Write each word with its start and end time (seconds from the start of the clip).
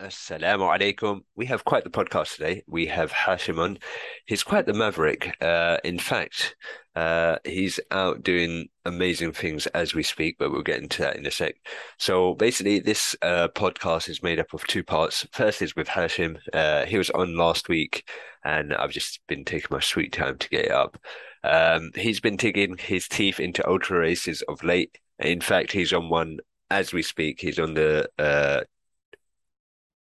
Assalamu 0.00 0.78
alaikum. 0.78 1.24
We 1.36 1.44
have 1.46 1.66
quite 1.66 1.84
the 1.84 1.90
podcast 1.90 2.36
today. 2.36 2.62
We 2.66 2.86
have 2.86 3.12
Hashim 3.12 3.58
on. 3.58 3.78
He's 4.24 4.42
quite 4.42 4.64
the 4.64 4.72
maverick. 4.72 5.36
Uh, 5.42 5.76
in 5.84 5.98
fact, 5.98 6.56
uh, 6.96 7.36
he's 7.44 7.78
out 7.90 8.22
doing 8.22 8.68
amazing 8.86 9.32
things 9.32 9.66
as 9.68 9.94
we 9.94 10.02
speak, 10.02 10.36
but 10.38 10.50
we'll 10.50 10.62
get 10.62 10.80
into 10.80 11.02
that 11.02 11.16
in 11.16 11.26
a 11.26 11.30
sec. 11.30 11.56
So 11.98 12.32
basically, 12.32 12.78
this 12.78 13.14
uh, 13.20 13.48
podcast 13.54 14.08
is 14.08 14.22
made 14.22 14.40
up 14.40 14.54
of 14.54 14.66
two 14.66 14.82
parts. 14.82 15.26
First 15.32 15.60
is 15.60 15.76
with 15.76 15.88
Hashim. 15.88 16.38
Uh, 16.50 16.86
he 16.86 16.96
was 16.96 17.10
on 17.10 17.36
last 17.36 17.68
week, 17.68 18.08
and 18.42 18.72
I've 18.72 18.92
just 18.92 19.20
been 19.28 19.44
taking 19.44 19.68
my 19.70 19.80
sweet 19.80 20.14
time 20.14 20.38
to 20.38 20.48
get 20.48 20.70
up. 20.70 20.96
Um, 21.44 21.90
he's 21.94 22.20
been 22.20 22.36
digging 22.36 22.78
his 22.78 23.06
teeth 23.06 23.38
into 23.38 23.68
ultra 23.68 23.98
races 23.98 24.40
of 24.48 24.64
late. 24.64 24.96
In 25.18 25.42
fact, 25.42 25.72
he's 25.72 25.92
on 25.92 26.08
one 26.08 26.38
as 26.70 26.94
we 26.94 27.02
speak. 27.02 27.38
He's 27.38 27.58
on 27.58 27.74
the 27.74 28.08
uh, 28.18 28.62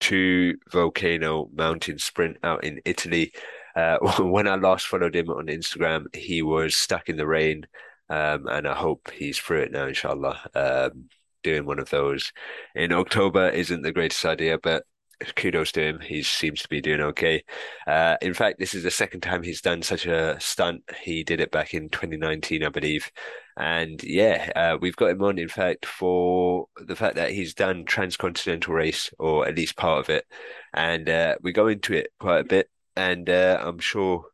two 0.00 0.56
volcano 0.70 1.48
mountain 1.54 1.98
sprint 1.98 2.38
out 2.42 2.64
in 2.64 2.80
Italy. 2.84 3.32
Uh, 3.74 3.98
when 4.20 4.48
I 4.48 4.56
last 4.56 4.86
followed 4.86 5.16
him 5.16 5.30
on 5.30 5.46
Instagram, 5.46 6.14
he 6.14 6.42
was 6.42 6.76
stuck 6.76 7.08
in 7.08 7.16
the 7.16 7.26
rain, 7.26 7.66
um, 8.08 8.46
and 8.48 8.66
I 8.66 8.74
hope 8.74 9.10
he's 9.12 9.38
through 9.38 9.62
it 9.62 9.72
now, 9.72 9.86
inshallah. 9.86 10.50
Um, 10.54 11.08
doing 11.42 11.64
one 11.64 11.78
of 11.78 11.90
those 11.90 12.32
in 12.74 12.92
October 12.92 13.48
isn't 13.48 13.82
the 13.82 13.92
greatest 13.92 14.24
idea, 14.24 14.58
but 14.58 14.84
kudos 15.34 15.72
to 15.72 15.82
him. 15.82 16.00
He 16.00 16.22
seems 16.22 16.62
to 16.62 16.68
be 16.68 16.80
doing 16.80 17.00
okay. 17.00 17.44
Uh, 17.86 18.16
in 18.22 18.34
fact, 18.34 18.58
this 18.58 18.74
is 18.74 18.82
the 18.82 18.90
second 18.90 19.20
time 19.20 19.42
he's 19.42 19.60
done 19.60 19.82
such 19.82 20.06
a 20.06 20.38
stunt. 20.40 20.82
He 21.02 21.24
did 21.24 21.40
it 21.40 21.50
back 21.50 21.74
in 21.74 21.88
2019, 21.88 22.64
I 22.64 22.68
believe. 22.68 23.10
And 23.56 24.02
yeah, 24.02 24.50
uh, 24.54 24.78
we've 24.80 24.96
got 24.96 25.10
him 25.10 25.22
on, 25.22 25.38
in 25.38 25.48
fact, 25.48 25.86
for 25.86 26.66
the 26.76 26.96
fact 26.96 27.16
that 27.16 27.30
he's 27.30 27.54
done 27.54 27.84
transcontinental 27.84 28.74
race, 28.74 29.10
or 29.18 29.46
at 29.46 29.56
least 29.56 29.76
part 29.76 30.00
of 30.00 30.10
it. 30.10 30.26
And 30.74 31.08
uh, 31.08 31.36
we 31.40 31.52
go 31.52 31.68
into 31.68 31.94
it 31.94 32.08
quite 32.20 32.40
a 32.40 32.44
bit. 32.44 32.68
And 32.96 33.28
uh, 33.28 33.62
I'm 33.62 33.78
sure 33.78 34.26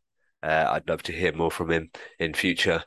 uh, 0.42 0.69
I'd 0.70 0.89
love 0.89 1.03
to 1.05 1.12
hear 1.12 1.33
more 1.33 1.51
from 1.51 1.70
him 1.70 1.91
in 2.19 2.35
future. 2.35 2.83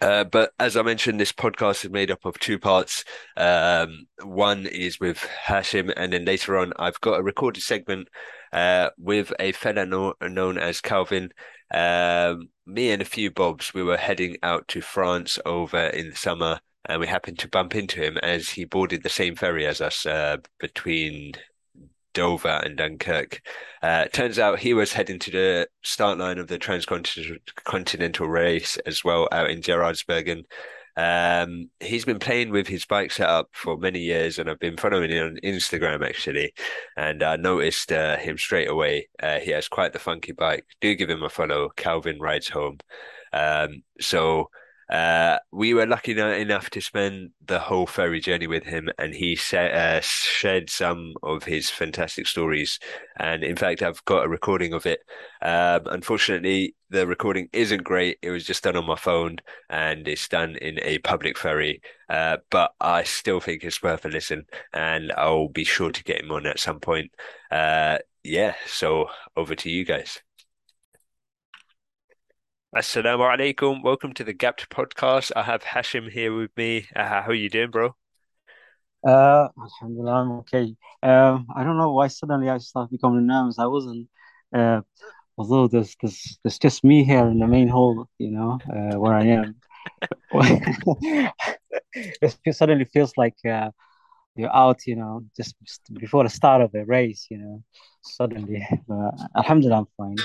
Uh, 0.00 0.24
but 0.24 0.52
as 0.58 0.76
I 0.76 0.82
mentioned, 0.82 1.20
this 1.20 1.32
podcast 1.32 1.84
is 1.84 1.90
made 1.90 2.10
up 2.10 2.24
of 2.24 2.38
two 2.38 2.58
parts. 2.58 3.04
Um, 3.36 4.06
one 4.22 4.66
is 4.66 5.00
with 5.00 5.18
Hashim, 5.46 5.92
and 5.96 6.12
then 6.12 6.24
later 6.24 6.58
on, 6.58 6.72
I've 6.78 7.00
got 7.00 7.20
a 7.20 7.22
recorded 7.22 7.62
segment 7.62 8.08
uh, 8.52 8.90
with 8.98 9.32
a 9.38 9.52
fella 9.52 9.86
no- 9.86 10.14
known 10.20 10.58
as 10.58 10.80
Calvin. 10.80 11.32
Um, 11.72 12.48
me 12.66 12.90
and 12.90 13.02
a 13.02 13.06
few 13.06 13.30
bobs, 13.30 13.74
we 13.74 13.82
were 13.82 13.96
heading 13.96 14.36
out 14.42 14.68
to 14.68 14.80
France 14.80 15.38
over 15.44 15.86
in 15.86 16.10
the 16.10 16.16
summer, 16.16 16.60
and 16.86 17.00
we 17.00 17.06
happened 17.06 17.38
to 17.40 17.48
bump 17.48 17.74
into 17.74 18.00
him 18.00 18.18
as 18.18 18.50
he 18.50 18.64
boarded 18.64 19.02
the 19.02 19.08
same 19.08 19.36
ferry 19.36 19.66
as 19.66 19.80
us 19.80 20.06
uh, 20.06 20.38
between 20.60 21.32
Dover 22.14 22.60
and 22.64 22.76
Dunkirk. 22.76 23.42
Uh, 23.82 24.06
turns 24.06 24.38
out 24.38 24.58
he 24.58 24.72
was 24.72 24.94
heading 24.94 25.18
to 25.18 25.30
the 25.30 25.68
start 25.82 26.18
line 26.18 26.38
of 26.38 26.48
the 26.48 26.58
transcontinental 26.58 28.28
race 28.28 28.78
as 28.86 29.04
well 29.04 29.28
out 29.30 29.50
in 29.50 29.60
Geraardsbergen. 29.60 30.44
Um, 30.96 31.70
he's 31.80 32.04
been 32.04 32.20
playing 32.20 32.50
with 32.50 32.68
his 32.68 32.84
bike 32.84 33.10
setup 33.10 33.48
for 33.52 33.76
many 33.76 33.98
years, 33.98 34.38
and 34.38 34.48
I've 34.48 34.60
been 34.60 34.76
following 34.76 35.10
him 35.10 35.26
on 35.26 35.38
Instagram 35.42 36.06
actually, 36.06 36.54
and 36.96 37.22
I 37.22 37.36
noticed 37.36 37.92
uh, 37.92 38.16
him 38.16 38.38
straight 38.38 38.70
away. 38.70 39.08
Uh, 39.20 39.40
he 39.40 39.50
has 39.50 39.68
quite 39.68 39.92
the 39.92 39.98
funky 39.98 40.32
bike. 40.32 40.64
Do 40.80 40.94
give 40.94 41.10
him 41.10 41.24
a 41.24 41.28
follow. 41.28 41.70
Calvin 41.76 42.20
rides 42.20 42.48
home. 42.48 42.78
Um, 43.32 43.82
so 44.00 44.50
uh, 44.90 45.38
we 45.52 45.74
were 45.74 45.86
lucky 45.86 46.18
enough 46.18 46.70
to 46.70 46.80
spend 46.80 47.30
the 47.44 47.58
whole 47.58 47.86
ferry 47.86 48.20
journey 48.20 48.46
with 48.46 48.64
him, 48.64 48.88
and 48.98 49.14
he 49.14 49.36
said, 49.36 49.74
uh, 49.74 50.00
shared 50.02 50.68
some 50.70 51.14
of 51.22 51.44
his 51.44 51.70
fantastic 51.70 52.26
stories. 52.26 52.78
And 53.18 53.42
in 53.42 53.56
fact, 53.56 53.82
I've 53.82 54.04
got 54.04 54.26
a 54.26 54.28
recording 54.28 54.72
of 54.72 54.86
it. 54.86 55.00
Um, 55.42 55.82
unfortunately, 55.86 56.74
the 56.90 57.06
recording 57.06 57.48
isn't 57.52 57.82
great. 57.84 58.18
It 58.22 58.30
was 58.30 58.44
just 58.44 58.64
done 58.64 58.76
on 58.76 58.86
my 58.86 58.96
phone, 58.96 59.38
and 59.70 60.06
it's 60.06 60.28
done 60.28 60.56
in 60.56 60.78
a 60.82 60.98
public 60.98 61.38
ferry. 61.38 61.80
Uh, 62.08 62.38
but 62.50 62.72
I 62.80 63.04
still 63.04 63.40
think 63.40 63.64
it's 63.64 63.82
worth 63.82 64.04
a 64.04 64.08
listen, 64.08 64.44
and 64.72 65.12
I'll 65.16 65.48
be 65.48 65.64
sure 65.64 65.90
to 65.92 66.04
get 66.04 66.22
him 66.22 66.30
on 66.30 66.46
at 66.46 66.60
some 66.60 66.80
point. 66.80 67.10
Uh, 67.50 67.98
yeah, 68.22 68.54
so 68.66 69.06
over 69.36 69.54
to 69.54 69.70
you 69.70 69.84
guys. 69.84 70.20
Assalamu 72.76 73.20
alaikum. 73.20 73.84
Welcome 73.84 74.14
to 74.14 74.24
the 74.24 74.32
Gapped 74.32 74.68
podcast. 74.68 75.30
I 75.36 75.44
have 75.44 75.62
Hashim 75.62 76.10
here 76.10 76.34
with 76.34 76.50
me. 76.56 76.88
Uh, 76.96 77.22
how 77.22 77.28
are 77.28 77.32
you 77.34 77.48
doing, 77.48 77.70
bro? 77.70 77.94
Uh, 79.06 79.46
Alhamdulillah, 79.56 80.12
I'm 80.12 80.30
okay. 80.40 80.74
Um, 81.00 81.46
I 81.54 81.62
don't 81.62 81.78
know 81.78 81.92
why 81.92 82.08
suddenly 82.08 82.48
I 82.48 82.58
started 82.58 82.90
becoming 82.90 83.28
nervous. 83.28 83.60
I 83.60 83.66
wasn't. 83.66 84.08
Uh, 84.52 84.80
although 85.38 85.68
there's 85.68 85.94
there's 86.02 86.40
there's 86.42 86.58
just 86.58 86.82
me 86.82 87.04
here 87.04 87.24
in 87.28 87.38
the 87.38 87.46
main 87.46 87.68
hall, 87.68 88.08
you 88.18 88.32
know, 88.32 88.58
uh, 88.68 88.98
where 88.98 89.14
I 89.14 89.24
am. 89.24 89.54
it 91.92 92.56
suddenly 92.56 92.86
feels 92.86 93.12
like 93.16 93.36
uh, 93.48 93.70
you're 94.34 94.52
out, 94.52 94.84
you 94.84 94.96
know, 94.96 95.24
just 95.36 95.54
before 95.92 96.24
the 96.24 96.30
start 96.30 96.60
of 96.60 96.74
a 96.74 96.84
race, 96.84 97.28
you 97.30 97.38
know. 97.38 97.62
Suddenly, 98.02 98.66
Alhamdulillah, 99.36 99.78
I'm 99.78 99.86
fine. 99.96 100.16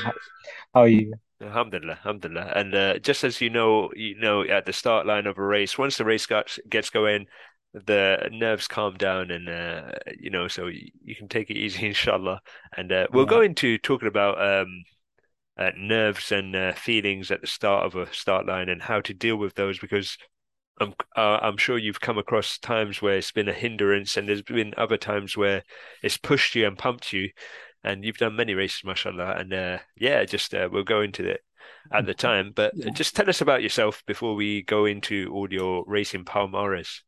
How 0.73 0.81
are 0.81 0.87
you? 0.87 1.13
Alhamdulillah, 1.41 1.93
alhamdulillah. 1.93 2.51
And 2.55 2.75
uh, 2.75 2.99
just 2.99 3.23
as 3.23 3.39
you 3.39 3.49
know, 3.49 3.91
you 3.95 4.19
know, 4.19 4.43
at 4.43 4.65
the 4.65 4.73
start 4.73 5.05
line 5.05 5.25
of 5.25 5.37
a 5.37 5.43
race, 5.43 5.77
once 5.77 5.97
the 5.97 6.03
race 6.03 6.25
gets 6.25 6.59
gets 6.69 6.89
going, 6.89 7.27
the 7.73 8.29
nerves 8.31 8.67
calm 8.67 8.95
down, 8.95 9.31
and 9.31 9.47
uh, 9.47 9.91
you 10.19 10.29
know, 10.29 10.47
so 10.47 10.67
you, 10.67 11.15
can 11.15 11.29
take 11.29 11.49
it 11.49 11.57
easy, 11.57 11.87
inshallah. 11.87 12.41
And 12.75 12.91
uh, 12.91 13.07
we'll 13.13 13.23
yeah. 13.23 13.29
go 13.29 13.41
into 13.41 13.77
talking 13.77 14.09
about 14.09 14.41
um, 14.41 14.83
uh, 15.57 15.71
nerves 15.77 16.31
and 16.31 16.55
uh, 16.55 16.73
feelings 16.73 17.31
at 17.31 17.41
the 17.41 17.47
start 17.47 17.85
of 17.85 17.95
a 17.95 18.13
start 18.13 18.45
line 18.45 18.67
and 18.67 18.81
how 18.81 18.99
to 19.01 19.13
deal 19.13 19.37
with 19.37 19.55
those, 19.55 19.79
because 19.79 20.17
I'm 20.81 20.93
uh, 21.15 21.39
I'm 21.41 21.57
sure 21.57 21.77
you've 21.77 22.01
come 22.01 22.17
across 22.17 22.57
times 22.57 23.01
where 23.01 23.17
it's 23.17 23.31
been 23.31 23.47
a 23.47 23.53
hindrance, 23.53 24.17
and 24.17 24.27
there's 24.27 24.41
been 24.41 24.73
other 24.75 24.97
times 24.97 25.37
where 25.37 25.63
it's 26.03 26.17
pushed 26.17 26.55
you 26.55 26.67
and 26.67 26.77
pumped 26.77 27.13
you 27.13 27.29
and 27.83 28.03
you've 28.03 28.17
done 28.17 28.35
many 28.35 28.53
races, 28.53 28.83
mashallah. 28.83 29.35
And 29.37 29.53
uh, 29.53 29.77
yeah, 29.95 30.23
just 30.25 30.53
uh, 30.53 30.69
we'll 30.71 30.83
go 30.83 31.01
into 31.01 31.27
it 31.27 31.41
at 31.91 32.05
the 32.05 32.13
time. 32.13 32.51
But 32.55 32.73
yeah. 32.75 32.89
just 32.89 33.15
tell 33.15 33.29
us 33.29 33.41
about 33.41 33.63
yourself 33.63 34.03
before 34.05 34.35
we 34.35 34.63
go 34.63 34.85
into 34.85 35.31
all 35.33 35.51
your 35.51 35.83
racing 35.87 36.25
palmares. 36.25 37.01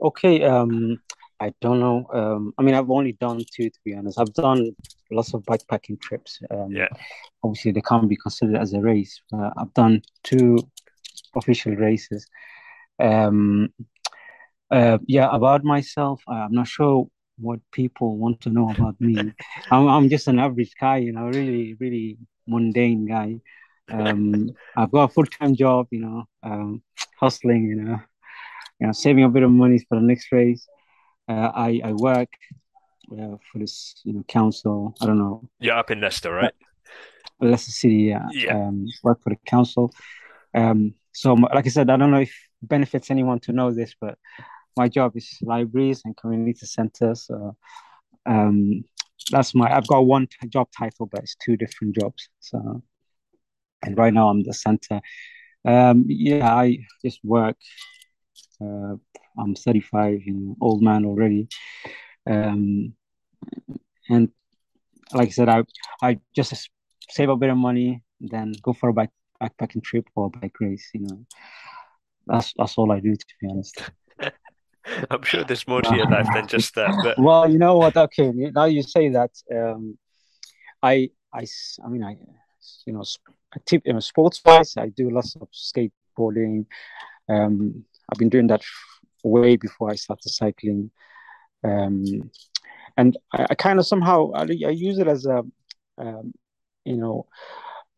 Okay, 0.00 0.42
um, 0.42 0.98
I 1.40 1.52
don't 1.60 1.80
know. 1.80 2.06
Um, 2.12 2.54
I 2.58 2.62
mean, 2.62 2.74
I've 2.74 2.90
only 2.90 3.12
done 3.12 3.38
two, 3.38 3.70
to 3.70 3.78
be 3.84 3.94
honest. 3.94 4.18
I've 4.18 4.34
done 4.34 4.74
lots 5.10 5.34
of 5.34 5.42
bikepacking 5.42 6.00
trips. 6.00 6.40
Um, 6.50 6.72
yeah. 6.72 6.88
Obviously, 7.42 7.72
they 7.72 7.82
can't 7.82 8.08
be 8.08 8.16
considered 8.16 8.56
as 8.56 8.72
a 8.72 8.80
race. 8.80 9.20
Uh, 9.32 9.50
I've 9.56 9.74
done 9.74 10.02
two 10.22 10.58
official 11.34 11.74
races. 11.74 12.26
Um, 12.98 13.72
uh, 14.70 14.98
yeah, 15.06 15.28
about 15.32 15.64
myself, 15.64 16.22
I'm 16.26 16.52
not 16.52 16.66
sure 16.66 17.08
what 17.42 17.60
people 17.72 18.16
want 18.16 18.40
to 18.42 18.50
know 18.50 18.70
about 18.70 19.00
me. 19.00 19.32
I'm, 19.70 19.88
I'm 19.88 20.08
just 20.08 20.28
an 20.28 20.38
average 20.38 20.72
guy, 20.80 20.98
you 20.98 21.12
know, 21.12 21.26
really, 21.26 21.74
really 21.78 22.18
mundane 22.46 23.06
guy. 23.06 23.40
Um, 23.90 24.50
I've 24.76 24.90
got 24.90 25.10
a 25.10 25.12
full 25.12 25.26
time 25.26 25.54
job, 25.54 25.88
you 25.90 26.00
know, 26.00 26.24
um, 26.42 26.82
hustling, 27.18 27.64
you 27.64 27.76
know, 27.76 28.00
you 28.78 28.86
know, 28.86 28.92
saving 28.92 29.24
a 29.24 29.28
bit 29.28 29.42
of 29.42 29.50
money 29.50 29.78
for 29.88 29.96
the 29.98 30.06
next 30.06 30.30
race. 30.32 30.66
Uh, 31.28 31.50
I 31.54 31.80
I 31.84 31.92
work 31.92 32.28
uh, 33.12 33.36
for 33.50 33.58
this, 33.58 33.94
you 34.04 34.12
know, 34.14 34.24
council. 34.28 34.94
I 35.00 35.06
don't 35.06 35.18
know. 35.18 35.48
You're 35.58 35.76
up 35.76 35.90
in 35.90 36.00
Leicester, 36.00 36.32
right? 36.32 36.54
Leicester 37.40 37.72
City, 37.72 37.94
yeah. 37.94 38.26
yeah. 38.32 38.54
Um, 38.54 38.86
work 39.02 39.22
for 39.22 39.30
the 39.30 39.38
council. 39.46 39.92
Um, 40.54 40.94
so, 41.12 41.34
like 41.34 41.66
I 41.66 41.70
said, 41.70 41.90
I 41.90 41.96
don't 41.96 42.10
know 42.10 42.20
if 42.20 42.34
benefits 42.62 43.10
anyone 43.10 43.40
to 43.40 43.52
know 43.52 43.72
this, 43.72 43.94
but 44.00 44.16
my 44.76 44.88
job 44.88 45.16
is 45.16 45.38
libraries 45.42 46.02
and 46.04 46.16
community 46.16 46.66
centers. 46.66 47.26
So 47.26 47.56
um, 48.26 48.84
that's 49.30 49.54
my. 49.54 49.74
I've 49.74 49.86
got 49.86 50.00
one 50.00 50.28
job 50.48 50.68
title, 50.76 51.06
but 51.06 51.20
it's 51.22 51.36
two 51.36 51.56
different 51.56 51.96
jobs. 51.96 52.28
So, 52.40 52.82
and 53.84 53.96
right 53.96 54.12
now 54.12 54.28
I'm 54.28 54.42
the 54.42 54.54
center. 54.54 55.00
Um, 55.64 56.04
yeah, 56.08 56.52
I 56.52 56.78
just 57.04 57.20
work. 57.24 57.56
Uh, 58.60 58.96
I'm 59.38 59.54
35, 59.54 60.22
you 60.24 60.32
know, 60.34 60.56
old 60.60 60.82
man 60.82 61.04
already. 61.04 61.48
Um, 62.28 62.94
and 64.08 64.28
like 65.12 65.28
I 65.28 65.30
said, 65.30 65.48
I 65.48 65.64
I 66.02 66.18
just 66.34 66.70
save 67.10 67.28
a 67.28 67.36
bit 67.36 67.50
of 67.50 67.56
money, 67.56 68.02
then 68.20 68.54
go 68.62 68.72
for 68.72 68.90
a 68.90 68.94
backpacking 68.94 69.82
trip 69.82 70.06
or 70.14 70.30
bike 70.30 70.58
race. 70.60 70.88
You 70.94 71.00
know, 71.00 71.26
that's 72.26 72.52
that's 72.56 72.78
all 72.78 72.92
I 72.92 73.00
do, 73.00 73.14
to 73.14 73.26
be 73.40 73.48
honest. 73.50 73.82
I'm 75.10 75.22
sure 75.22 75.44
there's 75.44 75.66
more 75.66 75.82
to 75.82 75.96
your 75.96 76.08
life 76.08 76.28
than 76.34 76.46
just 76.46 76.74
that. 76.74 76.94
But... 77.02 77.18
Well, 77.22 77.50
you 77.50 77.58
know 77.58 77.76
what? 77.78 77.96
Okay, 77.96 78.30
now 78.32 78.64
you 78.64 78.82
say 78.82 79.08
that. 79.10 79.30
Um, 79.54 79.98
I, 80.82 81.10
I, 81.32 81.46
I 81.84 81.88
mean, 81.88 82.02
I, 82.02 82.16
you 82.86 82.92
know, 82.92 83.04
tip, 83.66 83.82
you 83.84 83.92
know, 83.92 84.00
sports 84.00 84.40
wise, 84.44 84.76
I 84.76 84.88
do 84.88 85.10
lots 85.10 85.36
of 85.36 85.48
skateboarding. 85.50 86.66
Um, 87.28 87.84
I've 88.10 88.18
been 88.18 88.28
doing 88.28 88.48
that 88.48 88.62
way 89.22 89.56
before 89.56 89.90
I 89.90 89.94
started 89.94 90.28
cycling. 90.28 90.90
um, 91.64 92.30
and 92.96 93.16
I, 93.32 93.46
I 93.50 93.54
kind 93.54 93.78
of 93.78 93.86
somehow 93.86 94.32
I, 94.34 94.42
I, 94.42 94.70
use 94.70 94.98
it 94.98 95.08
as 95.08 95.26
a 95.26 95.42
um, 95.98 96.34
you 96.84 96.96
know 96.96 97.26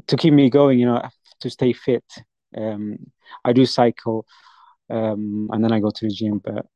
to 0.06 0.16
keep 0.16 0.34
me 0.34 0.50
going 0.50 0.78
you 0.78 0.86
know 0.86 1.02
to 1.40 1.50
stay 1.50 1.72
fit 1.72 2.04
um, 2.56 2.98
I 3.44 3.52
do 3.52 3.66
cycle 3.66 4.26
um, 4.90 5.48
and 5.52 5.64
then 5.64 5.72
I 5.72 5.80
go 5.80 5.90
to 5.90 6.08
the 6.08 6.14
gym 6.14 6.38
but 6.38 6.66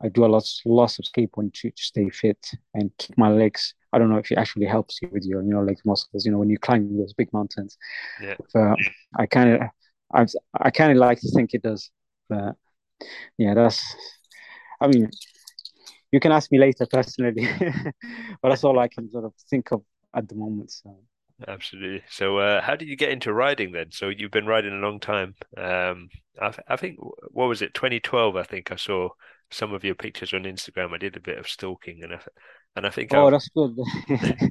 I 0.00 0.08
do 0.08 0.24
a 0.24 0.26
lot 0.26 0.48
lots 0.64 0.98
of 0.98 1.04
skateboarding 1.04 1.52
to, 1.54 1.70
to 1.70 1.82
stay 1.82 2.08
fit 2.10 2.50
and 2.74 2.90
keep 2.98 3.16
my 3.18 3.30
legs 3.30 3.74
I 3.92 3.98
don't 3.98 4.10
know 4.10 4.18
if 4.18 4.30
it 4.30 4.38
actually 4.38 4.66
helps 4.66 5.00
you 5.02 5.08
with 5.12 5.24
your 5.24 5.42
you 5.42 5.50
know 5.50 5.62
leg 5.62 5.78
muscles 5.84 6.24
you 6.24 6.32
know 6.32 6.38
when 6.38 6.50
you 6.50 6.58
climb 6.58 6.96
those 6.96 7.14
big 7.14 7.32
mountains 7.32 7.76
yeah 8.22 8.36
but 8.52 8.76
I 9.16 9.26
kind 9.26 9.50
of 9.50 9.60
I 10.12 10.26
I 10.60 10.70
kind 10.70 10.92
of 10.92 10.98
like 10.98 11.20
to 11.20 11.30
think 11.30 11.54
it 11.54 11.62
does 11.62 11.90
but 12.28 12.54
yeah 13.38 13.54
that's 13.54 13.82
I 14.80 14.88
mean 14.88 15.10
you 16.10 16.20
can 16.20 16.32
ask 16.32 16.50
me 16.50 16.58
later 16.58 16.86
personally, 16.86 17.48
but 18.42 18.48
that's 18.48 18.64
all 18.64 18.78
I 18.78 18.88
can 18.88 19.10
sort 19.10 19.24
of 19.24 19.34
think 19.50 19.72
of 19.72 19.82
at 20.14 20.28
the 20.28 20.34
moment. 20.34 20.70
So. 20.70 20.96
Absolutely. 21.46 22.02
So, 22.10 22.38
uh, 22.38 22.60
how 22.60 22.74
did 22.74 22.88
you 22.88 22.96
get 22.96 23.10
into 23.10 23.32
riding 23.32 23.72
then? 23.72 23.90
So, 23.90 24.08
you've 24.08 24.30
been 24.30 24.46
riding 24.46 24.72
a 24.72 24.76
long 24.76 24.98
time. 24.98 25.34
Um, 25.56 26.08
I, 26.40 26.52
I 26.68 26.76
think 26.76 26.98
what 27.30 27.48
was 27.48 27.62
it, 27.62 27.74
2012? 27.74 28.36
I 28.36 28.42
think 28.42 28.72
I 28.72 28.76
saw 28.76 29.10
some 29.50 29.72
of 29.72 29.84
your 29.84 29.94
pictures 29.94 30.32
on 30.32 30.42
Instagram. 30.42 30.94
I 30.94 30.98
did 30.98 31.16
a 31.16 31.20
bit 31.20 31.38
of 31.38 31.48
stalking, 31.48 32.02
and 32.02 32.14
I, 32.14 32.20
and 32.76 32.86
I 32.86 32.90
think. 32.90 33.14
Oh, 33.14 33.26
I've... 33.26 33.32
that's 33.32 33.48
good. 33.48 33.76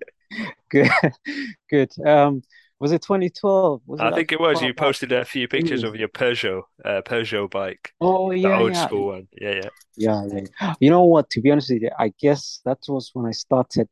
good, 0.70 0.90
good. 1.70 1.92
Um, 2.06 2.42
was 2.80 2.92
it 2.92 3.02
2012? 3.02 3.82
Was 3.86 4.00
I 4.00 4.12
think 4.12 4.32
it 4.32 4.40
was. 4.40 4.62
You 4.62 4.74
posted 4.74 5.12
a 5.12 5.26
few 5.26 5.48
pictures 5.48 5.84
of 5.84 5.96
your 5.96 6.10
Peugeot, 6.10 6.64
uh, 6.86 7.02
Peugeot 7.04 7.50
bike. 7.50 7.92
Oh 8.00 8.32
yeah, 8.32 8.50
the 8.50 8.56
old 8.56 8.74
yeah. 8.74 8.86
school 8.86 9.08
one. 9.08 9.28
Yeah, 9.40 9.56
yeah. 9.56 9.70
Yeah, 9.96 10.24
yeah. 10.32 10.74
You 10.80 10.92
know 10.92 11.06
what? 11.06 11.30
To 11.32 11.42
be 11.42 11.52
honest 11.52 11.72
with 11.72 11.82
you, 11.82 11.90
I 11.98 12.14
guess 12.20 12.62
that 12.66 12.80
was 12.88 13.10
when 13.14 13.26
I 13.26 13.32
started 13.32 13.90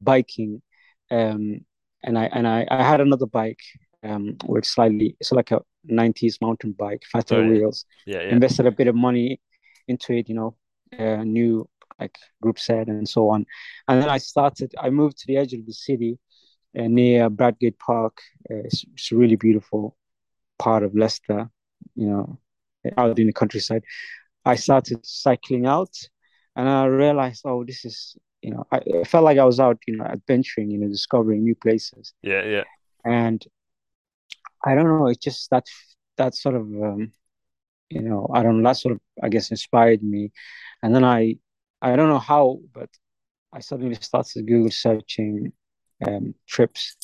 biking, 0.00 0.62
um, 1.10 1.60
and 2.06 2.18
I 2.18 2.26
and 2.26 2.48
I, 2.48 2.66
I 2.70 2.82
had 2.82 3.00
another 3.02 3.26
bike, 3.26 3.60
um, 4.04 4.36
which 4.46 4.66
slightly 4.66 5.16
it's 5.20 5.32
like 5.32 5.50
a 5.52 5.60
'90s 5.90 6.38
mountain 6.40 6.72
bike, 6.72 7.02
fatter 7.12 7.36
Oh, 7.36 7.42
yeah. 7.42 7.48
wheels. 7.50 7.84
Yeah, 8.06 8.22
yeah. 8.22 8.30
Invested 8.30 8.66
a 8.66 8.72
bit 8.72 8.88
of 8.88 8.94
money 8.96 9.40
into 9.88 10.14
it, 10.14 10.28
you 10.28 10.34
know, 10.36 10.56
uh, 10.98 11.24
new 11.24 11.68
like 12.00 12.16
group 12.42 12.58
set 12.58 12.88
and 12.88 13.08
so 13.08 13.30
on, 13.30 13.46
and 13.88 14.02
then 14.02 14.08
I 14.10 14.18
started. 14.18 14.74
I 14.78 14.90
moved 14.90 15.18
to 15.18 15.26
the 15.26 15.38
edge 15.38 15.54
of 15.54 15.66
the 15.66 15.72
city 15.72 16.18
uh, 16.78 16.88
near 16.88 17.30
Bradgate 17.30 17.78
Park. 17.78 18.18
Uh, 18.50 18.56
it's, 18.66 18.84
it's 18.94 19.12
a 19.12 19.16
really 19.16 19.36
beautiful 19.36 19.96
part 20.58 20.82
of 20.82 20.94
Leicester, 20.96 21.50
you 21.94 22.06
know, 22.08 22.38
out 22.98 23.18
in 23.18 23.26
the 23.28 23.32
countryside. 23.32 23.84
I 24.44 24.56
started 24.56 25.04
cycling 25.06 25.66
out 25.66 25.94
and 26.54 26.68
I 26.68 26.86
realized, 26.86 27.42
oh, 27.44 27.64
this 27.64 27.84
is, 27.84 28.16
you 28.46 28.52
know, 28.52 28.64
I, 28.70 28.80
I 29.00 29.04
felt 29.04 29.24
like 29.24 29.38
I 29.38 29.44
was 29.44 29.58
out, 29.58 29.78
you 29.88 29.96
know, 29.96 30.04
adventuring, 30.04 30.70
you 30.70 30.78
know, 30.78 30.86
discovering 30.86 31.42
new 31.42 31.56
places. 31.56 32.14
Yeah, 32.22 32.44
yeah. 32.44 32.62
And 33.04 33.44
I 34.64 34.76
don't 34.76 34.86
know, 34.86 35.08
it's 35.08 35.18
just 35.18 35.50
that, 35.50 35.64
that 36.16 36.36
sort 36.36 36.54
of, 36.54 36.62
um, 36.62 37.10
you 37.90 38.02
know, 38.02 38.30
I 38.32 38.44
don't 38.44 38.62
know, 38.62 38.68
that 38.68 38.76
sort 38.76 38.94
of, 38.94 39.00
I 39.20 39.30
guess, 39.30 39.50
inspired 39.50 40.00
me. 40.00 40.30
And 40.80 40.94
then 40.94 41.02
I, 41.02 41.38
I 41.82 41.96
don't 41.96 42.08
know 42.08 42.20
how, 42.20 42.60
but 42.72 42.88
I 43.52 43.58
suddenly 43.58 43.96
started 43.96 44.46
Google 44.46 44.70
searching 44.70 45.52
um, 46.06 46.32
trips 46.46 46.96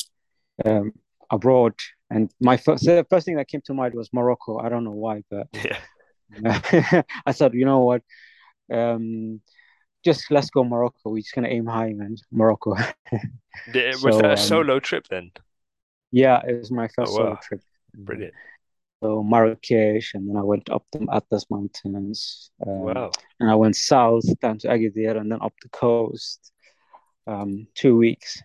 um, 0.63 0.93
abroad. 1.29 1.73
And 2.09 2.31
my 2.39 2.55
first, 2.55 2.85
the 2.85 3.05
first 3.09 3.25
thing 3.25 3.35
that 3.35 3.49
came 3.49 3.61
to 3.65 3.73
mind 3.73 3.95
was 3.95 4.13
Morocco. 4.13 4.59
I 4.59 4.69
don't 4.69 4.85
know 4.85 4.91
why, 4.91 5.23
but 5.29 5.47
yeah. 5.51 7.03
I 7.25 7.33
thought, 7.33 7.53
you 7.53 7.65
know 7.65 7.79
what, 7.79 8.01
um, 8.71 9.41
just 10.03 10.29
let's 10.31 10.49
go 10.49 10.63
Morocco. 10.63 11.11
We're 11.11 11.19
just 11.19 11.33
gonna 11.33 11.49
aim 11.49 11.65
high, 11.65 11.93
man. 11.93 12.15
Morocco. 12.31 12.71
was 13.73 14.01
so, 14.01 14.11
that 14.17 14.25
a 14.25 14.31
um, 14.31 14.37
solo 14.37 14.79
trip 14.79 15.07
then? 15.07 15.31
Yeah, 16.11 16.41
it 16.47 16.59
was 16.59 16.71
my 16.71 16.87
first 16.87 17.11
oh, 17.13 17.17
wow. 17.17 17.23
solo 17.25 17.39
trip. 17.41 17.61
Brilliant. 17.95 18.33
So 19.01 19.21
Marrakesh, 19.21 20.13
and 20.13 20.29
then 20.29 20.37
I 20.37 20.43
went 20.43 20.69
up 20.69 20.85
the 20.91 21.05
Atlas 21.11 21.45
Mountains. 21.49 22.51
Um, 22.65 22.79
wow. 22.79 23.11
And 23.39 23.49
I 23.49 23.55
went 23.55 23.75
south 23.75 24.23
down 24.39 24.59
to 24.59 24.67
Agadir, 24.67 25.17
and 25.17 25.31
then 25.31 25.41
up 25.41 25.53
the 25.61 25.69
coast. 25.69 26.51
Um, 27.27 27.67
two 27.73 27.97
weeks. 27.97 28.41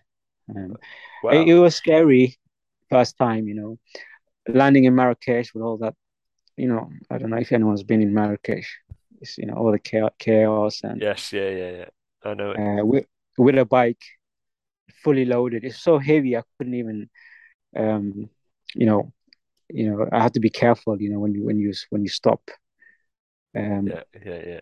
Um, 0.49 0.75
wow. 1.23 1.31
it, 1.31 1.47
it 1.47 1.59
was 1.59 1.75
scary 1.75 2.37
first 2.89 3.17
time, 3.17 3.47
you 3.47 3.55
know, 3.55 3.79
landing 4.47 4.85
in 4.85 4.95
Marrakesh 4.95 5.53
with 5.53 5.63
all 5.63 5.77
that. 5.77 5.95
You 6.57 6.67
know, 6.67 6.89
I 7.09 7.17
don't 7.17 7.29
know 7.29 7.37
if 7.37 7.51
anyone's 7.51 7.83
been 7.83 8.01
in 8.01 8.13
Marrakesh. 8.13 8.79
It's, 9.21 9.37
you 9.37 9.45
know, 9.45 9.55
all 9.55 9.71
the 9.71 10.11
chaos 10.19 10.81
and 10.83 11.01
yes, 11.01 11.33
yeah, 11.33 11.49
yeah, 11.49 11.71
yeah. 11.71 11.85
I 12.23 12.33
know. 12.33 12.51
Uh, 12.53 12.85
with 12.85 13.05
with 13.37 13.57
a 13.57 13.65
bike, 13.65 14.01
fully 15.03 15.25
loaded. 15.25 15.63
It's 15.63 15.81
so 15.81 15.97
heavy. 15.97 16.37
I 16.37 16.43
couldn't 16.57 16.75
even, 16.75 17.09
um, 17.75 18.29
you 18.75 18.85
know, 18.85 19.13
you 19.69 19.89
know, 19.89 20.07
I 20.11 20.23
had 20.23 20.33
to 20.33 20.39
be 20.39 20.49
careful. 20.49 21.01
You 21.01 21.09
know, 21.11 21.19
when 21.19 21.33
you 21.33 21.45
when 21.45 21.59
you 21.59 21.73
when 21.89 22.03
you 22.03 22.09
stop. 22.09 22.41
Um, 23.55 23.87
yeah, 23.87 24.03
yeah, 24.25 24.41
yeah. 24.45 24.59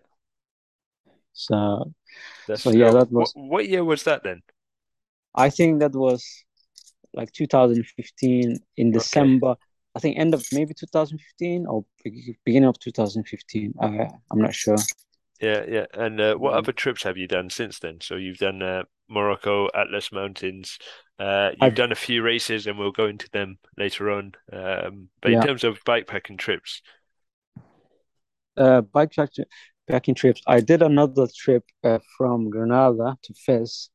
So, 1.32 1.92
That's 2.48 2.62
so 2.62 2.70
yeah, 2.70 2.90
that 2.90 3.12
was. 3.12 3.32
What, 3.34 3.48
what 3.48 3.68
year 3.68 3.84
was 3.84 4.02
that 4.04 4.24
then? 4.24 4.42
I 5.34 5.50
think 5.50 5.80
that 5.80 5.92
was 5.92 6.24
like 7.14 7.32
2015 7.32 8.58
in 8.76 8.90
December. 8.90 9.56
I 9.98 10.00
think 10.00 10.16
end 10.16 10.32
of 10.32 10.46
maybe 10.52 10.74
2015 10.74 11.66
or 11.66 11.84
beginning 12.44 12.68
of 12.68 12.78
2015. 12.78 13.74
Uh, 13.82 13.86
I'm 14.30 14.40
not 14.40 14.54
sure. 14.54 14.76
Yeah, 15.40 15.64
yeah. 15.68 15.86
And 15.92 16.20
uh, 16.20 16.36
what 16.36 16.54
other 16.54 16.70
trips 16.70 17.02
have 17.02 17.16
you 17.16 17.26
done 17.26 17.50
since 17.50 17.80
then? 17.80 17.98
So 18.00 18.14
you've 18.14 18.38
done 18.38 18.62
uh, 18.62 18.84
Morocco, 19.08 19.68
Atlas 19.74 20.12
Mountains. 20.12 20.78
Uh, 21.18 21.50
you've 21.50 21.62
I've... 21.62 21.74
done 21.74 21.90
a 21.90 21.96
few 21.96 22.22
races, 22.22 22.68
and 22.68 22.78
we'll 22.78 22.92
go 22.92 23.06
into 23.06 23.28
them 23.30 23.58
later 23.76 24.12
on. 24.12 24.34
Um, 24.52 25.08
but 25.20 25.32
yeah. 25.32 25.38
in 25.38 25.46
terms 25.48 25.64
of 25.64 25.82
bikepacking 25.82 26.38
trips, 26.38 26.80
uh, 28.56 28.82
bikepacking 28.82 30.14
trips, 30.14 30.42
I 30.46 30.60
did 30.60 30.80
another 30.80 31.26
trip 31.36 31.64
uh, 31.82 31.98
from 32.16 32.50
Granada 32.50 33.16
to 33.20 33.34
Fez. 33.34 33.90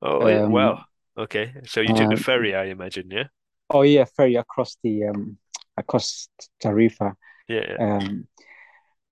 Oh 0.00 0.44
um, 0.44 0.52
wow! 0.52 0.84
Okay, 1.18 1.54
so 1.66 1.80
you 1.80 1.92
took 1.92 2.10
the 2.10 2.16
ferry, 2.16 2.54
I 2.54 2.66
imagine, 2.66 3.10
yeah. 3.10 3.24
Oh 3.70 3.82
yeah, 3.82 4.04
ferry 4.04 4.34
across 4.36 4.76
the 4.82 5.04
um 5.06 5.38
across 5.76 6.28
Tarifa. 6.62 7.14
Yeah. 7.48 7.64
yeah. 7.68 7.96
Um, 7.96 8.26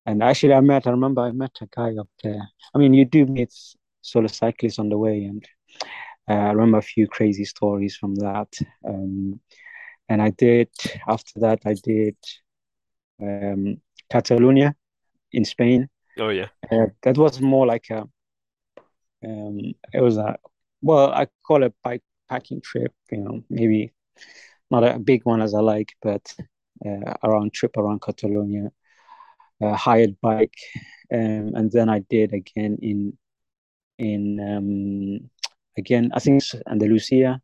and 0.07 0.23
actually, 0.23 0.55
I 0.55 0.61
met. 0.61 0.87
I 0.87 0.91
remember 0.91 1.23
I 1.23 1.33
met 1.33 1.57
a 1.61 1.67
guy 1.67 1.95
up 1.99 2.09
there. 2.23 2.49
I 2.75 2.79
mean, 2.79 2.95
you 2.95 3.05
do 3.05 3.27
meet 3.27 3.53
solo 4.01 4.27
cyclists 4.27 4.79
on 4.79 4.89
the 4.89 4.99
way, 4.99 5.25
and 5.25 5.45
uh, 6.29 6.35
I 6.35 6.53
remember 6.53 6.79
a 6.79 6.83
few 6.83 7.07
crazy 7.07 7.45
stories 7.45 7.97
from 7.97 8.15
that. 8.17 8.49
Um, 8.87 9.41
and 10.09 10.23
I 10.23 10.31
did 10.31 10.71
after 11.07 11.41
that. 11.41 11.61
I 11.67 11.75
did 11.75 12.17
um, 13.21 13.81
Catalonia 14.11 14.75
in 15.33 15.45
Spain. 15.45 15.89
Oh 16.19 16.31
yeah. 16.31 16.49
Uh, 16.71 16.87
that 17.03 17.19
was 17.19 17.41
more 17.41 17.67
like 17.67 17.91
a. 17.91 18.09
Um, 19.25 19.75
it 19.93 20.01
was 20.01 20.17
a 20.17 20.39
well, 20.81 21.11
I 21.13 21.27
call 21.47 21.65
it 21.65 21.75
bike 21.83 22.03
packing 22.29 22.61
trip. 22.61 22.93
You 23.11 23.19
know, 23.19 23.45
maybe 23.51 23.93
not 24.71 24.85
a 24.85 24.99
big 24.99 25.25
one 25.25 25.43
as 25.43 25.55
I 25.55 25.61
like, 25.61 25.95
but 26.03 26.35
uh, 26.85 27.15
around 27.23 27.53
trip 27.53 27.77
around 27.77 28.03
Catalonia, 28.03 28.71
uh, 29.61 29.75
hired 29.75 30.21
bike, 30.21 30.57
um, 31.13 31.55
and 31.55 31.71
then 31.71 31.89
I 31.89 32.01
did 32.01 32.33
again 32.33 32.79
in 32.83 33.17
in 33.99 34.41
um, 34.41 35.31
again 35.77 36.11
I 36.15 36.21
think 36.21 36.43
Andalusia, 36.67 37.41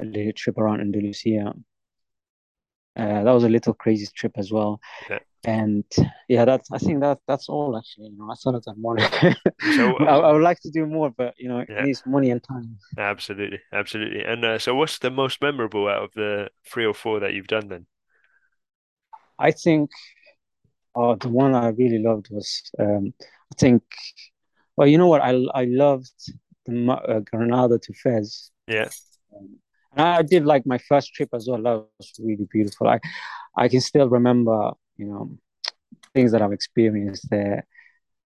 a 0.00 0.04
little 0.04 0.32
trip 0.32 0.58
around 0.58 0.80
Andalusia. 0.80 1.52
Uh, 2.94 3.22
that 3.24 3.32
was 3.32 3.44
a 3.44 3.48
little 3.48 3.72
crazy 3.72 4.06
trip 4.14 4.32
as 4.36 4.52
well. 4.52 4.80
Yeah 5.08 5.20
and 5.44 5.84
yeah 6.28 6.44
that's 6.44 6.70
i 6.70 6.78
think 6.78 7.00
that 7.00 7.18
that's 7.26 7.48
all 7.48 7.76
actually. 7.76 8.06
You 8.08 8.18
know 8.18 8.30
i 8.30 8.34
thought 8.34 8.54
of 8.54 8.64
that 8.64 8.76
more 8.76 8.98
so, 8.98 9.96
I, 10.00 10.28
I, 10.28 10.32
would 10.32 10.42
like 10.42 10.60
to 10.60 10.70
do 10.70 10.86
more 10.86 11.10
but 11.10 11.34
you 11.36 11.48
know 11.48 11.64
yeah. 11.68 11.80
it 11.80 11.86
needs 11.86 12.02
money 12.06 12.30
and 12.30 12.42
time. 12.42 12.78
Absolutely. 12.98 13.60
Absolutely. 13.72 14.24
And 14.24 14.44
uh, 14.44 14.58
so 14.58 14.74
what's 14.74 14.98
the 14.98 15.10
most 15.10 15.40
memorable 15.42 15.88
out 15.88 16.02
of 16.02 16.12
the 16.14 16.48
three 16.66 16.84
or 16.84 16.94
four 16.94 17.20
that 17.20 17.34
you've 17.34 17.46
done 17.46 17.68
then? 17.68 17.86
I 19.38 19.50
think 19.50 19.90
uh, 20.94 21.16
the 21.16 21.28
one 21.28 21.54
i 21.54 21.68
really 21.68 21.98
loved 21.98 22.28
was 22.30 22.70
um, 22.78 23.14
i 23.20 23.54
think 23.58 23.82
well 24.76 24.86
you 24.86 24.98
know 24.98 25.08
what? 25.08 25.22
I 25.22 25.30
i 25.54 25.64
loved 25.64 26.12
the 26.66 26.92
uh, 26.92 27.20
granada 27.20 27.78
to 27.78 27.92
fez. 27.94 28.50
Yeah. 28.68 28.88
Um, 29.36 29.58
and 29.96 30.06
i 30.06 30.22
did 30.22 30.44
like 30.44 30.64
my 30.66 30.78
first 30.78 31.14
trip 31.14 31.30
as 31.34 31.46
well. 31.48 31.62
That 31.62 31.84
was 31.98 32.12
really 32.18 32.46
beautiful. 32.50 32.88
I 32.88 33.00
i 33.56 33.68
can 33.68 33.80
still 33.80 34.08
remember 34.08 34.72
you 34.96 35.06
know, 35.06 35.38
things 36.14 36.32
that 36.32 36.42
I've 36.42 36.52
experienced 36.52 37.28
there, 37.30 37.66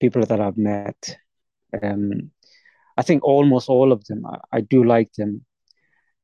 people 0.01 0.25
that 0.25 0.41
I've 0.41 0.59
met. 0.59 1.17
Um, 1.83 2.31
I 2.97 3.03
think 3.03 3.25
almost 3.25 3.69
all 3.69 3.93
of 3.93 4.05
them, 4.05 4.27
I, 4.27 4.39
I 4.53 4.61
do 4.61 4.85
like 4.85 5.13
them. 5.15 5.45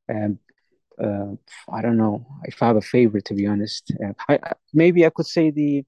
Um, 0.09 0.39
uh, 1.01 1.35
I 1.71 1.81
don't 1.81 1.97
know 1.97 2.25
if 2.43 2.61
I 2.61 2.67
have 2.67 2.77
a 2.77 2.81
favorite, 2.81 3.25
to 3.25 3.33
be 3.35 3.47
honest. 3.47 3.91
Uh, 4.03 4.13
I, 4.29 4.39
maybe 4.73 5.05
I 5.05 5.09
could 5.09 5.27
say 5.27 5.51
the 5.51 5.83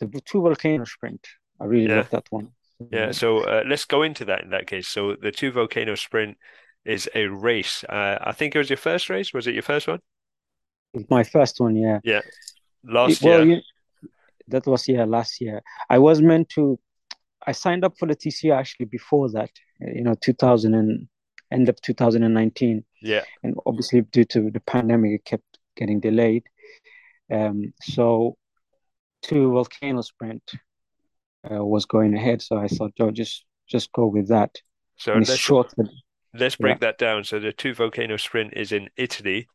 the 0.00 0.20
two 0.24 0.42
volcano 0.42 0.84
sprint. 0.84 1.26
I 1.60 1.64
really 1.64 1.88
yeah. 1.88 1.96
love 1.96 2.10
that 2.10 2.26
one. 2.30 2.52
Yeah, 2.90 3.12
so 3.12 3.38
uh, 3.38 3.62
let's 3.66 3.86
go 3.86 4.02
into 4.02 4.26
that 4.26 4.42
in 4.42 4.50
that 4.50 4.66
case. 4.66 4.88
So 4.88 5.16
the 5.16 5.32
two 5.32 5.50
volcano 5.50 5.94
sprint 5.94 6.36
is 6.84 7.08
a 7.14 7.26
race. 7.26 7.84
Uh, 7.84 8.18
I 8.20 8.32
think 8.32 8.54
it 8.54 8.58
was 8.58 8.68
your 8.68 8.76
first 8.76 9.08
race. 9.08 9.32
Was 9.32 9.46
it 9.46 9.54
your 9.54 9.62
first 9.62 9.88
one? 9.88 10.00
My 11.08 11.24
first 11.24 11.58
one, 11.58 11.76
yeah. 11.76 12.00
Yeah. 12.04 12.20
Last 12.86 13.22
well, 13.22 13.44
year. 13.46 13.60
That 14.48 14.66
was 14.66 14.86
yeah 14.88 15.04
last 15.04 15.40
year. 15.40 15.62
I 15.90 15.98
was 15.98 16.20
meant 16.22 16.48
to. 16.50 16.78
I 17.46 17.52
signed 17.52 17.84
up 17.84 17.96
for 17.98 18.06
the 18.06 18.16
TCR 18.16 18.56
actually 18.56 18.86
before 18.86 19.30
that. 19.32 19.50
You 19.80 20.02
know, 20.02 20.14
2000 20.20 20.74
and 20.74 21.08
end 21.52 21.68
of 21.68 21.80
2019. 21.80 22.84
Yeah. 23.02 23.22
And 23.42 23.54
obviously 23.66 24.02
due 24.02 24.24
to 24.24 24.50
the 24.50 24.60
pandemic, 24.60 25.12
it 25.12 25.24
kept 25.24 25.58
getting 25.76 26.00
delayed. 26.00 26.44
Um, 27.32 27.72
so 27.82 28.36
two 29.22 29.52
volcano 29.52 30.02
sprint 30.02 30.42
uh, 31.50 31.64
was 31.64 31.86
going 31.86 32.14
ahead. 32.14 32.42
So 32.42 32.58
I 32.58 32.68
thought, 32.68 32.92
oh, 33.00 33.10
just 33.10 33.44
just 33.68 33.92
go 33.92 34.06
with 34.06 34.28
that. 34.28 34.56
So 34.96 35.14
let's, 35.14 35.36
short. 35.36 35.74
let's 36.34 36.56
break 36.56 36.76
yeah. 36.76 36.88
that 36.88 36.98
down. 36.98 37.24
So 37.24 37.38
the 37.38 37.52
two 37.52 37.74
volcano 37.74 38.16
sprint 38.16 38.54
is 38.56 38.72
in 38.72 38.88
Italy. 38.96 39.48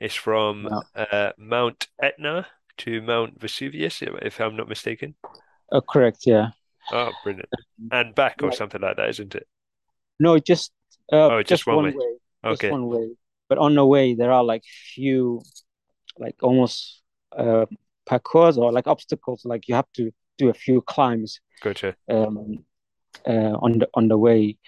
It's 0.00 0.14
from 0.14 0.68
yeah. 0.94 1.02
uh, 1.02 1.32
Mount 1.38 1.88
Etna 2.00 2.46
to 2.78 3.02
Mount 3.02 3.40
Vesuvius, 3.40 4.02
if 4.02 4.40
I'm 4.40 4.56
not 4.56 4.68
mistaken. 4.68 5.14
Oh, 5.72 5.80
correct. 5.80 6.26
Yeah. 6.26 6.48
Oh, 6.92 7.10
brilliant! 7.22 7.48
And 7.90 8.14
back 8.14 8.42
or 8.42 8.52
something 8.52 8.80
like 8.80 8.96
that, 8.96 9.08
isn't 9.08 9.34
it? 9.34 9.46
No, 10.20 10.38
just 10.38 10.72
uh, 11.12 11.26
oh, 11.26 11.38
just, 11.42 11.48
just 11.48 11.66
one, 11.66 11.76
one, 11.76 11.84
way. 11.86 11.92
way. 11.96 12.52
Okay. 12.52 12.68
Just 12.68 12.72
one 12.72 12.86
way. 12.86 13.10
But 13.48 13.58
on 13.58 13.74
the 13.74 13.86
way, 13.86 14.14
there 14.14 14.32
are 14.32 14.44
like 14.44 14.64
few, 14.94 15.42
like 16.18 16.36
almost 16.42 17.02
uh, 17.36 17.66
parcours 18.06 18.58
or 18.58 18.72
like 18.72 18.86
obstacles. 18.86 19.44
Like 19.44 19.68
you 19.68 19.74
have 19.74 19.90
to 19.94 20.12
do 20.38 20.50
a 20.50 20.54
few 20.54 20.82
climbs. 20.82 21.40
Gotcha. 21.62 21.96
Um, 22.08 22.64
uh, 23.26 23.56
on 23.62 23.78
the 23.78 23.88
on 23.94 24.08
the 24.08 24.18
way. 24.18 24.58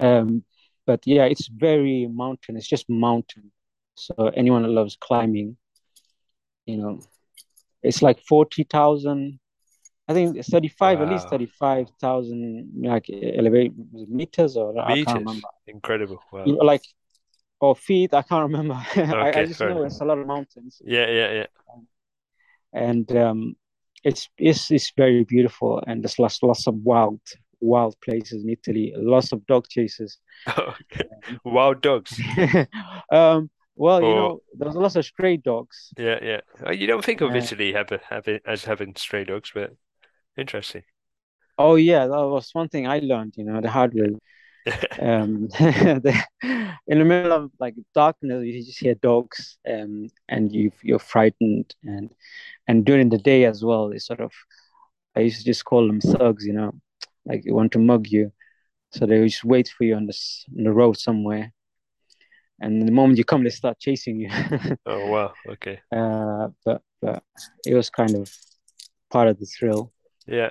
Um, 0.00 0.44
but 0.86 1.00
yeah, 1.06 1.24
it's 1.24 1.48
very 1.48 2.06
mountain. 2.06 2.56
It's 2.56 2.68
just 2.68 2.90
mountain. 2.90 3.50
So 3.94 4.30
anyone 4.34 4.62
that 4.62 4.68
loves 4.68 4.96
climbing, 5.00 5.56
you 6.66 6.76
know, 6.76 7.00
it's 7.82 8.02
like 8.02 8.20
forty 8.20 8.64
thousand. 8.64 9.38
I 10.06 10.12
think 10.12 10.44
thirty-five, 10.44 10.98
wow. 10.98 11.06
at 11.06 11.12
least 11.12 11.28
thirty-five 11.28 11.88
thousand 12.00 12.72
like 12.82 13.06
elevate 13.10 13.72
meters 13.92 14.56
or 14.56 14.72
meters. 14.72 14.84
I 14.86 15.04
can't 15.04 15.18
remember. 15.20 15.48
Incredible. 15.66 16.20
Wow. 16.30 16.44
You 16.44 16.56
know, 16.56 16.64
like 16.64 16.82
or 17.60 17.74
feet. 17.74 18.12
I 18.14 18.22
can't 18.22 18.50
remember. 18.52 18.80
Okay, 18.90 19.02
I, 19.12 19.40
I, 19.40 19.46
just 19.46 19.60
know 19.60 19.68
enough. 19.68 19.86
it's 19.86 20.00
a 20.00 20.04
lot 20.04 20.18
of 20.18 20.26
mountains. 20.26 20.80
Yeah, 20.84 21.08
yeah, 21.08 21.32
yeah. 21.32 21.46
And 22.72 23.16
um, 23.16 23.56
it's 24.02 24.28
it's 24.36 24.70
it's 24.70 24.92
very 24.96 25.24
beautiful, 25.24 25.82
and 25.86 26.02
there's 26.02 26.18
lots 26.18 26.42
lots 26.42 26.66
of 26.66 26.74
wild 26.76 27.20
wild 27.60 27.96
places 28.00 28.44
in 28.44 28.50
Italy. 28.50 28.92
Lots 28.96 29.32
of 29.32 29.46
dog 29.46 29.68
chases. 29.68 30.18
okay. 30.58 31.08
Wild 31.44 31.80
dogs. 31.80 32.20
um, 33.12 33.50
well, 33.76 34.02
or... 34.02 34.08
you 34.08 34.14
know, 34.14 34.42
there's 34.56 34.74
lots 34.74 34.96
of 34.96 35.04
stray 35.04 35.36
dogs. 35.36 35.92
Yeah, 35.98 36.18
yeah. 36.22 36.40
Uh, 36.66 36.72
you 36.72 36.86
don't 36.86 37.04
think 37.04 37.20
of 37.20 37.32
uh, 37.32 37.36
Italy 37.36 37.72
have, 37.72 37.90
have 38.08 38.28
as 38.46 38.64
having 38.64 38.94
stray 38.96 39.24
dogs, 39.24 39.50
but 39.54 39.74
interesting. 40.36 40.82
Oh 41.58 41.76
yeah, 41.76 42.06
that 42.06 42.26
was 42.26 42.50
one 42.52 42.68
thing 42.68 42.86
I 42.86 42.98
learned. 42.98 43.34
You 43.36 43.44
know, 43.44 43.60
the 43.60 43.70
hard 43.70 43.94
way. 43.94 44.16
um, 45.00 45.48
the, 45.58 46.24
in 46.86 46.98
the 46.98 47.04
middle 47.04 47.32
of 47.32 47.50
like 47.58 47.74
darkness, 47.94 48.44
you 48.44 48.64
just 48.64 48.80
hear 48.80 48.94
dogs, 48.94 49.58
um, 49.68 50.08
and 50.28 50.52
you 50.52 50.72
you're 50.82 50.98
frightened, 50.98 51.74
and 51.82 52.14
and 52.66 52.84
during 52.84 53.08
the 53.08 53.18
day 53.18 53.44
as 53.44 53.64
well, 53.64 53.88
they 53.88 53.98
sort 53.98 54.20
of, 54.20 54.32
I 55.14 55.20
used 55.20 55.38
to 55.38 55.44
just 55.44 55.64
call 55.64 55.86
them 55.86 56.00
thugs, 56.00 56.46
you 56.46 56.52
know, 56.52 56.72
like 57.26 57.44
they 57.44 57.52
want 57.52 57.72
to 57.72 57.78
mug 57.78 58.08
you, 58.08 58.32
so 58.90 59.06
they 59.06 59.22
just 59.24 59.44
wait 59.44 59.68
for 59.68 59.84
you 59.84 59.96
on 59.96 60.06
the 60.06 60.18
on 60.56 60.64
the 60.64 60.72
road 60.72 60.96
somewhere, 60.96 61.52
and 62.60 62.86
the 62.86 62.92
moment 62.92 63.18
you 63.18 63.24
come, 63.24 63.44
they 63.44 63.50
start 63.50 63.78
chasing 63.78 64.20
you. 64.20 64.30
oh 64.86 65.06
wow! 65.06 65.32
Okay. 65.48 65.80
Uh, 65.94 66.48
but 66.64 66.82
but 67.00 67.22
it 67.66 67.74
was 67.74 67.90
kind 67.90 68.14
of 68.14 68.32
part 69.10 69.28
of 69.28 69.38
the 69.38 69.46
thrill. 69.46 69.92
Yeah. 70.26 70.50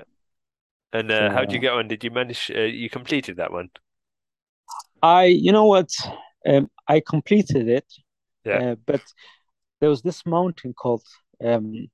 And 0.92 1.12
uh, 1.12 1.30
so, 1.30 1.34
how 1.34 1.42
did 1.42 1.54
you 1.54 1.60
get 1.60 1.74
on? 1.74 1.88
Did 1.88 2.04
you 2.04 2.12
manage? 2.12 2.52
Uh, 2.54 2.62
you 2.62 2.90
completed 2.90 3.38
that 3.38 3.52
one. 3.52 3.70
I, 5.02 5.26
you 5.26 5.52
know 5.52 5.66
what, 5.66 5.90
um, 6.48 6.70
I 6.88 7.02
completed 7.02 7.68
it. 7.68 7.86
Yeah. 8.46 8.72
Uh, 8.72 8.76
but 8.86 9.02
there 9.82 9.90
was 9.90 10.02
this 10.02 10.26
mountain 10.26 10.74
called 10.74 11.04
um, 11.44 11.88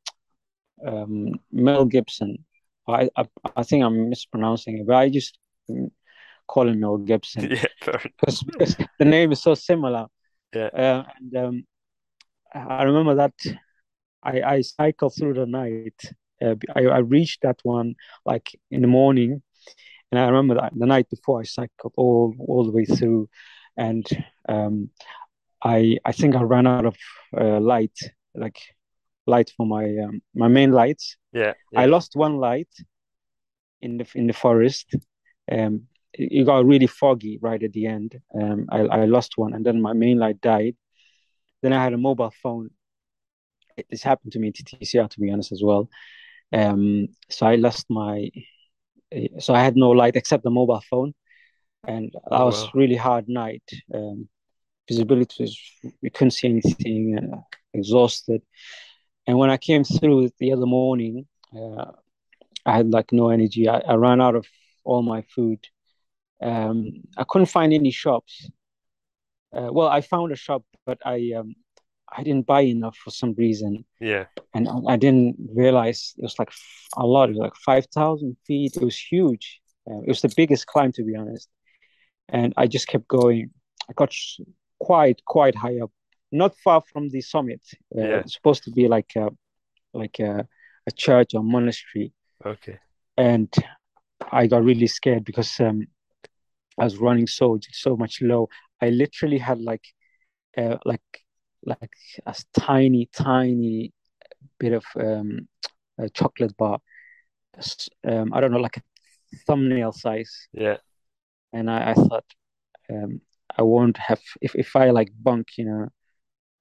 um, 0.86 1.34
Mel 1.52 1.86
Gibson. 1.86 2.46
I, 2.88 3.10
I, 3.16 3.26
I 3.56 3.64
think 3.64 3.84
I'm 3.84 4.10
mispronouncing 4.10 4.80
it, 4.80 4.88
but 4.88 4.96
I 4.96 5.10
just 5.10 5.38
Mel 6.56 6.98
Gibson. 6.98 7.52
Yeah, 7.52 7.98
because, 8.04 8.44
because 8.44 8.76
the 8.98 9.06
name 9.06 9.32
is 9.32 9.42
so 9.42 9.56
similar. 9.56 10.08
Yeah. 10.54 10.70
Uh, 10.74 11.04
and 11.18 11.38
um, 11.38 11.64
I 12.54 12.84
remember 12.84 13.16
that 13.16 13.34
I 14.24 14.42
I 14.42 14.62
cycled 14.62 15.14
through 15.16 15.36
the 15.36 15.46
night. 15.46 16.02
Uh, 16.42 16.56
I 16.76 16.86
I 16.86 17.00
reached 17.00 17.42
that 17.42 17.60
one 17.64 17.96
like 18.26 18.60
in 18.72 18.82
the 18.82 18.88
morning, 18.88 19.42
and 20.12 20.20
I 20.20 20.26
remember 20.26 20.56
that 20.56 20.74
the 20.76 20.86
night 20.86 21.10
before 21.10 21.40
I 21.40 21.44
cycled 21.44 21.94
all 21.98 22.36
all 22.40 22.66
the 22.66 22.72
way 22.72 22.86
through, 22.86 23.30
and 23.78 24.06
um, 24.48 24.90
I 25.64 25.98
I 26.06 26.12
think 26.12 26.36
I 26.36 26.42
ran 26.42 26.68
out 26.68 26.86
of 26.86 26.96
uh, 27.38 27.60
light, 27.60 27.98
like 28.34 28.60
light 29.28 29.52
for 29.56 29.66
my 29.66 29.86
um, 30.04 30.22
my 30.34 30.48
main 30.48 30.72
lights. 30.72 31.18
Yeah, 31.34 31.54
yeah, 31.72 31.82
I 31.82 31.86
lost 31.86 32.16
one 32.16 32.38
light 32.38 32.74
in 33.82 33.98
the 33.98 34.08
in 34.16 34.28
the 34.28 34.34
forest. 34.34 34.96
Um, 35.52 35.89
it, 36.14 36.46
got 36.46 36.66
really 36.66 36.88
foggy 36.88 37.40
right 37.42 37.62
at 37.62 37.74
the 37.74 37.88
end. 37.88 38.20
Um, 38.34 38.68
I 38.70 38.80
I 38.80 39.06
lost 39.06 39.38
one, 39.38 39.54
and 39.54 39.66
then 39.66 39.82
my 39.82 39.94
main 39.94 40.18
light 40.20 40.42
died. 40.42 40.76
Then 41.62 41.74
I 41.74 41.84
had 41.84 41.94
a 41.94 41.98
mobile 41.98 42.34
phone. 42.42 42.70
This 43.90 44.04
happened 44.04 44.34
to 44.34 44.40
me 44.40 44.52
to 44.52 44.64
TCR, 44.64 45.10
to 45.10 45.20
be 45.20 45.32
honest, 45.32 45.52
as 45.52 45.62
well. 45.64 45.90
Um, 46.52 47.08
so 47.30 47.46
I 47.46 47.56
lost 47.56 47.86
my 47.90 48.30
so 49.40 49.54
I 49.54 49.64
had 49.64 49.76
no 49.76 49.90
light 49.90 50.16
except 50.16 50.44
the 50.44 50.52
mobile 50.52 50.84
phone, 50.90 51.14
and 51.88 52.12
that 52.12 52.40
oh, 52.42 52.46
was 52.46 52.64
wow. 52.64 52.72
really 52.74 52.96
hard 52.96 53.28
night. 53.28 53.64
Um, 53.94 54.28
visibility 54.88 55.44
was 55.44 55.60
we 56.02 56.10
couldn't 56.10 56.32
see 56.32 56.48
anything, 56.50 57.18
uh, 57.18 57.42
exhausted. 57.74 58.42
And 59.28 59.38
when 59.38 59.50
I 59.50 59.58
came 59.58 59.84
through 59.84 60.30
the 60.40 60.54
other 60.54 60.66
morning, 60.66 61.28
uh, 61.56 61.92
I 62.66 62.78
had 62.78 62.92
like 62.92 63.12
no 63.12 63.30
energy. 63.30 63.68
I, 63.70 63.80
I 63.80 63.94
ran 63.96 64.22
out 64.22 64.36
of 64.36 64.46
all 64.84 65.02
my 65.02 65.24
food. 65.36 65.60
Um, 66.42 67.04
I 67.18 67.24
couldn't 67.28 67.48
find 67.48 67.74
any 67.74 67.92
shops. 67.92 68.50
Uh, 69.56 69.70
well, 69.72 69.88
I 69.88 70.02
found 70.02 70.32
a 70.32 70.36
shop, 70.36 70.64
but 70.86 71.00
I 71.06 71.34
um, 71.38 71.56
I 72.16 72.24
didn't 72.24 72.46
buy 72.46 72.62
enough 72.62 72.98
for 72.98 73.12
some 73.12 73.34
reason. 73.34 73.86
Yeah. 74.00 74.26
And 74.54 74.68
I, 74.68 74.94
I 74.94 74.96
didn't 74.96 75.38
realize 75.54 76.14
it 76.18 76.24
was 76.24 76.40
like 76.40 76.52
a 76.98 77.06
lot. 77.06 77.30
It 77.30 77.34
was 77.34 77.40
like 77.40 77.56
5,000 77.56 78.38
feet. 78.46 78.76
It 78.76 78.84
was 78.84 78.98
huge. 78.98 79.62
Uh, 79.90 80.00
it 80.00 80.08
was 80.08 80.22
the 80.22 80.34
biggest 80.36 80.66
climb, 80.68 80.92
to 80.94 81.04
be 81.04 81.16
honest. 81.16 81.50
And 82.30 82.54
I 82.58 82.68
just 82.68 82.88
kept 82.88 83.08
going. 83.08 83.52
I 83.90 83.94
got 83.94 84.14
quite, 84.80 85.24
quite 85.26 85.56
high 85.56 85.80
up, 85.80 85.92
not 86.32 86.56
far 86.58 86.82
from 86.82 87.10
the 87.10 87.22
summit. 87.22 87.62
Uh, 87.96 88.02
yeah. 88.02 88.20
It's 88.20 88.34
supposed 88.34 88.64
to 88.64 88.72
be 88.72 88.88
like 88.88 89.12
a, 89.16 89.30
like 89.94 90.20
a, 90.20 90.48
a 90.88 90.92
church 90.92 91.34
or 91.34 91.44
monastery. 91.44 92.14
Okay. 92.46 92.80
And 93.18 93.54
I 94.32 94.48
got 94.48 94.64
really 94.64 94.88
scared 94.88 95.26
because 95.26 95.60
um, 95.60 95.88
I 96.80 96.86
was 96.86 96.98
running 96.98 97.28
so 97.28 97.60
so 97.72 97.96
much 97.98 98.22
low. 98.22 98.50
I 98.82 98.90
literally 98.90 99.38
had 99.38 99.62
like 99.62 99.84
uh, 100.58 100.78
like 100.86 101.02
like 101.66 101.92
a 102.26 102.36
tiny, 102.58 103.10
tiny 103.14 103.94
bit 104.60 104.74
of 104.74 104.86
um, 105.00 105.48
a 105.98 106.10
chocolate 106.10 106.56
bar. 106.58 106.80
Um, 108.06 108.34
I 108.34 108.40
don't 108.40 108.52
know, 108.52 108.60
like 108.60 108.78
a 108.78 108.84
thumbnail 109.46 109.92
size. 109.92 110.48
Yeah. 110.54 110.78
And 111.52 111.70
I, 111.70 111.92
I 111.92 111.94
thought, 111.94 112.26
um, 112.90 113.22
I 113.58 113.64
won't 113.64 113.98
have 113.98 114.22
if 114.42 114.56
if 114.56 114.76
I 114.76 114.92
like 114.92 115.12
bunk, 115.22 115.48
you 115.58 115.66
know, 115.66 115.90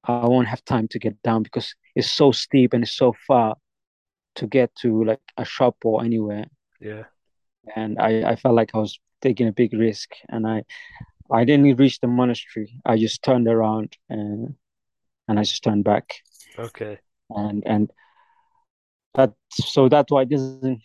I 0.04 0.26
won't 0.26 0.48
have 0.48 0.64
time 0.64 0.88
to 0.88 0.98
get 0.98 1.22
down 1.22 1.42
because 1.42 1.74
it's 1.94 2.10
so 2.10 2.32
steep 2.32 2.72
and 2.72 2.82
it's 2.82 2.96
so 2.96 3.14
far 3.26 3.56
to 4.36 4.46
get 4.46 4.74
to 4.76 5.04
like 5.04 5.20
a 5.36 5.44
shop 5.44 5.76
or 5.84 6.04
anywhere. 6.04 6.46
Yeah. 6.80 7.04
And 7.76 7.98
I 8.00 8.30
I 8.30 8.36
felt 8.36 8.54
like 8.54 8.74
I 8.74 8.78
was 8.78 8.98
taking 9.20 9.48
a 9.48 9.52
big 9.52 9.72
risk, 9.72 10.10
and 10.28 10.46
I 10.46 10.64
I 11.30 11.44
didn't 11.44 11.76
reach 11.76 12.00
the 12.00 12.08
monastery. 12.08 12.80
I 12.84 12.96
just 12.96 13.22
turned 13.22 13.48
around 13.48 13.96
and 14.08 14.54
and 15.28 15.38
I 15.38 15.42
just 15.42 15.62
turned 15.62 15.84
back. 15.84 16.14
Okay. 16.58 16.98
And 17.30 17.62
and 17.66 17.90
that 19.14 19.34
so 19.50 19.88
that's 19.88 20.10
why 20.10 20.24
this 20.24 20.40
isn't 20.40 20.80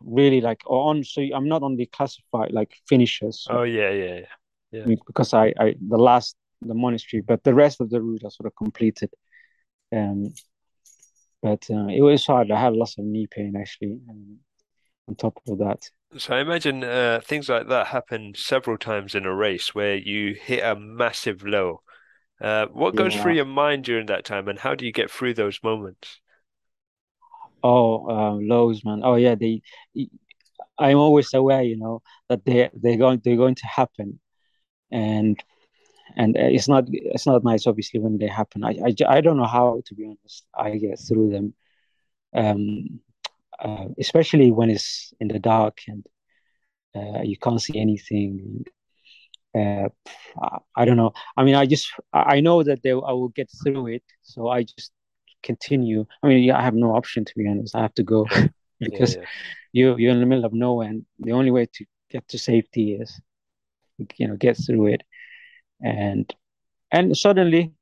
really 0.00 0.40
like 0.40 0.62
on. 0.66 1.04
So 1.04 1.22
I'm 1.22 1.48
not 1.48 1.62
on 1.62 1.76
the 1.76 1.86
classified 1.86 2.52
like 2.52 2.74
finishers. 2.88 3.44
So, 3.44 3.58
oh 3.58 3.62
yeah, 3.62 3.90
yeah, 3.90 4.20
yeah. 4.72 4.84
yeah. 4.86 4.94
Because 5.06 5.32
I 5.32 5.54
I 5.58 5.76
the 5.86 5.98
last 5.98 6.36
the 6.60 6.74
monastery, 6.74 7.22
but 7.22 7.44
the 7.44 7.54
rest 7.54 7.80
of 7.80 7.90
the 7.90 8.02
route 8.02 8.22
I 8.24 8.30
sort 8.30 8.46
of 8.46 8.56
completed. 8.56 9.10
Um, 9.94 10.34
but 11.40 11.64
uh, 11.70 11.86
it 11.86 12.02
was 12.02 12.26
hard. 12.26 12.50
I 12.50 12.60
had 12.60 12.74
lots 12.74 12.98
of 12.98 13.04
knee 13.04 13.28
pain 13.30 13.54
actually. 13.56 14.00
Um, 14.10 14.38
on 15.08 15.14
top 15.16 15.40
of 15.48 15.58
that. 15.58 15.90
So 16.18 16.34
I 16.36 16.40
imagine 16.40 16.84
uh, 16.84 17.20
things 17.24 17.48
like 17.48 17.68
that 17.68 17.86
happen 17.88 18.34
several 18.34 18.76
times 18.76 19.14
in 19.14 19.24
a 19.24 19.34
race 19.34 19.74
where 19.74 19.96
you 19.96 20.34
hit 20.34 20.62
a 20.62 20.74
massive 20.76 21.42
low. 21.44 21.82
Uh, 22.40 22.66
what 22.68 22.96
goes 22.96 23.16
Yeah. 23.16 23.16
through 23.16 23.34
your 23.34 23.44
mind 23.46 23.84
during 23.84 24.06
that 24.06 24.24
time, 24.24 24.48
and 24.48 24.58
how 24.60 24.74
do 24.74 24.86
you 24.86 24.92
get 24.92 25.10
through 25.10 25.34
those 25.34 25.62
moments? 25.62 26.20
Oh, 27.62 28.08
um, 28.10 28.46
lows, 28.48 28.84
man. 28.84 29.00
Oh 29.04 29.16
yeah, 29.16 29.34
they. 29.34 29.62
I'm 30.78 30.98
always 30.98 31.32
aware, 31.34 31.62
you 31.62 31.76
know, 31.76 32.02
that 32.28 32.44
they 32.44 32.70
they're 32.74 32.96
going 32.96 33.20
they're 33.24 33.36
going 33.36 33.56
to 33.56 33.66
happen, 33.66 34.20
and 34.92 35.42
and 36.16 36.36
it's 36.36 36.68
not 36.68 36.84
it's 36.88 37.26
not 37.26 37.44
nice, 37.44 37.66
obviously, 37.66 38.00
when 38.00 38.18
they 38.18 38.28
happen. 38.28 38.64
I 38.64 38.72
I, 38.86 38.94
I 39.08 39.20
don't 39.22 39.38
know 39.38 39.46
how, 39.46 39.82
to 39.86 39.94
be 39.94 40.06
honest, 40.06 40.46
I 40.54 40.76
get 40.78 41.00
through 41.00 41.30
them. 41.32 41.54
Um, 42.34 43.00
uh, 43.60 43.86
especially 43.98 44.50
when 44.50 44.70
it's 44.70 45.12
in 45.20 45.28
the 45.28 45.38
dark 45.38 45.78
and 45.88 46.06
uh, 46.96 47.22
you 47.22 47.36
can't 47.38 47.62
see 47.62 47.78
anything. 47.78 48.64
Uh, 49.54 49.88
I 50.76 50.84
don't 50.84 50.96
know. 50.96 51.12
I 51.36 51.44
mean, 51.44 51.54
I 51.54 51.66
just 51.66 51.92
I 52.12 52.40
know 52.40 52.62
that 52.62 52.82
they 52.82 52.90
I 52.92 52.94
will 53.18 53.28
get 53.30 53.50
through 53.62 53.88
it, 53.88 54.04
so 54.22 54.48
I 54.48 54.62
just 54.62 54.92
continue. 55.42 56.06
I 56.22 56.28
mean, 56.28 56.44
yeah, 56.44 56.58
I 56.58 56.62
have 56.62 56.74
no 56.74 56.94
option 56.96 57.24
to 57.24 57.32
be 57.36 57.48
honest. 57.48 57.74
I 57.74 57.82
have 57.82 57.94
to 57.94 58.02
go 58.04 58.26
because 58.80 59.16
Yeah, 59.16 59.20
yeah. 59.20 59.26
you 59.72 59.96
you're 59.98 60.12
in 60.12 60.20
the 60.20 60.26
middle 60.26 60.44
of 60.44 60.52
nowhere, 60.52 60.88
and 60.88 61.06
the 61.20 61.32
only 61.32 61.50
way 61.50 61.66
to 61.74 61.84
get 62.10 62.28
to 62.28 62.38
safety 62.38 62.94
is 62.94 63.20
you 64.18 64.28
know 64.28 64.36
get 64.36 64.56
through 64.56 64.88
it, 64.88 65.02
and 65.82 66.34
and 66.92 67.16
suddenly, 67.16 67.74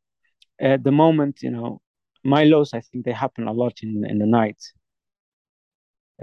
at 0.60 0.84
the 0.84 0.92
moment, 0.92 1.42
you 1.42 1.50
know, 1.50 1.80
my 2.24 2.44
lows 2.44 2.74
I 2.74 2.82
think 2.82 3.04
they 3.06 3.12
happen 3.12 3.48
a 3.48 3.52
lot 3.52 3.74
in 3.82 4.04
in 4.08 4.18
the 4.18 4.26
night, 4.26 4.62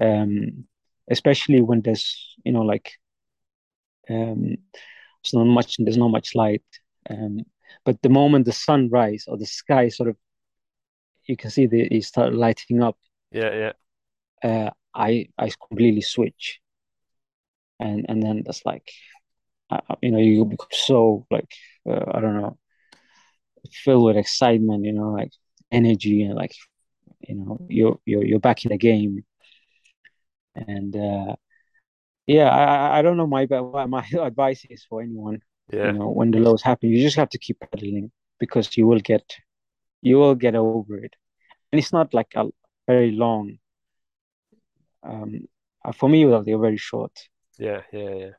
um, 0.00 0.64
especially 1.10 1.60
when 1.60 1.80
there's 1.82 2.36
you 2.44 2.52
know 2.52 2.62
like 2.62 2.92
um, 4.10 4.56
there's 5.22 5.34
not 5.34 5.44
much 5.44 5.76
there's 5.78 5.96
not 5.96 6.08
much 6.08 6.34
light, 6.34 6.64
um, 7.10 7.40
but 7.84 8.00
the 8.02 8.08
moment 8.08 8.44
the 8.44 8.52
sun 8.52 8.88
rise 8.90 9.24
or 9.28 9.36
the 9.36 9.46
sky 9.46 9.88
sort 9.88 10.08
of 10.08 10.16
you 11.26 11.36
can 11.36 11.50
see 11.50 11.66
the 11.66 11.82
it 11.82 12.04
start 12.04 12.34
lighting 12.34 12.82
up. 12.82 12.96
Yeah, 13.30 13.72
yeah. 14.42 14.48
Uh, 14.48 14.70
I 14.94 15.28
I 15.38 15.50
completely 15.68 16.02
switch, 16.02 16.60
and 17.80 18.06
and 18.08 18.22
then 18.22 18.42
that's 18.44 18.64
like, 18.64 18.90
uh, 19.70 19.80
you 20.02 20.10
know, 20.10 20.18
you 20.18 20.44
become 20.44 20.68
so 20.70 21.26
like 21.30 21.52
uh, 21.88 22.04
I 22.12 22.20
don't 22.20 22.40
know, 22.40 22.58
filled 23.72 24.04
with 24.04 24.16
excitement, 24.16 24.84
you 24.84 24.92
know, 24.92 25.10
like 25.10 25.32
energy 25.72 26.22
and 26.22 26.34
like 26.34 26.54
you 27.20 27.34
know 27.34 27.60
you're 27.68 27.98
you're 28.04 28.24
you're 28.24 28.40
back 28.40 28.64
in 28.64 28.70
the 28.70 28.78
game, 28.78 29.24
and 30.54 30.96
uh, 30.96 31.36
yeah, 32.26 32.48
I 32.50 32.98
I 32.98 33.02
don't 33.02 33.16
know 33.16 33.26
my 33.26 33.46
my 33.86 34.06
advice 34.20 34.64
is 34.70 34.84
for 34.88 35.02
anyone, 35.02 35.40
Yeah. 35.72 35.92
you 35.92 35.92
know, 35.92 36.10
when 36.10 36.30
the 36.32 36.38
lows 36.40 36.62
happen, 36.62 36.90
you 36.90 37.02
just 37.02 37.16
have 37.16 37.30
to 37.30 37.38
keep 37.38 37.60
pedaling 37.60 38.12
because 38.40 38.76
you 38.76 38.86
will 38.86 39.00
get 39.00 39.24
you 40.02 40.18
will 40.18 40.34
get 40.36 40.56
over 40.56 40.98
it, 40.98 41.14
and 41.72 41.80
it's 41.80 41.92
not 41.92 42.14
like 42.14 42.32
a 42.36 42.46
very 42.88 43.12
long 43.12 43.58
um, 45.02 45.46
uh, 45.84 45.92
for 45.92 46.08
me, 46.08 46.24
well, 46.26 46.42
they're 46.42 46.58
very 46.58 46.76
short. 46.76 47.12
Yeah, 47.58 47.82
yeah, 47.92 48.14
yeah. 48.14 48.30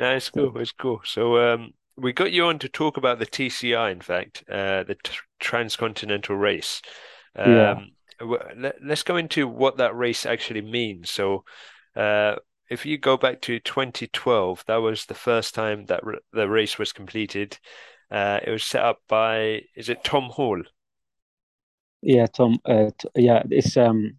it's 0.00 0.30
cool. 0.30 0.58
It's 0.58 0.72
cool. 0.72 1.00
So, 1.04 1.36
um, 1.38 1.72
we 2.00 2.12
got 2.12 2.32
you 2.32 2.46
on 2.46 2.58
to 2.60 2.68
talk 2.68 2.96
about 2.96 3.18
the 3.18 3.26
TCI, 3.26 3.92
in 3.92 4.00
fact, 4.00 4.44
uh, 4.50 4.84
the 4.84 4.96
t 5.02 5.12
Transcontinental 5.38 6.36
Race. 6.36 6.82
Um, 7.36 7.52
yeah. 7.52 8.36
let, 8.56 8.82
us 8.90 9.02
go 9.02 9.16
into 9.16 9.46
what 9.48 9.76
that 9.78 9.96
race 9.96 10.26
actually 10.26 10.62
means. 10.62 11.10
So, 11.10 11.44
uh, 11.96 12.36
if 12.68 12.86
you 12.86 12.98
go 12.98 13.16
back 13.16 13.40
to 13.42 13.58
2012, 13.58 14.64
that 14.66 14.76
was 14.76 15.06
the 15.06 15.14
first 15.14 15.54
time 15.54 15.86
that 15.86 16.02
the 16.32 16.48
race 16.48 16.78
was 16.78 16.92
completed. 16.92 17.58
Uh, 18.10 18.40
it 18.44 18.50
was 18.50 18.64
set 18.64 18.82
up 18.82 18.98
by, 19.08 19.62
is 19.74 19.88
it 19.88 20.04
Tom 20.04 20.24
Hall? 20.24 20.62
Yeah, 22.02 22.26
Tom. 22.26 22.58
Uh, 22.64 22.90
yeah, 23.14 23.42
it's 23.50 23.76
um. 23.76 24.16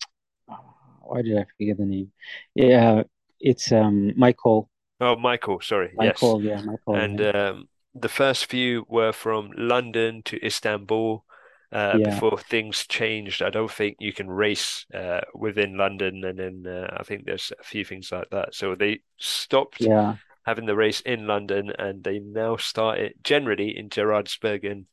Why 1.01 1.23
did 1.23 1.37
I 1.37 1.45
forget 1.57 1.77
the 1.77 1.85
name? 1.85 2.11
Yeah, 2.55 3.03
it's 3.39 3.71
um 3.71 4.13
Michael. 4.15 4.69
Oh, 4.99 5.15
Michael. 5.15 5.59
Sorry. 5.61 5.91
Michael. 5.95 6.43
Yes. 6.43 6.59
Yeah, 6.59 6.65
Michael. 6.65 6.95
And 6.95 7.19
yeah. 7.19 7.49
um, 7.49 7.67
the 7.93 8.09
first 8.09 8.45
few 8.45 8.85
were 8.87 9.11
from 9.11 9.51
London 9.57 10.21
to 10.25 10.43
Istanbul. 10.45 11.25
Uh, 11.73 11.95
yeah. 11.99 12.09
Before 12.09 12.37
things 12.37 12.85
changed, 12.85 13.41
I 13.41 13.49
don't 13.49 13.71
think 13.71 13.95
you 13.99 14.11
can 14.11 14.29
race 14.29 14.85
uh, 14.93 15.21
within 15.33 15.77
London, 15.77 16.21
and 16.25 16.37
then 16.37 16.65
uh, 16.67 16.97
I 16.99 17.03
think 17.03 17.23
there's 17.23 17.53
a 17.57 17.63
few 17.63 17.85
things 17.85 18.11
like 18.11 18.29
that. 18.31 18.53
So 18.53 18.75
they 18.75 18.99
stopped 19.17 19.79
yeah. 19.79 20.15
having 20.45 20.65
the 20.65 20.75
race 20.75 20.99
in 20.99 21.27
London, 21.27 21.71
and 21.79 22.03
they 22.03 22.19
now 22.19 22.57
start 22.57 22.99
it 22.99 23.23
generally 23.23 23.77
in 23.77 23.87
Geraardsbergen 23.87 24.83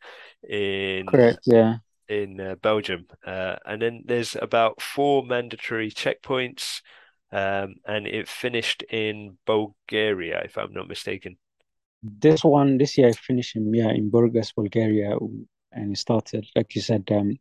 in 0.49 1.07
correct, 1.07 1.41
yeah, 1.47 1.79
in 2.09 2.41
uh, 2.41 2.55
Belgium, 2.63 3.07
uh, 3.27 3.57
and 3.67 3.83
then 3.83 4.05
there's 4.07 4.37
about 4.37 4.81
four 4.81 5.27
mandatory 5.27 5.91
checkpoints, 5.91 6.83
um, 7.33 7.75
and 7.87 8.07
it 8.07 8.29
finished 8.29 8.85
in 8.85 9.37
Bulgaria, 9.47 10.43
if 10.45 10.57
I'm 10.57 10.73
not 10.73 10.87
mistaken. 10.87 11.39
This 12.03 12.45
one, 12.45 12.79
this 12.79 12.97
year, 12.97 13.09
I 13.09 13.13
finished 13.13 13.57
in 13.57 13.73
yeah 13.75 13.91
in 13.91 14.11
Burgas, 14.11 14.55
Bulgaria, 14.55 15.17
and 15.73 15.93
it 15.93 15.99
started 15.99 16.47
like 16.57 16.75
you 16.75 16.81
said 16.83 17.05
um, 17.11 17.37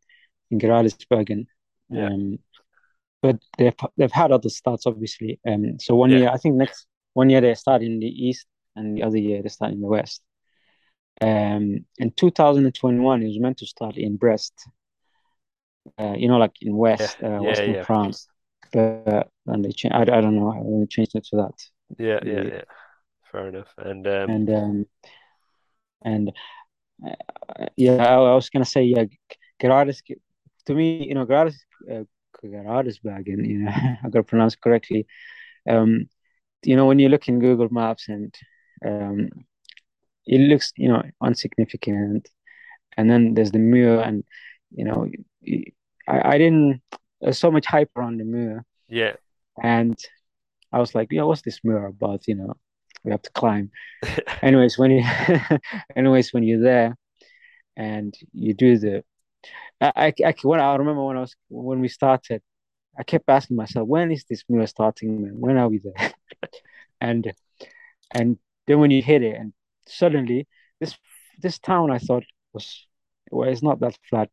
in 0.52 0.60
Geraardsbergen. 0.60 1.48
Yeah. 1.91 2.10
Um, 2.12 2.39
but 3.22 3.38
they've 3.58 3.76
they've 3.98 4.12
had 4.12 4.32
other 4.32 4.50
starts 4.50 4.86
obviously. 4.88 5.39
Um, 5.48 5.80
so 5.80 5.96
one 5.96 6.12
Yeah. 6.12 6.20
year 6.20 6.30
I 6.30 6.38
think 6.38 6.56
next 6.56 6.88
one 7.13 7.30
year 7.32 7.41
they 7.41 7.56
start 7.56 7.84
in 7.84 8.00
the 8.00 8.08
east, 8.28 8.48
and 8.76 8.98
the 8.98 9.04
other 9.04 9.17
year 9.20 9.41
they 9.43 9.50
start 9.50 9.74
in 9.74 9.82
the 9.82 9.88
west. 9.88 10.22
Um, 11.22 11.86
in 12.00 12.12
2021, 12.12 13.24
it 13.24 13.28
was 13.28 13.39
meant 13.39 13.58
to 13.60 13.67
start 13.67 13.98
in 13.98 14.17
Brest, 14.17 14.54
uh, 16.00 16.13
you 16.17 16.28
know, 16.28 16.38
like 16.38 16.54
in 16.62 16.76
West, 16.76 17.17
Yeah, 17.20 17.24
uh, 17.24 17.39
Western 17.39 17.76
yeah. 17.76 17.86
France. 17.86 18.28
But 18.74 19.30
then 19.46 19.62
they 19.62 19.72
changed. 19.72 19.96
I, 19.96 20.02
I 20.02 20.22
don't 20.22 20.36
know. 20.36 20.80
They 20.82 20.86
changed 20.88 21.15
it 21.15 21.26
to 21.26 21.38
that. 21.38 21.54
Yeah, 21.98 22.20
yeah, 22.26 22.43
Yeah. 22.43 22.62
Fair 23.32 23.48
enough. 23.50 23.74
And 23.78 24.08
um, 24.08 24.30
And 24.30 24.50
um, 24.50 24.86
and 26.04 26.32
uh, 27.08 27.68
yeah, 27.76 27.96
I, 27.98 28.13
I 28.16 28.36
was 28.36 28.50
gonna 28.50 28.66
say 28.66 28.84
yeah, 28.84 29.06
Gerardus. 29.62 30.02
To 30.66 30.74
me, 30.74 31.06
you 31.08 31.16
know, 31.16 31.26
Gerardus, 31.26 31.58
uh, 31.92 32.04
Geraardsbergen. 32.44 33.48
You 33.48 33.60
know, 33.60 33.72
I 34.04 34.10
gotta 34.10 34.24
pronounce 34.24 34.56
correctly. 34.56 35.08
Um, 35.70 36.10
you 36.63 36.76
know, 36.76 36.86
when 36.86 37.00
you 37.00 37.10
look 37.10 37.28
in 37.28 37.40
Google 37.40 37.70
Maps 37.72 38.10
and 38.10 38.34
um, 38.86 39.30
it 40.26 40.40
looks, 40.40 40.74
you 40.78 40.90
know, 40.90 41.04
insignificant. 41.26 42.30
And 42.98 43.10
then 43.10 43.34
there's 43.36 43.52
the 43.52 43.60
Muur, 43.60 44.02
and 44.02 44.24
you 44.72 44.86
know, 44.86 45.08
I, 46.08 46.34
I 46.34 46.38
didn't. 46.38 46.82
There's 47.22 47.38
so 47.40 47.52
much 47.52 47.66
hype 47.68 47.92
around 47.96 48.18
the 48.20 48.26
Muur, 48.26 48.66
yeah, 48.90 49.13
and 49.62 49.98
I 50.72 50.80
was 50.80 50.96
like, 50.96 51.10
yeah, 51.12 51.24
what's 51.24 51.44
this 51.44 51.60
Muur 51.63 51.88
about? 51.88 52.28
You 52.28 52.36
know, 52.36 52.54
we 53.08 53.12
have 53.12 53.22
to 53.22 53.32
climb. 53.32 53.72
anyways, 54.41 54.78
when 54.78 54.91
you, 54.91 55.04
anyways, 55.96 56.34
when 56.34 56.43
you're 56.43 56.62
there, 56.62 56.98
and 57.78 58.13
you 58.34 58.54
do 58.54 58.78
the, 58.78 59.04
I, 59.80 60.13
I, 60.26 60.34
when 60.43 60.60
I 60.60 60.76
remember 60.76 61.06
when 61.06 61.15
I 61.15 61.22
was 61.22 61.36
when 61.48 61.80
we 61.80 61.88
started, 61.88 62.41
I 63.00 63.04
kept 63.04 63.30
asking 63.30 63.56
myself, 63.56 63.88
when 63.88 64.12
is 64.12 64.26
this 64.26 64.43
Muur 64.50 64.67
starting? 64.67 65.22
Man? 65.22 65.39
When 65.39 65.58
are 65.58 65.70
we 65.70 65.80
there? 65.80 66.12
and 67.02 67.32
and 68.12 68.38
then 68.65 68.80
when 68.80 68.91
you 68.91 69.02
hit 69.02 69.24
it, 69.24 69.38
and 69.38 69.54
suddenly 69.88 70.46
this 70.82 70.98
this 71.41 71.60
town 71.60 71.91
I 71.91 72.00
thought 72.00 72.26
was 72.52 72.88
well, 73.32 73.48
it's 73.48 73.63
not 73.63 73.80
that 73.80 73.98
flat. 74.10 74.30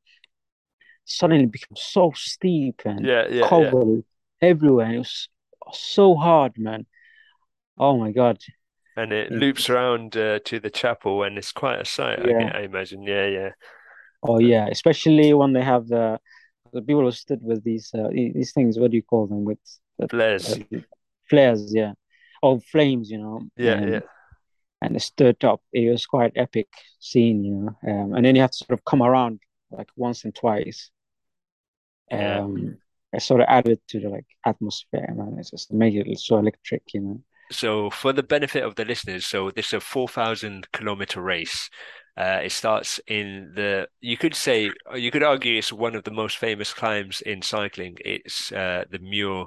Suddenly 1.04 1.46
becomes 1.46 1.82
so 1.82 2.12
steep 2.16 2.82
and 2.86 3.04
yeah, 3.04 3.26
yeah, 3.28 3.40
yeah. 3.40 3.48
covered 3.48 4.04
everywhere. 4.40 4.86
And 4.86 4.94
it 4.94 4.98
was 4.98 5.28
so 5.72 6.16
hard, 6.16 6.58
man. 6.58 6.86
Oh 7.76 7.98
my 7.98 8.10
god! 8.10 8.38
And 8.96 9.12
it 9.12 9.30
Yeah. 9.30 9.38
loops 9.38 9.68
around 9.68 10.16
uh, 10.16 10.38
to 10.44 10.60
the 10.60 10.70
chapel, 10.70 11.22
and 11.24 11.36
it's 11.38 11.52
quite 11.52 11.80
a 11.80 11.84
sight. 11.84 12.20
I, 12.20 12.28
Yeah. 12.28 12.38
can- 12.38 12.56
I 12.56 12.62
imagine. 12.62 13.02
Yeah, 13.02 13.26
yeah, 13.26 13.50
Oh 14.22 14.38
yeah, 14.38 14.68
especially 14.70 15.34
when 15.34 15.52
they 15.52 15.62
have 15.62 15.86
the 15.88 16.18
the 16.72 16.82
people 16.82 17.02
who 17.02 17.12
stood 17.12 17.42
with 17.42 17.62
these 17.64 17.90
uh, 17.94 18.08
these 18.10 18.52
things. 18.52 18.78
What 18.78 18.90
do 18.90 18.96
you 18.96 19.02
call 19.02 19.26
them? 19.26 19.44
With 19.44 19.58
the, 19.98 20.08
flares. 20.08 20.60
uh, 20.74 20.80
flares, 21.28 21.74
yeah. 21.74 21.92
Oh, 22.42 22.60
flames, 22.60 23.10
you 23.10 23.18
know. 23.18 23.42
Yeah, 23.56 23.80
and, 23.82 23.88
yeah, 23.88 24.00
and 24.82 24.96
it 24.96 25.00
stood 25.02 25.44
up. 25.44 25.62
It 25.72 25.90
was 25.90 26.06
quite 26.06 26.32
epic 26.36 26.68
scene, 27.00 27.44
you 27.44 27.54
know. 27.54 27.76
Um, 27.92 28.14
and 28.14 28.24
then 28.26 28.36
you 28.36 28.42
have 28.42 28.52
to 28.52 28.58
sort 28.58 28.78
of 28.78 28.84
come 28.84 29.02
around 29.02 29.40
like 29.70 29.88
once 29.96 30.24
and 30.24 30.34
twice. 30.34 30.90
Yeah. 32.10 32.44
Um, 32.44 32.78
it 33.12 33.22
sort 33.22 33.40
of 33.40 33.46
added 33.48 33.80
to 33.88 34.00
the 34.00 34.08
like 34.08 34.26
atmosphere, 34.44 35.12
man. 35.16 35.36
It's 35.38 35.50
just 35.50 35.72
made 35.72 35.94
it 35.94 36.18
so 36.18 36.38
electric, 36.38 36.82
you 36.94 37.00
know. 37.00 37.20
So, 37.54 37.88
for 37.90 38.12
the 38.12 38.22
benefit 38.22 38.64
of 38.64 38.74
the 38.74 38.84
listeners, 38.84 39.26
so 39.26 39.50
this 39.50 39.66
is 39.66 39.74
a 39.74 39.80
4,000 39.80 40.72
kilometer 40.72 41.22
race. 41.22 41.70
Uh, 42.16 42.40
it 42.42 42.52
starts 42.52 43.00
in 43.06 43.52
the, 43.54 43.88
you 44.00 44.16
could 44.16 44.34
say, 44.34 44.70
you 44.94 45.10
could 45.10 45.22
argue 45.22 45.58
it's 45.58 45.72
one 45.72 45.94
of 45.94 46.04
the 46.04 46.10
most 46.10 46.36
famous 46.36 46.72
climbs 46.72 47.20
in 47.20 47.42
cycling. 47.42 47.96
It's 48.04 48.52
uh, 48.52 48.84
the 48.90 48.98
Muur, 48.98 49.46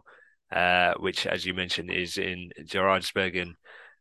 uh, 0.51 0.93
which, 0.99 1.25
as 1.27 1.45
you 1.45 1.53
mentioned, 1.53 1.91
is 1.91 2.17
in 2.17 2.49
Geraardsbergen, 2.61 3.53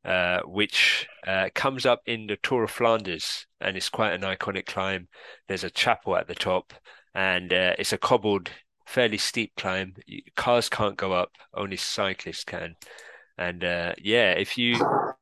uh, 0.05 0.41
which 0.45 1.09
uh, 1.27 1.49
comes 1.55 1.85
up 1.85 2.03
in 2.07 2.29
the 2.29 2.37
Tour 2.43 2.65
of 2.65 2.71
Flanders, 2.71 3.47
and 3.61 3.77
it's 3.77 3.89
quite 3.89 4.13
an 4.13 4.23
iconic 4.23 4.67
climb. 4.67 5.09
There's 5.49 5.65
a 5.65 5.71
chapel 5.71 6.17
at 6.17 6.29
the 6.29 6.35
top, 6.35 6.73
and 7.15 7.53
uh, 7.53 7.75
it's 7.79 7.93
a 7.93 7.99
cobbled, 7.99 8.51
fairly 8.87 9.19
steep 9.19 9.53
climb. 9.57 9.95
Cars 10.37 10.69
can't 10.69 10.97
go 10.97 11.13
up, 11.13 11.31
only 11.55 11.77
cyclists 11.77 12.45
can. 12.45 12.77
And 13.39 13.63
yeah, 13.63 14.33
if 14.33 14.57
you 14.57 14.77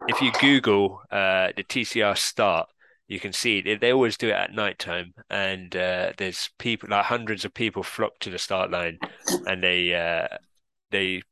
if 0.09 0.20
you 0.20 0.31
Google 0.40 1.03
the 1.11 1.64
TCR 1.68 2.16
start, 2.16 2.68
you 3.07 3.20
can 3.20 3.33
see 3.33 3.59
it. 3.59 3.81
They 3.81 3.92
always 3.92 4.16
do 4.16 4.29
it 4.29 4.33
at 4.33 4.53
night 4.53 4.79
time, 4.79 5.14
and 5.29 5.74
uh, 5.77 6.12
there's 6.16 6.50
people 6.59 6.88
like 6.90 7.05
hundreds 7.05 7.44
of 7.44 7.53
people 7.53 7.83
flock 7.83 8.18
to 8.20 8.31
the 8.31 8.38
start 8.38 8.70
line, 8.70 8.98
and 9.46 9.62
they 9.62 9.94
uh, 9.94 10.38
they 10.90 11.22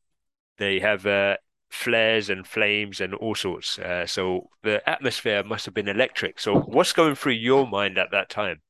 they 0.58 0.80
have 0.80 1.06
uh, 1.06 1.36
flares 1.70 2.28
and 2.28 2.46
flames 2.46 3.00
and 3.00 3.14
all 3.14 3.34
sorts. 3.34 3.78
Uh, 3.78 4.06
so 4.06 4.50
the 4.62 4.86
atmosphere 4.88 5.42
must 5.42 5.64
have 5.64 5.74
been 5.74 5.88
electric. 5.88 6.38
So 6.38 6.60
what's 6.60 6.92
going 6.92 7.14
through 7.14 7.32
your 7.32 7.66
mind 7.66 7.96
at 7.96 8.10
that 8.10 8.28
time? 8.28 8.60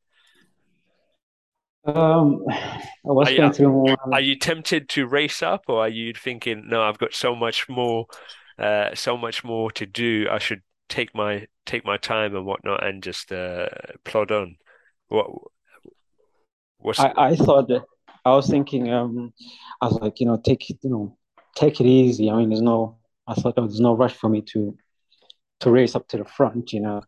Um, 1.85 2.45
I 2.49 2.81
was 3.03 3.29
are. 3.29 3.97
Are 4.13 4.21
you 4.21 4.39
tempted 4.39 4.89
to 4.91 5.07
race 5.07 5.43
up, 5.43 5.65
or 5.69 5.81
are 5.81 5.89
you 5.89 6.13
thinking, 6.15 6.69
no, 6.69 6.83
I've 6.83 6.99
got 6.99 7.13
so 7.13 7.35
much 7.35 7.69
more, 7.69 8.07
uh, 8.59 8.95
so 8.95 9.17
much 9.17 9.43
more 9.43 9.71
to 9.73 9.87
do. 9.87 10.29
I 10.31 10.39
should 10.39 10.63
take 10.89 11.15
my 11.15 11.47
take 11.67 11.85
my 11.85 11.97
time 11.97 12.37
and 12.37 12.47
whatnot 12.47 12.85
and 12.85 13.03
just 13.03 13.33
uh, 13.33 13.69
plod 14.05 14.31
on. 14.31 14.57
What? 15.09 15.27
What's 16.79 17.01
I, 17.01 17.13
I 17.17 17.37
thought 17.37 17.69
that 17.69 17.83
I 18.25 18.31
was 18.31 18.49
thinking. 18.49 18.93
Um, 18.93 19.33
I 19.81 19.87
was 19.87 19.95
like, 20.01 20.21
you 20.21 20.27
know, 20.27 20.41
take 20.45 20.69
you 20.69 20.77
know, 20.85 21.17
take 21.57 21.81
it 21.81 21.87
easy. 21.87 22.31
I 22.31 22.37
mean, 22.37 22.51
there's 22.51 22.63
no. 22.63 22.99
I 23.27 23.35
thought 23.35 23.57
there's 23.57 23.81
no 23.81 23.97
rush 23.97 24.15
for 24.15 24.29
me 24.29 24.43
to 24.53 24.77
to 25.61 25.71
race 25.71 25.97
up 25.97 26.07
to 26.09 26.19
the 26.19 26.25
front. 26.25 26.73
You 26.73 26.81
know, 26.81 27.03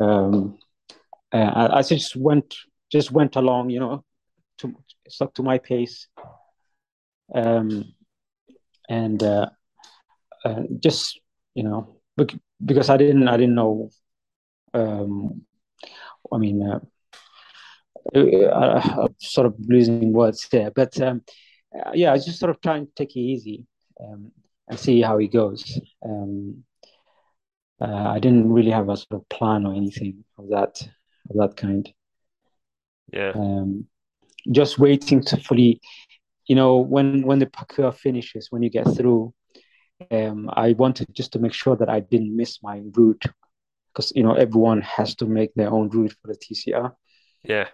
um, 0.00 0.58
I, 1.32 1.78
I 1.78 1.82
just 1.82 2.16
went 2.16 2.56
just 2.90 3.10
went 3.12 3.36
along. 3.36 3.70
You 3.70 3.80
know, 3.80 4.04
to 4.58 4.74
stuck 5.08 5.34
to 5.34 5.42
my 5.42 5.58
pace. 5.58 6.08
Um, 7.34 7.92
and 8.88 9.22
uh, 9.22 9.50
uh, 10.44 10.62
just 10.78 11.20
you 11.54 11.64
know 11.64 11.96
because 12.64 12.88
I 12.88 12.96
didn't 12.96 13.28
I 13.28 13.36
didn't 13.36 13.54
know. 13.54 13.90
Um, 14.74 15.42
I 16.32 16.38
mean, 16.38 16.62
uh, 16.62 16.80
I, 18.14 19.02
am 19.04 19.14
sort 19.18 19.46
of 19.46 19.54
losing 19.58 20.12
words 20.12 20.48
there, 20.50 20.70
but 20.70 21.00
um, 21.00 21.22
uh, 21.74 21.92
yeah, 21.94 22.10
I 22.10 22.12
was 22.12 22.26
just 22.26 22.40
sort 22.40 22.50
of 22.50 22.60
trying 22.60 22.86
to 22.86 22.92
take 22.94 23.16
it 23.16 23.20
easy 23.20 23.66
um, 24.02 24.32
and 24.68 24.78
see 24.78 25.00
how 25.00 25.18
it 25.18 25.32
goes. 25.32 25.80
Um, 26.04 26.64
uh, 27.80 28.08
I 28.08 28.18
didn't 28.18 28.52
really 28.52 28.70
have 28.70 28.88
a 28.88 28.96
sort 28.96 29.20
of 29.20 29.28
plan 29.28 29.66
or 29.66 29.74
anything 29.74 30.24
of 30.38 30.48
that 30.50 30.82
of 31.30 31.36
that 31.36 31.56
kind. 31.56 31.92
Yeah. 33.12 33.32
Um, 33.34 33.86
just 34.50 34.78
waiting 34.78 35.22
to 35.22 35.36
fully, 35.38 35.80
you 36.46 36.54
know, 36.54 36.78
when 36.78 37.22
when 37.22 37.38
the 37.38 37.46
parcours 37.46 37.96
finishes, 37.96 38.48
when 38.50 38.62
you 38.62 38.70
get 38.70 38.86
through, 38.96 39.34
um, 40.10 40.50
I 40.52 40.72
wanted 40.72 41.14
just 41.14 41.32
to 41.32 41.38
make 41.38 41.52
sure 41.52 41.76
that 41.76 41.88
I 41.88 42.00
didn't 42.00 42.36
miss 42.36 42.62
my 42.62 42.82
route 42.92 43.24
because 43.92 44.12
you 44.14 44.22
know 44.22 44.34
everyone 44.34 44.82
has 44.82 45.14
to 45.16 45.26
make 45.26 45.54
their 45.54 45.70
own 45.70 45.88
route 45.88 46.14
for 46.20 46.28
the 46.28 46.36
TCR. 46.36 46.92
Yeah. 47.42 47.68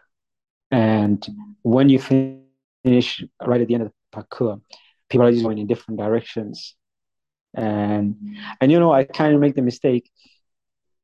And 0.71 1.27
when 1.63 1.89
you 1.89 1.99
finish 1.99 3.25
right 3.45 3.61
at 3.61 3.69
the 3.69 3.75
end 3.75 3.83
of 3.83 3.89
the 3.89 3.95
parcours, 4.13 4.61
people 5.11 5.27
are 5.27 5.33
just 5.33 5.45
going 5.45 5.59
in 5.59 5.67
different 5.67 6.01
directions, 6.01 6.75
and 7.55 8.17
and 8.61 8.73
you 8.73 8.79
know 8.79 8.93
I 8.93 9.05
kind 9.05 9.35
of 9.35 9.41
make 9.41 9.55
the 9.55 9.63
mistake 9.63 10.11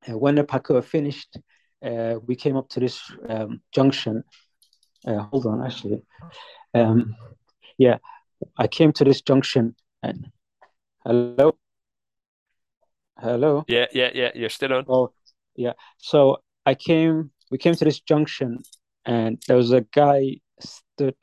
uh, 0.08 0.16
when 0.16 0.36
the 0.36 0.44
parcours 0.44 0.84
finished. 0.84 1.36
Uh, 1.84 2.16
we 2.26 2.34
came 2.36 2.56
up 2.56 2.68
to 2.70 2.80
this 2.80 3.00
um, 3.28 3.60
junction. 3.72 4.24
Uh, 5.06 5.18
hold 5.18 5.46
on, 5.46 5.64
actually, 5.64 6.02
um, 6.74 7.14
yeah, 7.78 7.98
I 8.56 8.66
came 8.66 8.92
to 8.94 9.04
this 9.04 9.22
junction 9.22 9.76
and 10.02 10.26
Hello. 11.08 11.56
Hello. 13.18 13.64
Yeah, 13.66 13.86
yeah, 13.92 14.10
yeah. 14.12 14.30
You're 14.34 14.50
still 14.50 14.74
on. 14.74 14.84
Oh, 14.88 15.12
yeah. 15.56 15.72
So 15.96 16.42
I 16.66 16.74
came. 16.74 17.30
We 17.50 17.56
came 17.56 17.74
to 17.76 17.84
this 17.84 18.00
junction, 18.00 18.58
and 19.06 19.42
there 19.46 19.56
was 19.56 19.72
a 19.72 19.86
guy 19.94 20.40
stood 20.60 21.16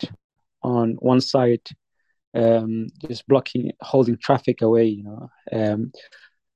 on 0.63 0.94
one 1.00 1.22
side, 1.22 1.62
um, 2.34 2.88
just 3.08 3.28
blocking, 3.28 3.74
holding 3.82 4.18
traffic 4.18 4.63
away. 4.63 4.86
You 4.86 5.04
know, 5.04 5.30
um, 5.52 5.91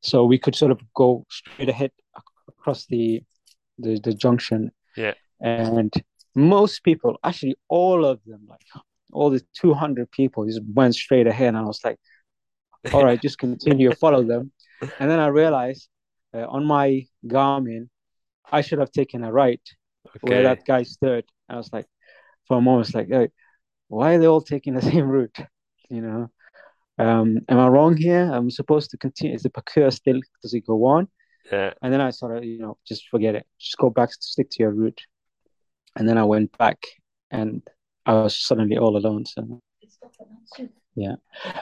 so 0.02 0.26
we 0.26 0.40
could 0.40 0.56
sort 0.56 0.72
of 0.72 0.82
go 0.96 1.26
straight 1.30 1.70
ahead 1.70 1.92
across 2.48 2.88
the 2.88 3.22
the, 3.80 4.00
the 4.00 4.14
junction. 4.14 4.72
Yeah. 4.96 5.14
And 5.42 5.94
most 6.36 6.84
people, 6.84 7.18
actually, 7.24 7.56
all 7.70 8.06
of 8.06 8.20
them, 8.26 8.42
like 8.48 8.62
all 9.12 9.30
the 9.30 9.42
200 9.56 10.12
people, 10.12 10.46
just 10.46 10.62
went 10.74 10.96
straight 10.96 11.28
ahead. 11.28 11.50
And 11.50 11.58
I 11.58 11.64
was 11.64 11.80
like, 11.84 11.98
all 12.94 13.04
right, 13.04 13.22
just 13.22 13.38
continue, 13.38 13.92
follow 14.00 14.24
them. 14.24 14.52
And 15.00 15.10
then 15.10 15.20
I 15.20 15.28
realized 15.28 15.90
uh, 16.34 16.46
on 16.48 16.66
my 16.66 17.06
Garmin, 17.26 17.90
I 18.52 18.62
should 18.62 18.80
have 18.80 18.92
taken 18.92 19.24
a 19.24 19.32
right 19.32 19.62
okay. 20.08 20.20
where 20.22 20.44
that 20.44 20.66
guy 20.66 20.84
stood. 20.84 21.26
I 21.48 21.58
was 21.58 21.72
like, 21.72 21.86
for 22.48 22.58
a 22.58 22.62
moment, 22.62 22.94
like, 22.94 23.10
hey, 23.10 23.30
why 23.88 24.16
are 24.16 24.20
they 24.20 24.28
all 24.28 24.42
taking 24.42 24.74
the 24.74 24.82
same 24.92 25.08
route? 25.08 25.38
You 25.90 26.02
know, 26.02 26.32
um, 26.98 27.40
am 27.48 27.60
I 27.60 27.68
wrong 27.68 27.98
here? 27.98 28.30
I'm 28.32 28.52
supposed 28.52 28.92
to 28.92 28.98
continue. 28.98 29.36
Is 29.36 29.44
the 29.44 29.50
parcours 29.50 29.96
still, 29.96 30.20
does 30.42 30.54
it 30.54 30.66
go 30.66 30.86
on? 30.86 31.08
Yeah. 31.52 31.74
And 31.82 31.92
then 31.92 32.02
I 32.02 32.12
sort 32.12 32.38
of, 32.38 32.44
you 32.44 32.60
know, 32.60 32.78
just 32.88 33.08
forget 33.10 33.36
it. 33.36 33.46
Just 33.60 33.78
go 33.78 33.90
back, 33.90 34.10
stick 34.14 34.50
to 34.52 34.64
your 34.64 34.72
route. 34.72 35.02
And 35.96 36.08
then 36.08 36.18
I 36.18 36.24
went 36.24 36.58
back 36.58 36.86
and 37.32 37.62
I 38.06 38.14
was 38.14 38.38
suddenly 38.38 38.78
all 38.78 38.96
alone. 38.96 39.26
So 39.26 39.62
yeah. 40.96 41.16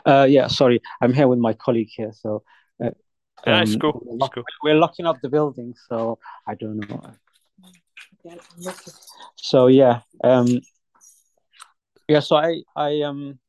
Uh, 0.06 0.26
yeah, 0.30 0.48
sorry. 0.48 0.82
I'm 1.02 1.14
here 1.14 1.28
with 1.28 1.40
my 1.40 1.54
colleague 1.54 1.90
here. 1.96 2.12
So, 2.14 2.44
uh, 2.84 2.92
yeah, 3.46 3.62
um, 3.62 3.80
cool. 3.80 4.02
We're, 4.04 4.18
lock- 4.18 4.34
cool. 4.34 4.44
we're, 4.64 4.76
locking 4.76 5.06
up 5.06 5.22
the 5.22 5.30
building. 5.30 5.76
So, 5.88 6.20
I 6.48 6.56
don't 6.56 6.80
know. 6.90 7.02
So, 9.36 9.68
yeah. 9.68 10.02
Um, 10.24 10.60
yeah, 12.08 12.22
so 12.22 12.36
I, 12.36 12.64
I, 12.76 13.02
um, 13.02 13.40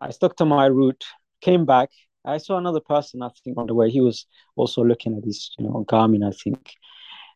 I 0.00 0.10
stuck 0.10 0.36
to 0.36 0.44
my 0.44 0.66
route, 0.66 1.04
came 1.40 1.64
back. 1.64 1.90
I 2.24 2.38
saw 2.38 2.58
another 2.58 2.80
person, 2.80 3.22
I 3.22 3.30
think, 3.42 3.58
on 3.58 3.66
the 3.66 3.74
way. 3.74 3.90
He 3.90 4.00
was 4.00 4.26
also 4.56 4.82
looking 4.84 5.16
at 5.16 5.24
this, 5.24 5.50
you 5.58 5.64
know, 5.64 5.84
Garmin, 5.88 6.26
I 6.26 6.30
think. 6.32 6.72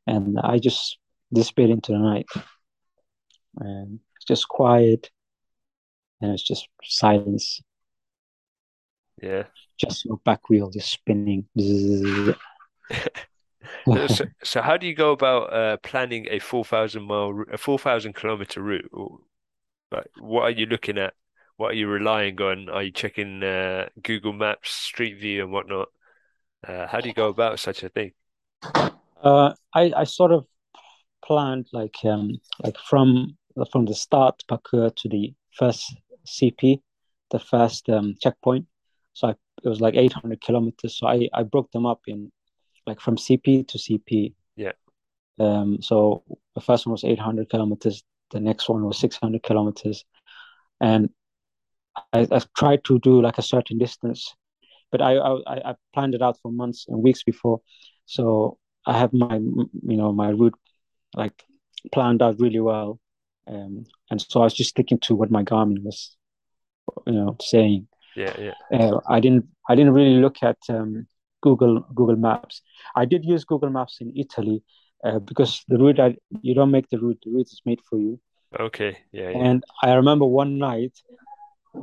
And 0.07 0.38
I 0.40 0.59
just 0.59 0.99
disappeared 1.33 1.70
into 1.70 1.92
the 1.92 1.99
night. 1.99 2.27
And 3.59 4.01
it's 4.14 4.25
just 4.25 4.49
quiet 4.49 5.11
and 6.20 6.33
it's 6.33 6.42
just 6.42 6.68
silence. 6.83 7.61
Yeah. 9.22 9.44
Just 9.79 10.05
your 10.05 10.18
back 10.18 10.49
wheel 10.49 10.70
just 10.70 10.90
spinning. 10.90 11.46
so, 13.87 14.25
so, 14.42 14.62
how 14.62 14.77
do 14.77 14.87
you 14.87 14.94
go 14.94 15.12
about 15.12 15.53
uh, 15.53 15.77
planning 15.79 16.27
a 16.31 16.38
four 16.38 16.64
thousand 16.64 17.03
mile, 17.03 17.44
a 17.53 17.59
four 17.59 17.79
thousand 17.79 18.14
kilometer 18.14 18.62
route? 18.62 18.90
Like, 19.92 20.07
what 20.18 20.42
are 20.42 20.51
you 20.51 20.66
looking 20.66 20.99
at? 20.99 21.14
What 21.56 21.72
are 21.72 21.74
you 21.74 21.88
relying 21.88 22.40
on? 22.40 22.68
Are 22.68 22.82
you 22.82 22.90
checking 22.90 23.42
uh, 23.42 23.88
Google 24.02 24.32
Maps, 24.32 24.70
Street 24.70 25.18
View, 25.18 25.42
and 25.42 25.52
whatnot? 25.52 25.88
Uh, 26.66 26.86
how 26.86 27.00
do 27.00 27.08
you 27.08 27.14
go 27.14 27.28
about 27.28 27.58
such 27.60 27.82
a 27.82 27.88
thing? 27.88 28.12
Uh, 29.22 29.54
I 29.74 29.92
I 29.96 30.04
sort 30.04 30.32
of 30.32 30.46
planned 31.24 31.66
like 31.72 31.96
um 32.04 32.38
like 32.62 32.76
from 32.78 33.36
from 33.72 33.86
the 33.86 33.94
start 33.94 34.42
parcours 34.48 34.92
to 34.96 35.08
the 35.08 35.32
first 35.52 35.96
CP, 36.26 36.80
the 37.30 37.38
first 37.38 37.88
um, 37.88 38.14
checkpoint. 38.20 38.66
So 39.14 39.28
I, 39.28 39.30
it 39.64 39.68
was 39.68 39.80
like 39.80 39.94
800 39.94 40.40
kilometers. 40.40 40.98
So 40.98 41.06
I, 41.06 41.28
I 41.32 41.42
broke 41.42 41.70
them 41.72 41.86
up 41.86 42.02
in 42.06 42.30
like 42.86 43.00
from 43.00 43.16
CP 43.16 43.66
to 43.68 43.78
CP. 43.78 44.34
Yeah. 44.56 44.72
Um. 45.38 45.80
So 45.80 46.22
the 46.54 46.60
first 46.60 46.86
one 46.86 46.92
was 46.92 47.04
800 47.04 47.48
kilometers. 47.48 48.04
The 48.30 48.40
next 48.40 48.68
one 48.68 48.84
was 48.84 48.98
600 48.98 49.42
kilometers, 49.42 50.04
and 50.80 51.08
I, 52.12 52.26
I 52.30 52.40
tried 52.56 52.85
to 52.85 52.98
do 52.98 53.20
like 53.22 53.38
a 53.38 53.42
certain 53.42 53.78
distance, 53.78 54.35
but 54.90 55.00
I, 55.02 55.16
I 55.16 55.70
I 55.70 55.74
planned 55.94 56.14
it 56.14 56.22
out 56.22 56.38
for 56.40 56.52
months 56.52 56.87
and 56.88 57.02
weeks 57.02 57.22
before. 57.22 57.61
So 58.06 58.59
I 58.87 58.98
have 58.98 59.12
my 59.12 59.37
you 59.37 59.96
know 59.96 60.12
my 60.12 60.30
route 60.30 60.59
like 61.14 61.44
planned 61.92 62.22
out 62.22 62.40
really 62.40 62.61
well 62.61 63.00
um, 63.46 63.85
and 64.11 64.20
so 64.20 64.40
I 64.40 64.44
was 64.44 64.54
just 64.54 64.70
sticking 64.70 64.98
to 65.00 65.14
what 65.14 65.30
my 65.30 65.42
Garmin 65.42 65.82
was, 65.82 66.16
you 67.06 67.12
know, 67.12 67.37
saying. 67.40 67.88
Yeah, 68.16 68.35
yeah. 68.38 68.54
Uh, 68.72 69.00
I 69.09 69.20
didn't, 69.20 69.46
I 69.68 69.74
didn't 69.74 69.92
really 69.92 70.16
look 70.16 70.42
at 70.42 70.56
um, 70.68 71.06
Google 71.42 71.80
Google 71.94 72.16
Maps. 72.16 72.62
I 72.94 73.04
did 73.04 73.24
use 73.24 73.44
Google 73.44 73.70
Maps 73.70 73.98
in 74.00 74.12
Italy, 74.16 74.62
uh, 75.04 75.18
because 75.18 75.62
the 75.68 75.78
route 75.78 76.00
I, 76.00 76.16
you 76.42 76.54
don't 76.54 76.70
make 76.70 76.88
the 76.88 76.98
route; 76.98 77.18
the 77.24 77.30
route 77.30 77.48
is 77.52 77.61
made 77.64 77.80
for 77.88 77.98
you. 77.98 78.18
Okay, 78.59 78.98
yeah, 79.12 79.30
yeah. 79.30 79.38
And 79.38 79.64
I 79.82 79.94
remember 79.94 80.24
one 80.24 80.59
night, 80.59 80.92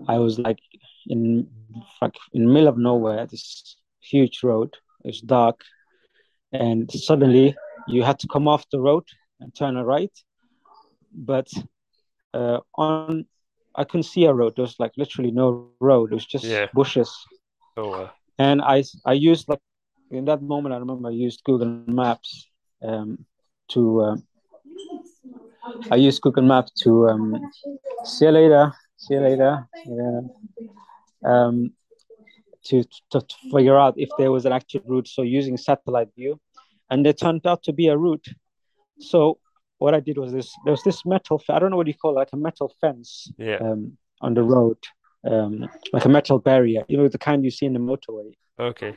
I 0.07 0.17
was 0.17 0.39
like 0.39 0.59
in 1.07 1.47
like 2.01 2.15
in 2.33 2.45
the 2.45 2.51
middle 2.51 2.69
of 2.69 2.77
nowhere, 2.77 3.25
this 3.25 3.77
huge 3.99 4.43
road. 4.43 4.75
It's 5.03 5.21
dark, 5.21 5.61
and 6.51 6.89
suddenly 6.91 7.55
you 7.87 8.03
had 8.03 8.19
to 8.19 8.27
come 8.27 8.47
off 8.47 8.69
the 8.71 8.79
road 8.79 9.03
and 9.39 9.53
turn 9.53 9.77
a 9.77 9.85
right. 9.85 10.11
But 11.13 11.49
uh, 12.33 12.59
on, 12.75 13.25
I 13.75 13.83
couldn't 13.83 14.03
see 14.03 14.25
a 14.25 14.33
road. 14.33 14.55
There 14.55 14.63
was 14.63 14.79
like 14.79 14.93
literally 14.97 15.31
no 15.31 15.69
road. 15.79 16.11
It 16.11 16.15
was 16.15 16.25
just 16.25 16.45
yeah. 16.45 16.67
bushes. 16.73 17.11
Oh. 17.77 18.09
And 18.39 18.61
I 18.61 18.83
I 19.05 19.13
used 19.13 19.47
like 19.49 19.59
in 20.11 20.25
that 20.25 20.41
moment 20.41 20.73
I 20.73 20.77
remember 20.77 21.09
I 21.09 21.11
used 21.11 21.43
Google 21.43 21.83
Maps 21.87 22.47
um, 22.81 23.25
to. 23.69 24.01
Uh, 24.01 24.15
I 25.91 25.95
used 25.95 26.21
Google 26.21 26.43
Maps 26.43 26.71
to 26.83 27.07
um, 27.07 27.51
see 28.03 28.25
you 28.25 28.31
later, 28.31 28.73
see 29.03 29.15
you 29.15 29.21
later. 29.21 29.67
Yeah. 29.85 30.21
Um, 31.25 31.73
to, 32.65 32.83
to, 33.11 33.21
to 33.21 33.35
figure 33.51 33.77
out 33.77 33.95
if 33.97 34.09
there 34.17 34.31
was 34.31 34.45
an 34.45 34.53
actual 34.53 34.81
route. 34.85 35.07
So 35.07 35.21
using 35.21 35.57
satellite 35.57 36.09
view, 36.15 36.39
and 36.89 37.05
it 37.05 37.19
turned 37.19 37.45
out 37.45 37.63
to 37.63 37.73
be 37.73 37.87
a 37.87 37.97
route. 37.97 38.25
So 38.99 39.39
what 39.79 39.93
I 39.93 39.99
did 39.99 40.17
was 40.17 40.31
this: 40.31 40.49
there 40.63 40.71
was 40.71 40.83
this 40.83 41.05
metal. 41.05 41.41
I 41.49 41.59
don't 41.59 41.71
know 41.71 41.77
what 41.77 41.87
you 41.87 41.93
call 41.93 42.11
it, 42.11 42.15
like 42.15 42.33
a 42.33 42.37
metal 42.37 42.73
fence. 42.79 43.31
Yeah. 43.37 43.57
Um, 43.57 43.97
on 44.21 44.33
the 44.33 44.43
road, 44.43 44.77
um, 45.29 45.67
like 45.91 46.05
a 46.05 46.09
metal 46.09 46.39
barrier. 46.39 46.85
You 46.87 46.97
know 46.97 47.09
the 47.09 47.17
kind 47.17 47.43
you 47.43 47.51
see 47.51 47.65
in 47.65 47.73
the 47.73 47.79
motorway. 47.79 48.31
Okay. 48.57 48.95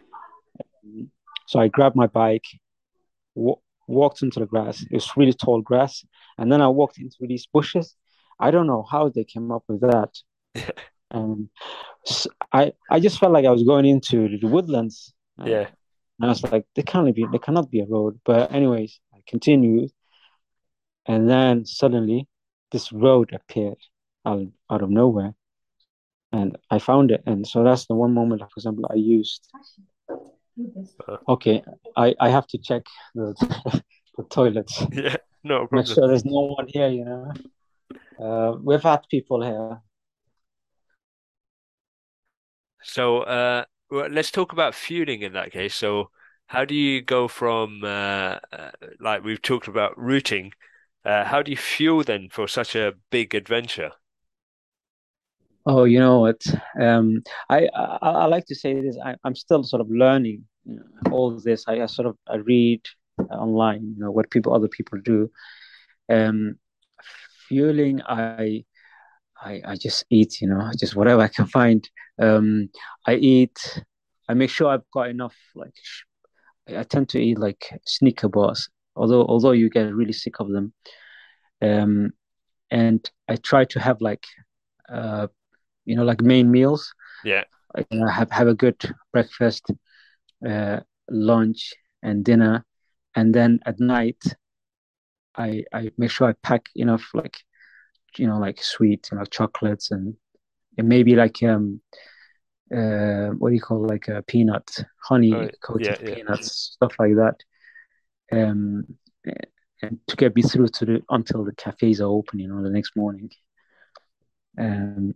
Um, 0.84 1.10
so 1.48 1.58
I 1.58 1.68
grabbed 1.68 1.96
my 1.96 2.06
bike, 2.06 2.46
w- 3.34 3.56
walked 3.88 4.22
into 4.22 4.38
the 4.40 4.46
grass. 4.46 4.82
It 4.82 4.92
was 4.92 5.16
really 5.16 5.32
tall 5.32 5.60
grass, 5.62 6.04
and 6.38 6.50
then 6.52 6.60
I 6.60 6.68
walked 6.68 6.98
into 6.98 7.16
these 7.20 7.46
bushes. 7.46 7.96
I 8.38 8.50
don't 8.50 8.66
know 8.66 8.82
how 8.90 9.08
they 9.08 9.24
came 9.24 9.50
up 9.50 9.64
with 9.68 9.80
that. 9.80 10.10
and 11.10 11.48
so 12.04 12.30
I 12.52 12.72
I 12.90 13.00
just 13.00 13.18
felt 13.18 13.32
like 13.32 13.46
I 13.46 13.50
was 13.50 13.64
going 13.64 13.86
into 13.86 14.38
the 14.38 14.46
woodlands. 14.46 15.12
Yeah. 15.44 15.68
And 16.18 16.26
I 16.26 16.28
was 16.28 16.42
like, 16.44 16.66
there 16.74 16.84
can't 16.84 17.14
be, 17.14 17.26
there 17.30 17.38
cannot 17.38 17.70
be 17.70 17.80
a 17.80 17.86
road. 17.86 18.18
But 18.24 18.50
anyways, 18.52 19.00
I 19.14 19.18
continued, 19.26 19.90
and 21.04 21.28
then 21.28 21.66
suddenly, 21.66 22.26
this 22.72 22.90
road 22.92 23.32
appeared 23.34 23.78
out, 24.24 24.46
out 24.70 24.82
of 24.82 24.90
nowhere, 24.90 25.34
and 26.32 26.56
I 26.70 26.78
found 26.78 27.10
it. 27.10 27.22
And 27.26 27.46
so 27.46 27.62
that's 27.64 27.86
the 27.86 27.94
one 27.94 28.14
moment, 28.14 28.40
for 28.40 28.56
example, 28.56 28.86
I 28.90 28.94
used. 28.94 29.48
Uh-huh. 30.08 31.18
Okay, 31.28 31.62
I 31.96 32.14
I 32.18 32.30
have 32.30 32.46
to 32.48 32.58
check 32.58 32.82
the 33.14 33.34
the 34.16 34.24
toilets. 34.24 34.82
Yeah, 34.90 35.16
no 35.44 35.66
problem. 35.66 35.68
Make 35.72 35.86
sure 35.86 36.08
there's 36.08 36.24
no 36.24 36.54
one 36.56 36.66
here. 36.66 36.88
You 36.88 37.04
know, 37.04 37.32
uh, 38.20 38.56
we've 38.62 38.82
had 38.82 39.00
people 39.10 39.42
here 39.42 39.80
So 42.86 43.20
uh, 43.22 43.64
let's 43.90 44.30
talk 44.30 44.52
about 44.52 44.74
fueling 44.74 45.22
in 45.22 45.32
that 45.32 45.52
case. 45.52 45.74
So 45.74 46.10
how 46.46 46.64
do 46.64 46.74
you 46.74 47.02
go 47.02 47.28
from 47.28 47.82
uh, 47.84 48.38
uh, 48.52 48.70
like 49.00 49.24
we've 49.24 49.42
talked 49.42 49.68
about 49.68 49.98
routing? 49.98 50.52
Uh, 51.04 51.24
how 51.24 51.42
do 51.42 51.50
you 51.50 51.56
fuel 51.56 52.04
then 52.04 52.28
for 52.30 52.46
such 52.48 52.74
a 52.76 52.94
big 53.10 53.34
adventure? 53.34 53.90
Oh, 55.66 55.82
you 55.84 55.98
know 55.98 56.20
what? 56.20 56.42
Um, 56.80 57.22
I, 57.48 57.68
I, 57.74 57.98
I 58.00 58.24
like 58.26 58.46
to 58.46 58.54
say 58.54 58.80
this. 58.80 58.96
I, 59.04 59.16
I'm 59.24 59.34
still 59.34 59.64
sort 59.64 59.80
of 59.80 59.90
learning 59.90 60.44
you 60.64 60.76
know, 60.76 61.10
all 61.10 61.30
this. 61.40 61.64
I, 61.66 61.82
I, 61.82 61.86
sort 61.86 62.06
of 62.06 62.16
I 62.28 62.36
read 62.36 62.82
online, 63.32 63.94
you 63.96 64.04
know, 64.04 64.12
what 64.12 64.30
people 64.30 64.54
other 64.54 64.68
people 64.68 65.00
do. 65.02 65.28
Um, 66.08 66.58
fueling, 67.48 68.02
I 68.02 68.64
I, 69.42 69.60
I 69.64 69.76
just 69.76 70.04
eat, 70.10 70.40
you 70.40 70.48
know, 70.48 70.70
just 70.78 70.96
whatever 70.96 71.22
I 71.22 71.28
can 71.28 71.46
find. 71.46 71.88
Um, 72.18 72.70
I 73.06 73.14
eat. 73.16 73.82
I 74.28 74.34
make 74.34 74.50
sure 74.50 74.68
I've 74.68 74.90
got 74.92 75.08
enough. 75.10 75.36
Like, 75.54 75.74
I 76.68 76.82
tend 76.82 77.08
to 77.10 77.20
eat 77.20 77.38
like 77.38 77.78
Snickers 77.84 78.30
bars, 78.30 78.68
although 78.96 79.24
although 79.24 79.52
you 79.52 79.70
get 79.70 79.94
really 79.94 80.12
sick 80.12 80.40
of 80.40 80.50
them. 80.50 80.72
Um, 81.62 82.12
and 82.70 83.08
I 83.28 83.36
try 83.36 83.64
to 83.66 83.80
have 83.80 84.00
like, 84.00 84.24
uh, 84.88 85.28
you 85.84 85.96
know, 85.96 86.04
like 86.04 86.20
main 86.20 86.50
meals. 86.50 86.92
Yeah. 87.24 87.44
I 87.74 87.84
have 88.10 88.30
have 88.30 88.48
a 88.48 88.54
good 88.54 88.80
breakfast, 89.12 89.70
uh, 90.48 90.80
lunch, 91.10 91.74
and 92.02 92.24
dinner, 92.24 92.64
and 93.14 93.34
then 93.34 93.60
at 93.66 93.78
night, 93.78 94.22
I 95.36 95.64
I 95.72 95.90
make 95.98 96.10
sure 96.10 96.28
I 96.28 96.34
pack 96.42 96.66
enough 96.74 97.10
like 97.14 97.38
you 98.16 98.26
know 98.26 98.38
like 98.38 98.62
sweet 98.62 99.08
you 99.10 99.18
know 99.18 99.24
chocolates 99.24 99.90
and 99.90 100.14
and 100.78 100.88
maybe 100.88 101.14
like 101.14 101.42
um 101.42 101.80
uh 102.74 103.28
what 103.38 103.50
do 103.50 103.54
you 103.54 103.60
call 103.60 103.86
like 103.86 104.08
a 104.08 104.22
peanut 104.22 104.68
honey 105.02 105.34
oh, 105.34 105.48
coated 105.62 105.98
yeah, 106.00 106.14
peanuts 106.14 106.72
stuff 106.74 106.94
like 106.98 107.14
that. 107.16 107.36
Um 108.32 108.84
and 109.82 109.98
to 110.06 110.16
get 110.16 110.34
me 110.34 110.42
through 110.42 110.68
to 110.68 110.84
the 110.86 111.02
until 111.10 111.44
the 111.44 111.54
cafes 111.54 112.00
are 112.00 112.08
open 112.08 112.38
you 112.38 112.48
know 112.48 112.62
the 112.62 112.70
next 112.70 112.96
morning. 112.96 113.30
Um 114.58 115.14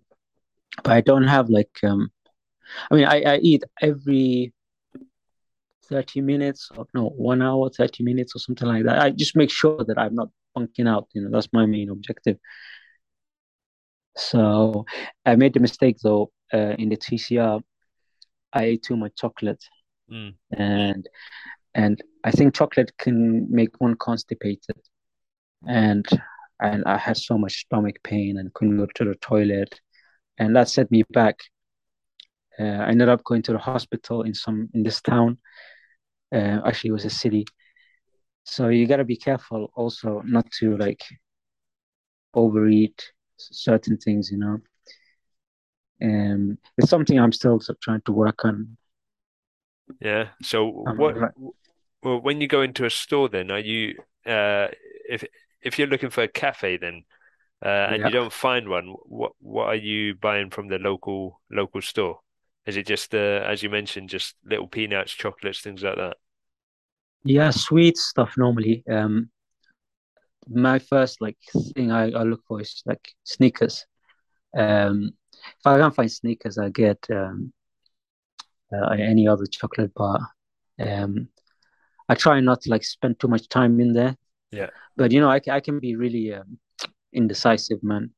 but 0.85 0.93
i 0.93 1.01
don't 1.01 1.27
have 1.27 1.49
like 1.49 1.77
um 1.83 2.11
i 2.91 2.95
mean 2.95 3.05
i 3.05 3.23
i 3.23 3.37
eat 3.39 3.65
every 3.81 4.53
30 5.91 6.21
minutes 6.21 6.71
or 6.77 6.87
no 6.95 7.09
one 7.09 7.43
hour 7.43 7.69
30 7.69 8.05
minutes 8.05 8.35
or 8.35 8.39
something 8.39 8.69
like 8.69 8.85
that 8.85 9.01
i 9.01 9.11
just 9.11 9.37
make 9.37 9.51
sure 9.51 9.85
that 9.85 9.99
i'm 9.99 10.15
not 10.15 10.29
bunking 10.55 10.89
out 10.89 11.09
you 11.13 11.23
know 11.23 11.31
that's 11.31 11.49
my 11.53 11.67
main 11.67 11.91
objective 11.91 12.39
so 14.17 14.85
I 15.25 15.37
made 15.37 15.55
the 15.55 15.61
mistake 15.61 15.99
though 16.03 16.31
uh, 16.53 16.75
in 16.79 16.89
the 16.89 16.97
TCR. 16.97 17.61
I 18.53 18.65
ate 18.65 18.83
too 18.83 18.97
much 18.97 19.13
chocolate, 19.17 19.65
mm. 20.11 20.35
and 20.53 21.09
and 21.75 22.03
I 22.25 22.31
think 22.33 22.55
chocolate 22.55 22.93
can 22.99 23.51
make 23.51 23.81
one 23.81 23.95
constipated, 23.95 24.77
and 25.67 26.07
and 26.61 26.85
I 26.85 26.99
had 26.99 27.17
so 27.17 27.39
much 27.39 27.61
stomach 27.61 27.97
pain 28.03 28.39
and 28.39 28.53
couldn't 28.53 28.77
go 28.77 28.87
to 28.95 29.05
the 29.05 29.15
toilet, 29.17 29.81
and 30.39 30.57
that 30.57 30.69
set 30.69 30.91
me 30.91 31.05
back. 31.11 31.39
Uh, 32.59 32.65
I 32.65 32.89
ended 32.89 33.09
up 33.09 33.25
going 33.25 33.43
to 33.43 33.53
the 33.53 33.59
hospital 33.59 34.23
in 34.23 34.35
some 34.35 34.69
in 34.75 34.83
this 34.83 35.01
town. 35.01 35.39
Uh, 36.33 36.61
actually, 36.65 36.89
it 36.89 36.93
was 36.93 37.05
a 37.05 37.11
city, 37.11 37.45
so 38.45 38.69
you 38.69 38.87
gotta 38.87 39.05
be 39.05 39.17
careful 39.17 39.71
also 39.75 40.23
not 40.25 40.51
to 40.53 40.77
like 40.77 41.03
overeat 42.35 43.13
certain 43.37 43.97
things, 43.97 44.31
you 44.31 44.39
know. 44.39 44.59
And 46.01 46.59
it's 46.79 46.89
something 46.89 47.19
I'm 47.19 47.33
still 47.33 47.61
trying 47.83 48.03
to 48.03 48.13
work 48.13 48.45
on. 48.45 48.77
Yeah. 50.01 50.29
So 50.43 50.85
um, 50.87 50.97
what? 50.97 51.17
Right. 51.17 51.33
Well, 52.03 52.21
when 52.21 52.41
you 52.41 52.49
go 52.49 52.63
into 52.63 52.85
a 52.85 52.91
store, 52.91 53.29
then 53.29 53.51
are 53.51 53.59
you? 53.59 53.97
Uh, 54.25 54.69
if 55.09 55.25
if 55.63 55.79
you're 55.79 55.89
looking 55.89 56.11
for 56.11 56.23
a 56.23 56.29
cafe, 56.29 56.77
then 56.77 57.05
uh, 57.65 57.69
and 57.69 58.01
yeah. 58.01 58.07
you 58.07 58.13
don't 58.13 58.33
find 58.33 58.69
one, 58.69 58.95
what 59.05 59.33
what 59.41 59.67
are 59.67 59.75
you 59.77 60.15
buying 60.15 60.49
from 60.51 60.69
the 60.69 60.79
local 60.79 61.41
local 61.51 61.83
store? 61.83 62.21
Is 62.71 62.77
it 62.77 62.87
just 62.87 63.13
uh, 63.17 63.43
as 63.45 63.65
you 63.65 63.69
mentioned, 63.69 64.11
just 64.11 64.37
little 64.45 64.69
peanuts, 64.69 65.11
chocolates, 65.11 65.61
things 65.61 65.83
like 65.83 65.97
that? 65.97 66.19
Yeah, 67.25 67.51
sweet 67.51 67.97
stuff 67.97 68.35
normally. 68.37 68.85
Um, 68.89 69.31
my 70.49 70.79
first 70.79 71.21
like 71.21 71.37
thing 71.75 71.91
I, 71.91 72.13
I 72.13 72.23
look 72.23 72.43
for 72.47 72.61
is 72.61 72.81
like 72.87 73.13
Snickers. 73.25 73.87
Um, 74.57 75.11
if 75.33 75.67
I 75.67 75.79
can't 75.79 75.97
find 75.97 76.13
Snickers, 76.13 76.59
I 76.59 76.69
get 76.69 77.05
um, 77.11 77.53
uh, 78.73 78.91
any 78.91 79.27
other 79.27 79.47
chocolate 79.47 79.93
bar. 79.93 80.21
Um, 80.79 81.27
I 82.09 82.15
try 82.15 82.39
not 82.39 82.61
to 82.61 82.71
like 82.71 82.85
spend 82.85 83.19
too 83.19 83.27
much 83.27 83.49
time 83.49 83.81
in 83.81 83.95
there. 83.95 84.17
Yeah. 84.53 84.71
But 84.97 85.11
you 85.11 85.21
know, 85.21 85.29
I, 85.29 85.41
I 85.51 85.59
can 85.59 85.81
be 85.81 85.97
really 85.97 86.35
um, 86.35 86.61
indecisive, 87.13 87.83
man. 87.83 88.13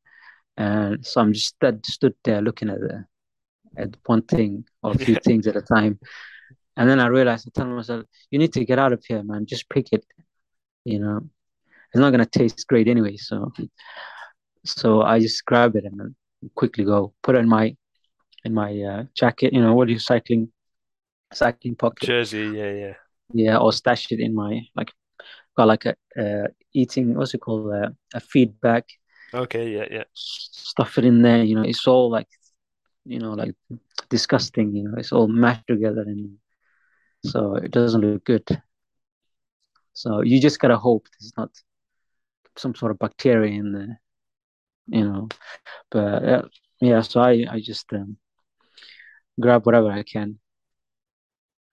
And 0.59 1.07
so 1.07 1.23
I'm 1.23 1.33
just 1.33 1.55
that 1.63 1.87
stood 1.87 2.15
there 2.23 2.43
looking 2.43 2.69
at 2.69 2.79
the 2.79 3.07
at 3.77 3.97
one 4.07 4.23
thing 4.23 4.65
or 4.83 4.93
a 4.93 4.99
few 4.99 5.17
things 5.17 5.47
at 5.47 5.57
a 5.57 5.63
time. 5.63 5.99
And 6.77 6.89
then 6.89 7.01
I 7.01 7.07
realized 7.07 7.49
I 7.49 7.59
told 7.59 7.75
myself, 7.75 8.05
you 8.31 8.39
need 8.39 8.53
to 8.55 8.65
get 8.65 8.79
out 8.79 8.93
of 8.93 9.05
here, 9.05 9.23
man. 9.23 9.47
Just 9.47 9.69
pick 9.69 9.93
it. 9.93 10.05
You 10.85 10.99
know, 10.99 11.21
it's 11.93 12.01
not 12.01 12.11
gonna 12.11 12.27
taste 12.27 12.67
great 12.67 12.89
anyway. 12.89 13.17
So 13.17 13.53
so 14.65 15.03
I 15.03 15.21
just 15.21 15.45
grab 15.45 15.77
it 15.77 15.85
and 15.85 16.15
quickly 16.55 16.85
go 16.85 17.13
put 17.23 17.35
it 17.35 17.39
in 17.41 17.49
my 17.49 17.77
in 18.45 18.55
my 18.55 18.81
uh, 18.81 19.05
jacket. 19.15 19.53
You 19.53 19.61
know, 19.61 19.75
what 19.75 19.89
are 19.89 19.93
you 19.93 19.99
cycling 19.99 20.51
cycling 21.33 21.77
pocket? 21.77 22.07
Jersey, 22.07 22.53
yeah, 22.55 22.73
yeah, 22.73 22.95
yeah, 23.33 23.59
or 23.59 23.73
stash 23.73 24.11
it 24.11 24.21
in 24.21 24.35
my 24.35 24.63
like 24.75 24.93
got 25.57 25.69
like 25.69 25.87
a 25.87 25.95
uh, 26.19 26.49
eating 26.73 27.15
what's 27.15 27.35
it 27.35 27.39
called 27.39 27.73
uh, 27.73 27.91
a 28.15 28.21
feed 28.21 28.61
bag. 28.61 28.85
Okay, 29.35 29.71
yeah, 29.71 29.87
yeah. 29.91 30.05
Stuff 30.15 30.99
it 30.99 31.05
in 31.05 31.23
there. 31.23 31.43
You 31.43 31.55
know, 31.55 31.63
it's 31.63 31.87
all 31.87 32.11
like 32.11 32.29
you 33.05 33.19
know 33.19 33.33
like 33.33 33.55
disgusting. 34.09 34.75
You 34.75 34.85
know, 34.85 34.95
it's 34.97 35.13
all 35.13 35.29
mashed 35.29 35.67
together 35.67 36.03
and 36.03 36.39
so 37.25 37.55
it 37.57 37.71
doesn't 37.71 38.01
look 38.01 38.25
good. 38.25 38.47
So 39.93 40.23
you 40.23 40.41
just 40.41 40.59
gotta 40.59 40.77
hope 40.77 41.07
there's 41.19 41.33
not 41.37 41.51
some 42.57 42.75
sort 42.75 42.93
of 42.93 42.99
bacteria 42.99 43.53
in 43.53 43.73
there, 43.73 44.01
you 44.89 45.05
know. 45.05 45.29
But 45.91 46.25
uh, 46.25 46.43
yeah, 46.81 47.03
so 47.03 47.21
I 47.21 47.47
I 47.51 47.61
just 47.61 47.93
um, 47.93 48.17
grab 49.39 49.67
whatever 49.67 49.91
I 49.91 50.03
can. 50.03 50.39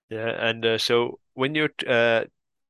Yeah, 0.08 0.28
and 0.28 0.64
uh, 0.64 0.78
so 0.78 1.20
when 1.34 1.54
you're 1.54 1.70
uh, 1.86 2.24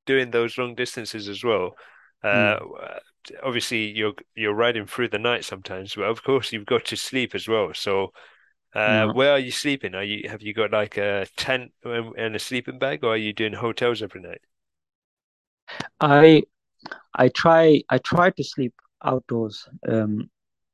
doing 0.05 0.31
those 0.31 0.57
long 0.57 0.75
distances 0.75 1.27
as 1.27 1.43
well, 1.43 1.75
uh, 2.23 2.59
mm. 2.59 2.99
obviously 3.43 3.91
you're 3.91 4.13
you're 4.35 4.53
riding 4.53 4.85
through 4.85 5.09
the 5.09 5.19
night 5.19 5.45
sometimes, 5.45 5.95
but 5.95 6.05
of 6.05 6.23
course 6.23 6.51
you've 6.53 6.65
got 6.65 6.85
to 6.85 6.95
sleep 6.95 7.35
as 7.35 7.47
well. 7.47 7.73
So 7.73 8.13
uh, 8.73 8.79
yeah. 8.79 9.11
where 9.11 9.31
are 9.31 9.39
you 9.39 9.51
sleeping? 9.51 9.95
Are 9.95 10.03
you 10.03 10.29
have 10.29 10.41
you 10.41 10.53
got 10.53 10.71
like 10.71 10.97
a 10.97 11.27
tent 11.35 11.71
and 11.83 12.35
a 12.35 12.39
sleeping 12.39 12.79
bag, 12.79 13.03
or 13.03 13.13
are 13.13 13.17
you 13.17 13.33
doing 13.33 13.53
hotels 13.53 14.01
every 14.01 14.21
night? 14.21 14.41
I 15.99 16.43
I 17.15 17.29
try 17.29 17.83
I 17.89 17.97
try 17.99 18.29
to 18.31 18.43
sleep 18.43 18.73
outdoors 19.03 19.67
um, 19.87 20.29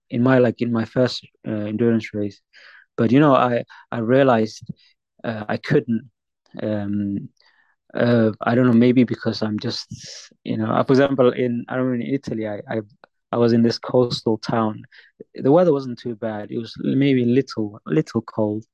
in 0.09 0.21
my 0.23 0.37
like 0.39 0.61
in 0.61 0.71
my 0.71 0.85
first 0.85 1.25
uh, 1.47 1.51
endurance 1.51 2.13
race, 2.13 2.41
but 2.95 3.11
you 3.11 3.19
know 3.19 3.35
I 3.35 3.63
I 3.91 3.99
realized 3.99 4.63
uh, 5.23 5.45
I 5.47 5.57
couldn't. 5.57 6.09
Um, 6.61 7.29
uh, 7.93 8.31
I 8.41 8.53
don't 8.53 8.67
know, 8.67 8.73
maybe 8.73 9.03
because 9.05 9.41
I'm 9.41 9.57
just, 9.59 9.87
you 10.43 10.57
know, 10.57 10.83
for 10.85 10.93
example, 10.93 11.31
in 11.31 11.65
I 11.67 11.75
don't 11.75 11.87
know, 11.87 12.05
in 12.05 12.13
Italy, 12.13 12.47
I, 12.47 12.61
I 12.69 12.81
I 13.31 13.37
was 13.37 13.53
in 13.53 13.61
this 13.61 13.77
coastal 13.77 14.37
town. 14.37 14.83
The 15.35 15.51
weather 15.51 15.73
wasn't 15.73 15.99
too 15.99 16.15
bad. 16.15 16.51
It 16.51 16.57
was 16.57 16.73
maybe 16.79 17.23
a 17.23 17.25
little 17.25 17.79
little 17.85 18.21
cold, 18.21 18.65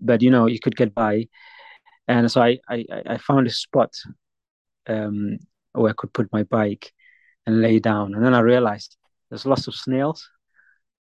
but 0.00 0.22
you 0.22 0.30
know 0.30 0.46
you 0.46 0.58
could 0.58 0.76
get 0.76 0.94
by. 0.94 1.28
And 2.08 2.30
so 2.30 2.42
I 2.42 2.58
I, 2.68 2.84
I 3.06 3.18
found 3.18 3.46
a 3.46 3.50
spot 3.50 3.92
um, 4.88 5.38
where 5.72 5.90
I 5.90 5.94
could 5.96 6.12
put 6.12 6.32
my 6.32 6.42
bike 6.44 6.92
and 7.46 7.62
lay 7.62 7.78
down. 7.78 8.14
And 8.14 8.24
then 8.24 8.34
I 8.34 8.40
realized 8.40 8.96
there's 9.28 9.46
lots 9.46 9.68
of 9.68 9.74
snails, 9.74 10.28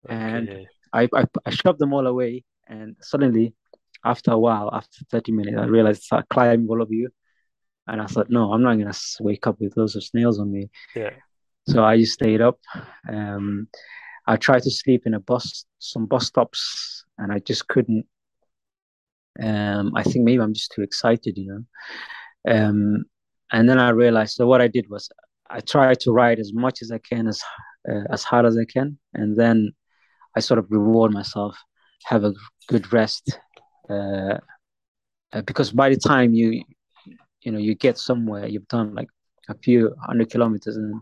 okay. 0.05 0.15
and 0.15 0.67
I, 0.91 1.07
I 1.13 1.25
I 1.45 1.49
shoved 1.51 1.79
them 1.79 1.93
all 1.93 2.07
away. 2.07 2.43
And 2.67 2.97
suddenly, 2.99 3.53
after 4.03 4.31
a 4.31 4.37
while, 4.37 4.69
after 4.73 5.05
30 5.09 5.31
minutes, 5.31 5.57
I 5.57 5.65
realized 5.65 6.03
I 6.11 6.23
climbed 6.29 6.69
all 6.69 6.81
of 6.81 6.91
you. 6.91 7.09
And 7.89 8.01
I 8.01 8.05
thought, 8.05 8.29
no, 8.29 8.51
I'm 8.51 8.61
not 8.61 8.77
gonna 8.77 8.93
wake 9.21 9.47
up 9.47 9.61
with 9.61 9.77
loads 9.77 9.95
of 9.95 10.03
snails 10.03 10.39
on 10.39 10.51
me. 10.51 10.69
Yeah. 10.93 11.11
So 11.67 11.83
I 11.83 11.97
just 11.97 12.13
stayed 12.13 12.41
up. 12.41 12.59
Um, 13.09 13.67
I 14.25 14.37
tried 14.37 14.63
to 14.63 14.71
sleep 14.71 15.03
in 15.05 15.13
a 15.13 15.19
bus, 15.19 15.65
some 15.79 16.05
bus 16.05 16.27
stops, 16.27 17.05
and 17.17 17.31
I 17.31 17.39
just 17.39 17.67
couldn't. 17.67 18.05
Um, 19.41 19.93
I 19.95 20.03
think 20.03 20.25
maybe 20.25 20.41
I'm 20.41 20.53
just 20.53 20.71
too 20.71 20.81
excited, 20.81 21.37
you 21.37 21.47
know. 21.47 22.53
Um, 22.53 23.05
and 23.51 23.69
then 23.69 23.79
I 23.79 23.89
realized. 23.89 24.35
So 24.35 24.47
what 24.47 24.61
I 24.61 24.67
did 24.67 24.89
was 24.89 25.09
I 25.49 25.59
tried 25.59 25.99
to 26.01 26.11
ride 26.11 26.39
as 26.39 26.53
much 26.53 26.81
as 26.81 26.91
I 26.91 26.99
can, 26.99 27.27
as 27.27 27.41
uh, 27.89 28.03
as 28.09 28.23
hard 28.23 28.45
as 28.45 28.57
I 28.57 28.65
can, 28.65 28.97
and 29.13 29.35
then 29.37 29.71
I 30.35 30.39
sort 30.39 30.59
of 30.59 30.67
reward 30.69 31.11
myself, 31.11 31.57
have 32.05 32.23
a 32.23 32.33
good 32.67 32.91
rest, 32.91 33.39
uh, 33.89 34.37
uh, 35.33 35.41
because 35.45 35.71
by 35.71 35.89
the 35.89 35.97
time 35.97 36.33
you 36.33 36.63
you 37.41 37.51
know 37.51 37.59
you 37.59 37.75
get 37.75 37.97
somewhere 37.97 38.47
you've 38.47 38.67
done 38.67 38.93
like 38.93 39.07
a 39.49 39.55
few 39.55 39.95
hundred 40.05 40.29
kilometers 40.29 40.75
and 40.75 41.01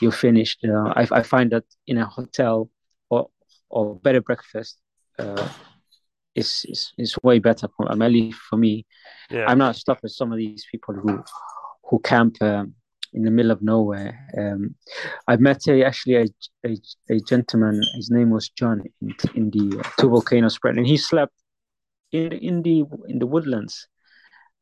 you're 0.00 0.12
finished 0.12 0.64
uh, 0.64 0.92
I, 0.96 1.06
I 1.10 1.22
find 1.22 1.50
that 1.52 1.64
in 1.86 1.98
a 1.98 2.06
hotel 2.06 2.70
or 3.10 3.28
or 3.68 3.96
better 3.96 4.20
breakfast 4.20 4.78
uh, 5.18 5.48
is, 6.34 6.64
is 6.68 6.92
is 6.98 7.16
way 7.22 7.38
better 7.38 7.68
for 7.76 7.90
at 7.90 7.98
least 7.98 8.38
for 8.38 8.56
me 8.56 8.86
yeah. 9.30 9.46
i'm 9.46 9.58
not 9.58 9.76
stuck 9.76 10.02
with 10.02 10.12
some 10.12 10.32
of 10.32 10.38
these 10.38 10.66
people 10.70 10.94
who 10.94 11.22
who 11.84 11.98
camp 12.00 12.36
um, 12.40 12.74
in 13.12 13.22
the 13.22 13.30
middle 13.30 13.50
of 13.50 13.60
nowhere 13.60 14.26
um, 14.38 14.74
i 15.28 15.36
met 15.36 15.66
a, 15.68 15.84
actually 15.84 16.16
a, 16.16 16.26
a, 16.64 16.76
a, 17.10 17.20
gentleman 17.20 17.82
his 17.94 18.10
name 18.10 18.30
was 18.30 18.48
john 18.48 18.82
in, 19.02 19.14
in 19.34 19.50
the 19.50 19.78
uh, 19.78 19.88
two 19.98 20.08
volcano 20.08 20.48
sprint 20.48 20.78
and 20.78 20.86
he 20.86 20.96
slept 20.96 21.34
in 22.12 22.30
the, 22.30 22.36
in 22.46 22.62
the 22.62 22.84
in 23.08 23.18
the 23.18 23.26
woodlands 23.26 23.86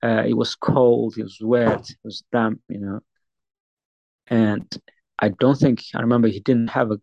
uh, 0.02 0.24
it 0.26 0.34
was 0.34 0.54
cold, 0.54 1.16
it 1.18 1.22
was 1.22 1.38
wet, 1.40 1.90
it 1.90 1.98
was 2.02 2.22
damp, 2.32 2.60
you 2.68 2.78
know. 2.78 3.00
And 4.26 4.66
I 5.20 5.28
don't 5.28 5.56
think 5.58 5.82
I 5.94 6.00
remember 6.00 6.28
he 6.28 6.40
didn't 6.40 6.68
have 6.68 6.90
a, 6.90 6.98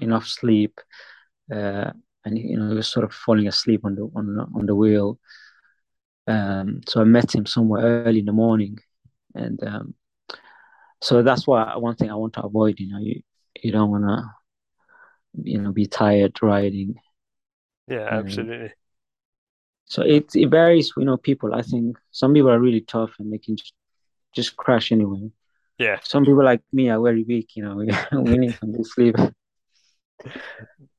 enough 0.00 0.26
sleep, 0.26 0.80
uh, 1.52 1.90
and 2.24 2.38
you 2.38 2.58
know 2.58 2.68
he 2.70 2.74
was 2.74 2.88
sort 2.88 3.04
of 3.04 3.12
falling 3.14 3.48
asleep 3.48 3.84
on 3.84 3.94
the 3.94 4.02
on 4.14 4.38
on 4.54 4.66
the 4.66 4.74
wheel. 4.74 5.18
Um, 6.26 6.80
so 6.88 7.00
I 7.00 7.04
met 7.04 7.34
him 7.34 7.46
somewhere 7.46 8.04
early 8.04 8.20
in 8.20 8.26
the 8.26 8.32
morning, 8.32 8.78
and 9.34 9.62
um, 9.64 9.94
so 11.00 11.22
that's 11.22 11.46
why 11.46 11.76
one 11.76 11.96
thing 11.96 12.10
I 12.10 12.14
want 12.14 12.34
to 12.34 12.42
avoid. 12.44 12.80
You 12.80 12.92
know, 12.92 12.98
you 12.98 13.22
you 13.62 13.72
don't 13.72 13.90
want 13.90 14.04
to, 14.04 14.24
you 15.42 15.60
know, 15.60 15.72
be 15.72 15.86
tired 15.86 16.38
riding. 16.42 16.94
Yeah, 17.88 18.08
absolutely. 18.10 18.72
So 19.86 20.02
it 20.02 20.34
it 20.34 20.48
varies, 20.48 20.92
you 20.96 21.04
know, 21.04 21.16
people. 21.16 21.54
I 21.54 21.62
think 21.62 21.98
some 22.10 22.34
people 22.34 22.50
are 22.50 22.60
really 22.60 22.80
tough 22.80 23.12
and 23.18 23.32
they 23.32 23.38
can 23.38 23.56
just 23.56 23.74
just 24.34 24.56
crash 24.56 24.92
anyway. 24.92 25.30
Yeah. 25.78 25.98
Some 26.02 26.24
people 26.24 26.44
like 26.44 26.62
me 26.72 26.90
are 26.90 27.00
very 27.00 27.24
weak, 27.24 27.56
you 27.56 27.64
know, 27.64 27.76
we 28.12 28.38
need 28.38 28.56
some 28.58 28.72
good 28.72 28.86
sleep. 28.86 29.16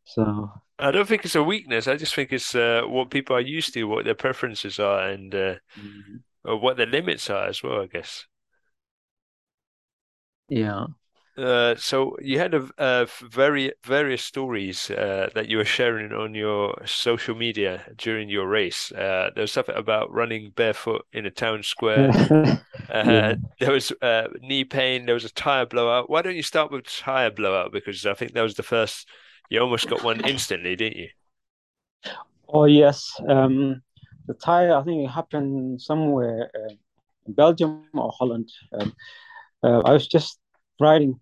So 0.06 0.52
I 0.80 0.92
don't 0.92 1.08
think 1.08 1.26
it's 1.26 1.36
a 1.36 1.44
weakness. 1.44 1.88
I 1.88 1.96
just 1.96 2.14
think 2.14 2.34
it's 2.34 2.56
uh, 2.56 2.82
what 2.86 3.10
people 3.10 3.36
are 3.36 3.42
used 3.42 3.74
to, 3.74 3.84
what 3.86 4.06
their 4.06 4.16
preferences 4.16 4.80
are, 4.80 5.08
and 5.08 5.34
uh, 5.34 5.56
mm-hmm. 5.80 6.60
what 6.62 6.78
their 6.78 6.88
limits 6.88 7.30
are 7.30 7.48
as 7.48 7.64
well. 7.64 7.82
I 7.82 7.88
guess. 7.88 8.26
Yeah. 10.50 10.88
Uh, 11.36 11.76
so 11.76 12.16
you 12.22 12.38
had 12.38 12.54
a, 12.54 12.70
a 12.78 13.08
very 13.24 13.74
various 13.84 14.24
stories 14.24 14.92
uh, 14.92 15.30
that 15.34 15.50
you 15.50 15.58
were 15.58 15.66
sharing 15.66 16.12
on 16.12 16.36
your 16.36 16.76
social 16.86 17.34
media 17.34 17.84
during 17.98 18.30
your 18.30 18.48
race. 18.48 18.92
Uh, 18.92 19.32
there 19.34 19.42
was 19.42 19.52
something 19.52 19.76
about 19.76 20.14
running 20.14 20.52
barefoot 20.56 21.06
in 21.12 21.26
a 21.26 21.32
town 21.32 21.64
square. 21.64 22.12
Uh, 22.94 23.04
yeah. 23.08 23.36
There 23.60 23.72
was 23.72 23.92
uh, 24.02 24.28
knee 24.42 24.66
pain. 24.66 25.06
There 25.06 25.16
was 25.16 25.24
a 25.26 25.32
tire 25.32 25.66
blowout. 25.66 26.10
Why 26.10 26.22
don't 26.22 26.36
you 26.36 26.44
start 26.44 26.70
with 26.70 26.86
tire 26.86 27.32
blowout? 27.32 27.72
Because 27.72 28.06
I 28.06 28.14
think 28.14 28.34
that 28.34 28.42
was 28.42 28.56
the 28.56 28.62
first. 28.62 29.08
You 29.50 29.62
almost 29.62 29.90
got 29.90 30.04
one 30.04 30.20
instantly, 30.28 30.76
didn't 30.76 30.98
you? 30.98 31.08
Oh 32.50 32.66
yes, 32.66 33.20
um, 33.28 33.82
the 34.28 34.34
tire. 34.36 34.76
I 34.76 34.84
think 34.84 35.06
it 35.06 35.12
happened 35.12 35.82
somewhere 35.82 36.52
in 37.26 37.34
Belgium 37.34 37.86
or 37.94 38.12
Holland. 38.16 38.52
Um, 38.74 38.94
I 39.64 39.94
was 39.94 40.06
just 40.06 40.40
riding 40.80 41.20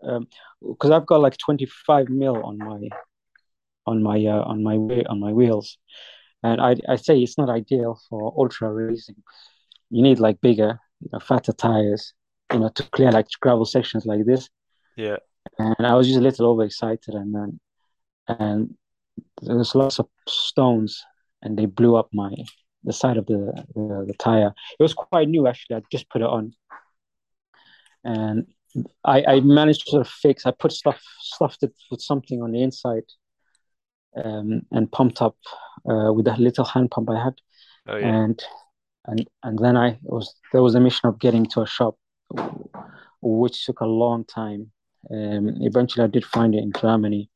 because 0.00 0.90
um, 0.90 0.92
I've 0.92 1.06
got 1.06 1.20
like 1.20 1.36
25 1.38 2.08
mil 2.08 2.42
on 2.44 2.58
my 2.58 2.88
on 3.86 4.02
my 4.02 4.24
uh, 4.26 4.42
on 4.42 4.62
my 4.62 4.74
on 5.08 5.20
my 5.20 5.32
wheels, 5.32 5.78
and 6.42 6.60
I 6.60 6.76
I 6.88 6.96
say 6.96 7.18
it's 7.20 7.38
not 7.38 7.50
ideal 7.50 7.98
for 8.08 8.32
ultra 8.36 8.72
racing. 8.72 9.16
You 9.90 10.02
need 10.02 10.20
like 10.20 10.40
bigger, 10.40 10.78
you 11.00 11.08
know, 11.12 11.18
fatter 11.18 11.52
tires, 11.52 12.12
you 12.52 12.60
know, 12.60 12.68
to 12.68 12.82
clear 12.90 13.10
like 13.10 13.26
gravel 13.40 13.64
sections 13.64 14.04
like 14.04 14.24
this. 14.26 14.48
Yeah. 14.96 15.16
And 15.58 15.86
I 15.86 15.94
was 15.94 16.06
just 16.06 16.18
a 16.18 16.22
little 16.22 16.50
overexcited, 16.50 17.14
and 17.14 17.34
then 17.34 17.60
and 18.28 18.74
there 19.42 19.56
was 19.56 19.74
lots 19.74 19.98
of 19.98 20.08
stones, 20.28 21.02
and 21.42 21.58
they 21.58 21.66
blew 21.66 21.96
up 21.96 22.08
my 22.12 22.32
the 22.84 22.92
side 22.92 23.16
of 23.16 23.26
the, 23.26 23.64
the 23.74 24.04
the 24.08 24.14
tire. 24.18 24.52
It 24.78 24.82
was 24.82 24.94
quite 24.94 25.28
new 25.28 25.46
actually. 25.46 25.76
I 25.76 25.82
just 25.90 26.08
put 26.10 26.22
it 26.22 26.28
on, 26.28 26.52
and 28.04 28.46
I, 29.04 29.24
I 29.24 29.40
managed 29.40 29.84
to 29.84 29.90
sort 29.90 30.06
of 30.06 30.08
fix. 30.08 30.46
I 30.46 30.50
put 30.50 30.72
stuff 30.72 31.00
stuffed 31.20 31.62
it 31.62 31.74
with 31.90 32.00
something 32.00 32.42
on 32.42 32.52
the 32.52 32.62
inside, 32.62 33.04
um, 34.16 34.62
and 34.70 34.90
pumped 34.90 35.22
up 35.22 35.36
uh, 35.88 36.12
with 36.12 36.26
a 36.26 36.36
little 36.38 36.64
hand 36.64 36.90
pump 36.90 37.10
I 37.10 37.22
had, 37.22 37.34
oh, 37.88 37.96
yeah. 37.96 38.06
and 38.06 38.44
and 39.06 39.28
and 39.42 39.58
then 39.58 39.76
I 39.76 39.98
was 40.02 40.34
there 40.52 40.62
was 40.62 40.74
a 40.74 40.80
mission 40.80 41.08
of 41.08 41.18
getting 41.18 41.46
to 41.46 41.62
a 41.62 41.66
shop, 41.66 41.96
which 43.22 43.64
took 43.66 43.80
a 43.80 43.86
long 43.86 44.24
time. 44.24 44.70
Um, 45.10 45.56
eventually, 45.60 46.04
I 46.04 46.08
did 46.08 46.24
find 46.24 46.54
it 46.54 46.62
in 46.62 46.72
Germany. 46.72 47.30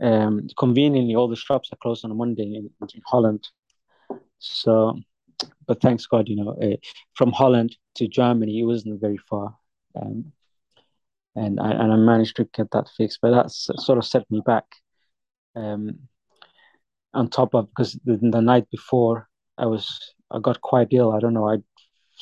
Um, 0.00 0.48
conveniently, 0.58 1.14
all 1.14 1.28
the 1.28 1.36
shops 1.36 1.70
are 1.72 1.76
closed 1.76 2.04
on 2.04 2.10
a 2.10 2.14
Monday 2.14 2.54
in, 2.54 2.70
in 2.80 3.02
Holland. 3.06 3.46
So, 4.38 4.98
but 5.66 5.80
thanks 5.80 6.06
God, 6.06 6.28
you 6.28 6.36
know, 6.36 6.56
uh, 6.62 6.76
from 7.14 7.32
Holland 7.32 7.76
to 7.96 8.08
Germany, 8.08 8.60
it 8.60 8.64
wasn't 8.64 9.00
very 9.00 9.18
far. 9.18 9.56
Um, 9.94 10.32
and 11.36 11.60
I 11.60 11.70
and 11.70 11.92
I 11.92 11.96
managed 11.96 12.36
to 12.36 12.48
get 12.52 12.70
that 12.72 12.88
fixed, 12.96 13.18
but 13.22 13.30
that's 13.30 13.68
sort 13.76 13.98
of 13.98 14.04
set 14.04 14.28
me 14.30 14.42
back. 14.44 14.64
Um, 15.54 16.00
on 17.14 17.28
top 17.28 17.54
of 17.54 17.68
because 17.70 17.98
the, 18.04 18.18
the 18.20 18.40
night 18.40 18.68
before 18.70 19.28
I 19.58 19.66
was 19.66 20.14
I 20.30 20.38
got 20.40 20.60
quite 20.60 20.88
ill. 20.90 21.12
I 21.12 21.20
don't 21.20 21.34
know. 21.34 21.48
I 21.48 21.56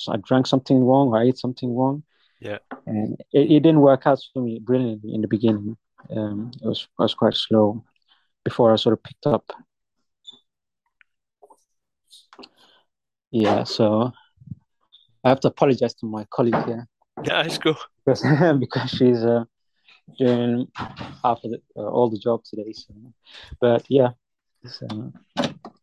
I 0.08 0.16
drank 0.18 0.46
something 0.46 0.84
wrong 0.84 1.08
or 1.08 1.18
I 1.18 1.24
ate 1.24 1.38
something 1.38 1.74
wrong. 1.74 2.02
Yeah, 2.40 2.58
and 2.86 3.16
it, 3.32 3.50
it 3.50 3.60
didn't 3.60 3.80
work 3.80 4.06
out 4.06 4.20
for 4.32 4.42
me 4.42 4.58
brilliantly 4.58 5.14
in 5.14 5.20
the 5.20 5.28
beginning. 5.28 5.76
Um, 6.10 6.52
it 6.62 6.66
was 6.66 6.86
I 6.98 7.04
was 7.04 7.14
quite 7.14 7.34
slow 7.34 7.84
before 8.44 8.72
I 8.72 8.76
sort 8.76 8.94
of 8.94 9.02
picked 9.02 9.26
up. 9.26 9.50
Yeah, 13.30 13.64
so 13.64 14.12
I 15.24 15.28
have 15.28 15.40
to 15.40 15.48
apologize 15.48 15.94
to 15.94 16.06
my 16.06 16.24
colleague 16.30 16.64
here. 16.66 16.86
Yeah, 17.24 17.42
it's 17.42 17.58
cool. 17.58 17.76
Because, 18.04 18.22
because 18.60 18.90
she's 18.90 19.24
uh, 19.24 19.44
doing 20.18 20.68
half 20.76 21.42
of 21.44 21.50
the, 21.50 21.60
uh, 21.76 21.80
all 21.82 22.10
the 22.10 22.18
job 22.18 22.42
today. 22.44 22.72
So, 22.72 22.94
but 23.60 23.84
yeah. 23.88 24.10
So, 24.66 25.12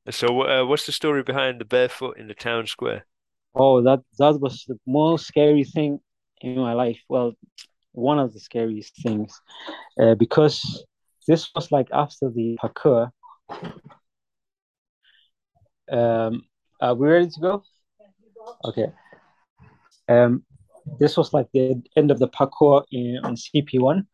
so 0.10 0.42
uh, 0.42 0.66
what's 0.66 0.86
the 0.86 0.92
story 0.92 1.24
behind 1.24 1.60
the 1.60 1.66
barefoot 1.66 2.18
in 2.18 2.28
the 2.28 2.34
town 2.34 2.68
square? 2.68 3.06
Oh, 3.54 3.82
that 3.82 4.02
that 4.18 4.40
was 4.40 4.66
the 4.68 4.80
most 4.88 5.28
scary 5.28 5.64
thing 5.64 6.00
in 6.42 6.58
my 6.58 6.74
life. 6.74 7.00
Well, 7.10 7.34
one 7.92 8.20
of 8.20 8.34
the 8.34 8.40
scariest 8.40 8.96
things, 9.04 9.40
uh, 10.00 10.16
because 10.16 10.84
this 11.28 11.50
was 11.54 11.72
like 11.72 11.88
after 11.92 12.30
the 12.30 12.58
parcours. 12.60 13.10
Um, 15.92 16.44
are 16.80 16.96
we 16.96 17.08
ready 17.08 17.30
to 17.30 17.40
go? 17.40 17.64
Okay. 18.66 18.88
Um, 20.08 20.44
this 21.00 21.18
was 21.18 21.34
like 21.34 21.48
the 21.54 21.82
end 21.96 22.12
of 22.12 22.20
the 22.20 22.28
parcours 22.28 22.86
in, 22.92 23.20
on 23.24 23.36
CP1. 23.36 24.06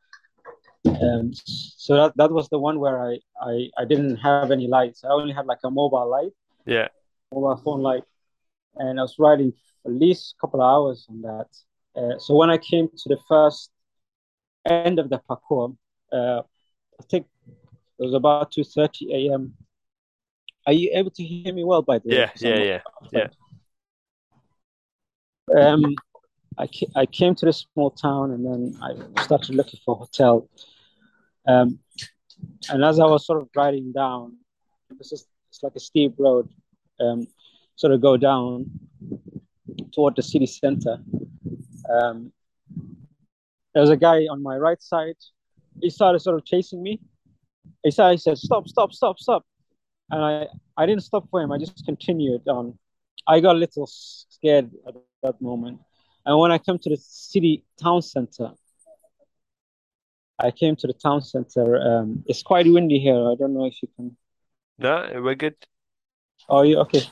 Um, 0.86 1.34
so 1.34 1.95
that, 1.95 2.13
that 2.15 2.32
was 2.32 2.47
the 2.49 2.59
one 2.59 2.80
where 2.80 2.99
I, 3.01 3.20
I, 3.41 3.70
I 3.78 3.86
didn't 3.86 4.18
have 4.18 4.51
any 4.51 4.68
lights. 4.68 5.03
I 5.03 5.09
only 5.09 5.34
had 5.34 5.45
like 5.45 5.59
a 5.63 5.70
mobile 5.70 6.09
light. 6.09 6.32
Yeah. 6.65 6.88
Mobile 7.34 7.61
phone 7.63 7.82
light. 7.82 8.03
And 8.76 8.99
I 8.99 9.03
was 9.03 9.15
riding 9.20 9.53
at 9.86 9.91
least 9.91 10.36
a 10.38 10.41
couple 10.41 10.61
of 10.61 10.65
hours 10.65 11.07
on 11.09 11.22
that. 11.22 11.47
Uh, 11.95 12.20
so 12.20 12.36
when 12.36 12.49
I 12.49 12.57
came 12.57 12.88
to 12.89 13.09
the 13.09 13.18
first 13.28 13.72
end 14.65 14.99
of 14.99 15.09
the 15.09 15.20
parcours, 15.20 15.74
uh, 16.13 16.41
I 16.99 17.03
think 17.09 17.28
it 17.99 18.03
was 18.03 18.13
about 18.13 18.51
2.30 18.51 19.30
a.m. 19.30 19.53
Are 20.68 20.74
you 20.74 20.91
able 20.93 21.11
to 21.11 21.24
hear 21.24 21.53
me 21.53 21.63
well, 21.63 21.82
by 21.82 21.99
the 21.99 22.09
way? 22.09 22.18
Yeah, 22.18 22.32
yeah, 22.39 22.82
yeah, 23.11 23.28
yeah. 25.51 25.70
Um, 25.74 25.95
I, 26.60 26.68
I 26.95 27.05
came 27.05 27.36
to 27.36 27.45
this 27.45 27.66
small 27.74 27.91
town 27.91 28.32
and 28.32 28.45
then 28.45 28.78
I 28.82 29.22
started 29.24 29.55
looking 29.55 29.80
for 29.86 29.95
a 29.95 29.99
hotel. 29.99 30.49
Um, 31.47 31.80
and 32.70 32.84
as 32.84 32.99
I 32.99 33.05
was 33.05 33.26
sort 33.26 33.41
of 33.41 33.49
riding 33.55 33.91
down, 33.91 34.38
this 34.97 35.12
is 35.12 35.28
it's 35.49 35.64
like 35.64 35.76
a 35.76 35.80
steep 35.80 36.14
road, 36.18 36.49
um, 36.99 37.28
sort 37.76 37.93
of 37.93 38.01
go 38.01 38.18
down 38.18 38.70
toward 39.93 40.16
the 40.16 40.24
city 40.24 40.45
center. 40.45 40.97
Um, 41.89 42.32
there 43.74 43.82
was 43.82 43.89
a 43.89 43.97
guy 43.97 44.28
on 44.30 44.43
my 44.43 44.58
right 44.58 44.82
side. 44.82 45.16
He 45.82 45.89
started 45.89 46.20
sort 46.20 46.38
of 46.38 46.45
chasing 46.45 46.82
me. 46.84 46.99
He 47.84 47.91
said, 47.91 48.12
he 48.12 48.18
said, 48.18 48.38
stop, 48.38 48.68
stop, 48.68 48.91
stop, 48.91 49.20
stop. 49.20 49.45
And 50.10 50.24
I, 50.24 50.47
I 50.76 50.86
didn't 50.86 51.03
stop 51.03 51.28
for 51.30 51.41
him. 51.41 51.51
I 51.51 51.58
just 51.58 51.86
continued 51.86 52.47
on. 52.47 52.78
I 53.28 53.39
got 53.39 53.55
a 53.55 53.60
little 53.60 53.88
scared 53.88 54.72
at 54.88 54.95
that 55.24 55.41
moment. 55.41 55.80
And 56.28 56.38
when 56.38 56.52
I 56.52 56.58
came 56.58 56.78
to 56.78 56.90
the 56.90 56.98
city 56.98 57.64
town 57.82 58.02
center, 58.02 58.52
I 60.38 60.52
came 60.52 60.76
to 60.76 60.86
the 60.86 60.94
town 60.94 61.22
center. 61.22 61.82
Um, 61.82 62.26
it's 62.28 62.44
quite 62.44 62.68
windy 62.68 63.00
here. 63.00 63.16
I 63.16 63.36
don't 63.40 63.54
know 63.54 63.66
if 63.66 63.82
you 63.82 63.88
can. 63.96 64.18
No, 64.78 65.10
we're 65.24 65.36
good. 65.36 65.56
Oh, 66.50 66.64
you 66.64 66.80
okay? 66.80 67.04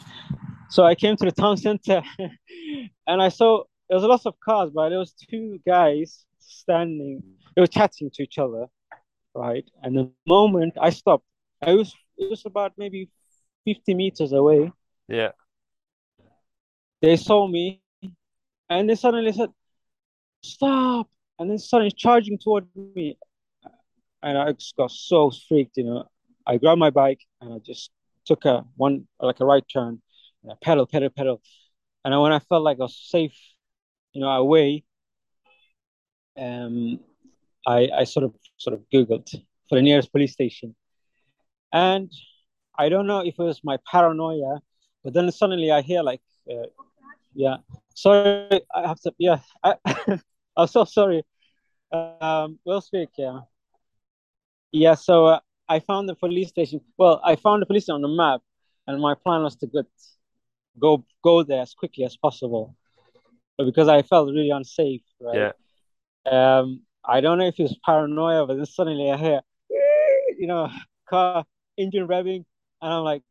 So 0.70 0.84
I 0.84 0.96
came 0.96 1.16
to 1.16 1.24
the 1.24 1.32
town 1.32 1.56
center, 1.56 2.04
and 3.08 3.22
I 3.22 3.30
saw 3.30 3.64
there 3.88 3.96
was 3.96 4.04
a 4.04 4.08
lot 4.08 4.26
of 4.26 4.38
cars, 4.42 4.72
but 4.76 4.90
there 4.90 5.00
was 5.00 5.14
two 5.14 5.62
guys 5.66 6.26
standing. 6.40 7.24
They 7.56 7.62
were 7.62 7.68
chatting 7.68 8.12
to 8.16 8.24
each 8.24 8.38
other, 8.38 8.66
right? 9.34 9.64
And 9.82 9.98
the 9.98 10.12
moment 10.28 10.74
I 10.80 10.90
stopped, 10.90 11.26
I 11.62 11.74
was 11.74 11.96
it 12.18 12.30
was 12.30 12.46
about 12.46 12.74
maybe 12.78 13.10
fifty 13.64 13.94
meters 13.94 14.34
away. 14.34 14.74
Yeah. 15.08 15.32
They 17.02 17.16
saw 17.16 17.48
me 17.48 17.82
and 18.70 18.90
then 18.90 18.96
suddenly 18.96 19.32
said, 19.32 19.50
"Stop!" 20.44 21.10
And 21.40 21.50
then 21.50 21.58
suddenly 21.60 21.92
charging 21.92 22.38
toward 22.38 22.68
me, 22.76 23.18
and 24.24 24.38
I 24.38 24.52
just 24.54 24.76
got 24.76 24.92
so 24.92 25.32
freaked. 25.48 25.78
You 25.78 25.84
know, 25.86 26.10
I 26.48 26.58
grabbed 26.58 26.80
my 26.80 26.90
bike 26.90 27.22
and 27.42 27.54
I 27.54 27.60
just 27.60 27.92
took 28.26 28.46
a 28.46 28.66
one 28.76 29.08
like 29.20 29.40
a 29.40 29.46
right 29.46 29.64
turn, 29.72 30.02
and 30.44 30.52
I 30.52 30.56
pedal, 30.62 30.86
pedal, 30.86 31.10
pedal, 31.10 31.42
and 32.04 32.20
when 32.22 32.32
I 32.32 32.40
felt 32.40 32.64
like 32.64 32.78
I 32.80 32.84
was 32.84 32.98
safe, 32.98 33.38
you 34.14 34.22
know, 34.22 34.30
away, 34.30 34.84
um, 36.38 37.00
I 37.68 37.90
I 37.94 38.04
sort 38.06 38.26
of 38.26 38.34
sort 38.58 38.74
of 38.74 38.82
googled 38.94 39.30
for 39.70 39.76
the 39.76 39.82
nearest 39.82 40.12
police 40.12 40.34
station, 40.34 40.76
and 41.74 42.12
I 42.78 42.90
don't 42.90 43.08
know 43.08 43.20
if 43.20 43.36
it 43.40 43.44
was 43.44 43.62
my 43.64 43.78
paranoia, 43.92 44.60
but 45.04 45.14
then 45.14 45.32
suddenly 45.32 45.72
I 45.72 45.82
hear 45.82 46.02
like, 46.04 46.22
uh, 46.50 46.68
yeah, 47.36 47.58
Sorry, 47.96 48.62
I 48.76 48.88
have 48.88 49.00
to. 49.02 49.14
Yeah, 49.18 49.40
I, 49.64 49.76
I'm 50.58 50.68
so 50.68 50.84
sorry. 50.84 51.24
Um, 51.92 52.60
we'll 52.66 52.82
speak. 52.82 53.10
Yeah. 53.18 53.40
Yeah. 54.74 54.96
So 54.96 55.28
uh, 55.28 55.40
I 55.70 55.80
found 55.80 56.10
the 56.10 56.16
police 56.16 56.50
station. 56.50 56.82
Well, 56.98 57.22
I 57.24 57.38
found 57.38 57.62
the 57.62 57.66
police 57.66 57.84
station 57.84 57.96
on 57.96 58.02
the 58.02 58.10
map, 58.10 58.42
and 58.86 59.02
my 59.02 59.16
plan 59.16 59.44
was 59.44 59.56
to 59.58 59.68
get, 59.68 59.86
go 60.78 61.06
go 61.24 61.42
there 61.44 61.62
as 61.62 61.74
quickly 61.74 62.04
as 62.04 62.18
possible, 62.18 62.76
but 63.58 63.64
because 63.64 63.88
I 63.88 64.02
felt 64.02 64.28
really 64.28 64.50
unsafe. 64.50 65.02
Right? 65.22 65.54
Yeah. 66.26 66.60
Um, 66.60 66.82
I 67.06 67.22
don't 67.22 67.38
know 67.38 67.48
if 67.48 67.60
it's 67.60 67.76
paranoia, 67.86 68.46
but 68.46 68.58
then 68.58 68.66
suddenly 68.66 69.10
I 69.10 69.16
hear, 69.16 69.42
you 70.38 70.48
know, 70.48 70.70
car 71.10 71.46
engine 71.78 72.08
revving, 72.08 72.44
and 72.82 72.94
I'm 72.94 73.04
like, 73.04 73.24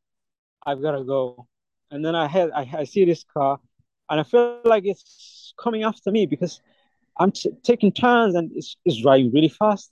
I've 0.64 0.80
got 0.80 0.92
to 0.92 1.04
go. 1.04 1.48
And 1.90 2.02
then 2.02 2.14
I 2.14 2.28
had 2.28 2.50
I, 2.50 2.66
I 2.78 2.84
see 2.84 3.04
this 3.04 3.24
car 3.24 3.60
and 4.10 4.20
I 4.20 4.22
feel 4.22 4.60
like 4.64 4.84
it's 4.84 5.54
coming 5.58 5.82
after 5.82 6.10
me 6.10 6.26
because 6.26 6.60
I'm 7.18 7.32
t- 7.32 7.52
taking 7.62 7.92
turns 7.92 8.34
and 8.34 8.50
it's, 8.54 8.76
it's 8.84 9.00
driving 9.00 9.32
really 9.32 9.48
fast. 9.48 9.90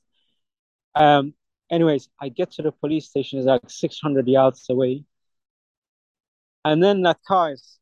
Um, 0.94 1.34
anyways, 1.70 2.08
I 2.20 2.28
get 2.28 2.52
to 2.52 2.62
the 2.62 2.72
police 2.72 3.08
station, 3.08 3.38
it's 3.38 3.46
like 3.46 3.62
600 3.68 4.26
yards 4.28 4.66
away. 4.68 5.04
And 6.64 6.82
then 6.82 7.02
that 7.02 7.18
car 7.26 7.52
is 7.52 7.78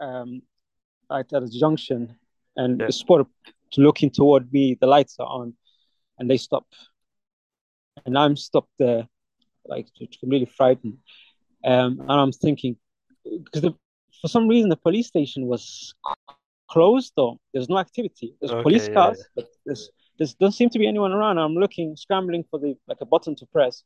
um, 0.00 0.42
right 1.10 1.30
at 1.32 1.42
a 1.42 1.48
junction 1.48 2.16
and 2.56 2.80
yeah. 2.80 2.86
it's 2.86 3.04
looking 3.76 4.10
toward 4.10 4.52
me. 4.52 4.76
The 4.80 4.86
lights 4.86 5.16
are 5.18 5.26
on 5.26 5.54
and 6.18 6.30
they 6.30 6.36
stop. 6.36 6.66
And 8.06 8.16
I'm 8.16 8.36
stopped 8.36 8.72
there, 8.78 9.06
like 9.66 9.88
completely 9.96 10.50
frightened. 10.56 10.98
Um, 11.64 12.00
and 12.00 12.10
I'm 12.10 12.32
thinking, 12.32 12.76
because 13.24 13.62
the, 13.62 13.74
for 14.22 14.28
some 14.28 14.48
reason 14.48 14.70
the 14.70 14.76
police 14.76 15.08
station 15.08 15.46
was 15.46 15.94
closed 16.68 17.12
though. 17.16 17.38
There's 17.52 17.68
no 17.68 17.78
activity. 17.78 18.34
There's 18.40 18.52
okay, 18.52 18.62
police 18.62 18.88
cars 18.88 19.18
yeah, 19.18 19.32
but 19.36 19.48
there's 19.66 19.90
there 20.18 20.28
doesn't 20.40 20.52
seem 20.52 20.70
to 20.70 20.78
be 20.78 20.86
anyone 20.86 21.12
around. 21.12 21.38
I'm 21.38 21.54
looking 21.54 21.96
scrambling 21.96 22.44
for 22.50 22.58
the 22.58 22.74
like 22.88 23.00
a 23.00 23.06
button 23.06 23.36
to 23.36 23.46
press. 23.46 23.82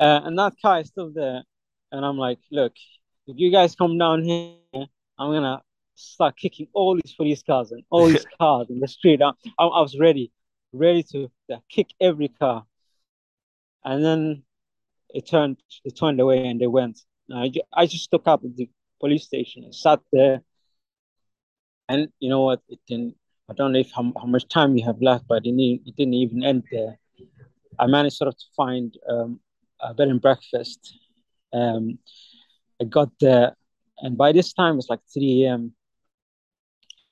Uh, 0.00 0.20
and 0.24 0.38
that 0.38 0.54
car 0.62 0.80
is 0.80 0.88
still 0.88 1.10
there. 1.10 1.42
And 1.92 2.04
i'm 2.04 2.18
like 2.18 2.40
look 2.50 2.72
if 3.28 3.36
you 3.38 3.52
guys 3.52 3.76
come 3.76 3.98
down 3.98 4.24
here 4.24 4.56
i'm 4.74 5.30
gonna 5.32 5.62
start 5.94 6.36
kicking 6.36 6.66
all 6.72 6.96
these 6.96 7.14
police 7.14 7.40
cars 7.44 7.70
and 7.70 7.84
all 7.90 8.06
these 8.06 8.26
cars 8.40 8.68
in 8.68 8.80
the 8.80 8.88
street. 8.88 9.22
I, 9.22 9.30
I, 9.58 9.64
I 9.66 9.80
was 9.80 9.96
ready 9.98 10.32
ready 10.74 11.02
to 11.04 11.30
uh, 11.52 11.56
kick 11.68 11.88
every 12.00 12.28
car. 12.28 12.66
And 13.84 14.04
then 14.04 14.42
it 15.10 15.26
turned 15.28 15.58
it 15.84 15.96
turned 15.96 16.20
away 16.20 16.46
and 16.46 16.60
they 16.60 16.66
went 16.66 17.00
I, 17.32 17.52
I 17.72 17.86
just 17.86 18.10
took 18.10 18.26
up 18.26 18.44
at 18.44 18.56
the 18.56 18.68
police 19.00 19.24
station 19.24 19.64
and 19.64 19.74
sat 19.74 20.00
there. 20.12 20.42
And 21.88 22.08
you 22.18 22.28
know 22.28 22.42
what? 22.42 22.60
It 22.68 22.80
didn't. 22.86 23.16
I 23.48 23.52
don't 23.52 23.72
know 23.72 23.78
if 23.78 23.90
how, 23.92 24.12
how 24.16 24.26
much 24.26 24.48
time 24.48 24.72
we 24.72 24.80
have 24.82 25.00
left, 25.02 25.26
but 25.28 25.36
it 25.38 25.44
didn't, 25.44 25.82
it 25.86 25.96
didn't 25.96 26.14
even 26.14 26.42
end 26.42 26.64
there. 26.70 26.98
I 27.78 27.86
managed 27.86 28.16
sort 28.16 28.28
of 28.28 28.38
to 28.38 28.44
find 28.56 28.96
um, 29.08 29.40
a 29.80 29.92
bed 29.92 30.08
and 30.08 30.20
breakfast. 30.20 30.98
Um, 31.52 31.98
I 32.80 32.84
got 32.84 33.10
there, 33.20 33.54
and 33.98 34.16
by 34.16 34.32
this 34.32 34.52
time 34.52 34.78
it's 34.78 34.88
like 34.88 35.00
3 35.12 35.44
a.m. 35.44 35.74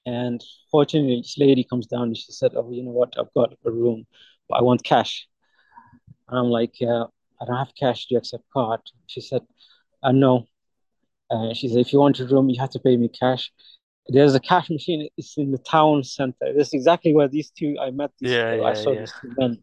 And 0.06 0.42
fortunately, 0.70 1.16
this 1.20 1.36
lady 1.38 1.64
comes 1.64 1.86
down 1.86 2.04
and 2.04 2.16
she 2.16 2.32
said, 2.32 2.52
"Oh, 2.56 2.70
you 2.72 2.82
know 2.82 2.90
what? 2.90 3.14
I've 3.18 3.32
got 3.34 3.52
a 3.64 3.70
room, 3.70 4.06
but 4.48 4.56
I 4.58 4.62
want 4.62 4.82
cash." 4.82 5.28
And 6.28 6.38
I'm 6.38 6.50
like, 6.50 6.74
uh, 6.80 7.06
"I 7.40 7.44
don't 7.44 7.56
have 7.56 7.74
cash. 7.78 8.06
Do 8.06 8.14
you 8.14 8.18
accept 8.18 8.44
card?" 8.52 8.80
She 9.06 9.20
said, 9.20 9.42
uh, 10.02 10.12
no. 10.12 10.46
Uh, 11.30 11.54
she 11.54 11.68
said, 11.68 11.78
if 11.78 11.92
you 11.92 11.98
want 11.98 12.20
a 12.20 12.26
room, 12.26 12.50
you 12.50 12.60
have 12.60 12.70
to 12.70 12.78
pay 12.78 12.96
me 12.96 13.08
cash. 13.08 13.50
There's 14.08 14.34
a 14.34 14.40
cash 14.40 14.68
machine. 14.68 15.08
It's 15.16 15.36
in 15.38 15.52
the 15.52 15.58
town 15.58 16.04
center. 16.04 16.52
That's 16.56 16.74
exactly 16.74 17.14
where 17.14 17.28
these 17.28 17.50
two 17.50 17.76
I 17.80 17.90
met. 17.90 18.10
These 18.20 18.32
yeah, 18.32 18.54
yeah, 18.54 18.62
I 18.62 18.74
saw 18.74 18.92
yeah. 18.92 19.00
these 19.00 19.12
two 19.20 19.32
men, 19.38 19.62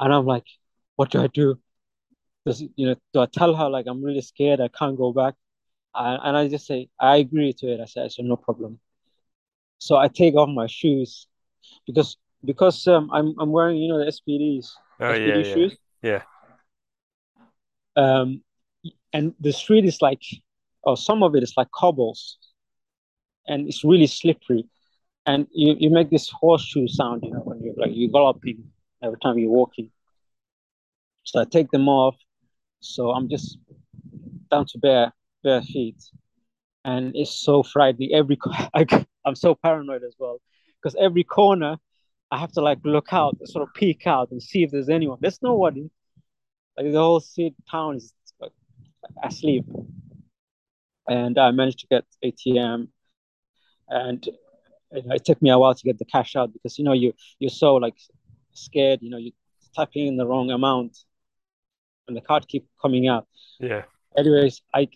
and 0.00 0.14
I'm 0.14 0.26
like, 0.26 0.46
what 0.96 1.10
do 1.10 1.22
I 1.22 1.26
do? 1.28 1.58
Does 2.46 2.62
you 2.74 2.86
know? 2.86 2.96
Do 3.12 3.20
I 3.20 3.26
tell 3.26 3.54
her 3.54 3.68
like 3.68 3.86
I'm 3.86 4.02
really 4.02 4.22
scared? 4.22 4.60
I 4.60 4.68
can't 4.68 4.96
go 4.96 5.12
back, 5.12 5.34
and, 5.94 6.20
and 6.24 6.36
I 6.36 6.48
just 6.48 6.66
say 6.66 6.88
I 6.98 7.16
agree 7.16 7.52
to 7.58 7.66
it. 7.66 7.80
I 7.80 7.84
said, 7.84 8.04
I 8.04 8.08
said 8.08 8.24
no 8.24 8.36
problem. 8.36 8.80
So 9.78 9.96
I 9.96 10.08
take 10.08 10.34
off 10.34 10.48
my 10.48 10.66
shoes 10.66 11.26
because 11.86 12.16
because 12.44 12.86
um, 12.88 13.10
I'm 13.12 13.34
I'm 13.38 13.50
wearing 13.50 13.76
you 13.76 13.88
know 13.88 13.98
the 13.98 14.10
SPDs. 14.10 14.72
Oh 15.00 15.04
SPD 15.04 15.44
yeah, 15.44 15.54
shoes. 15.54 15.76
yeah. 16.02 16.22
Um, 17.96 18.42
and 19.12 19.34
the 19.40 19.52
street 19.52 19.84
is 19.84 20.00
like, 20.02 20.22
or 20.82 20.96
some 20.96 21.22
of 21.22 21.34
it 21.34 21.42
is 21.42 21.54
like 21.56 21.70
cobbles. 21.72 22.38
and 23.46 23.68
it's 23.68 23.84
really 23.84 24.06
slippery, 24.06 24.66
and 25.26 25.46
you, 25.52 25.76
you 25.78 25.90
make 25.90 26.10
this 26.10 26.28
horseshoe 26.30 26.86
sound, 26.88 27.22
you 27.24 27.30
know, 27.32 27.40
when 27.40 27.60
you're 27.62 27.74
like 27.76 27.90
you're 27.94 28.10
galloping 28.10 28.64
every 29.02 29.18
time 29.22 29.38
you're 29.38 29.50
walking. 29.50 29.90
So 31.24 31.40
I 31.40 31.44
take 31.44 31.70
them 31.70 31.88
off. 31.88 32.16
So 32.80 33.10
I'm 33.12 33.28
just 33.28 33.58
down 34.50 34.66
to 34.66 34.78
bare 34.78 35.12
bare 35.42 35.62
feet, 35.62 36.02
and 36.84 37.12
it's 37.14 37.32
so 37.44 37.62
frightening. 37.62 38.12
Every 38.14 38.38
I, 38.74 38.86
I'm 39.24 39.34
so 39.34 39.54
paranoid 39.54 40.02
as 40.04 40.14
well 40.18 40.40
because 40.82 40.96
every 41.00 41.24
corner 41.24 41.76
I 42.30 42.38
have 42.38 42.52
to 42.52 42.60
like 42.62 42.78
look 42.84 43.12
out, 43.12 43.36
sort 43.46 43.68
of 43.68 43.74
peek 43.74 44.06
out 44.06 44.30
and 44.30 44.42
see 44.42 44.62
if 44.64 44.70
there's 44.70 44.88
anyone. 44.88 45.18
There's 45.20 45.42
nobody. 45.42 45.90
Like 46.76 46.92
the 46.92 46.98
whole 46.98 47.20
city 47.20 47.54
town 47.70 47.96
is 47.96 48.14
asleep. 49.22 49.64
And 51.08 51.38
I 51.38 51.50
managed 51.50 51.80
to 51.80 51.86
get 51.86 52.04
ATM, 52.24 52.88
and 53.88 54.24
you 54.92 55.02
know, 55.04 55.14
it 55.14 55.24
took 55.24 55.40
me 55.42 55.50
a 55.50 55.58
while 55.58 55.74
to 55.74 55.82
get 55.82 55.98
the 55.98 56.04
cash 56.04 56.36
out 56.36 56.52
because 56.52 56.78
you 56.78 56.84
know 56.84 56.92
you 56.92 57.12
you're 57.38 57.50
so 57.50 57.74
like 57.76 57.96
scared. 58.52 59.00
You 59.02 59.10
know, 59.10 59.16
you 59.16 59.32
typing 59.74 60.06
in 60.06 60.16
the 60.16 60.26
wrong 60.26 60.50
amount, 60.50 60.98
and 62.06 62.16
the 62.16 62.20
card 62.20 62.46
keep 62.46 62.66
coming 62.80 63.08
out. 63.08 63.26
Yeah. 63.58 63.82
Anyways, 64.16 64.62
I 64.74 64.88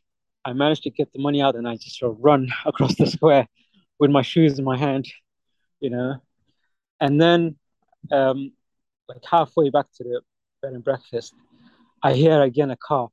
I 0.44 0.52
managed 0.52 0.82
to 0.84 0.90
get 0.90 1.12
the 1.12 1.20
money 1.20 1.42
out, 1.42 1.56
and 1.56 1.66
I 1.66 1.74
just 1.76 1.98
sort 1.98 2.12
of 2.12 2.18
run 2.20 2.48
across 2.66 2.94
the 2.96 3.06
square 3.06 3.48
with 3.98 4.10
my 4.10 4.22
shoes 4.22 4.58
in 4.58 4.64
my 4.64 4.76
hand, 4.76 5.06
you 5.80 5.90
know, 5.90 6.16
and 7.00 7.20
then 7.20 7.56
um, 8.12 8.52
like 9.08 9.22
halfway 9.28 9.70
back 9.70 9.86
to 9.96 10.04
the 10.04 10.20
bed 10.62 10.72
and 10.72 10.84
breakfast, 10.84 11.34
I 12.02 12.12
hear 12.12 12.42
again 12.42 12.70
a 12.70 12.76
car. 12.76 13.08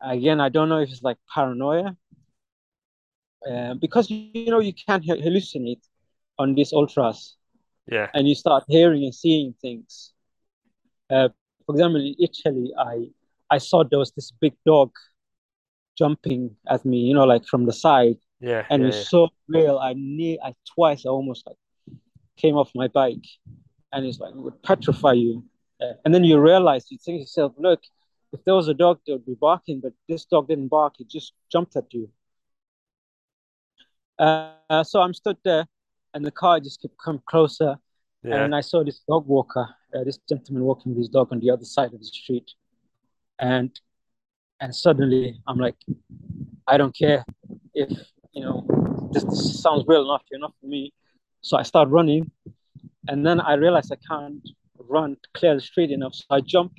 Again, 0.00 0.40
I 0.40 0.48
don't 0.48 0.68
know 0.68 0.78
if 0.78 0.90
it's 0.90 1.02
like 1.02 1.18
paranoia. 1.32 1.96
Uh, 3.48 3.74
because 3.74 4.10
you 4.10 4.46
know 4.46 4.58
you 4.58 4.72
can't 4.72 5.04
hallucinate 5.04 5.82
on 6.38 6.54
these 6.54 6.72
ultras. 6.72 7.36
Yeah. 7.90 8.10
And 8.14 8.28
you 8.28 8.34
start 8.34 8.64
hearing 8.66 9.04
and 9.04 9.14
seeing 9.14 9.54
things. 9.60 10.12
Uh, 11.08 11.28
for 11.64 11.74
example, 11.74 12.00
in 12.00 12.16
Italy, 12.18 12.72
I 12.76 13.08
I 13.48 13.58
saw 13.58 13.84
there 13.84 13.98
was 13.98 14.12
this 14.12 14.32
big 14.32 14.54
dog 14.64 14.90
jumping 15.96 16.56
at 16.68 16.84
me, 16.84 16.98
you 16.98 17.14
know, 17.14 17.24
like 17.24 17.46
from 17.46 17.66
the 17.66 17.72
side. 17.72 18.16
Yeah. 18.40 18.64
And 18.68 18.82
yeah, 18.82 18.84
it 18.84 18.86
was 18.88 18.96
yeah. 18.96 19.04
so 19.04 19.28
real. 19.48 19.78
I 19.78 19.94
need 19.96 20.40
I 20.42 20.54
twice 20.74 21.06
I 21.06 21.10
almost 21.10 21.46
like 21.46 21.56
came 22.36 22.56
off 22.56 22.70
my 22.74 22.88
bike, 22.88 23.26
and 23.92 24.04
it's 24.04 24.18
like 24.18 24.34
it 24.34 24.40
would 24.40 24.62
petrify 24.62 25.12
you. 25.12 25.44
Uh, 25.80 25.92
and 26.04 26.14
then 26.14 26.24
you 26.24 26.40
realize 26.40 26.90
you 26.90 26.98
think 26.98 27.18
to 27.18 27.20
yourself, 27.20 27.52
look, 27.58 27.80
if 28.32 28.44
there 28.44 28.54
was 28.54 28.68
a 28.68 28.74
dog, 28.74 29.00
they 29.06 29.12
would 29.12 29.26
be 29.26 29.34
barking, 29.34 29.80
but 29.80 29.92
this 30.08 30.24
dog 30.24 30.48
didn't 30.48 30.68
bark; 30.68 30.94
He 30.98 31.04
just 31.04 31.32
jumped 31.50 31.76
at 31.76 31.92
you. 31.92 32.10
Uh, 34.18 34.82
so 34.82 35.00
I'm 35.00 35.14
stood 35.14 35.36
there, 35.44 35.66
and 36.14 36.24
the 36.24 36.30
car 36.30 36.58
just 36.60 36.80
kept 36.80 36.94
coming 37.02 37.22
closer, 37.26 37.76
yeah. 38.22 38.44
and 38.44 38.54
I 38.54 38.62
saw 38.62 38.82
this 38.82 39.00
dog 39.08 39.26
walker, 39.26 39.68
uh, 39.94 40.04
this 40.04 40.18
gentleman 40.28 40.64
walking 40.64 40.94
his 40.94 41.08
dog 41.08 41.28
on 41.32 41.40
the 41.40 41.50
other 41.50 41.64
side 41.64 41.92
of 41.92 41.98
the 41.98 42.06
street, 42.06 42.50
and 43.38 43.78
and 44.60 44.74
suddenly 44.74 45.38
I'm 45.46 45.58
like, 45.58 45.76
I 46.66 46.78
don't 46.78 46.96
care 46.96 47.24
if 47.74 47.90
you 48.32 48.42
know 48.42 48.66
this, 49.12 49.24
this 49.24 49.62
sounds 49.62 49.84
real 49.86 50.02
enough, 50.02 50.22
enough 50.30 50.54
for 50.60 50.66
me. 50.66 50.92
So 51.42 51.56
I 51.58 51.62
start 51.62 51.88
running, 51.90 52.30
and 53.08 53.24
then 53.24 53.40
I 53.40 53.54
realize 53.54 53.90
I 53.90 53.98
can't 54.08 54.48
run 54.78 55.16
clear 55.34 55.54
the 55.54 55.60
street 55.60 55.90
enough. 55.90 56.14
So 56.14 56.24
I 56.30 56.40
jump 56.40 56.72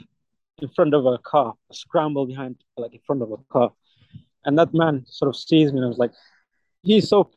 in 0.62 0.70
front 0.70 0.94
of 0.94 1.06
a 1.06 1.18
car, 1.20 1.54
I 1.72 1.74
scramble 1.74 2.26
behind, 2.26 2.56
like 2.78 2.94
in 2.94 3.00
front 3.06 3.22
of 3.22 3.32
a 3.32 3.38
car. 3.52 3.72
And 4.46 4.58
that 4.58 4.74
man 4.74 5.06
sort 5.08 5.30
of 5.30 5.36
sees 5.36 5.72
me 5.72 5.78
and 5.78 5.86
I 5.86 5.90
was 5.90 5.98
like, 5.98 6.12
he's 6.84 7.10
so 7.10 7.32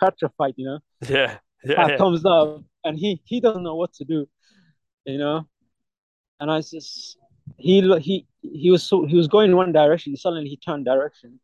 petrified, 0.00 0.54
you 0.56 0.66
know? 0.66 0.78
Yeah. 1.08 1.38
Yeah. 1.64 1.88
yeah. 1.88 1.96
comes 1.96 2.24
up 2.24 2.62
and 2.84 2.98
he 2.98 3.22
he 3.24 3.40
doesn't 3.40 3.62
know 3.62 3.76
what 3.76 3.92
to 3.94 4.04
do, 4.04 4.28
you 5.04 5.18
know? 5.18 5.46
And 6.40 6.50
I 6.50 6.60
just 6.60 7.18
he 7.56 7.80
he 8.00 8.26
he 8.40 8.70
was 8.70 8.82
so 8.82 9.06
he 9.06 9.16
was 9.16 9.28
going 9.28 9.54
one 9.54 9.72
direction, 9.72 10.16
suddenly 10.16 10.48
he 10.48 10.56
turned 10.56 10.84
direction. 10.84 11.38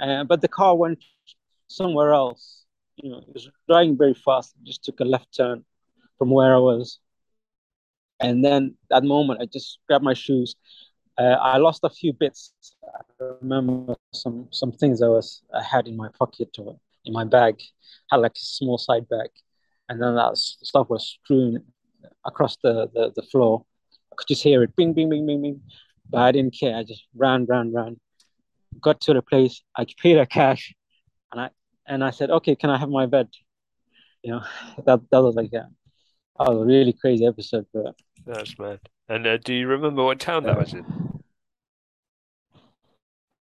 Uh, 0.00 0.24
but 0.24 0.40
the 0.40 0.48
car 0.48 0.76
went 0.76 0.98
somewhere 1.68 2.12
else 2.12 2.62
you 2.96 3.10
know, 3.10 3.18
it 3.18 3.32
was 3.32 3.50
driving 3.68 3.96
very 3.96 4.14
fast. 4.14 4.54
Just 4.62 4.84
took 4.84 5.00
a 5.00 5.04
left 5.04 5.34
turn 5.36 5.64
from 6.18 6.30
where 6.30 6.54
I 6.54 6.58
was, 6.58 6.98
and 8.22 8.44
then 8.44 8.74
that 8.90 9.04
moment, 9.04 9.42
I 9.42 9.46
just 9.46 9.78
grabbed 9.86 10.04
my 10.04 10.14
shoes. 10.14 10.54
Uh, 11.18 11.36
I 11.40 11.58
lost 11.58 11.80
a 11.84 11.90
few 11.90 12.12
bits. 12.12 12.52
I 13.20 13.24
remember 13.40 13.96
some 14.12 14.48
some 14.50 14.72
things 14.72 15.02
I 15.02 15.08
was 15.08 15.42
I 15.54 15.62
had 15.62 15.86
in 15.86 15.96
my 15.96 16.08
pocket 16.18 16.50
or 16.58 16.78
in 17.04 17.12
my 17.12 17.24
bag. 17.24 17.56
I 18.10 18.16
had 18.16 18.22
like 18.22 18.36
a 18.36 18.40
small 18.40 18.78
side 18.78 19.08
bag, 19.08 19.30
and 19.88 20.00
then 20.00 20.14
that 20.14 20.36
stuff 20.38 20.88
was 20.88 21.18
strewn 21.22 21.62
across 22.24 22.56
the, 22.62 22.88
the, 22.94 23.12
the 23.14 23.22
floor. 23.22 23.64
I 24.12 24.14
could 24.16 24.28
just 24.28 24.42
hear 24.42 24.62
it, 24.62 24.74
bing, 24.76 24.92
bing, 24.94 25.08
bing, 25.08 25.26
bing, 25.26 25.42
bing. 25.42 25.60
But 26.08 26.22
I 26.22 26.32
didn't 26.32 26.56
care. 26.58 26.76
I 26.76 26.84
just 26.84 27.04
ran, 27.14 27.46
ran, 27.46 27.72
ran. 27.72 27.98
Got 28.80 29.00
to 29.02 29.14
the 29.14 29.22
place. 29.22 29.62
I 29.76 29.86
paid 30.00 30.16
her 30.16 30.26
cash, 30.26 30.74
and 31.30 31.40
I 31.40 31.50
and 31.86 32.02
I 32.02 32.10
said, 32.10 32.30
okay, 32.30 32.54
can 32.54 32.70
I 32.70 32.78
have 32.78 32.88
my 32.88 33.06
bed? 33.06 33.28
You 34.22 34.32
know, 34.32 34.42
that 34.86 35.00
that 35.10 35.22
was 35.22 35.34
like 35.34 35.52
a, 35.52 35.68
that 36.38 36.48
was 36.48 36.62
a 36.62 36.64
really 36.64 36.92
crazy 36.92 37.26
episode. 37.26 37.66
But 37.72 37.94
that's 38.26 38.58
mad. 38.58 38.80
And 39.08 39.26
uh, 39.26 39.36
do 39.36 39.52
you 39.52 39.66
remember 39.66 40.04
what 40.04 40.20
town 40.20 40.44
that 40.44 40.58
was 40.58 40.72
in? 40.72 40.84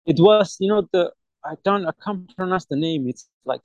It 0.07 0.19
was, 0.19 0.57
you 0.59 0.69
know, 0.69 0.89
the 0.93 1.13
I 1.45 1.55
don't 1.65 1.87
I 1.87 1.93
can't 2.05 2.35
pronounce 2.37 2.67
the 2.67 2.77
name. 2.77 3.09
It's 3.09 3.29
like 3.45 3.61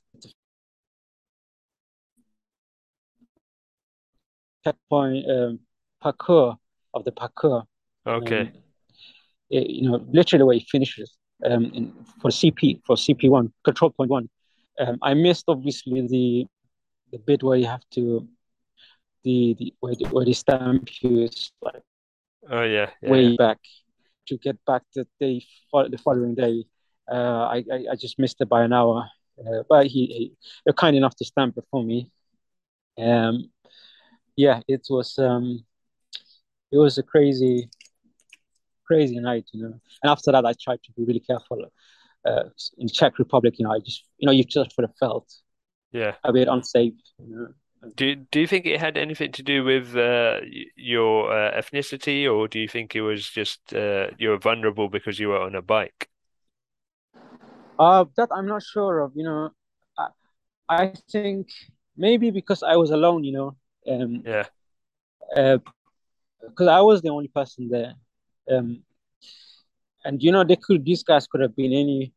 checkpoint 4.64 5.30
um, 5.30 5.60
parcours 6.02 6.56
of 6.94 7.04
the 7.06 7.12
parcours. 7.12 7.64
Okay. 8.06 8.42
Um, 8.42 8.52
it, 9.50 9.70
you 9.70 9.90
know, 9.90 10.06
literally 10.12 10.44
where 10.44 10.58
it 10.58 10.68
finishes 10.70 11.16
um, 11.46 11.66
in, 11.66 11.94
for 12.22 12.30
CP 12.30 12.82
for 12.86 12.96
CP 12.96 13.30
one 13.30 13.52
control 13.64 13.92
point 13.92 14.10
one. 14.10 14.30
Um, 14.80 14.98
I 15.02 15.14
missed 15.14 15.46
obviously 15.48 16.02
the 16.08 16.46
the 17.12 17.20
bit 17.20 17.44
where 17.44 17.58
you 17.58 17.68
have 17.68 17.84
to 17.92 18.28
the, 19.26 19.56
the 19.60 19.74
where 19.82 19.96
the, 19.96 20.06
where 20.06 20.26
the 20.26 20.34
stamp 20.34 20.88
is 21.02 21.52
like 21.62 21.82
oh 22.50 22.64
yeah, 22.64 22.90
yeah 23.02 23.12
way 23.12 23.24
yeah. 23.24 23.36
back 23.38 23.60
to 24.28 24.38
get 24.38 24.58
back 24.66 24.84
the 24.96 25.06
day 25.20 25.44
the 25.74 26.00
following 26.04 26.36
day. 26.36 26.64
Uh, 27.12 27.44
I, 27.56 27.64
I, 27.72 27.86
I 27.92 27.96
just 27.96 28.18
missed 28.18 28.42
it 28.42 28.50
by 28.50 28.64
an 28.64 28.74
hour, 28.74 29.08
uh, 29.40 29.64
but 29.70 29.86
he, 29.88 30.06
he 30.08 30.32
they're 30.64 30.74
kind 30.74 30.96
enough 30.96 31.16
to 31.18 31.26
stamp 31.26 31.58
it 31.58 31.66
for 31.70 31.84
me. 31.84 32.12
Um, 32.98 33.52
yeah, 34.36 34.62
it 34.68 34.88
was 34.90 35.20
um, 35.20 35.66
it 36.72 36.78
was 36.78 36.98
a 36.98 37.04
crazy, 37.04 37.70
crazy 38.88 39.20
night, 39.20 39.46
you 39.52 39.62
know. 39.62 39.80
And 40.02 40.12
after 40.12 40.32
that, 40.32 40.46
I 40.46 40.54
tried 40.54 40.82
to 40.84 40.92
be 40.94 41.04
really 41.04 41.20
careful 41.20 41.70
uh, 42.26 42.44
in 42.78 42.88
Czech 42.88 43.20
Republic, 43.20 43.60
you 43.60 43.66
know, 43.66 43.72
I 43.72 43.80
just 43.80 44.04
you 44.18 44.26
know 44.26 44.32
you 44.32 44.44
just 44.44 44.76
would 44.78 44.86
have 44.88 44.98
felt 44.98 45.32
yeah 45.92 46.16
a 46.24 46.34
bit 46.34 46.48
unsafe. 46.48 46.94
You 47.20 47.36
know? 47.36 47.48
Do 47.96 48.16
Do 48.16 48.40
you 48.40 48.48
think 48.48 48.66
it 48.66 48.80
had 48.80 48.98
anything 48.98 49.32
to 49.34 49.44
do 49.44 49.64
with 49.64 49.96
uh, 49.96 50.40
your 50.76 51.32
uh, 51.32 51.52
ethnicity, 51.60 52.32
or 52.32 52.48
do 52.48 52.60
you 52.60 52.68
think 52.68 52.96
it 52.96 53.02
was 53.02 53.30
just 53.30 53.74
uh, 53.74 54.08
you 54.18 54.30
were 54.30 54.38
vulnerable 54.38 54.90
because 54.90 55.20
you 55.20 55.30
were 55.30 55.42
on 55.42 55.56
a 55.56 55.62
bike? 55.62 56.10
Uh, 57.78 58.06
that 58.18 58.30
I'm 58.32 58.48
not 58.48 58.64
sure 58.64 59.02
of. 59.02 59.12
You 59.16 59.24
know, 59.24 59.50
I, 59.98 60.08
I 60.70 60.94
think 61.12 61.50
maybe 61.96 62.32
because 62.32 62.64
I 62.64 62.76
was 62.76 62.92
alone. 62.92 63.24
You 63.24 63.34
know. 63.34 63.56
Um, 63.88 64.24
yeah. 64.26 64.48
Because 66.42 66.68
uh, 66.68 66.78
I 66.78 66.82
was 66.82 67.02
the 67.02 67.10
only 67.10 67.28
person 67.28 67.70
there. 67.70 67.94
Um, 68.50 68.84
and 70.06 70.22
you 70.22 70.32
know 70.32 70.44
they 70.44 70.56
could 70.56 70.86
these 70.86 71.04
guys 71.04 71.28
could 71.28 71.42
have 71.42 71.56
been 71.56 71.74
any 71.74 72.14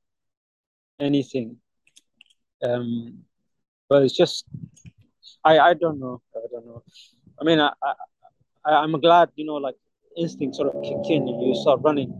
anything 1.00 1.56
um 2.62 3.18
but 3.88 4.02
it's 4.02 4.16
just 4.16 4.44
i 5.51 5.55
i 5.70 5.72
don't 5.82 5.99
know. 6.05 6.16
I 6.36 6.46
don't 6.53 6.66
know. 6.66 6.82
I 7.40 7.44
mean 7.49 7.61
i, 7.61 7.70
I 8.68 8.70
i'm 8.82 8.94
glad 9.07 9.26
you 9.36 9.46
know 9.49 9.59
like 9.66 9.78
instinct 10.16 10.57
sort 10.57 10.68
of 10.74 10.82
kick 10.82 11.05
in 11.14 11.22
and 11.28 11.38
you 11.44 11.55
start 11.55 11.80
running. 11.88 12.11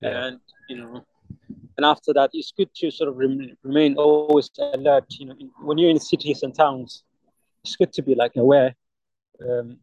Yeah. 0.00 0.26
and 0.26 0.40
you 0.68 0.76
know 0.80 1.04
and 1.76 1.84
after 1.92 2.12
that 2.18 2.30
it's 2.32 2.52
good 2.58 2.70
to 2.80 2.90
sort 2.90 3.08
of 3.10 3.16
remain 3.16 3.96
always 3.96 4.50
alert 4.76 5.06
you 5.20 5.26
know 5.26 5.36
when 5.66 5.78
you're 5.78 5.94
in 5.96 6.00
cities 6.12 6.42
and 6.42 6.54
towns 6.54 7.02
it's 7.64 7.76
good 7.76 7.92
to 7.94 8.02
be 8.02 8.14
like 8.14 8.36
aware 8.36 8.74
um, 9.42 9.78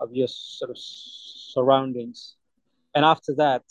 of 0.00 0.12
your 0.12 0.28
sort 0.28 0.70
of 0.70 0.76
surroundings. 0.78 2.36
And 2.94 3.04
after 3.04 3.34
that, 3.34 3.62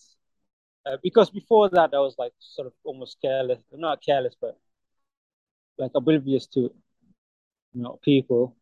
uh, 0.86 0.98
because 1.02 1.30
before 1.30 1.70
that 1.70 1.92
I 1.94 2.00
was 2.00 2.16
like 2.18 2.34
sort 2.40 2.68
of 2.68 2.74
almost 2.84 3.18
careless, 3.22 3.60
not 3.74 4.04
careless, 4.06 4.36
but 4.40 4.58
like 5.78 5.92
oblivious 5.96 6.48
to 6.48 6.62
you 7.74 7.82
know 7.82 8.00
people. 8.04 8.56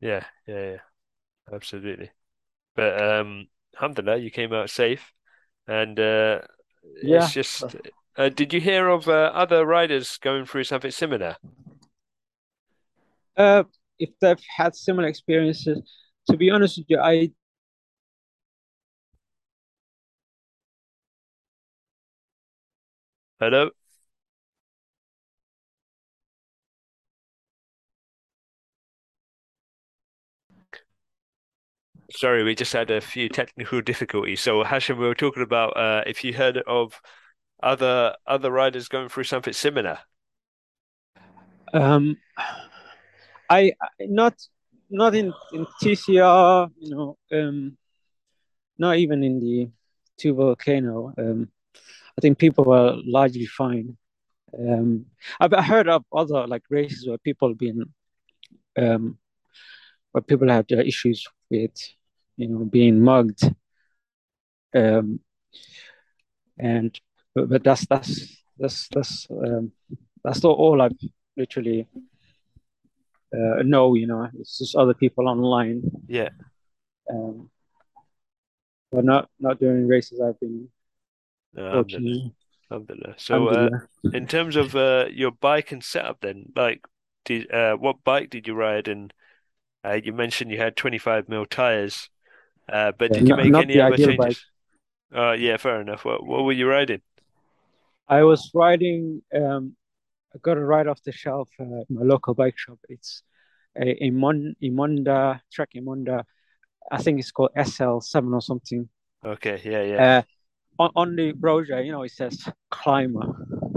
Yeah, 0.00 0.24
yeah, 0.46 0.70
yeah, 0.72 0.78
absolutely. 1.52 2.10
But 2.76 3.02
um, 3.02 3.48
alhamdulillah, 3.76 4.18
you 4.18 4.30
came 4.30 4.52
out 4.52 4.70
safe, 4.70 5.12
and 5.68 5.98
uh, 6.00 6.40
yeah. 7.02 7.26
it's 7.26 7.34
just 7.34 7.76
Uh, 8.16 8.28
did 8.28 8.52
you 8.52 8.60
hear 8.60 8.88
of 8.88 9.08
uh, 9.08 9.30
other 9.34 9.64
riders 9.64 10.18
going 10.18 10.44
through 10.44 10.64
something 10.64 10.90
similar? 10.90 11.36
Uh, 13.36 13.64
if 13.98 14.10
they've 14.20 14.40
had 14.56 14.74
similar 14.74 15.08
experiences, 15.08 15.80
to 16.28 16.36
be 16.36 16.50
honest 16.50 16.78
with 16.78 16.86
you, 16.88 16.98
I 16.98 17.30
Hello. 23.40 23.70
Sorry, 32.12 32.42
we 32.42 32.54
just 32.54 32.72
had 32.72 32.90
a 32.90 33.00
few 33.00 33.28
technical 33.28 33.80
difficulties. 33.80 34.40
So 34.40 34.64
Hashim, 34.64 34.98
we 34.98 35.06
were 35.06 35.14
talking 35.14 35.42
about 35.42 35.76
uh, 35.76 36.02
if 36.06 36.24
you 36.24 36.32
heard 36.32 36.58
of 36.66 37.00
other 37.62 38.16
other 38.26 38.50
riders 38.50 38.88
going 38.88 39.08
through 39.08 39.24
something 39.24 39.52
similar. 39.52 39.98
Um, 41.72 42.16
I 43.48 43.74
not 44.00 44.34
not 44.90 45.14
in 45.14 45.32
in 45.52 45.66
TCR, 45.82 46.70
you 46.78 46.94
know, 46.94 47.16
um, 47.32 47.76
not 48.78 48.96
even 48.96 49.22
in 49.22 49.38
the 49.38 49.70
two 50.18 50.34
volcano. 50.34 51.12
Um, 51.16 51.48
I 51.74 52.20
think 52.20 52.38
people 52.38 52.64
were 52.64 52.96
largely 53.04 53.46
fine. 53.46 53.96
Um, 54.58 55.06
I've 55.38 55.52
heard 55.64 55.88
of 55.88 56.04
other 56.12 56.46
like 56.46 56.64
races 56.70 57.06
where 57.06 57.18
people 57.18 57.54
been 57.54 57.84
um, 58.76 59.18
where 60.10 60.22
people 60.22 60.48
had 60.48 60.70
issues 60.72 61.24
with 61.50 61.70
you 62.40 62.48
know 62.48 62.64
being 62.64 63.00
mugged 63.00 63.42
um, 64.74 65.20
and 66.58 66.98
but, 67.34 67.48
but 67.48 67.64
that's 67.64 67.86
that's 67.86 68.42
that's 68.58 68.88
that's 68.88 69.26
um, 69.30 69.72
that's 70.22 70.42
not 70.42 70.56
all 70.56 70.80
I've 70.82 70.92
literally 71.36 71.88
uh, 73.32 73.62
know. 73.62 73.94
You 73.94 74.06
know, 74.06 74.28
it's 74.38 74.58
just 74.58 74.76
other 74.76 74.94
people 74.94 75.28
online. 75.28 75.82
Yeah. 76.06 76.28
Um, 77.08 77.50
but 78.92 79.04
not 79.04 79.28
not 79.38 79.58
during 79.58 79.86
races 79.88 80.20
I've 80.20 80.38
been. 80.40 80.68
No, 81.54 81.84
Alhamdulillah. 82.72 83.14
So, 83.16 83.48
uh, 83.48 83.68
in 84.12 84.28
terms 84.28 84.54
of 84.54 84.76
uh, 84.76 85.06
your 85.10 85.32
bike 85.32 85.72
and 85.72 85.82
setup, 85.82 86.20
then, 86.20 86.52
like, 86.54 86.84
did 87.24 87.50
uh, 87.50 87.74
what 87.74 88.04
bike 88.04 88.30
did 88.30 88.46
you 88.46 88.54
ride? 88.54 88.86
And 88.86 89.12
uh, 89.84 89.98
you 90.04 90.12
mentioned 90.12 90.52
you 90.52 90.58
had 90.58 90.76
25 90.76 91.28
mil 91.28 91.46
tires, 91.46 92.10
uh, 92.72 92.92
but 92.98 93.12
did 93.12 93.28
you 93.28 93.36
make 93.36 93.50
not 93.50 93.64
any 93.64 93.80
other 93.80 93.96
changes? 93.96 94.16
Bike. 94.16 94.36
Uh, 95.14 95.32
yeah, 95.32 95.56
fair 95.56 95.80
enough. 95.80 96.04
What 96.04 96.24
what 96.24 96.44
were 96.44 96.52
you 96.52 96.68
riding? 96.68 97.02
I 98.08 98.22
was 98.22 98.50
riding. 98.54 99.22
Um, 99.34 99.76
I 100.34 100.38
got 100.42 100.56
it 100.56 100.60
right 100.60 100.86
off 100.86 101.02
the 101.02 101.12
shelf 101.12 101.48
at 101.58 101.90
my 101.90 102.02
local 102.02 102.34
bike 102.34 102.58
shop. 102.58 102.78
It's 102.88 103.22
a, 103.76 104.04
a 104.04 104.10
Mon 104.10 104.54
Emonda 104.62 105.40
Trek 105.52 105.70
Emonda. 105.76 106.24
I 106.90 107.02
think 107.02 107.18
it's 107.18 107.30
called 107.30 107.50
SL7 107.56 108.34
or 108.34 108.40
something. 108.40 108.88
Okay, 109.24 109.60
yeah, 109.64 109.82
yeah. 109.82 110.18
Uh, 110.18 110.22
on, 110.82 110.90
on 110.96 111.16
the 111.16 111.32
brochure, 111.32 111.80
you 111.80 111.92
know, 111.92 112.02
it 112.02 112.12
says 112.12 112.48
climber, 112.70 113.26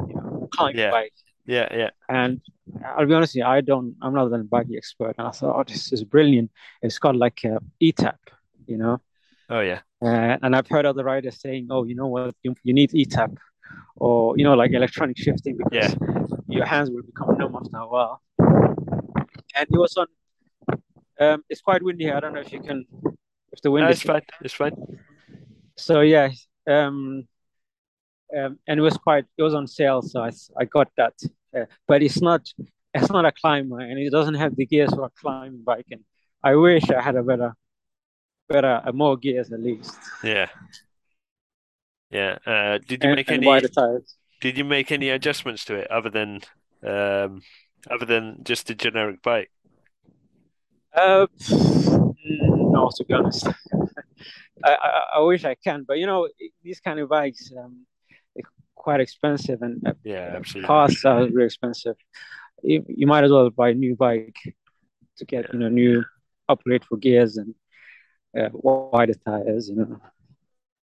you 0.07 0.15
know, 0.15 0.47
climb 0.51 0.75
yeah. 0.75 0.91
bike. 0.91 1.13
Yeah, 1.45 1.67
yeah. 1.75 1.89
And 2.07 2.41
I'll 2.85 3.05
be 3.05 3.13
honest, 3.13 3.31
with 3.31 3.41
you, 3.41 3.45
I 3.45 3.61
don't, 3.61 3.95
I'm 4.01 4.13
not 4.13 4.31
a 4.31 4.37
bike 4.43 4.67
expert. 4.75 5.15
And 5.17 5.27
I 5.27 5.31
thought, 5.31 5.59
oh, 5.59 5.63
this 5.63 5.91
is 5.91 6.03
brilliant. 6.03 6.51
It's 6.81 6.99
got 6.99 7.15
like 7.15 7.43
a 7.43 7.59
ETAP, 7.81 8.15
you 8.67 8.77
know. 8.77 9.01
Oh 9.49 9.59
yeah. 9.59 9.81
Uh, 10.01 10.37
and 10.41 10.55
I've 10.55 10.67
heard 10.67 10.85
other 10.85 11.03
riders 11.03 11.39
saying, 11.39 11.67
oh, 11.69 11.83
you 11.83 11.95
know 11.95 12.07
what, 12.07 12.35
you, 12.43 12.55
you 12.63 12.73
need 12.73 12.91
ETAP 12.91 13.37
or 13.95 14.37
you 14.37 14.43
know 14.43 14.53
like 14.53 14.71
electronic 14.71 15.17
shifting 15.17 15.57
because 15.57 15.95
yeah. 15.95 16.17
your 16.47 16.65
hands 16.65 16.89
will 16.89 17.03
become 17.03 17.37
numb 17.37 17.55
after 17.55 17.77
a 17.77 17.87
while. 17.87 18.21
And 19.55 19.67
it 19.69 19.77
was 19.77 19.95
on. 19.97 20.07
Um, 21.19 21.43
it's 21.49 21.61
quite 21.61 21.83
windy 21.83 22.05
here. 22.05 22.15
I 22.15 22.19
don't 22.19 22.33
know 22.33 22.41
if 22.41 22.51
you 22.51 22.59
can, 22.59 22.85
if 23.51 23.61
the 23.61 23.69
wind. 23.71 23.85
No, 23.85 23.91
it's 23.91 24.01
fine. 24.01 24.21
It's 24.41 24.53
fine. 24.53 24.73
So 25.77 26.01
yeah, 26.01 26.29
um, 26.67 27.27
um, 28.35 28.59
and 28.67 28.79
it 28.79 28.81
was 28.81 28.97
quite. 28.97 29.25
It 29.37 29.43
was 29.43 29.53
on 29.53 29.67
sale, 29.67 30.01
so 30.01 30.21
I 30.21 30.31
I 30.59 30.65
got 30.65 30.89
that. 30.97 31.13
Uh, 31.55 31.65
but 31.87 32.01
it's 32.01 32.21
not. 32.21 32.41
It's 32.95 33.09
not 33.09 33.25
a 33.25 33.31
climber, 33.31 33.79
and 33.79 33.97
it 33.99 34.11
doesn't 34.11 34.35
have 34.35 34.55
the 34.55 34.65
gears 34.65 34.93
for 34.93 35.05
a 35.05 35.09
climbing 35.19 35.63
bike. 35.63 35.87
And 35.91 36.01
I 36.43 36.55
wish 36.55 36.89
I 36.89 37.01
had 37.01 37.15
a 37.15 37.23
better, 37.23 37.55
better, 38.47 38.81
uh, 38.85 38.91
more 38.91 39.17
gears 39.17 39.51
at 39.51 39.59
least. 39.59 39.95
Yeah. 40.23 40.47
Yeah. 42.09 42.37
Uh, 42.45 42.77
did 42.77 43.03
you 43.03 43.09
and, 43.09 43.15
make 43.15 43.31
any? 43.31 43.61
Did 44.41 44.57
you 44.57 44.65
make 44.65 44.91
any 44.91 45.09
adjustments 45.09 45.65
to 45.65 45.75
it 45.75 45.89
other 45.89 46.09
than 46.09 46.41
um, 46.85 47.41
other 47.89 48.05
than 48.05 48.43
just 48.43 48.69
a 48.69 48.75
generic 48.75 49.21
bike? 49.21 49.49
Uh, 50.93 51.25
no, 51.49 52.91
to 52.95 53.05
be 53.05 53.13
honest, 53.13 53.47
I, 54.63 54.71
I, 54.75 55.01
I 55.15 55.19
wish 55.21 55.43
I 55.43 55.55
can, 55.55 55.85
but 55.87 55.97
you 55.97 56.05
know 56.05 56.27
these 56.63 56.79
kind 56.79 56.99
of 56.99 57.09
bikes, 57.09 57.51
um, 57.57 57.85
they're 58.35 58.43
quite 58.75 58.99
expensive, 58.99 59.61
and 59.61 59.81
uh, 59.87 59.93
yeah, 60.03 60.33
absolutely, 60.35 60.67
costs 60.67 61.05
are 61.05 61.25
really 61.27 61.45
expensive. 61.45 61.95
You, 62.61 62.85
you 62.87 63.07
might 63.07 63.23
as 63.23 63.31
well 63.31 63.49
buy 63.49 63.69
a 63.69 63.73
new 63.73 63.95
bike 63.95 64.35
to 65.17 65.25
get 65.25 65.45
yeah. 65.45 65.49
you 65.53 65.59
know 65.59 65.69
new 65.69 66.03
upgrade 66.47 66.83
for 66.85 66.97
gears 66.97 67.37
and 67.37 67.55
uh, 68.37 68.49
wider 68.51 69.13
tires, 69.25 69.69
you 69.69 69.75
know. 69.75 70.01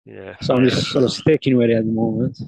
Yeah. 0.04 0.36
So 0.42 0.54
I'm 0.54 0.64
just 0.64 0.90
sort 0.90 1.04
of 1.04 1.12
sticking 1.12 1.56
with 1.56 1.70
it 1.70 1.76
at 1.76 1.84
the 1.84 1.90
moment. 1.90 2.38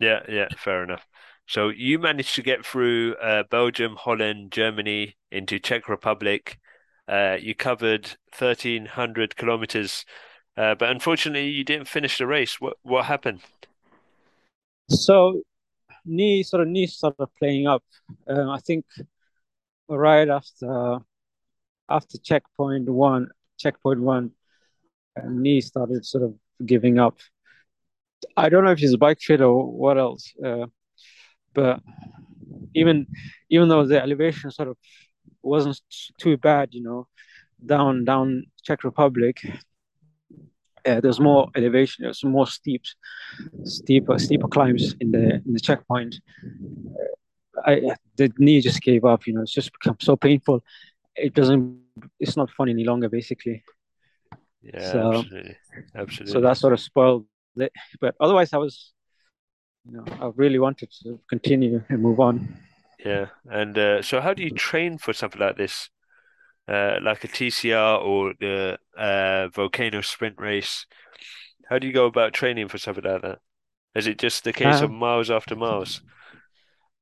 Yeah, 0.00 0.20
yeah, 0.28 0.48
fair 0.56 0.84
enough. 0.84 1.06
So 1.46 1.70
you 1.70 1.98
managed 1.98 2.34
to 2.34 2.42
get 2.42 2.64
through 2.64 3.14
uh, 3.14 3.44
Belgium, 3.50 3.96
Holland, 3.96 4.52
Germany 4.52 5.16
into 5.30 5.58
Czech 5.58 5.88
Republic. 5.88 6.58
Uh, 7.08 7.38
you 7.40 7.54
covered 7.54 8.16
1,300 8.38 9.34
kilometers, 9.36 10.04
uh, 10.58 10.74
but 10.74 10.90
unfortunately, 10.90 11.48
you 11.48 11.64
didn't 11.64 11.88
finish 11.88 12.18
the 12.18 12.26
race. 12.26 12.60
What 12.60 12.76
what 12.82 13.06
happened? 13.06 13.40
So, 14.90 15.40
knee 16.04 16.42
sort 16.42 16.62
of 16.62 16.68
knee 16.68 16.86
started 16.86 17.28
playing 17.38 17.66
up. 17.66 17.82
Um, 18.26 18.50
I 18.50 18.58
think 18.58 18.84
right 19.88 20.28
after 20.28 20.98
after 21.88 22.18
checkpoint 22.18 22.90
one, 22.90 23.28
checkpoint 23.58 24.00
one, 24.00 24.32
knee 25.26 25.60
started 25.60 26.04
sort 26.04 26.24
of 26.24 26.34
giving 26.64 26.98
up. 26.98 27.18
I 28.36 28.48
don't 28.48 28.64
know 28.64 28.72
if 28.72 28.78
he's 28.78 28.96
bike 28.96 29.20
fit 29.20 29.40
or 29.40 29.70
what 29.70 29.98
else, 29.98 30.32
uh, 30.44 30.66
but 31.54 31.80
even 32.74 33.06
even 33.50 33.68
though 33.68 33.86
the 33.86 34.02
elevation 34.02 34.50
sort 34.50 34.68
of 34.68 34.76
wasn't 35.42 35.80
too 36.18 36.36
bad, 36.36 36.68
you 36.72 36.82
know, 36.82 37.06
down 37.64 38.04
down 38.04 38.44
Czech 38.62 38.84
Republic, 38.84 39.40
uh, 40.84 41.00
there's 41.00 41.20
more 41.20 41.48
elevation, 41.56 42.04
there's 42.04 42.24
more 42.24 42.46
steep, 42.46 42.82
steeper 43.64 44.18
steeper 44.18 44.48
climbs 44.48 44.94
in 45.00 45.12
the 45.12 45.34
in 45.46 45.52
the 45.52 45.60
checkpoint. 45.60 46.16
I 47.64 47.96
the 48.16 48.32
knee 48.38 48.60
just 48.60 48.80
gave 48.82 49.04
up, 49.04 49.26
you 49.26 49.32
know, 49.34 49.42
it's 49.42 49.52
just 49.52 49.72
become 49.72 49.96
so 50.00 50.16
painful. 50.16 50.62
It 51.16 51.34
doesn't, 51.34 51.80
it's 52.20 52.36
not 52.36 52.50
fun 52.50 52.68
any 52.68 52.84
longer, 52.84 53.08
basically. 53.08 53.64
Yeah, 54.74 54.92
so, 54.92 55.08
absolutely, 55.08 55.56
absolutely. 55.94 56.34
So 56.34 56.40
that 56.40 56.56
sort 56.56 56.72
of 56.72 56.80
spoiled 56.80 57.26
it. 57.56 57.72
But 58.00 58.14
otherwise, 58.20 58.52
I 58.52 58.58
was, 58.58 58.92
you 59.84 59.92
know, 59.96 60.04
I 60.20 60.30
really 60.36 60.58
wanted 60.58 60.90
to 61.02 61.18
continue 61.28 61.82
and 61.88 62.02
move 62.02 62.20
on. 62.20 62.48
Yeah, 63.04 63.26
and 63.50 63.78
uh, 63.78 64.02
so 64.02 64.20
how 64.20 64.34
do 64.34 64.42
you 64.42 64.50
train 64.50 64.98
for 64.98 65.12
something 65.12 65.40
like 65.40 65.56
this, 65.56 65.88
uh, 66.68 66.98
like 67.02 67.24
a 67.24 67.28
TCR 67.28 67.98
or 67.98 68.34
the 68.38 68.78
uh, 68.96 69.48
volcano 69.48 70.00
sprint 70.00 70.36
race? 70.38 70.86
How 71.68 71.78
do 71.78 71.86
you 71.86 71.92
go 71.92 72.06
about 72.06 72.32
training 72.32 72.68
for 72.68 72.78
something 72.78 73.04
like 73.04 73.22
that? 73.22 73.38
Is 73.94 74.06
it 74.06 74.18
just 74.18 74.44
the 74.44 74.52
case 74.52 74.82
of 74.82 74.90
uh, 74.90 74.92
miles 74.92 75.30
after 75.30 75.56
miles? 75.56 76.02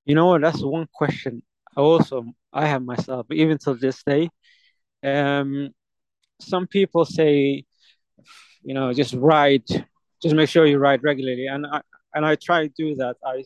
You 0.05 0.14
know 0.14 0.27
what? 0.27 0.43
That's 0.43 0.62
one 0.62 0.89
question. 0.93 1.43
I 1.77 1.81
also 1.81 2.25
I 2.53 2.67
have 2.67 2.83
myself, 2.83 3.27
even 3.31 3.59
till 3.59 3.77
this 3.77 4.03
day. 4.03 4.29
Um, 5.03 5.71
some 6.41 6.66
people 6.66 7.05
say, 7.05 7.64
you 8.62 8.74
know, 8.74 8.93
just 8.93 9.14
ride, 9.14 9.64
just 10.22 10.34
make 10.34 10.49
sure 10.49 10.66
you 10.66 10.78
ride 10.78 11.03
regularly, 11.03 11.47
and 11.47 11.66
I 11.66 11.80
and 12.14 12.26
I 12.26 12.37
try 12.37 12.66
to 12.66 12.72
do 12.76 12.95
that. 12.97 13.16
I 13.24 13.45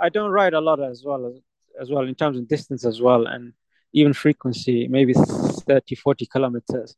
I 0.00 0.08
don't 0.08 0.30
ride 0.30 0.54
a 0.54 0.60
lot 0.60 0.80
as 0.80 1.02
well 1.04 1.26
as, 1.26 1.40
as 1.80 1.90
well 1.90 2.04
in 2.06 2.14
terms 2.14 2.38
of 2.38 2.48
distance 2.48 2.84
as 2.84 3.00
well, 3.00 3.26
and 3.26 3.52
even 3.92 4.12
frequency, 4.12 4.88
maybe 4.88 5.14
30, 5.14 5.94
40 5.94 6.26
kilometers. 6.26 6.96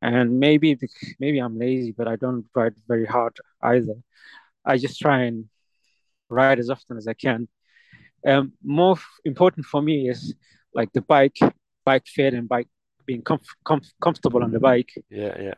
And 0.00 0.40
maybe 0.40 0.78
maybe 1.20 1.38
I'm 1.38 1.58
lazy, 1.58 1.92
but 1.92 2.08
I 2.08 2.16
don't 2.16 2.46
ride 2.54 2.74
very 2.88 3.06
hard 3.06 3.36
either. 3.62 3.94
I 4.64 4.76
just 4.78 4.98
try 4.98 5.22
and 5.24 5.48
ride 6.28 6.58
as 6.58 6.70
often 6.70 6.96
as 6.96 7.06
I 7.06 7.14
can. 7.14 7.48
Um, 8.26 8.52
more 8.64 8.96
important 9.24 9.66
for 9.66 9.82
me 9.82 10.08
is 10.08 10.34
like 10.74 10.92
the 10.92 11.02
bike, 11.02 11.38
bike 11.84 12.06
fit 12.06 12.34
and 12.34 12.48
bike 12.48 12.68
being 13.06 13.22
comf- 13.22 13.56
comf- 13.64 13.92
comfortable 14.00 14.42
on 14.42 14.50
the 14.50 14.60
bike. 14.60 14.90
Yeah, 15.10 15.34
yeah. 15.40 15.54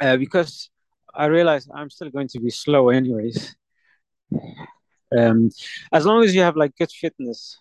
Uh, 0.00 0.16
because 0.16 0.70
I 1.14 1.26
realize 1.26 1.68
I'm 1.74 1.90
still 1.90 2.10
going 2.10 2.28
to 2.28 2.40
be 2.40 2.50
slow 2.50 2.90
anyways. 2.90 3.56
Um, 5.16 5.50
as 5.92 6.04
long 6.04 6.22
as 6.22 6.34
you 6.34 6.42
have 6.42 6.56
like 6.56 6.76
good 6.76 6.90
fitness, 6.90 7.58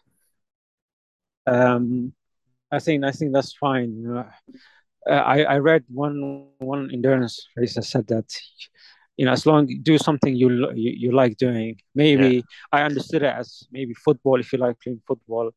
um, 1.48 2.14
I 2.72 2.80
think 2.80 3.04
I 3.04 3.12
think 3.12 3.34
that's 3.34 3.54
fine. 3.54 4.06
Uh, 4.06 4.24
I 5.10 5.44
I 5.44 5.58
read 5.58 5.86
one 5.88 6.48
one 6.60 6.90
endurance 6.92 7.48
racer 7.56 7.82
said 7.82 8.08
that 8.08 8.30
you 9.16 9.26
know 9.26 9.32
as 9.32 9.46
long 9.46 9.68
do 9.82 9.98
something 9.98 10.36
you 10.36 10.50
you, 10.76 10.92
you 10.98 11.12
like 11.12 11.38
doing. 11.38 11.80
Maybe 11.96 12.28
yeah. 12.28 12.42
I 12.72 12.84
understood 12.84 13.24
it 13.24 13.34
as 13.34 13.64
maybe 13.72 13.94
football 13.94 14.40
if 14.40 14.52
you 14.52 14.60
like 14.60 14.80
playing 14.82 15.02
football 15.08 15.52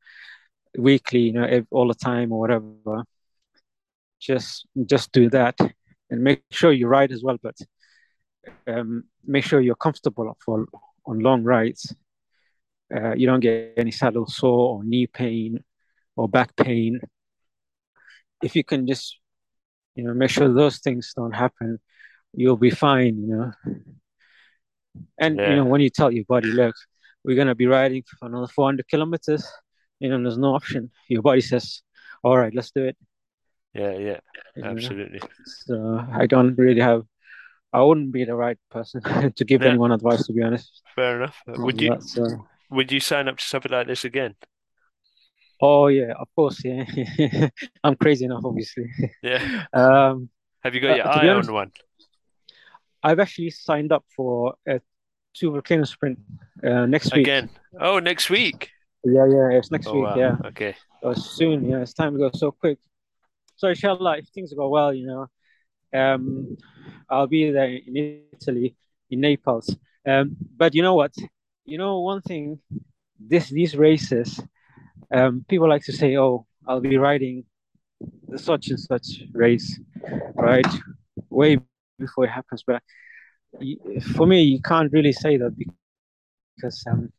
weekly, 0.77 1.21
you 1.21 1.33
know, 1.33 1.66
all 1.71 1.89
the 1.89 1.95
time 1.95 2.33
or 2.33 2.41
whatever. 2.41 3.05
Just 4.21 4.66
just 4.87 5.12
do 5.12 5.31
that 5.31 5.59
and 6.11 6.23
make 6.23 6.43
sure 6.51 6.73
you 6.73 6.87
ride 6.87 7.12
as 7.12 7.23
well, 7.23 7.39
but 7.43 7.57
um, 8.66 9.05
make 9.25 9.45
sure 9.45 9.61
you're 9.61 9.75
comfortable 9.75 10.37
for 10.45 10.66
on 11.07 11.21
long 11.21 11.43
rides. 11.43 11.95
Uh, 12.95 13.14
you 13.14 13.27
don't 13.27 13.41
get 13.41 13.75
any 13.77 13.91
saddle 13.91 14.27
sore 14.27 14.77
or 14.77 14.85
knee 14.85 15.07
pain 15.07 15.62
or 16.16 16.29
back 16.29 16.55
pain. 16.57 17.01
If 18.43 18.57
you 18.57 18.64
can 18.64 18.87
just, 18.87 19.18
you 19.95 20.05
know, 20.05 20.14
make 20.14 20.31
sure 20.31 20.53
those 20.53 20.79
things 20.79 21.12
don't 21.14 21.33
happen, 21.33 21.79
you'll 22.35 22.57
be 22.57 22.71
fine, 22.71 23.18
you 23.21 23.27
know. 23.29 23.53
And 25.18 25.37
yeah. 25.37 25.51
you 25.51 25.57
know, 25.57 25.64
when 25.64 25.81
you 25.81 25.91
tell 25.91 26.11
your 26.11 26.25
body, 26.25 26.49
look, 26.49 26.75
we're 27.25 27.37
gonna 27.37 27.55
be 27.55 27.66
riding 27.66 28.03
for 28.03 28.27
another 28.27 28.49
400 28.49 28.89
kilometers, 28.89 29.47
you 30.01 30.09
know, 30.09 30.21
there's 30.21 30.39
no 30.39 30.55
option. 30.55 30.91
Your 31.09 31.23
body 31.23 31.41
says, 31.41 31.83
"All 32.25 32.37
right, 32.37 32.55
let's 32.55 32.73
do 32.73 32.85
it." 32.85 32.97
Yeah, 33.75 33.93
yeah, 33.93 34.21
absolutely. 34.65 35.21
So 35.67 36.05
I 36.13 36.27
don't 36.27 36.57
really 36.57 36.81
have. 36.81 37.05
I 37.73 37.83
wouldn't 37.83 38.11
be 38.11 38.25
the 38.25 38.35
right 38.35 38.59
person 38.71 39.01
to 39.37 39.45
give 39.45 39.63
yeah. 39.63 39.69
anyone 39.69 39.93
advice, 39.93 40.27
to 40.27 40.33
be 40.33 40.43
honest. 40.43 40.83
Fair 40.97 41.23
enough. 41.23 41.37
Would 41.47 41.81
you? 41.81 41.97
So... 42.01 42.47
Would 42.71 42.91
you 42.91 43.01
sign 43.01 43.29
up 43.29 43.37
to 43.37 43.45
something 43.45 43.71
like 43.71 43.87
this 43.87 44.05
again? 44.05 44.35
Oh 45.61 45.89
yeah, 45.89 46.13
of 46.19 46.29
course. 46.35 46.65
Yeah, 46.65 46.85
I'm 47.85 47.97
crazy 47.97 48.25
enough, 48.25 48.45
obviously. 48.45 48.91
Yeah. 49.23 49.67
Um, 49.73 50.31
Have 50.65 50.75
you 50.75 50.81
got 50.81 50.97
your 50.97 51.07
uh, 51.07 51.11
eye 51.11 51.29
honest, 51.29 51.49
on 51.49 51.55
one? 51.55 51.73
I've 53.03 53.19
actually 53.19 53.51
signed 53.51 53.93
up 53.93 54.05
for 54.15 54.55
a 54.67 54.81
two 55.35 55.51
volcano 55.51 55.85
sprint 55.85 56.19
uh, 56.65 56.87
next 56.87 57.15
week. 57.15 57.27
Again? 57.27 57.51
Oh, 57.79 57.99
next 57.99 58.31
week. 58.31 58.71
Yeah, 59.05 59.27
yeah, 59.27 59.59
it's 59.59 59.71
next 59.71 59.87
oh, 59.87 59.95
week. 59.95 60.05
Wow. 60.05 60.17
Yeah. 60.17 60.37
Okay. 60.45 60.77
Oh, 61.03 61.15
soon. 61.15 61.65
Yeah, 61.65 61.81
it's 61.81 61.95
time 61.95 62.13
to 62.13 62.19
go 62.19 62.31
so 62.35 62.51
quick. 62.51 62.79
So 63.57 63.69
inshallah, 63.69 64.19
if 64.19 64.29
things 64.29 64.53
go 64.53 64.69
well, 64.69 64.93
you 64.93 65.07
know, 65.07 65.27
um, 65.99 66.57
I'll 67.09 67.27
be 67.27 67.51
there 67.51 67.69
in 67.69 68.25
Italy, 68.33 68.77
in 69.11 69.21
Naples. 69.21 69.75
Um, 70.07 70.37
but 70.57 70.75
you 70.75 70.83
know 70.83 70.95
what? 70.95 71.15
You 71.65 71.79
know 71.79 72.01
one 72.01 72.23
thing, 72.23 72.61
this 73.19 73.49
these 73.49 73.77
races, 73.77 74.41
um, 75.15 75.45
people 75.49 75.69
like 75.69 75.85
to 75.85 75.93
say, 75.93 76.17
"Oh, 76.17 76.47
I'll 76.67 76.81
be 76.81 76.97
riding 76.97 77.45
the 78.29 78.39
such 78.39 78.69
and 78.69 78.81
such 78.81 79.07
race," 79.33 79.79
right? 80.35 80.67
Way 81.29 81.59
before 81.99 82.25
it 82.25 82.31
happens. 82.31 82.65
But 82.67 82.83
for 84.15 84.27
me, 84.27 84.43
you 84.43 84.61
can't 84.63 84.93
really 84.93 85.13
say 85.13 85.37
that 85.37 85.55
because 86.57 86.83
um, 86.91 87.13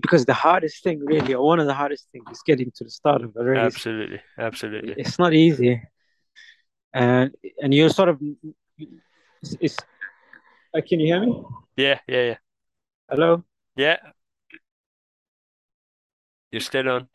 because 0.00 0.24
the 0.24 0.34
hardest 0.34 0.82
thing, 0.82 1.00
really, 1.04 1.34
or 1.34 1.46
one 1.46 1.60
of 1.60 1.66
the 1.66 1.74
hardest 1.74 2.08
things, 2.12 2.24
is 2.30 2.42
getting 2.44 2.70
to 2.76 2.84
the 2.84 2.90
start 2.90 3.22
of 3.22 3.36
a 3.36 3.44
race. 3.44 3.58
Absolutely, 3.58 4.20
absolutely. 4.38 4.94
It's 4.96 5.18
not 5.18 5.32
easy, 5.34 5.82
and 6.92 7.34
and 7.60 7.74
you're 7.74 7.90
sort 7.90 8.08
of, 8.08 8.20
it's. 8.78 9.56
it's 9.60 9.76
uh, 10.74 10.80
can 10.88 11.00
you 11.00 11.06
hear 11.06 11.20
me? 11.20 11.44
Yeah, 11.76 11.98
yeah, 12.08 12.22
yeah. 12.22 12.36
Hello. 13.10 13.44
Yeah. 13.76 13.96
You're 16.50 16.60
still 16.60 16.88
on. 16.88 17.08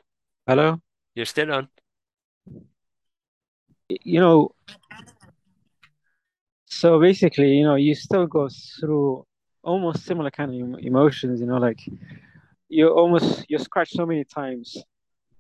Hello. 0.46 0.80
You're 1.16 1.26
still 1.26 1.52
on. 1.52 1.68
You 3.90 4.20
know. 4.20 4.52
So 6.66 7.00
basically, 7.00 7.54
you 7.54 7.64
know, 7.64 7.76
you 7.76 7.96
still 7.96 8.28
go 8.28 8.48
through 8.80 9.26
almost 9.64 10.06
similar 10.06 10.30
kind 10.30 10.52
of 10.52 10.80
emotions. 10.80 11.42
You 11.42 11.48
know, 11.48 11.58
like 11.58 11.80
you 12.70 12.90
almost 12.90 13.46
you 13.50 13.58
scratch 13.58 13.92
so 13.92 14.06
many 14.06 14.24
times 14.24 14.78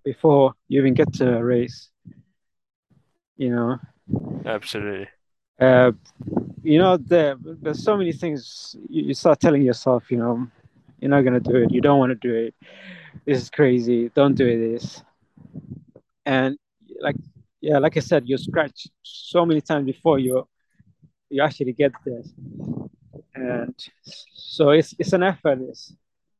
before 0.03 0.53
you 0.67 0.79
even 0.79 0.93
get 0.93 1.13
to 1.13 1.37
a 1.37 1.43
race. 1.43 1.89
You 3.37 3.51
know. 3.51 3.77
Absolutely. 4.45 5.07
Uh, 5.59 5.91
you 6.63 6.77
know, 6.79 6.97
there 6.97 7.35
there's 7.39 7.83
so 7.83 7.97
many 7.97 8.11
things 8.11 8.75
you, 8.89 9.03
you 9.03 9.13
start 9.13 9.39
telling 9.39 9.61
yourself. 9.61 10.09
You 10.11 10.17
know, 10.17 10.47
you're 10.99 11.09
not 11.09 11.21
gonna 11.21 11.39
do 11.39 11.55
it. 11.57 11.71
You 11.71 11.81
don't 11.81 11.99
want 11.99 12.11
to 12.11 12.27
do 12.27 12.33
it. 12.33 12.55
This 13.25 13.41
is 13.41 13.49
crazy. 13.49 14.09
Don't 14.15 14.35
do 14.35 14.45
it 14.45 14.57
this. 14.57 15.03
And 16.25 16.57
like, 17.01 17.15
yeah, 17.61 17.77
like 17.79 17.97
I 17.97 18.01
said, 18.01 18.23
you 18.25 18.37
scratch 18.37 18.87
so 19.03 19.45
many 19.45 19.61
times 19.61 19.85
before 19.85 20.19
you 20.19 20.47
you 21.29 21.41
actually 21.41 21.73
get 21.73 21.91
there. 22.05 22.23
And 23.35 23.75
so 24.03 24.69
it's 24.69 24.95
it's 24.97 25.13
an 25.13 25.23
effort. 25.23 25.59
It's 25.61 25.93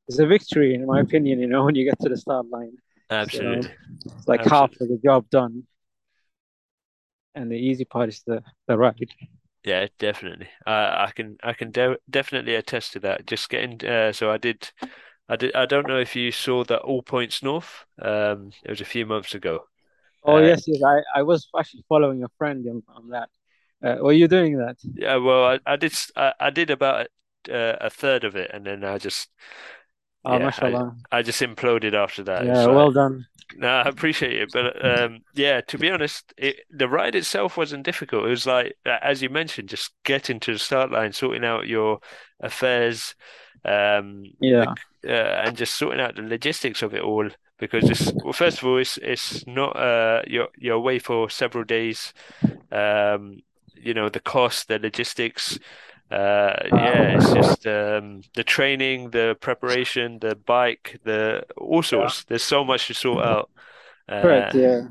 it's 0.08 0.20
a 0.20 0.26
victory, 0.28 0.74
in 0.74 0.86
my 0.86 1.00
opinion. 1.02 1.40
You 1.40 1.48
know, 1.48 1.66
when 1.66 1.76
you 1.76 1.86
get 1.86 2.00
to 2.02 2.10
the 2.10 2.18
start 2.18 2.50
line, 2.50 2.78
absolutely, 3.10 3.70
so 3.70 4.08
it's 4.18 4.28
like 4.28 4.42
absolutely. 4.42 4.50
half 4.50 4.72
of 4.82 4.90
the 4.90 5.00
job 5.04 5.30
done, 5.30 5.64
and 7.36 7.52
the 7.52 7.56
easy 7.56 7.86
part 7.86 8.10
is 8.10 8.24
the 8.26 8.44
the 8.68 8.78
ride. 8.78 9.12
Yeah, 9.64 9.88
definitely. 10.00 10.48
Uh, 10.66 11.08
I 11.08 11.12
can 11.16 11.38
I 11.44 11.54
can 11.54 11.72
de- 11.72 11.98
definitely 12.10 12.56
attest 12.56 12.94
to 12.94 13.00
that. 13.02 13.26
Just 13.28 13.50
getting 13.50 13.86
uh, 13.86 14.14
so 14.14 14.32
I 14.32 14.38
did. 14.38 14.72
I 15.28 15.36
did. 15.36 15.56
I 15.56 15.66
don't 15.66 15.88
know 15.88 16.00
if 16.00 16.16
you 16.16 16.32
saw 16.32 16.64
that 16.66 16.80
All 16.80 17.02
Points 17.02 17.44
North. 17.44 17.86
Um, 18.02 18.52
it 18.64 18.70
was 18.70 18.82
a 18.82 18.86
few 18.86 19.06
months 19.06 19.36
ago. 19.36 19.66
Oh 20.24 20.38
uh, 20.38 20.42
yes, 20.42 20.64
yes. 20.68 20.82
I, 20.84 21.20
I 21.20 21.24
was 21.24 21.48
actually 21.58 21.84
following 21.90 22.24
a 22.24 22.30
friend 22.38 22.66
on, 22.68 22.84
on 22.88 23.10
that. 23.10 23.30
Uh, 23.84 24.04
were 24.04 24.14
you 24.14 24.28
doing 24.28 24.58
that? 24.58 24.78
Yeah, 24.96 25.18
well, 25.18 25.46
I, 25.46 25.60
I 25.66 25.76
did. 25.76 25.94
I, 26.16 26.34
I 26.40 26.50
did 26.50 26.70
about 26.70 27.08
a, 27.50 27.78
a 27.82 27.90
third 27.90 28.24
of 28.24 28.36
it, 28.36 28.52
and 28.54 28.66
then 28.66 28.84
I 28.84 28.98
just 28.98 29.30
Oh, 30.28 30.38
yeah, 30.38 30.92
I, 31.12 31.20
I, 31.20 31.22
just 31.22 31.42
imploded 31.42 31.94
after 31.94 32.24
that. 32.24 32.46
Yeah, 32.46 32.66
well 32.66 32.92
done. 32.92 33.26
No, 33.56 33.70
I 33.70 33.88
appreciate 33.88 34.34
it, 34.34 34.50
but 34.52 34.86
um, 34.86 35.22
yeah, 35.34 35.62
to 35.62 35.78
be 35.78 35.90
honest, 35.90 36.34
it, 36.38 36.58
the 36.70 36.90
ride 36.90 37.16
itself 37.16 37.56
wasn't 37.56 37.86
difficult. 37.86 38.26
It 38.26 38.30
was 38.30 38.46
like, 38.46 38.76
as 38.86 39.22
you 39.22 39.30
mentioned, 39.30 39.70
just 39.70 39.92
getting 40.04 40.40
to 40.42 40.54
the 40.54 40.60
start 40.60 40.92
line, 40.92 41.14
sorting 41.14 41.46
out 41.46 41.68
your 41.68 42.00
affairs, 42.42 43.16
um, 43.64 44.26
yeah, 44.42 44.74
uh, 45.08 45.12
and 45.46 45.56
just 45.56 45.76
sorting 45.76 46.02
out 46.02 46.16
the 46.16 46.24
logistics 46.24 46.82
of 46.82 46.94
it 46.94 47.02
all. 47.02 47.30
Because 47.58 47.90
it's 47.90 48.12
well, 48.24 48.34
first 48.34 48.60
of 48.60 48.66
all, 48.66 48.78
it's 48.78 48.98
it's 48.98 49.48
not 49.48 49.78
uh, 49.78 50.24
you're 50.28 50.50
you're 50.58 50.76
away 50.76 51.00
for 51.00 51.30
several 51.30 51.64
days. 51.64 52.14
Um, 52.72 53.38
you 53.76 53.94
know 53.94 54.10
the 54.10 54.20
cost, 54.20 54.68
the 54.68 54.78
logistics 54.78 55.58
uh, 56.10 56.54
yeah, 56.72 57.18
it's 57.18 57.34
just 57.34 57.68
um, 57.68 58.22
the 58.36 58.44
training, 58.44 59.12
the 59.12 59.38
preparation, 59.40 60.20
the 60.20 60.36
bike, 60.36 61.00
the 61.04 61.44
all 61.58 61.84
sorts. 61.84 62.20
Yeah. 62.20 62.24
There's 62.30 62.44
so 62.44 62.64
much 62.64 62.88
to 62.88 62.94
sort 62.94 63.26
out. 63.26 63.50
Uh, 64.08 64.22
Correct. 64.22 64.56
Yeah. 64.56 64.82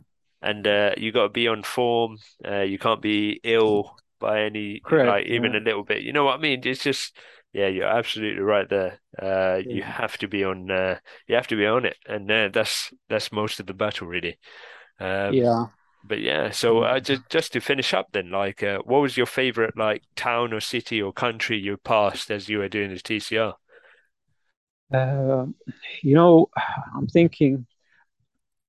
And 0.42 0.66
uh, 0.66 0.90
you 0.96 1.12
got 1.12 1.22
to 1.24 1.28
be 1.30 1.48
on 1.48 1.62
form. 1.62 2.18
Uh, 2.46 2.60
you 2.60 2.78
can't 2.78 3.00
be 3.00 3.40
ill 3.42 3.96
by 4.20 4.42
any, 4.42 4.80
Correct, 4.80 5.08
like 5.08 5.26
even 5.26 5.52
yeah. 5.52 5.58
a 5.58 5.64
little 5.64 5.82
bit. 5.84 6.02
You 6.02 6.12
know 6.12 6.24
what 6.24 6.38
I 6.38 6.42
mean? 6.42 6.60
It's 6.64 6.84
just, 6.84 7.16
yeah, 7.52 7.68
you're 7.68 7.86
absolutely 7.86 8.42
right 8.42 8.68
there. 8.68 9.00
Uh, 9.20 9.62
yeah. 9.64 9.74
You 9.74 9.82
have 9.82 10.18
to 10.18 10.28
be 10.28 10.44
on. 10.44 10.70
Uh, 10.70 10.98
you 11.26 11.34
have 11.34 11.48
to 11.48 11.56
be 11.56 11.66
on 11.66 11.86
it, 11.86 11.96
and 12.06 12.30
uh, 12.30 12.48
that's 12.52 12.92
that's 13.08 13.32
most 13.32 13.58
of 13.58 13.66
the 13.66 13.74
battle, 13.74 14.06
really. 14.06 14.38
Um, 15.00 15.32
yeah 15.32 15.66
but 16.06 16.20
yeah, 16.20 16.50
so 16.50 16.80
uh, 16.80 17.00
just 17.00 17.28
just 17.28 17.52
to 17.52 17.60
finish 17.60 17.94
up, 17.94 18.06
then, 18.12 18.30
like, 18.30 18.62
uh, 18.62 18.78
what 18.84 19.00
was 19.00 19.16
your 19.16 19.26
favorite 19.26 19.76
like 19.76 20.02
town 20.14 20.52
or 20.52 20.60
city 20.60 21.00
or 21.02 21.12
country 21.12 21.58
you 21.58 21.76
passed 21.76 22.30
as 22.30 22.48
you 22.48 22.58
were 22.58 22.68
doing 22.68 22.90
the 22.90 23.00
TCR? 23.00 23.54
Uh, 24.92 25.46
you 26.02 26.14
know, 26.14 26.48
I'm 26.96 27.06
thinking 27.08 27.66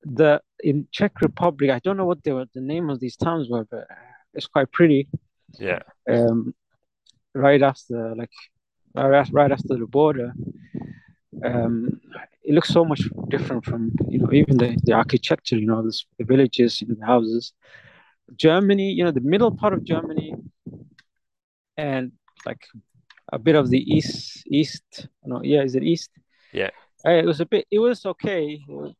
the 0.04 0.42
in 0.60 0.88
Czech 0.92 1.22
Republic. 1.22 1.70
I 1.70 1.80
don't 1.80 1.98
know 1.98 2.06
what 2.06 2.24
the 2.24 2.48
the 2.54 2.62
name 2.62 2.90
of 2.90 3.00
these 3.00 3.16
towns 3.16 3.50
were, 3.50 3.66
but 3.66 3.88
it's 4.34 4.48
quite 4.48 4.72
pretty. 4.72 5.08
Yeah. 5.60 5.80
Um, 6.10 6.54
right 7.34 7.62
after 7.62 8.16
like 8.16 8.32
right 8.96 9.28
right 9.32 9.52
after 9.52 9.76
the 9.76 9.88
border. 9.88 10.34
Um, 11.44 12.02
it 12.44 12.54
looks 12.54 12.70
so 12.70 12.86
much 12.86 13.02
different 13.28 13.66
from 13.66 13.92
you 14.10 14.20
know 14.20 14.32
even 14.32 14.58
the, 14.58 14.78
the 14.84 14.94
architecture 14.94 15.58
you 15.58 15.68
know 15.68 15.84
the, 15.84 15.94
the 16.18 16.24
villages 16.26 16.82
and 16.82 16.98
the 16.98 17.06
houses. 17.06 17.54
Germany 18.36 18.92
you 18.92 19.04
know 19.04 19.12
the 19.12 19.22
middle 19.22 19.52
part 19.52 19.74
of 19.74 19.84
germany 19.86 20.36
and 21.78 22.12
like 22.46 22.66
a 23.32 23.40
bit 23.40 23.56
of 23.56 23.70
the 23.70 23.80
east 23.80 24.44
east 24.48 25.08
no 25.26 25.42
yeah 25.44 25.62
is 25.62 25.76
it 25.76 25.84
east? 25.84 26.10
Yeah. 26.54 26.72
Uh, 27.06 27.12
it 27.12 27.26
was 27.26 27.40
a 27.40 27.46
bit 27.46 27.66
it 27.72 27.80
was 27.80 28.06
okay. 28.06 28.60
It 28.68 28.72
was, 28.72 28.94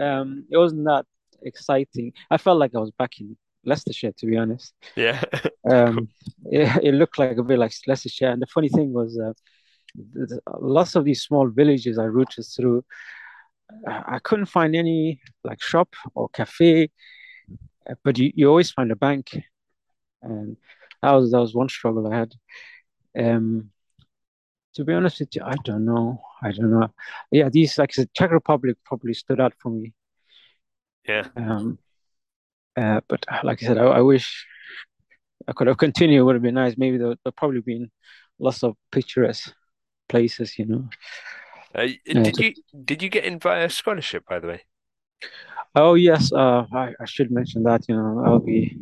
um 0.00 0.44
it 0.50 0.56
wasn't 0.56 0.84
that 0.86 1.04
exciting. 1.42 2.12
I 2.30 2.38
felt 2.38 2.58
like 2.58 2.74
i 2.74 2.78
was 2.78 2.90
back 2.92 3.20
in 3.20 3.36
leicestershire 3.64 4.12
to 4.18 4.26
be 4.26 4.36
honest. 4.36 4.72
Yeah. 4.96 5.22
Um 5.70 6.08
it, 6.46 6.84
it 6.84 6.94
looked 6.94 7.18
like 7.18 7.36
a 7.36 7.42
bit 7.42 7.58
like 7.58 7.72
leicestershire. 7.86 8.30
And 8.30 8.40
the 8.40 8.46
funny 8.46 8.70
thing 8.70 8.92
was 8.92 9.18
uh, 9.18 9.34
lots 10.60 10.94
of 10.94 11.04
these 11.04 11.22
small 11.22 11.48
villages 11.48 11.98
I 11.98 12.06
routed 12.06 12.46
through. 12.46 12.84
I 13.86 14.18
couldn't 14.20 14.46
find 14.46 14.74
any 14.74 15.20
like 15.44 15.62
shop 15.62 15.94
or 16.14 16.28
cafe, 16.30 16.90
but 18.02 18.18
you, 18.18 18.32
you 18.34 18.48
always 18.48 18.70
find 18.70 18.90
a 18.90 18.96
bank, 18.96 19.38
and 20.22 20.56
that 21.02 21.12
was 21.12 21.32
that 21.32 21.40
was 21.40 21.54
one 21.54 21.68
struggle 21.68 22.10
I 22.10 22.16
had. 22.16 22.34
Um, 23.18 23.70
to 24.74 24.84
be 24.84 24.94
honest 24.94 25.20
with 25.20 25.34
you, 25.34 25.42
I 25.44 25.56
don't 25.64 25.84
know. 25.84 26.20
I 26.42 26.52
don't 26.52 26.70
know. 26.70 26.88
Yeah, 27.30 27.48
these 27.48 27.76
like 27.78 27.92
the 27.92 28.08
Czech 28.14 28.30
Republic 28.30 28.76
probably 28.84 29.14
stood 29.14 29.40
out 29.40 29.54
for 29.58 29.70
me. 29.70 29.92
Yeah. 31.06 31.26
Um. 31.36 31.78
Uh, 32.76 33.00
but 33.08 33.24
like 33.42 33.62
I 33.62 33.66
said, 33.66 33.78
I, 33.78 33.84
I 33.84 34.00
wish 34.00 34.46
I 35.46 35.52
could 35.52 35.66
have 35.66 35.78
continued. 35.78 36.20
It 36.20 36.22
would 36.22 36.36
have 36.36 36.42
been 36.42 36.54
nice. 36.54 36.78
Maybe 36.78 36.96
there 36.96 37.16
there 37.22 37.32
probably 37.32 37.60
been 37.60 37.90
lots 38.38 38.62
of 38.62 38.76
picturesque 38.92 39.52
places, 40.08 40.58
you 40.58 40.66
know. 40.66 40.88
Uh, 41.74 41.88
did 42.04 42.38
you 42.38 42.54
did 42.84 43.02
you 43.02 43.08
get 43.08 43.24
in 43.24 43.38
via 43.38 43.68
scholarship, 43.68 44.24
by 44.28 44.38
the 44.38 44.48
way? 44.48 44.62
Oh 45.74 45.94
yes, 45.94 46.32
uh, 46.32 46.64
I, 46.72 46.94
I 46.98 47.04
should 47.04 47.30
mention 47.30 47.62
that. 47.64 47.88
You 47.88 47.96
know, 47.96 48.22
I'll 48.24 48.38
be 48.38 48.78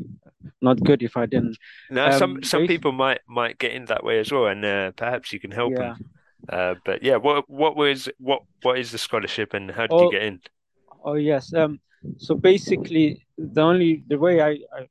not 0.62 0.83
good 0.83 1.03
if 1.03 1.16
I 1.16 1.27
didn't. 1.27 1.59
No, 1.91 2.07
um, 2.07 2.18
some 2.18 2.43
some 2.43 2.66
people 2.66 2.93
might 2.93 3.20
might 3.27 3.59
get 3.59 3.72
in 3.72 3.87
that 3.87 4.05
way 4.05 4.20
as 4.20 4.31
well, 4.31 4.47
and 4.47 4.64
uh, 4.64 4.93
perhaps 4.93 5.33
you 5.33 5.41
can 5.41 5.51
help 5.51 5.72
yeah. 5.72 5.79
them. 5.79 6.11
Uh, 6.49 6.74
but 6.85 7.03
yeah, 7.03 7.16
what 7.16 7.49
what 7.51 7.77
was 7.77 8.09
what 8.18 8.43
what 8.62 8.79
is 8.79 8.93
the 8.93 8.99
scholarship, 8.99 9.53
and 9.55 9.70
how 9.70 9.83
did 9.83 9.93
oh, 9.93 10.05
you 10.05 10.11
get 10.11 10.22
in? 10.22 10.41
Oh 11.05 11.14
yes, 11.14 11.53
um, 11.55 11.81
so 12.18 12.35
basically 12.35 13.27
the 13.37 13.61
only 13.61 14.05
the 14.07 14.18
way 14.18 14.41
I, 14.41 14.51
I 14.72 14.89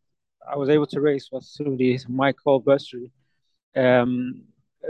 I 0.48 0.56
was 0.58 0.70
able 0.70 0.88
to 0.88 1.02
race 1.02 1.30
was 1.32 1.56
through 1.56 1.78
the 1.78 2.00
Michael 2.08 2.60
bursary. 2.60 3.12
Um, 3.76 4.44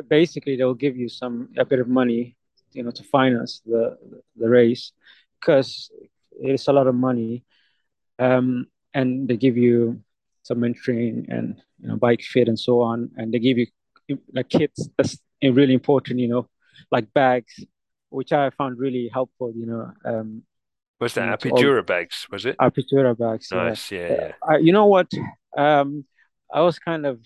basically 0.08 0.56
they'll 0.56 0.74
give 0.74 0.98
you 0.98 1.10
some 1.10 1.50
a 1.58 1.66
bit 1.66 1.80
of 1.80 1.88
money, 1.88 2.36
you 2.72 2.84
know, 2.84 2.92
to 2.92 3.04
finance 3.04 3.62
the 3.66 3.98
the 4.36 4.50
race 4.50 4.92
because 5.40 5.92
it's 6.40 6.68
a 6.68 6.74
lot 6.74 6.88
of 6.88 6.96
money, 6.96 7.44
um, 8.20 8.68
and 8.94 9.28
they 9.28 9.38
give 9.38 9.58
you 9.58 10.02
some 10.44 10.60
mentoring 10.60 11.26
and 11.30 11.62
you 11.80 11.88
know 11.88 11.98
bike 11.98 12.22
fit 12.22 12.48
and 12.48 12.60
so 12.60 12.82
on, 12.82 13.12
and 13.18 13.34
they 13.34 13.40
give 13.40 13.58
you 13.58 13.68
like 14.34 14.50
kits. 14.50 14.88
That's 14.98 15.18
really 15.42 15.74
important, 15.74 16.20
you 16.20 16.28
know, 16.28 16.50
like 16.92 17.14
bags, 17.14 17.60
which 18.10 18.32
I 18.32 18.50
found 18.52 18.80
really 18.80 19.10
helpful. 19.12 19.54
You 19.56 19.66
know, 19.66 19.92
um, 20.06 20.44
was 21.00 21.14
that 21.16 21.40
Apidura 21.40 21.78
all, 21.78 21.84
bags? 21.84 22.28
Was 22.32 22.46
it 22.46 22.58
Apidura 22.58 23.18
bags? 23.18 23.52
Nice, 23.52 23.92
yeah, 23.92 24.00
yeah. 24.00 24.14
yeah. 24.14 24.32
I, 24.48 24.58
you 24.58 24.72
know 24.72 24.86
what? 24.86 25.12
Um, 25.58 26.06
I 26.54 26.62
was 26.62 26.80
kind 26.80 27.06
of, 27.06 27.20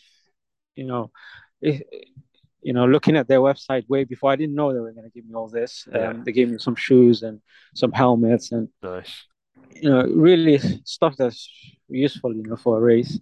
you 0.75 0.85
know, 0.85 1.11
it, 1.61 1.85
you 2.61 2.73
know, 2.73 2.85
looking 2.85 3.15
at 3.15 3.27
their 3.27 3.39
website 3.39 3.87
way 3.87 4.03
before 4.03 4.31
I 4.31 4.35
didn't 4.35 4.55
know 4.55 4.73
they 4.73 4.79
were 4.79 4.91
going 4.91 5.09
to 5.09 5.11
give 5.11 5.25
me 5.25 5.33
all 5.33 5.47
this. 5.47 5.87
Yeah. 5.91 6.09
Um, 6.09 6.23
they 6.23 6.31
gave 6.31 6.49
me 6.49 6.57
some 6.57 6.75
shoes 6.75 7.23
and 7.23 7.41
some 7.73 7.91
helmets 7.91 8.51
and 8.51 8.69
nice, 8.83 9.25
you 9.71 9.89
know, 9.89 10.03
really 10.03 10.59
stuff 10.83 11.15
that's 11.17 11.49
useful, 11.87 12.35
you 12.35 12.43
know, 12.43 12.57
for 12.57 12.77
a 12.77 12.81
race. 12.81 13.19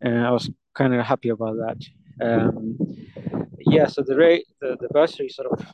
And 0.00 0.24
I 0.26 0.30
was 0.30 0.50
kind 0.74 0.94
of 0.94 1.04
happy 1.04 1.30
about 1.30 1.56
that. 1.56 1.84
Um, 2.22 2.78
yeah, 3.58 3.86
so 3.86 4.02
the 4.02 4.16
rate, 4.16 4.46
the, 4.60 4.76
the 4.80 4.88
bursary 4.88 5.28
sort 5.28 5.52
of 5.52 5.66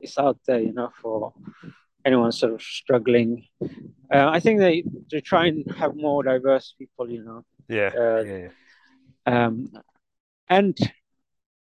is 0.00 0.16
out 0.18 0.38
there, 0.46 0.60
you 0.60 0.72
know, 0.72 0.90
for 1.00 1.32
anyone 2.04 2.32
sort 2.32 2.52
of 2.52 2.62
struggling. 2.62 3.44
Uh, 4.12 4.28
I 4.28 4.40
think 4.40 4.60
they 4.60 4.84
they 5.10 5.20
try 5.20 5.46
and 5.46 5.70
have 5.72 5.94
more 5.94 6.22
diverse 6.22 6.74
people, 6.78 7.10
you 7.10 7.22
know. 7.24 7.44
Yeah. 7.68 7.90
Uh, 7.96 8.22
yeah, 8.22 8.38
yeah. 8.38 9.46
Um, 9.46 9.72
and 10.48 10.76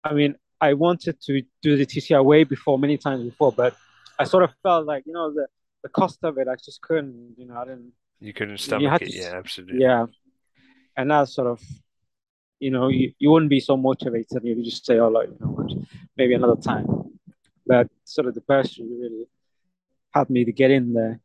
I 0.04 0.14
mean, 0.14 0.36
I 0.60 0.74
wanted 0.74 1.22
to 1.22 1.42
do 1.62 1.78
the 1.78 1.86
TCR 1.86 2.24
way 2.24 2.44
before, 2.44 2.80
many 2.80 2.98
times 2.98 3.24
before, 3.24 3.52
but 3.52 3.76
I 4.20 4.24
sort 4.24 4.44
of 4.44 4.52
felt 4.64 4.86
like 4.86 5.04
you 5.06 5.14
know 5.14 5.34
the 5.34 5.48
the 5.84 5.90
cost 5.90 6.20
of 6.24 6.38
it, 6.38 6.48
I 6.48 6.56
just 6.56 6.82
couldn't, 6.82 7.36
you 7.38 7.46
know, 7.46 7.58
I 7.58 7.66
didn't. 7.66 7.92
You 8.20 8.34
couldn't 8.34 8.58
stomach 8.58 9.02
you 9.02 9.08
it, 9.08 9.12
to, 9.12 9.18
yeah, 9.18 9.34
absolutely. 9.36 9.82
Yeah, 9.82 10.06
and 10.96 11.12
that 11.12 11.30
sort 11.30 11.48
of, 11.48 11.62
you 12.60 12.72
know, 12.72 12.88
you, 12.88 13.14
you 13.20 13.30
wouldn't 13.30 13.50
be 13.50 13.60
so 13.60 13.78
motivated. 13.78 14.44
You 14.44 14.64
just 14.64 14.86
say, 14.86 14.98
oh, 14.98 15.10
like, 15.10 15.30
you 15.30 15.38
know 15.40 15.52
what, 15.52 15.72
maybe 16.18 16.34
another 16.34 16.60
time. 16.60 16.88
But 17.66 17.90
sort 18.06 18.28
of 18.28 18.34
the 18.34 18.42
person 18.42 18.90
really 19.00 19.26
helped 20.14 20.32
me 20.32 20.46
to 20.46 20.52
get 20.52 20.72
in 20.72 20.94
there 20.94 21.20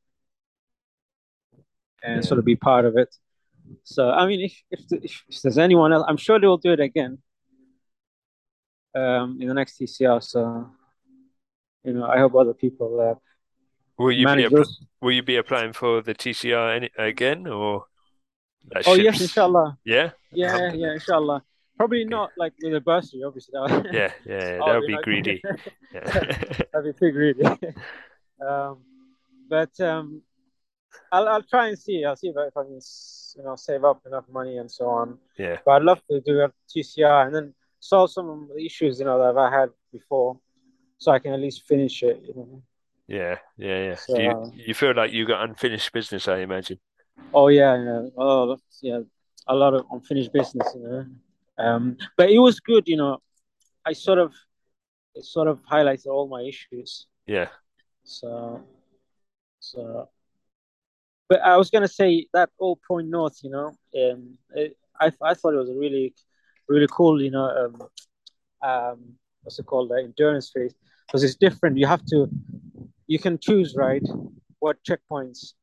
and 2.03 2.17
yeah. 2.17 2.21
sort 2.21 2.39
of 2.39 2.45
be 2.45 2.57
part 2.57 2.85
of 2.85 2.97
it. 2.97 3.15
So 3.85 4.11
I 4.11 4.27
mean, 4.27 4.43
if 4.43 4.63
if, 4.71 4.81
if, 4.91 5.23
if 5.29 5.43
there's 5.43 5.59
anyone 5.59 5.93
else, 5.93 6.05
I'm 6.07 6.19
sure 6.19 6.39
they 6.39 6.47
will 6.47 6.59
do 6.59 6.73
it 6.73 6.81
again 6.81 7.19
um, 8.95 9.39
in 9.41 9.49
the 9.49 9.55
next 9.55 9.79
TCR. 9.79 10.23
So, 10.23 10.71
you 11.85 11.93
know, 11.93 12.07
I 12.07 12.19
hope 12.19 12.35
other 12.35 12.55
people 12.55 13.01
uh, 13.01 13.15
will 14.03 14.13
you 14.13 14.27
be 14.27 14.49
will 15.01 15.13
you 15.13 15.23
be 15.23 15.37
applying 15.37 15.73
for 15.73 16.03
the 16.03 16.15
TCR 16.15 16.77
any, 16.77 16.91
again 16.99 17.47
or? 17.47 17.87
Oh 18.87 18.95
yes, 18.95 19.21
inshallah. 19.21 19.79
Yeah. 19.85 20.11
Yeah, 20.33 20.73
yeah, 20.73 20.93
inshallah. 20.95 21.43
Probably 21.77 22.03
okay. 22.03 22.09
not 22.09 22.31
like 22.37 22.53
with 22.63 22.75
a 22.75 22.81
bursary, 22.81 23.25
obviously. 23.25 23.55
yeah, 23.93 24.13
yeah, 24.25 24.59
that 24.59 24.79
would 24.79 24.87
be 24.87 24.97
greedy. 25.03 25.43
yeah. 25.93 26.01
That'd 26.73 26.85
be 26.85 26.93
too 26.93 27.11
greedy. 27.11 27.45
um, 28.47 28.79
but 29.49 29.79
um, 29.81 30.23
I'll 31.11 31.29
I'll 31.29 31.43
try 31.43 31.69
and 31.69 31.79
see. 31.79 32.05
I'll 32.05 32.17
see 32.17 32.29
if 32.29 32.37
I, 32.37 32.47
if 32.47 32.57
I 32.57 32.63
can 32.63 32.79
you 33.37 33.43
know 33.43 33.57
save 33.57 33.85
up 33.85 34.03
enough 34.07 34.25
money 34.31 34.59
and 34.59 34.71
so 34.71 34.89
on. 34.89 35.19
Yeah. 35.39 35.59
But 35.65 35.73
I'd 35.73 35.83
love 35.83 36.01
to 36.11 36.21
do 36.21 36.41
a 36.41 36.53
TCR 36.69 37.27
and 37.27 37.35
then 37.35 37.55
solve 37.83 38.13
some 38.13 38.31
of 38.31 38.49
the 38.49 38.65
issues 38.65 39.01
you 39.01 39.05
know 39.05 39.19
that 39.19 39.37
I've 39.37 39.53
had 39.53 39.71
before, 39.93 40.39
so 40.99 41.11
I 41.11 41.19
can 41.19 41.35
at 41.35 41.41
least 41.41 41.67
finish 41.67 42.03
it. 42.03 42.23
You 42.27 42.35
know. 42.35 42.63
Yeah, 43.09 43.37
yeah, 43.59 43.79
yeah. 43.89 43.95
So, 43.97 44.19
you 44.19 44.53
you 44.55 44.75
feel 44.75 44.95
like 44.95 45.13
you 45.13 45.27
got 45.27 45.43
unfinished 45.43 45.93
business, 45.93 46.29
I 46.29 46.39
imagine. 46.39 46.79
Oh 47.35 47.49
yeah, 47.49 47.77
yeah. 47.77 48.07
Oh 48.17 48.57
yeah, 48.81 49.01
a 49.49 49.55
lot 49.55 49.75
of 49.75 49.85
unfinished 49.91 50.33
business, 50.33 50.69
you 50.75 50.83
know. 50.83 51.07
Um, 51.59 51.97
but 52.17 52.31
it 52.31 52.39
was 52.39 52.61
good, 52.61 52.87
you 52.87 52.97
know. 52.97 53.19
I 53.85 53.93
sort 53.95 54.19
of, 54.19 54.33
it 55.15 55.25
sort 55.25 55.49
of 55.49 55.61
highlighted 55.65 56.07
all 56.07 56.29
my 56.29 56.43
issues. 56.43 57.07
Yeah. 57.27 57.49
So, 58.05 58.63
so, 59.59 60.09
but 61.29 61.41
I 61.41 61.57
was 61.57 61.71
gonna 61.71 61.89
say 61.89 62.29
that 62.33 62.51
All 62.59 62.77
Point 62.77 63.09
North, 63.09 63.41
you 63.43 63.51
know, 63.51 63.75
um, 64.01 64.39
it, 64.55 64.77
I 65.01 65.13
I 65.21 65.35
thought 65.35 65.55
it 65.55 65.59
was 65.59 65.71
a 65.71 65.75
really 65.75 66.15
really 66.73 66.89
cool, 66.91 67.23
you 67.23 67.31
know, 67.31 67.49
um, 67.61 67.75
um, 68.71 68.99
what's 69.43 69.59
it 69.59 69.67
called, 69.67 69.91
the 69.91 69.97
endurance 69.97 70.51
phase, 70.55 70.75
because 71.07 71.23
it's 71.23 71.37
different. 71.37 71.79
You 71.79 71.87
have 71.87 72.05
to, 72.07 72.29
you 73.07 73.19
can 73.19 73.39
choose, 73.39 73.75
right, 73.77 74.07
what 74.59 74.77
checkpoints 74.89 75.55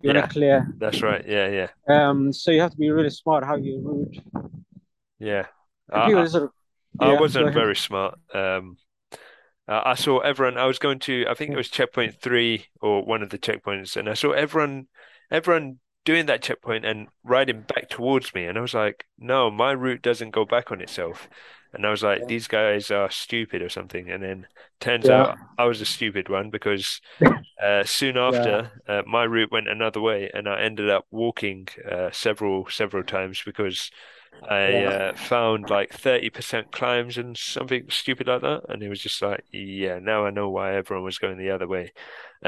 you 0.00 0.10
yeah, 0.10 0.12
want 0.12 0.28
to 0.28 0.32
clear. 0.32 0.68
That's 0.78 1.02
right. 1.02 1.24
Yeah, 1.26 1.48
yeah. 1.48 1.68
Um, 2.08 2.32
so 2.32 2.50
you 2.50 2.60
have 2.60 2.72
to 2.72 2.76
be 2.76 2.90
really 2.90 3.10
smart 3.10 3.44
how 3.44 3.56
you 3.56 3.80
route. 3.82 4.16
Yeah. 5.18 5.46
I, 5.92 6.26
sort 6.26 6.44
of, 6.44 6.50
yeah, 7.00 7.08
I 7.08 7.20
wasn't 7.20 7.52
very 7.52 7.76
smart. 7.76 8.18
Um, 8.32 8.76
I 9.68 9.94
saw 9.94 10.18
everyone. 10.18 10.58
I 10.58 10.66
was 10.66 10.78
going 10.78 10.98
to. 11.00 11.26
I 11.28 11.34
think 11.34 11.52
it 11.52 11.56
was 11.56 11.68
checkpoint 11.68 12.20
three 12.20 12.66
or 12.80 13.04
one 13.04 13.22
of 13.22 13.30
the 13.30 13.38
checkpoints, 13.38 13.96
and 13.96 14.08
I 14.08 14.14
saw 14.14 14.32
everyone, 14.32 14.88
everyone 15.30 15.78
doing 16.04 16.26
that 16.26 16.42
checkpoint 16.42 16.84
and 16.84 17.08
riding 17.24 17.62
back 17.62 17.88
towards 17.88 18.34
me. 18.34 18.46
And 18.46 18.56
I 18.56 18.60
was 18.60 18.74
like, 18.74 19.06
no, 19.18 19.50
my 19.50 19.72
route 19.72 20.02
doesn't 20.02 20.30
go 20.30 20.44
back 20.44 20.70
on 20.70 20.80
itself. 20.80 21.28
And 21.72 21.86
I 21.86 21.90
was 21.90 22.02
like, 22.02 22.26
these 22.26 22.48
guys 22.48 22.90
are 22.90 23.10
stupid 23.10 23.62
or 23.62 23.68
something. 23.68 24.10
And 24.10 24.22
then 24.22 24.46
turns 24.80 25.06
yeah. 25.06 25.20
out 25.20 25.38
I 25.56 25.64
was 25.66 25.80
a 25.80 25.86
stupid 25.86 26.28
one 26.28 26.50
because 26.50 27.00
uh, 27.62 27.84
soon 27.84 28.16
after 28.16 28.70
yeah. 28.88 28.98
uh, 28.98 29.02
my 29.06 29.22
route 29.24 29.52
went 29.52 29.68
another 29.68 30.00
way 30.00 30.30
and 30.34 30.48
I 30.48 30.60
ended 30.62 30.90
up 30.90 31.06
walking 31.10 31.68
uh, 31.88 32.10
several, 32.12 32.68
several 32.68 33.04
times 33.04 33.42
because 33.44 33.90
I 34.48 34.84
uh, 34.84 35.16
found 35.16 35.68
like 35.68 35.90
30% 35.92 36.70
climbs 36.70 37.18
and 37.18 37.36
something 37.36 37.84
stupid 37.90 38.26
like 38.26 38.40
that. 38.42 38.62
And 38.68 38.82
it 38.82 38.88
was 38.88 39.00
just 39.00 39.20
like, 39.20 39.44
yeah, 39.52 39.98
now 39.98 40.24
I 40.24 40.30
know 40.30 40.48
why 40.48 40.74
everyone 40.74 41.04
was 41.04 41.18
going 41.18 41.38
the 41.38 41.50
other 41.50 41.68
way. 41.68 41.92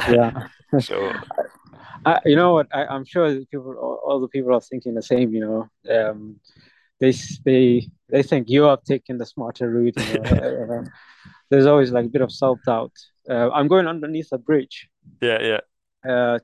Yeah. 0.09 0.49
so 0.81 1.13
I, 2.07 2.19
you 2.25 2.37
know 2.37 2.55
what? 2.55 2.69
I, 2.73 2.95
am 2.95 3.05
sure 3.05 3.35
people, 3.51 3.77
all, 3.81 4.01
all, 4.05 4.21
the 4.21 4.29
people 4.29 4.55
are 4.55 4.61
thinking 4.61 4.95
the 4.95 5.03
same. 5.03 5.35
You 5.35 5.69
know, 5.87 6.09
um, 6.11 6.41
they 6.99 7.13
they 7.45 7.89
they 8.09 8.23
think 8.23 8.49
you 8.49 8.67
are 8.67 8.79
taking 8.85 9.19
the 9.19 9.27
smarter 9.27 9.71
route. 9.71 9.95
You 9.99 10.21
know? 10.21 10.85
uh, 10.85 10.91
there's 11.51 11.67
always 11.67 11.93
like 11.93 12.07
a 12.07 12.09
bit 12.09 12.23
of 12.23 12.33
self 12.33 12.59
doubt. 12.65 12.93
Uh, 13.29 13.51
I'm 13.51 13.69
going 13.69 13.87
underneath 13.87 14.29
a 14.33 14.39
bridge. 14.39 14.89
Yeah, 15.21 15.59
yeah. 16.05 16.11
Uh, 16.11 16.39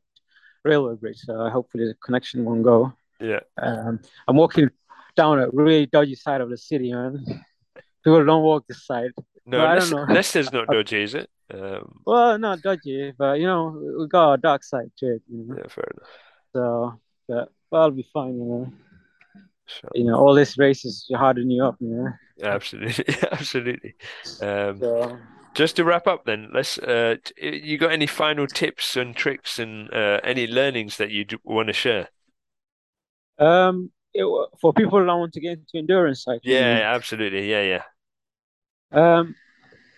railway 0.65 0.97
bridge. 0.97 1.19
So 1.19 1.49
hopefully 1.49 1.87
the 1.87 1.95
connection 2.05 2.45
won't 2.45 2.63
go. 2.63 2.93
Yeah. 3.21 3.41
Um, 3.61 4.01
I'm 4.29 4.37
walking 4.37 4.71
down 5.19 5.41
a 5.41 5.49
really 5.53 5.87
dodgy 5.87 6.15
side 6.15 6.41
of 6.41 6.49
the 6.49 6.57
city, 6.57 6.93
man. 6.93 7.27
People 8.05 8.25
don't 8.25 8.45
walk 8.45 8.65
this 8.69 8.87
side. 8.87 9.11
No, 9.45 9.67
I 9.67 9.79
don't 9.79 9.91
know. 9.91 10.07
Leicester's 10.09 10.53
not 10.53 10.69
dodgy, 10.77 11.03
is 11.03 11.15
it? 11.15 11.29
Um, 11.53 12.01
well, 12.07 12.39
not 12.39 12.63
dodgy, 12.63 13.13
but 13.19 13.41
you 13.41 13.47
know, 13.47 13.77
we 13.99 14.07
got 14.07 14.35
a 14.35 14.39
dark 14.39 14.63
side 14.63 14.91
to 14.99 15.15
it. 15.15 15.23
You 15.29 15.45
know? 15.45 15.57
Yeah, 15.59 15.69
fair 15.69 15.85
enough. 15.93 16.09
So, 16.53 17.01
but 17.27 17.49
well, 17.71 17.83
I'll 17.83 17.91
be 17.91 18.09
fine, 18.15 18.39
you 18.39 18.45
know. 18.45 18.73
Sure. 19.67 19.91
You 19.95 20.05
know, 20.05 20.15
all 20.15 20.35
this 20.35 20.57
races 20.57 21.11
harden 21.15 21.51
you 21.51 21.65
up, 21.65 21.77
you 21.81 21.89
know. 21.89 22.09
Absolutely, 22.43 23.05
absolutely. 23.33 23.95
Um, 24.41 24.79
so, 24.79 25.19
just 25.55 25.77
to 25.77 25.85
wrap 25.85 26.07
up, 26.07 26.27
then 26.27 26.51
let's. 26.55 26.79
Uh, 26.79 27.17
you 27.43 27.77
got 27.77 27.91
any 27.91 28.07
final 28.07 28.47
tips 28.47 28.97
and 28.97 29.17
tricks 29.17 29.59
and 29.59 29.93
uh, 29.93 30.21
any 30.23 30.47
learnings 30.47 30.97
that 30.99 31.11
you 31.11 31.27
want 31.45 31.67
to 31.67 31.73
share? 31.73 32.09
Um, 33.39 33.91
it, 34.15 34.49
for 34.61 34.73
people 34.73 34.99
that 34.99 35.07
want 35.07 35.33
to 35.35 35.41
get 35.41 35.59
into 35.59 35.77
endurance 35.77 36.25
cycling. 36.25 36.41
Yeah, 36.43 36.93
absolutely. 36.95 37.51
Yeah, 37.51 37.63
yeah. 37.63 37.83
Um, 38.91 39.35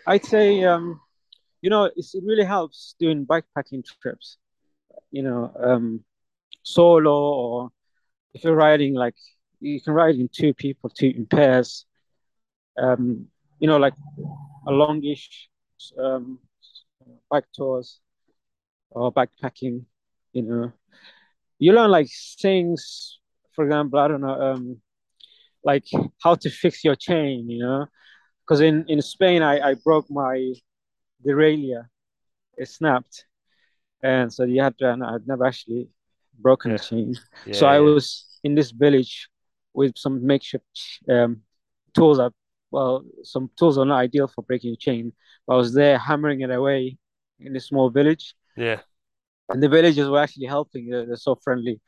I'd 0.06 0.24
say 0.24 0.64
um, 0.64 1.00
you 1.62 1.70
know, 1.70 1.84
it 1.84 2.06
really 2.22 2.44
helps 2.44 2.94
doing 2.98 3.26
bikepacking 3.26 3.84
trips. 4.02 4.38
You 5.10 5.22
know, 5.22 5.52
um, 5.62 6.04
solo 6.62 7.12
or 7.12 7.70
if 8.34 8.44
you're 8.44 8.54
riding 8.54 8.94
like 8.94 9.14
you 9.60 9.80
can 9.80 9.92
ride 9.92 10.14
in 10.14 10.28
two 10.32 10.54
people, 10.54 10.90
two 10.90 11.12
in 11.14 11.26
pairs. 11.26 11.84
Um, 12.78 13.26
you 13.58 13.68
know, 13.68 13.76
like 13.76 13.94
a 14.66 14.70
longish 14.70 15.48
um, 15.98 16.38
bike 17.30 17.44
tours 17.54 18.00
or 18.90 19.12
backpacking. 19.12 19.84
You 20.32 20.42
know, 20.42 20.72
you 21.58 21.72
learn 21.72 21.90
like 21.90 22.08
things. 22.40 23.19
For 23.60 23.66
example, 23.66 23.98
I 23.98 24.08
don't 24.08 24.22
know, 24.22 24.40
um, 24.40 24.80
like 25.62 25.84
how 26.22 26.34
to 26.34 26.48
fix 26.48 26.82
your 26.82 26.96
chain. 26.96 27.50
You 27.50 27.58
know, 27.58 27.86
because 28.40 28.62
in 28.62 28.86
in 28.88 29.02
Spain, 29.02 29.42
I 29.42 29.60
I 29.60 29.74
broke 29.74 30.10
my 30.10 30.54
derailleur. 31.22 31.84
It 32.56 32.70
snapped, 32.70 33.26
and 34.02 34.32
so 34.32 34.44
you 34.44 34.62
had 34.62 34.78
to. 34.78 34.90
And 34.90 35.04
I'd 35.04 35.26
never 35.26 35.44
actually 35.44 35.90
broken 36.38 36.70
yeah. 36.70 36.76
a 36.76 36.78
chain. 36.78 37.14
Yeah, 37.44 37.52
so 37.52 37.66
I 37.66 37.80
was 37.80 38.24
in 38.42 38.54
this 38.54 38.70
village 38.70 39.28
with 39.74 39.92
some 39.98 40.24
makeshift 40.26 40.64
um, 41.10 41.42
tools. 41.92 42.16
That, 42.16 42.32
well, 42.70 43.04
some 43.24 43.50
tools 43.58 43.76
are 43.76 43.84
not 43.84 43.98
ideal 43.98 44.26
for 44.26 44.40
breaking 44.40 44.72
a 44.72 44.76
chain. 44.76 45.12
But 45.46 45.52
I 45.52 45.56
was 45.58 45.74
there 45.74 45.98
hammering 45.98 46.40
it 46.40 46.50
away 46.50 46.96
in 47.38 47.52
this 47.52 47.66
small 47.66 47.90
village. 47.90 48.34
Yeah. 48.56 48.80
And 49.50 49.62
the 49.62 49.68
villagers 49.68 50.08
were 50.08 50.22
actually 50.22 50.46
helping. 50.46 50.88
They're, 50.88 51.04
they're 51.04 51.16
so 51.16 51.34
friendly. 51.34 51.78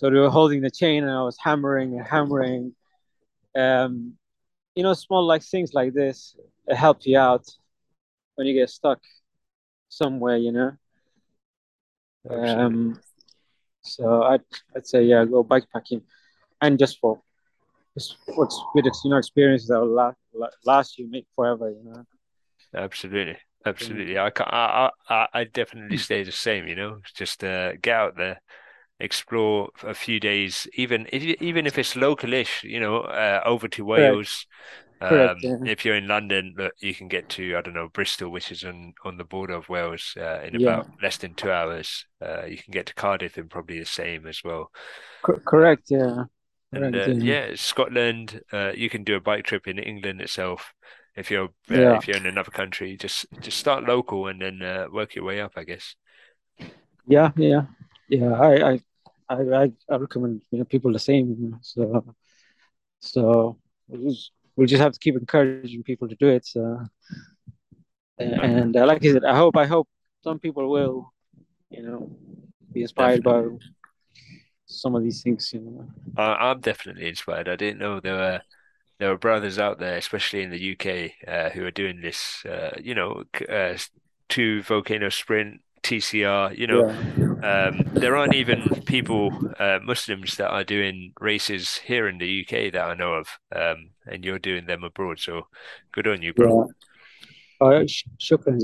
So 0.00 0.08
they 0.08 0.16
were 0.16 0.30
holding 0.30 0.62
the 0.62 0.70
chain, 0.70 1.02
and 1.04 1.12
I 1.12 1.22
was 1.22 1.36
hammering 1.38 1.92
and 1.92 2.06
hammering. 2.06 2.74
Um, 3.54 4.14
you 4.74 4.82
know, 4.82 4.94
small 4.94 5.26
like 5.26 5.42
things 5.42 5.74
like 5.74 5.92
this 5.92 6.36
help 6.70 7.04
you 7.04 7.18
out 7.18 7.46
when 8.34 8.46
you 8.46 8.54
get 8.54 8.70
stuck 8.70 8.98
somewhere. 9.90 10.38
You 10.38 10.52
know. 10.52 10.72
Um, 12.30 12.98
so 13.82 14.22
I'd 14.22 14.40
I'd 14.74 14.86
say 14.86 15.02
yeah, 15.02 15.26
go 15.26 15.44
bikepacking, 15.44 16.00
and 16.62 16.78
just 16.78 16.98
for 16.98 17.20
just 17.92 18.16
what's 18.36 18.58
with 18.74 18.86
you 19.04 19.10
know 19.10 19.18
experiences 19.18 19.68
that 19.68 19.80
will 19.80 19.92
last 19.92 20.16
last 20.64 20.98
you 20.98 21.10
make 21.10 21.26
forever. 21.36 21.68
You 21.68 21.84
know. 21.84 22.04
Absolutely, 22.74 23.36
absolutely. 23.66 24.18
I 24.18 24.30
can 24.30 24.46
I 24.48 24.88
I 25.10 25.26
I 25.34 25.44
definitely 25.44 25.98
stay 25.98 26.22
the 26.22 26.32
same. 26.32 26.66
You 26.66 26.76
know, 26.76 27.00
just 27.14 27.44
uh, 27.44 27.72
get 27.82 27.94
out 27.94 28.16
there, 28.16 28.40
explore 29.00 29.70
a 29.82 29.94
few 29.94 30.20
days, 30.20 30.66
even 30.74 31.06
if 31.12 31.22
even 31.42 31.66
if 31.66 31.78
it's 31.78 31.94
localish. 31.94 32.62
You 32.62 32.80
know, 32.80 33.00
uh, 33.00 33.40
over 33.44 33.68
to 33.68 33.84
Wales. 33.84 34.46
Correct, 35.00 35.44
um, 35.44 35.64
yeah. 35.64 35.72
If 35.72 35.84
you're 35.84 35.96
in 35.96 36.08
London, 36.08 36.54
look, 36.58 36.74
you 36.78 36.94
can 36.94 37.08
get 37.08 37.28
to 37.30 37.56
I 37.56 37.62
don't 37.62 37.74
know 37.74 37.88
Bristol, 37.88 38.30
which 38.30 38.52
is 38.52 38.64
on 38.64 38.92
on 39.04 39.16
the 39.16 39.24
border 39.24 39.54
of 39.54 39.68
Wales, 39.68 40.14
uh, 40.18 40.40
in 40.44 40.60
yeah. 40.60 40.68
about 40.68 40.88
less 41.02 41.16
than 41.16 41.34
two 41.34 41.50
hours. 41.50 42.04
Uh, 42.20 42.44
you 42.44 42.58
can 42.58 42.72
get 42.72 42.86
to 42.86 42.94
Cardiff 42.94 43.38
in 43.38 43.48
probably 43.48 43.78
the 43.78 43.86
same 43.86 44.26
as 44.26 44.42
well. 44.44 44.70
C- 45.26 45.40
correct, 45.46 45.84
yeah. 45.90 46.24
And 46.72 46.94
correct, 46.94 47.08
uh, 47.08 47.12
yeah. 47.12 47.48
yeah. 47.48 47.52
Scotland, 47.56 48.42
uh, 48.52 48.72
you 48.74 48.90
can 48.90 49.02
do 49.02 49.16
a 49.16 49.20
bike 49.20 49.44
trip 49.44 49.66
in 49.66 49.78
England 49.78 50.20
itself. 50.20 50.74
If 51.16 51.30
you're 51.30 51.48
uh, 51.70 51.96
if 51.96 52.06
you're 52.06 52.18
in 52.18 52.26
another 52.26 52.50
country, 52.50 52.96
just 52.96 53.26
just 53.40 53.58
start 53.58 53.84
local 53.84 54.26
and 54.26 54.40
then 54.40 54.62
uh, 54.62 54.86
work 54.92 55.14
your 55.14 55.24
way 55.24 55.40
up, 55.40 55.52
I 55.56 55.64
guess. 55.64 55.96
Yeah, 57.06 57.32
yeah, 57.36 57.62
yeah. 58.08 58.32
I 58.32 58.72
I 58.72 58.80
I, 59.30 59.72
I 59.88 59.96
recommend 59.96 60.42
you 60.50 60.58
know 60.58 60.64
people 60.64 60.92
the 60.92 60.98
same. 60.98 61.58
So 61.62 62.14
so 63.00 63.56
we'll 63.88 64.66
just 64.66 64.82
have 64.82 64.92
to 64.92 64.98
keep 64.98 65.16
encouraging 65.16 65.82
people 65.82 66.08
to 66.08 66.16
do 66.16 66.28
it. 66.28 66.46
So, 66.46 66.80
and 68.18 68.76
uh, 68.76 68.86
like 68.86 69.04
I 69.04 69.12
said, 69.12 69.24
I 69.24 69.36
hope 69.36 69.56
I 69.56 69.66
hope 69.66 69.88
some 70.22 70.38
people 70.38 70.70
will, 70.70 71.12
you 71.70 71.82
know, 71.82 72.10
be 72.72 72.82
inspired 72.82 73.24
definitely. 73.24 73.58
by 73.58 73.64
some 74.66 74.94
of 74.94 75.02
these 75.02 75.22
things. 75.22 75.50
You 75.52 75.60
know, 75.60 76.22
I'm 76.22 76.60
definitely 76.60 77.08
inspired. 77.08 77.48
I 77.48 77.56
didn't 77.56 77.78
know 77.78 78.00
there 78.00 78.14
were 78.14 78.40
there 78.98 79.08
were 79.08 79.18
brothers 79.18 79.58
out 79.58 79.78
there, 79.78 79.96
especially 79.96 80.42
in 80.42 80.50
the 80.50 80.72
UK, 80.72 81.12
uh, 81.26 81.50
who 81.50 81.64
are 81.64 81.70
doing 81.70 82.00
this. 82.00 82.44
Uh, 82.44 82.76
you 82.82 82.94
know, 82.94 83.24
uh, 83.48 83.78
two 84.28 84.62
volcano 84.62 85.08
sprint 85.08 85.62
TCR. 85.82 86.56
You 86.56 86.66
know, 86.66 86.88
yeah. 86.88 87.68
um, 87.68 87.82
there 87.94 88.16
aren't 88.16 88.34
even 88.34 88.82
people, 88.86 89.32
uh, 89.58 89.78
Muslims, 89.82 90.36
that 90.36 90.50
are 90.50 90.64
doing 90.64 91.12
races 91.20 91.76
here 91.78 92.08
in 92.08 92.18
the 92.18 92.42
UK 92.42 92.72
that 92.72 92.82
I 92.82 92.94
know 92.94 93.14
of, 93.14 93.28
um, 93.54 93.90
and 94.06 94.24
you're 94.24 94.38
doing 94.38 94.66
them 94.66 94.84
abroad. 94.84 95.18
So 95.18 95.46
good 95.92 96.06
on 96.06 96.22
you, 96.22 96.34
bro. 96.34 96.66
Yeah. 96.66 96.72
Oh, 97.62 97.84
shukran, 98.18 98.58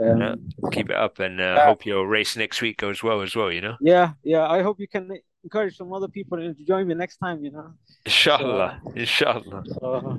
um, 0.00 0.20
yeah, 0.20 0.34
keep 0.72 0.90
it 0.90 0.96
up, 0.96 1.18
and 1.18 1.40
uh, 1.40 1.66
hope 1.66 1.84
your 1.84 2.06
race 2.08 2.36
next 2.36 2.62
week 2.62 2.78
goes 2.78 3.02
well 3.02 3.20
as 3.20 3.36
well. 3.36 3.52
You 3.52 3.60
know. 3.60 3.76
Yeah, 3.80 4.12
yeah. 4.24 4.48
I 4.48 4.62
hope 4.62 4.80
you 4.80 4.88
can 4.88 5.10
encourage 5.44 5.76
some 5.76 5.92
other 5.92 6.08
people 6.08 6.38
to 6.38 6.54
join 6.64 6.88
me 6.88 6.94
next 6.94 7.18
time. 7.18 7.44
You 7.44 7.52
know. 7.52 7.72
Inshallah, 8.04 8.80
so, 8.84 8.92
inshallah. 8.94 9.64
Uh, 9.82 10.16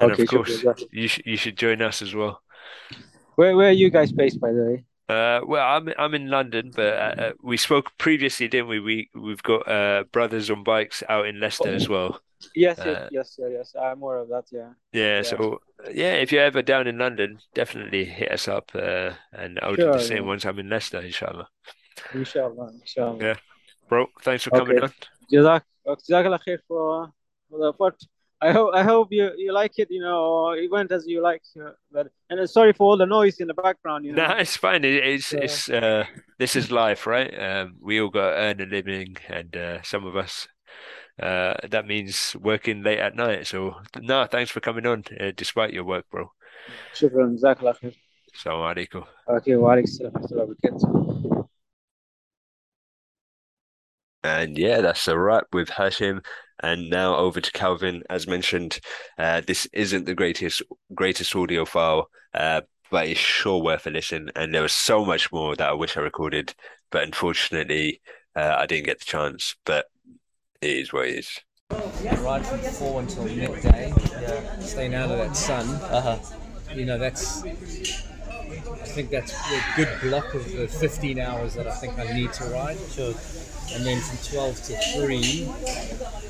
and 0.00 0.12
okay, 0.12 0.22
of 0.22 0.28
course, 0.28 0.64
you 0.90 1.08
sh- 1.08 1.22
you 1.24 1.36
should 1.36 1.56
join 1.56 1.82
us 1.82 2.02
as 2.02 2.14
well. 2.14 2.40
Where 3.36 3.56
where 3.56 3.68
are 3.68 3.72
you 3.72 3.90
guys 3.90 4.12
based, 4.12 4.40
by 4.40 4.52
the 4.52 4.64
way? 4.64 4.84
Uh, 5.08 5.40
well, 5.46 5.64
I'm 5.64 5.88
I'm 5.98 6.14
in 6.14 6.28
London, 6.28 6.72
but 6.74 6.94
uh, 6.94 7.14
uh, 7.22 7.32
we 7.42 7.56
spoke 7.56 7.92
previously, 7.96 8.48
didn't 8.48 8.68
we? 8.68 8.80
We 8.80 9.10
we've 9.14 9.42
got 9.42 9.68
uh, 9.68 10.04
brothers 10.10 10.50
on 10.50 10.64
bikes 10.64 11.02
out 11.08 11.26
in 11.26 11.38
Leicester 11.38 11.72
as 11.72 11.88
well. 11.88 12.20
Yes, 12.54 12.78
yes, 12.78 12.86
uh, 12.86 13.08
yes, 13.12 13.36
yes, 13.38 13.48
yes. 13.52 13.74
I'm 13.80 14.00
more 14.00 14.18
of 14.18 14.28
that. 14.28 14.44
Yeah. 14.50 14.72
Yeah. 14.92 15.16
yeah. 15.16 15.22
So 15.22 15.60
yeah, 15.92 16.14
if 16.14 16.32
you're 16.32 16.42
ever 16.42 16.62
down 16.62 16.86
in 16.86 16.98
London, 16.98 17.38
definitely 17.54 18.04
hit 18.04 18.32
us 18.32 18.48
up, 18.48 18.70
uh, 18.74 19.12
and 19.32 19.60
I'll 19.62 19.76
sure, 19.76 19.92
do 19.92 19.98
the 19.98 20.04
same 20.04 20.24
yeah. 20.24 20.28
once 20.28 20.44
I'm 20.44 20.58
in 20.58 20.68
Leicester, 20.68 21.00
inshallah. 21.00 21.48
Inshallah, 22.12 22.72
inshallah. 22.80 23.18
Yeah, 23.20 23.36
bro. 23.88 24.06
Thanks 24.22 24.44
for 24.44 24.50
coming 24.50 24.82
on. 24.82 24.92
Jazak, 25.32 25.62
jazakallah 25.86 26.40
khair 26.46 26.58
for 26.66 27.12
for 27.48 27.58
the 27.58 27.68
effort. 27.72 27.96
I 28.43 28.51
hope 28.51 28.73
I 28.73 28.81
hope 28.81 29.09
you, 29.11 29.29
you 29.37 29.53
like 29.53 29.77
it, 29.77 29.89
you 29.91 30.01
know, 30.01 30.49
it 30.51 30.71
went 30.71 30.91
as 30.91 31.05
you 31.05 31.21
like. 31.21 31.43
Uh, 31.55 31.73
but 31.91 32.07
and 32.29 32.49
sorry 32.49 32.73
for 32.73 32.85
all 32.87 32.97
the 32.97 33.05
noise 33.05 33.39
in 33.39 33.47
the 33.47 33.53
background. 33.53 34.03
You 34.03 34.13
know, 34.13 34.27
no, 34.27 34.33
it's 34.37 34.57
fine. 34.57 34.83
It, 34.83 34.95
it's 34.95 35.31
uh, 35.31 35.37
it's 35.37 35.69
uh, 35.69 36.05
this 36.39 36.55
is 36.55 36.71
life, 36.71 37.05
right? 37.05 37.31
Um, 37.39 37.75
we 37.79 38.01
all 38.01 38.09
got 38.09 38.31
to 38.31 38.35
earn 38.37 38.61
a 38.61 38.65
living, 38.65 39.15
and 39.29 39.55
uh, 39.55 39.81
some 39.83 40.07
of 40.07 40.15
us 40.15 40.47
uh, 41.21 41.53
that 41.69 41.85
means 41.85 42.35
working 42.41 42.81
late 42.81 42.97
at 42.97 43.15
night. 43.15 43.45
So 43.45 43.75
no, 43.99 44.25
thanks 44.25 44.49
for 44.49 44.59
coming 44.59 44.87
on, 44.87 45.03
uh, 45.19 45.31
despite 45.37 45.71
your 45.71 45.83
work, 45.83 46.05
bro. 46.09 46.31
شكرا 46.93 47.35
جزاك 47.35 47.59
الله 47.59 47.73
خير. 47.73 47.93
السلام 48.33 48.61
عليكم. 48.61 49.03
Okay, 49.29 49.55
وعليكم 49.55 49.87
السلام 49.87 50.11
ورحمة 50.15 50.31
الله 50.31 50.43
وبركاته. 50.43 51.47
and 54.26 54.58
yeah, 54.58 54.80
that's 54.80 55.08
a 55.08 55.18
wrap 55.18 55.46
with 55.52 55.68
Hashim. 55.68 56.24
And 56.62 56.88
now 56.88 57.16
over 57.16 57.40
to 57.40 57.52
Calvin. 57.52 58.02
As 58.08 58.26
mentioned, 58.26 58.80
uh, 59.18 59.42
this 59.46 59.66
isn't 59.72 60.06
the 60.06 60.14
greatest 60.14 60.62
greatest 60.94 61.36
audio 61.36 61.64
file, 61.64 62.08
uh, 62.34 62.62
but 62.90 63.08
it's 63.08 63.20
sure 63.20 63.62
worth 63.62 63.86
a 63.86 63.90
listen. 63.90 64.30
And 64.34 64.54
there 64.54 64.62
was 64.62 64.72
so 64.72 65.04
much 65.04 65.30
more 65.32 65.54
that 65.56 65.68
I 65.68 65.74
wish 65.74 65.96
I 65.96 66.00
recorded, 66.00 66.54
but 66.90 67.02
unfortunately, 67.02 68.00
uh, 68.34 68.56
I 68.58 68.66
didn't 68.66 68.86
get 68.86 69.00
the 69.00 69.04
chance. 69.04 69.54
But 69.64 69.86
it 70.60 70.70
is 70.70 70.92
what 70.92 71.08
it 71.08 71.16
is. 71.16 71.40
Ride 71.70 72.46
from 72.46 72.58
four 72.60 73.00
until 73.00 73.24
midday, 73.24 73.92
yeah. 74.12 74.58
staying 74.60 74.94
out 74.94 75.10
of 75.10 75.18
that 75.18 75.36
sun. 75.36 75.66
Uh-huh. 75.68 76.18
You 76.74 76.86
know, 76.86 76.98
that's 76.98 77.42
I 78.86 78.88
think 78.88 79.10
that's 79.10 79.32
a 79.32 79.62
good 79.76 79.88
block 80.02 80.32
of 80.34 80.50
the 80.52 80.68
15 80.68 81.18
hours 81.18 81.54
that 81.54 81.66
I 81.66 81.72
think 81.72 81.98
I 81.98 82.12
need 82.14 82.32
to 82.34 82.44
ride. 82.44 82.78
Sure. 82.90 83.14
And 83.72 83.84
then 83.84 84.00
from 84.00 84.18
12 84.32 84.62
to 84.64 84.76
3, 84.94 85.48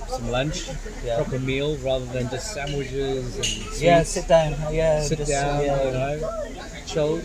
some 0.09 0.30
lunch, 0.30 0.68
yeah. 1.05 1.16
proper 1.16 1.39
meal 1.39 1.76
rather 1.78 2.07
than 2.07 2.28
just 2.30 2.53
sandwiches 2.53 3.37
and 3.37 3.45
sweets. 3.45 3.82
Yeah, 3.82 4.03
sit 4.03 4.28
down. 4.28 4.55
Yeah, 4.74 5.03
sit 5.03 5.18
just, 5.18 5.30
down, 5.30 5.64
yeah, 5.64 5.84
you 5.84 5.91
know, 5.93 6.45
chill. 6.87 7.16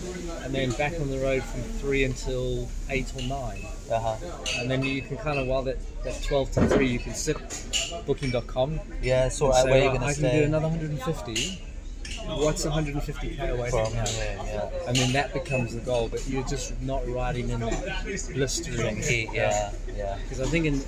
And 0.43 0.53
then 0.53 0.71
back 0.71 0.99
on 0.99 1.09
the 1.09 1.19
road 1.19 1.43
from 1.43 1.61
3 1.61 2.03
until 2.03 2.67
8 2.89 3.13
or 3.15 3.21
9. 3.21 3.65
Uh-huh. 3.91 4.15
And 4.59 4.69
then 4.69 4.83
you 4.83 5.01
can 5.01 5.17
kind 5.17 5.39
of, 5.39 5.47
while 5.47 5.63
that, 5.63 5.77
that 6.03 6.21
12 6.23 6.51
to 6.51 6.67
3, 6.67 6.87
you 6.87 6.99
can 6.99 7.13
sit 7.13 7.37
booking.com. 8.05 8.79
Yeah, 9.01 9.29
sort 9.29 9.55
out 9.55 9.65
where 9.65 9.83
you're 9.83 9.97
going 9.97 10.01
to 10.01 10.13
stay. 10.13 10.27
I 10.27 10.29
can 10.31 10.39
do 10.39 10.45
another 10.45 10.67
150 10.67 11.61
what's 12.25 12.65
150k 12.65 13.49
away 13.51 13.69
from, 13.69 13.85
from 13.85 13.93
yeah, 13.95 14.43
yeah. 14.45 14.69
And 14.87 14.95
then 14.95 15.11
that 15.13 15.33
becomes 15.33 15.73
the 15.73 15.81
goal, 15.81 16.09
but 16.09 16.27
you're 16.27 16.47
just 16.47 16.79
not 16.81 17.07
riding 17.07 17.49
in 17.49 17.59
that 17.59 18.03
blistering 18.33 18.97
heat. 19.01 19.29
Yeah, 19.33 19.71
yeah. 19.95 20.17
Because 20.23 20.41
I 20.41 20.45
think 20.45 20.65
in 20.65 20.83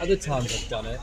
other 0.00 0.16
times 0.16 0.54
I've 0.54 0.68
done 0.68 0.86
it, 0.86 1.00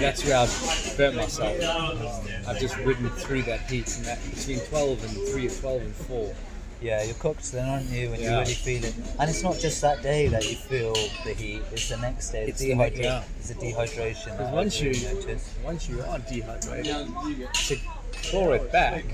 that's 0.00 0.24
where 0.24 0.36
I've 0.36 0.94
burnt 0.96 1.16
myself. 1.16 1.62
Um, 1.62 1.98
I've 2.46 2.60
just 2.60 2.76
ridden 2.78 3.08
through 3.10 3.42
that 3.42 3.70
heat 3.70 3.94
and 3.96 4.06
that 4.06 4.18
between 4.30 4.60
12 4.60 5.04
and 5.04 5.28
3 5.28 5.46
or 5.46 5.50
12 5.50 5.82
and 5.82 5.94
4. 5.94 6.34
Yeah, 6.82 7.04
you're 7.04 7.14
cooked 7.14 7.52
then, 7.52 7.68
aren't 7.68 7.88
you? 7.90 8.12
And 8.12 8.20
yeah. 8.20 8.32
you 8.32 8.38
really 8.40 8.54
feel 8.54 8.84
it. 8.84 8.94
And 9.20 9.30
it's 9.30 9.42
not 9.42 9.58
just 9.58 9.80
that 9.82 10.02
day 10.02 10.26
that 10.28 10.48
you 10.50 10.56
feel 10.56 10.94
the 11.24 11.32
heat; 11.32 11.62
it's 11.70 11.88
the 11.88 11.96
next 11.98 12.30
day. 12.30 12.46
It's, 12.48 12.60
dehydration. 12.60 13.02
Yeah. 13.02 13.24
It's 13.38 13.50
a 13.50 13.54
dehydration. 13.54 14.36
Because 14.36 14.52
once 14.52 14.80
you 14.80 14.92
notice. 15.14 15.54
once 15.64 15.88
you 15.88 16.02
are 16.02 16.18
dehydrated, 16.18 17.06
to 17.54 17.76
claw 18.24 18.50
it 18.52 18.72
back, 18.72 19.04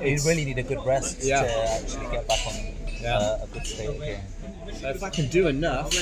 you 0.00 0.18
really 0.24 0.44
need 0.44 0.58
a 0.58 0.62
good 0.62 0.84
rest 0.86 1.18
yeah. 1.22 1.42
to 1.42 1.70
actually 1.72 2.10
get 2.12 2.28
back 2.28 2.46
on 2.46 3.04
uh, 3.06 3.38
a 3.42 3.46
good 3.52 3.66
state 3.66 3.96
again. 3.96 4.24
So 4.74 4.88
if 4.88 5.02
I 5.02 5.10
can 5.10 5.28
do 5.28 5.48
enough 5.48 5.92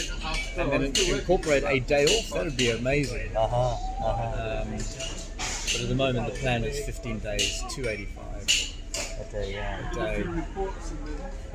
and 0.59 0.71
then 0.71 0.83
incorporate 0.83 1.65
a 1.65 1.81
day 1.81 2.05
off, 2.05 2.31
that 2.35 2.45
would 2.45 2.57
be 2.59 2.71
amazing. 2.71 3.35
Uh 3.35 3.49
huh. 3.49 3.77
Uh-huh. 4.05 4.63
Um, 4.63 4.77
but 4.77 5.81
at 5.83 5.89
the 5.89 5.95
moment, 5.95 6.27
the 6.27 6.39
plan 6.39 6.65
is 6.65 6.85
15 6.85 7.21
days, 7.21 7.63
285 7.75 8.80
a 8.97 9.33
day. 9.33 9.53
Yeah. 9.55 9.91
A 9.91 9.95
day. 9.95 10.19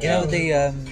You 0.01 0.09
know 0.09 0.25
the 0.25 0.53
um, 0.53 0.85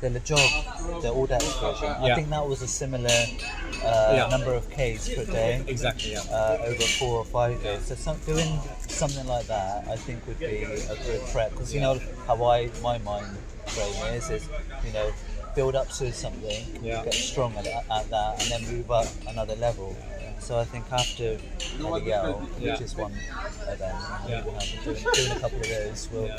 the 0.00 0.10
LEJOG, 0.10 1.02
the 1.02 1.08
Audax 1.08 1.44
version. 1.60 1.88
Yeah. 2.02 2.12
I 2.12 2.14
think 2.14 2.28
that 2.30 2.46
was 2.46 2.62
a 2.62 2.68
similar 2.68 3.08
uh, 3.08 4.12
yeah. 4.14 4.28
number 4.30 4.52
of 4.52 4.68
Ks 4.70 5.08
per 5.14 5.24
day. 5.24 5.64
Exactly. 5.66 6.12
Yeah. 6.12 6.20
Uh, 6.30 6.58
over 6.66 6.82
four 6.82 7.18
or 7.18 7.24
five 7.24 7.62
days. 7.62 7.86
So 7.86 7.94
some, 7.94 8.18
doing 8.26 8.60
something 8.88 9.26
like 9.26 9.46
that, 9.46 9.88
I 9.88 9.96
think 9.96 10.26
would 10.26 10.38
be 10.38 10.64
a 10.64 10.96
good 11.06 11.22
prep 11.32 11.50
because 11.52 11.74
you 11.74 11.80
know 11.80 11.98
how 12.26 12.42
I 12.44 12.70
my 12.82 12.98
mind 12.98 13.26
frame 13.66 14.14
is 14.14 14.30
is 14.30 14.48
you 14.84 14.92
know 14.92 15.10
build 15.54 15.74
up 15.74 15.88
to 15.88 16.12
something, 16.12 16.64
yeah. 16.82 17.04
get 17.04 17.14
strong 17.14 17.54
at, 17.56 17.66
at, 17.66 18.10
that, 18.10 18.42
and 18.42 18.50
then 18.50 18.76
move 18.76 18.90
up 18.90 19.06
another 19.28 19.54
level. 19.56 19.96
So 20.38 20.58
I 20.58 20.64
think 20.64 20.84
after 20.92 21.38
Miguel, 21.78 22.48
yeah. 22.58 22.72
which 22.72 22.82
is 22.82 22.96
one 22.96 23.12
event, 23.12 23.80
yeah. 24.28 24.44
we'll 24.44 24.94
doing, 24.94 25.06
doing, 25.14 25.32
a 25.32 25.40
couple 25.40 25.58
of 25.58 25.68
those, 25.68 26.08
we'll, 26.12 26.30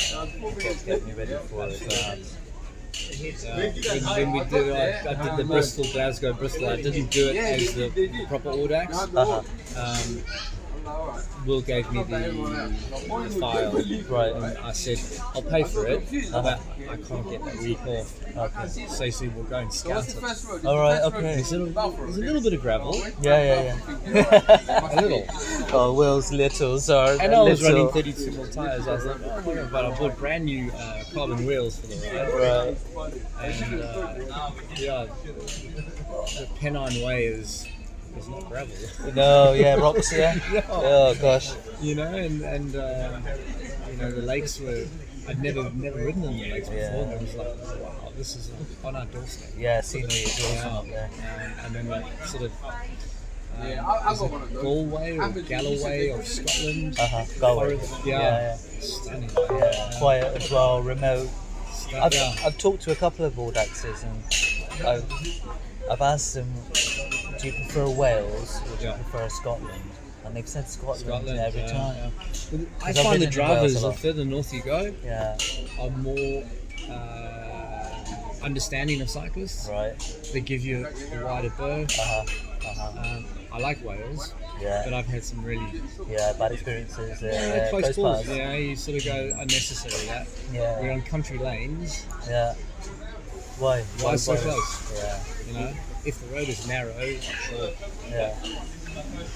we'll 0.41 0.55
get 0.85 1.05
me 1.05 1.13
ready 1.13 1.35
for 1.47 1.67
it. 1.67 1.81
Uh, 1.91 2.15
when, 3.19 4.03
when, 4.03 4.31
we 4.31 4.43
did, 4.45 4.71
uh, 4.71 5.09
I 5.09 5.23
did 5.23 5.37
the 5.37 5.43
Bristol, 5.43 5.85
Glasgow, 5.91 6.33
Bristol. 6.33 6.69
I 6.69 6.81
didn't 6.81 7.11
do 7.11 7.27
it 7.29 7.35
as 7.35 7.73
the, 7.73 7.89
the 7.89 8.25
proper 8.27 8.51
Audax. 8.51 8.93
Uh-huh. 9.15 9.41
Um, 9.75 10.23
Will 11.45 11.61
gave 11.61 11.91
me 11.91 12.01
the, 12.03 12.17
the 12.89 13.39
file, 13.39 13.71
right? 14.09 14.33
And 14.35 14.57
I 14.57 14.71
said, 14.71 14.99
I'll 15.35 15.41
pay 15.41 15.63
for 15.63 15.85
it, 15.87 16.07
but 16.31 16.59
I 16.89 16.97
can't 16.97 17.29
get 17.29 17.45
that 17.45 17.57
week 17.57 17.79
off. 17.85 18.37
Okay. 18.37 18.67
So 18.87 19.05
he 19.05 19.27
we'll 19.29 19.43
go 19.45 19.57
and 19.57 19.71
scout 19.71 20.07
it. 20.07 20.65
All 20.65 20.79
right, 20.79 21.01
okay. 21.03 21.21
There's 21.21 21.53
a, 21.53 21.59
little, 21.59 21.91
there's 21.91 22.17
a 22.17 22.21
little 22.21 22.41
bit 22.41 22.53
of 22.53 22.61
gravel. 22.61 22.95
Yeah, 23.21 23.43
yeah, 23.43 23.77
yeah. 24.07 24.89
a 24.99 25.01
little. 25.01 25.25
Oh, 25.71 25.93
Will's 25.93 26.31
little, 26.31 26.79
sorry. 26.79 27.17
And 27.19 27.33
I 27.33 27.41
was 27.41 27.63
running 27.63 27.89
32 27.89 28.31
more 28.31 28.47
tires. 28.47 28.87
I 28.87 28.93
was 28.93 29.05
like, 29.05 29.17
oh 29.23 29.41
god, 29.41 29.71
but 29.71 29.85
I 29.85 29.97
bought 29.97 30.17
brand 30.17 30.45
new 30.45 30.71
uh, 30.71 31.03
carbon 31.13 31.45
wheels 31.45 31.79
for 31.79 31.87
the 31.87 31.95
ride. 32.33 32.77
Right. 32.95 33.13
And 33.41 33.81
uh, 33.81 34.51
yeah, 34.77 35.05
the 35.25 36.47
Pennine 36.59 37.05
Way 37.05 37.25
is 37.25 37.67
it's 38.15 38.27
not 38.27 38.47
gravel. 38.47 38.75
no, 39.13 39.53
yeah, 39.53 39.75
rocks, 39.75 40.11
yeah. 40.11 40.37
no. 40.53 40.63
Oh 40.69 41.15
gosh. 41.21 41.53
You 41.81 41.95
know, 41.95 42.13
and 42.13 42.41
and 42.41 42.75
uh, 42.75 43.19
you 43.89 43.97
know 43.97 44.11
the 44.11 44.21
lakes 44.21 44.59
were. 44.59 44.85
I'd 45.27 45.41
never 45.41 45.71
never 45.71 46.05
ridden 46.05 46.23
in 46.23 46.37
the 46.37 46.51
lakes 46.51 46.69
yeah. 46.69 46.91
before, 46.91 47.03
and 47.03 47.13
I 47.13 47.17
was 47.17 47.35
like, 47.35 47.81
wow, 47.81 48.11
this 48.15 48.35
is 48.35 48.51
on 48.83 48.95
our 48.95 49.05
doorstep. 49.05 49.49
Yeah, 49.57 49.81
scenery 49.81 50.13
is 50.13 50.39
awesome 50.45 50.55
yeah. 50.55 50.77
up 50.77 50.85
there. 50.85 51.09
Um, 51.09 51.65
and 51.65 51.75
then 51.75 51.87
like 51.89 52.25
sort 52.25 52.43
of. 52.43 52.51
Um, 52.63 53.67
yeah, 53.67 53.87
I, 53.87 54.11
I 54.11 54.61
Galway 54.61 55.17
or 55.17 55.31
Galloway 55.41 56.09
of 56.09 56.27
Scotland. 56.27 56.99
Uh 56.99 57.07
huh. 57.07 57.25
Galway. 57.39 57.75
Yeah. 58.05 58.19
yeah, 58.19 58.19
yeah. 58.19 58.55
Stunning. 58.55 59.29
Yeah, 59.49 59.91
quiet 59.97 60.43
as 60.43 60.51
well, 60.51 60.83
remote. 60.83 61.29
I've, 61.93 62.13
I've 62.43 62.57
talked 62.57 62.81
to 62.83 62.91
a 62.91 62.95
couple 62.95 63.25
of 63.25 63.33
Audaxes 63.33 64.03
and 64.03 64.87
I've, 64.87 65.05
I've 65.89 66.01
asked 66.01 66.33
them 66.33 66.51
do 67.39 67.47
you 67.47 67.53
prefer 67.53 67.89
Wales 67.89 68.59
or 68.71 68.77
do 68.77 68.87
you 68.87 68.93
prefer 68.93 69.29
Scotland? 69.29 69.81
And 70.23 70.35
they've 70.35 70.47
said 70.47 70.67
Scotland, 70.67 71.01
Scotland 71.01 71.39
every 71.39 71.61
yeah, 71.61 71.67
time. 71.67 72.11
Yeah. 72.51 72.65
I 72.83 72.93
find 72.93 73.21
the 73.21 73.27
drivers, 73.27 73.79
the 73.79 73.93
further 73.93 74.25
north 74.25 74.51
you 74.51 74.63
go, 74.63 74.93
yeah. 75.03 75.37
are 75.79 75.91
more 75.91 76.43
uh, 76.89 78.43
understanding 78.43 79.01
of 79.01 79.09
cyclists. 79.09 79.69
Right. 79.69 79.93
They 80.33 80.41
give 80.41 80.61
you 80.61 80.87
a 80.87 81.25
wider 81.25 81.51
berth. 81.51 81.99
Uh-huh. 81.99 82.25
Uh-huh. 82.67 83.17
Um, 83.17 83.25
I 83.53 83.59
like 83.59 83.83
Wales. 83.85 84.33
Yeah. 84.59 84.81
But 84.83 84.93
I've 84.93 85.05
had 85.05 85.23
some 85.23 85.43
really 85.43 85.81
yeah 86.09 86.33
bad 86.33 86.53
experiences. 86.53 87.21
Uh, 87.21 87.25
yeah, 87.27 87.69
close, 87.69 87.83
close 87.93 87.95
calls. 87.95 88.27
Yeah, 88.27 88.53
you 88.53 88.75
sort 88.75 88.97
of 88.97 89.05
go 89.05 89.37
unnecessary. 89.39 90.07
That 90.07 90.27
yeah. 90.51 90.81
We're 90.81 90.91
on 90.91 91.01
country 91.03 91.37
lanes. 91.37 92.05
Yeah. 92.27 92.55
Why? 93.57 93.81
Why, 93.81 94.03
Why 94.03 94.15
so 94.15 94.35
close? 94.35 94.93
Yeah. 94.97 95.23
You 95.47 95.53
know 95.53 95.73
if 96.05 96.19
the 96.21 96.35
road 96.35 96.47
is 96.47 96.67
narrow, 96.67 96.93
sure. 97.19 97.71
Yeah. 98.09 98.35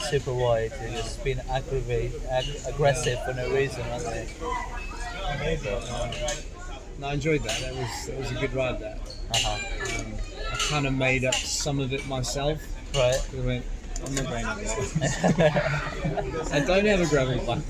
Super 0.10 0.34
wide. 0.34 0.72
They're 0.72 0.92
just 0.92 1.24
being 1.24 1.40
aggravate, 1.50 2.14
ag- 2.30 2.62
aggressive 2.68 3.20
for 3.26 3.34
no 3.34 3.50
reason, 3.50 3.82
aren't 3.92 4.06
they? 4.06 4.28
no, 7.00 7.08
I 7.08 7.14
enjoyed 7.14 7.44
that. 7.44 7.60
That 7.62 7.76
was 7.76 8.06
that 8.08 8.18
was 8.18 8.32
a 8.32 8.36
good 8.36 8.54
ride. 8.54 8.80
That. 8.80 8.98
Uh-huh. 9.32 10.02
Um, 10.02 10.14
I 10.52 10.56
kind 10.70 10.88
of 10.88 10.94
made 10.94 11.26
up 11.26 11.36
some 11.36 11.80
of 11.80 11.92
it 11.94 12.06
myself. 12.08 12.62
Right. 12.96 13.20
I 13.36 13.42
went, 13.42 13.66
I'm 14.06 14.18
up 14.18 14.28
there. 14.30 14.46
I 16.52 16.60
don't 16.62 16.86
have 16.86 17.02
a 17.02 17.06
gravel 17.08 17.40
bike. 17.46 17.64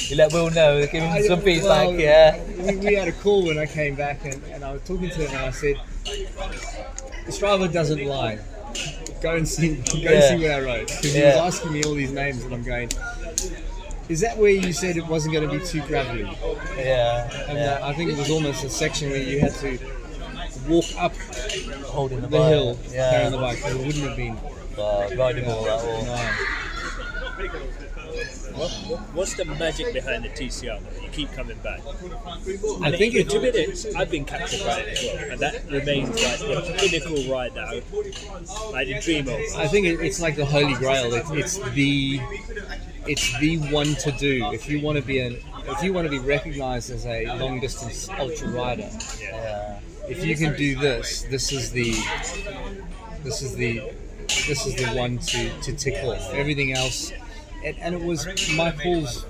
you 0.10 0.16
let 0.16 0.32
Will 0.32 0.50
know, 0.50 0.86
give 0.86 1.02
him 1.02 1.24
some 1.24 1.40
feedback, 1.40 1.88
well, 1.88 1.94
yeah. 1.94 2.42
We, 2.58 2.76
we, 2.76 2.94
had 2.94 3.08
a 3.08 3.12
call 3.12 3.44
when 3.44 3.58
I 3.58 3.66
came 3.66 3.94
back 3.94 4.24
and, 4.24 4.42
and 4.44 4.64
I 4.64 4.72
was 4.72 4.82
talking 4.82 5.10
to 5.10 5.16
him 5.16 5.28
and 5.28 5.46
I 5.46 5.50
said, 5.50 5.76
Strava 7.26 7.72
doesn't 7.72 8.04
lie. 8.04 8.38
Go 9.20 9.36
and 9.36 9.48
see, 9.48 9.76
go 9.76 9.82
yeah. 9.94 10.10
and 10.10 10.40
see 10.40 10.46
what 10.46 10.54
I 10.54 10.60
wrote. 10.60 10.86
Because 10.88 11.14
yeah. 11.14 11.32
he 11.32 11.40
was 11.40 11.54
asking 11.54 11.72
me 11.72 11.82
all 11.84 11.94
these 11.94 12.12
names 12.12 12.44
and 12.44 12.54
I'm 12.54 12.62
going, 12.62 12.90
is 14.08 14.20
that 14.20 14.38
where 14.38 14.50
you 14.50 14.72
said 14.72 14.96
it 14.96 15.06
wasn't 15.06 15.34
going 15.34 15.48
to 15.48 15.58
be 15.58 15.64
too 15.64 15.80
gravelly? 15.82 16.22
Yeah. 16.78 17.30
And 17.48 17.58
yeah. 17.58 17.78
Uh, 17.82 17.88
I 17.88 17.92
think 17.94 18.10
it 18.10 18.16
was 18.16 18.30
almost 18.30 18.64
a 18.64 18.68
section 18.68 19.10
where 19.10 19.22
you 19.22 19.40
had 19.40 19.54
to 19.54 19.78
walk 20.68 20.84
up 20.98 21.14
holding 21.84 22.20
the, 22.20 22.28
the 22.28 22.44
hill 22.44 22.78
yeah. 22.90 23.10
carrying 23.10 23.32
the 23.32 23.38
bike. 23.38 23.58
It 23.64 23.76
wouldn't 23.76 24.04
have 24.04 24.16
been 24.16 24.38
uh, 24.78 25.08
rideable 25.16 25.66
at 25.66 25.84
all. 25.84 26.04
No. 26.04 26.30
What, 28.56 28.70
what's 29.12 29.34
the 29.34 29.44
magic 29.44 29.92
behind 29.92 30.24
the 30.24 30.30
TCR? 30.30 30.80
You 31.02 31.08
keep 31.10 31.30
coming 31.32 31.58
back. 31.58 31.80
I 32.82 32.90
think 32.90 33.14
it, 33.14 33.28
to 33.28 33.42
it, 33.42 33.94
I've 33.94 34.10
been 34.10 34.24
captured 34.24 34.64
by 34.64 34.80
it 34.80 34.88
as 34.88 35.04
well, 35.04 35.30
and 35.32 35.40
that 35.40 35.70
remains 35.70 36.08
like 36.08 36.38
the 36.38 36.74
pinnacle 36.78 37.30
ride 37.30 37.54
that 37.54 37.68
I, 37.68 38.78
I 38.78 39.00
dream 39.00 39.28
of. 39.28 39.40
I 39.56 39.68
think 39.68 39.86
it, 39.86 40.00
it's 40.00 40.20
like 40.20 40.36
the 40.36 40.46
holy 40.46 40.72
grail. 40.74 41.12
It, 41.12 41.24
it's 41.32 41.58
the 41.74 42.20
it's 43.06 43.38
the 43.38 43.58
one 43.70 43.94
to 43.96 44.10
do 44.12 44.50
if 44.52 44.68
you 44.68 44.80
want 44.80 44.96
to 44.96 45.04
be 45.04 45.20
an 45.20 45.36
if 45.68 45.82
you 45.82 45.92
want 45.92 46.06
to 46.06 46.10
be 46.10 46.18
recognized 46.18 46.90
as 46.90 47.04
a 47.04 47.26
long 47.36 47.60
distance 47.60 48.08
ultra 48.08 48.48
rider. 48.48 48.88
Yeah. 49.20 49.80
If 50.08 50.24
you 50.24 50.36
can 50.36 50.56
do 50.56 50.76
this, 50.76 51.22
this 51.22 51.52
is 51.52 51.70
the 51.70 51.92
this 53.22 53.42
is 53.42 53.54
the 53.56 53.92
this 54.26 54.66
is 54.66 54.74
the 54.76 54.86
one 54.96 55.18
to, 55.18 55.60
to 55.60 55.72
tick 55.72 56.02
off. 56.04 56.32
Everything 56.32 56.72
else 56.72 57.12
and, 57.64 57.76
and, 57.80 57.94
it 57.94 58.02
was 58.02 58.26
Mike 58.54 58.80
Hall's 58.80 59.26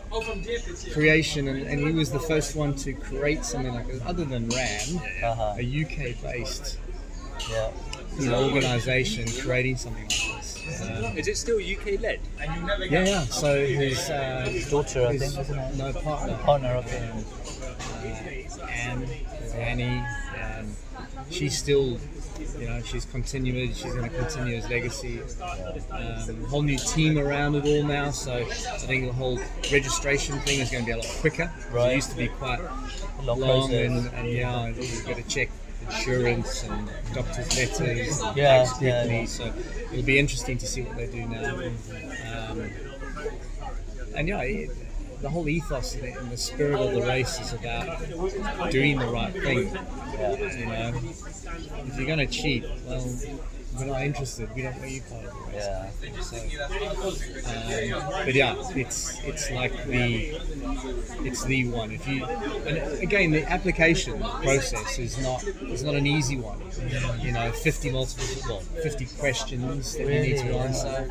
creation, 0.92 1.48
and, 1.48 1.62
and, 1.62 1.80
he 1.80 1.92
was 1.92 2.10
the 2.10 2.20
first 2.20 2.54
one 2.54 2.74
to 2.76 2.92
create 2.92 3.44
something 3.44 3.72
like 3.72 3.86
this, 3.86 4.02
other 4.04 4.24
than 4.24 4.48
RAAM, 4.48 4.96
uh-huh. 5.24 5.54
a 5.58 5.82
UK 5.82 6.20
based 6.22 6.78
yeah. 7.50 7.70
you 8.18 8.28
know, 8.30 8.44
organization 8.44 9.26
creating 9.42 9.76
something 9.76 10.02
like 10.02 10.36
this. 10.36 10.82
Um, 10.82 11.16
is 11.16 11.28
it 11.28 11.36
still 11.36 11.58
UK 11.58 12.00
led? 12.00 12.20
Yeah, 12.90 13.04
yeah. 13.04 13.20
So 13.24 13.64
his, 13.64 14.10
uh, 14.10 14.52
daughter, 14.68 15.06
I 15.06 15.18
think, 15.18 15.38
isn't 15.38 15.58
it? 15.58 15.76
No, 15.76 15.92
partner. 15.92 16.36
Partner, 16.38 16.68
okay. 16.84 17.10
Uh, 18.60 18.66
Anne, 18.66 19.08
Annie, 19.54 20.04
she's 21.30 21.56
still 21.56 21.98
you 22.58 22.68
know, 22.68 22.82
she's 22.82 23.04
continued. 23.06 23.74
She's 23.76 23.92
going 23.92 24.08
to 24.10 24.16
continue 24.16 24.56
his 24.56 24.68
legacy. 24.68 25.20
Um, 25.90 26.44
whole 26.44 26.62
new 26.62 26.78
team 26.78 27.18
around 27.18 27.54
it 27.54 27.64
all 27.64 27.84
now, 27.86 28.10
so 28.10 28.34
I 28.34 28.44
think 28.44 29.06
the 29.06 29.12
whole 29.12 29.38
registration 29.72 30.38
thing 30.40 30.60
is 30.60 30.70
going 30.70 30.84
to 30.84 30.86
be 30.86 30.92
a 30.92 30.96
lot 30.96 31.06
quicker. 31.20 31.52
Right. 31.70 31.92
It 31.92 31.96
used 31.96 32.10
to 32.10 32.16
be 32.16 32.28
quite 32.28 32.60
long, 33.22 33.72
and, 33.72 34.06
and, 34.14 34.28
yeah, 34.28 34.68
you've 34.68 35.06
got 35.06 35.16
to 35.16 35.22
check 35.24 35.50
insurance 35.86 36.64
and 36.64 36.88
doctor's 37.14 37.56
letters. 37.56 38.22
Yeah, 38.34 38.66
yeah, 38.80 39.04
yeah, 39.04 39.26
So 39.26 39.52
it'll 39.92 40.04
be 40.04 40.18
interesting 40.18 40.58
to 40.58 40.66
see 40.66 40.82
what 40.82 40.96
they 40.96 41.06
do 41.06 41.26
now. 41.26 41.56
Um, 42.50 42.70
and 44.14 44.28
yeah, 44.28 44.40
it, 44.42 44.70
the 45.26 45.32
whole 45.32 45.48
ethos 45.48 45.96
and 45.96 46.30
the 46.30 46.36
spirit 46.36 46.78
of 46.78 46.94
the 46.94 47.02
race 47.02 47.40
is 47.40 47.52
about 47.52 47.98
doing 48.70 48.96
the 48.96 49.06
right 49.06 49.32
thing. 49.32 49.66
You 50.60 50.66
know, 50.66 50.92
if 51.84 51.96
you're 51.96 52.06
going 52.06 52.20
to 52.20 52.28
cheat, 52.28 52.64
well, 52.86 53.04
we're 53.78 53.86
not 53.86 54.02
interested. 54.02 54.48
We 54.54 54.62
don't 54.62 54.78
want 54.78 54.90
you 54.90 55.02
part 55.02 55.24
of 55.24 55.32
the 55.32 55.40
race. 55.52 55.66
Yeah. 55.66 55.90
So, 56.20 56.36
um, 57.96 58.24
but 58.24 58.34
yeah, 58.34 58.54
it's 58.74 59.18
it's 59.24 59.50
like 59.50 59.72
the 59.86 60.38
it's 61.26 61.44
the 61.44 61.68
one. 61.68 61.90
If 61.90 62.06
you 62.08 62.24
and 62.24 63.02
again, 63.02 63.30
the 63.30 63.44
application 63.44 64.20
process 64.20 64.98
is 64.98 65.18
not 65.18 65.44
is 65.44 65.82
not 65.82 65.94
an 65.94 66.06
easy 66.06 66.38
one. 66.38 66.60
You 67.20 67.32
know, 67.32 67.52
50 67.52 67.90
multiple 67.90 68.26
well, 68.48 68.60
50 68.60 69.06
questions 69.18 69.94
that 69.94 70.02
you 70.02 70.20
need 70.20 70.38
to 70.38 70.58
answer. 70.58 71.08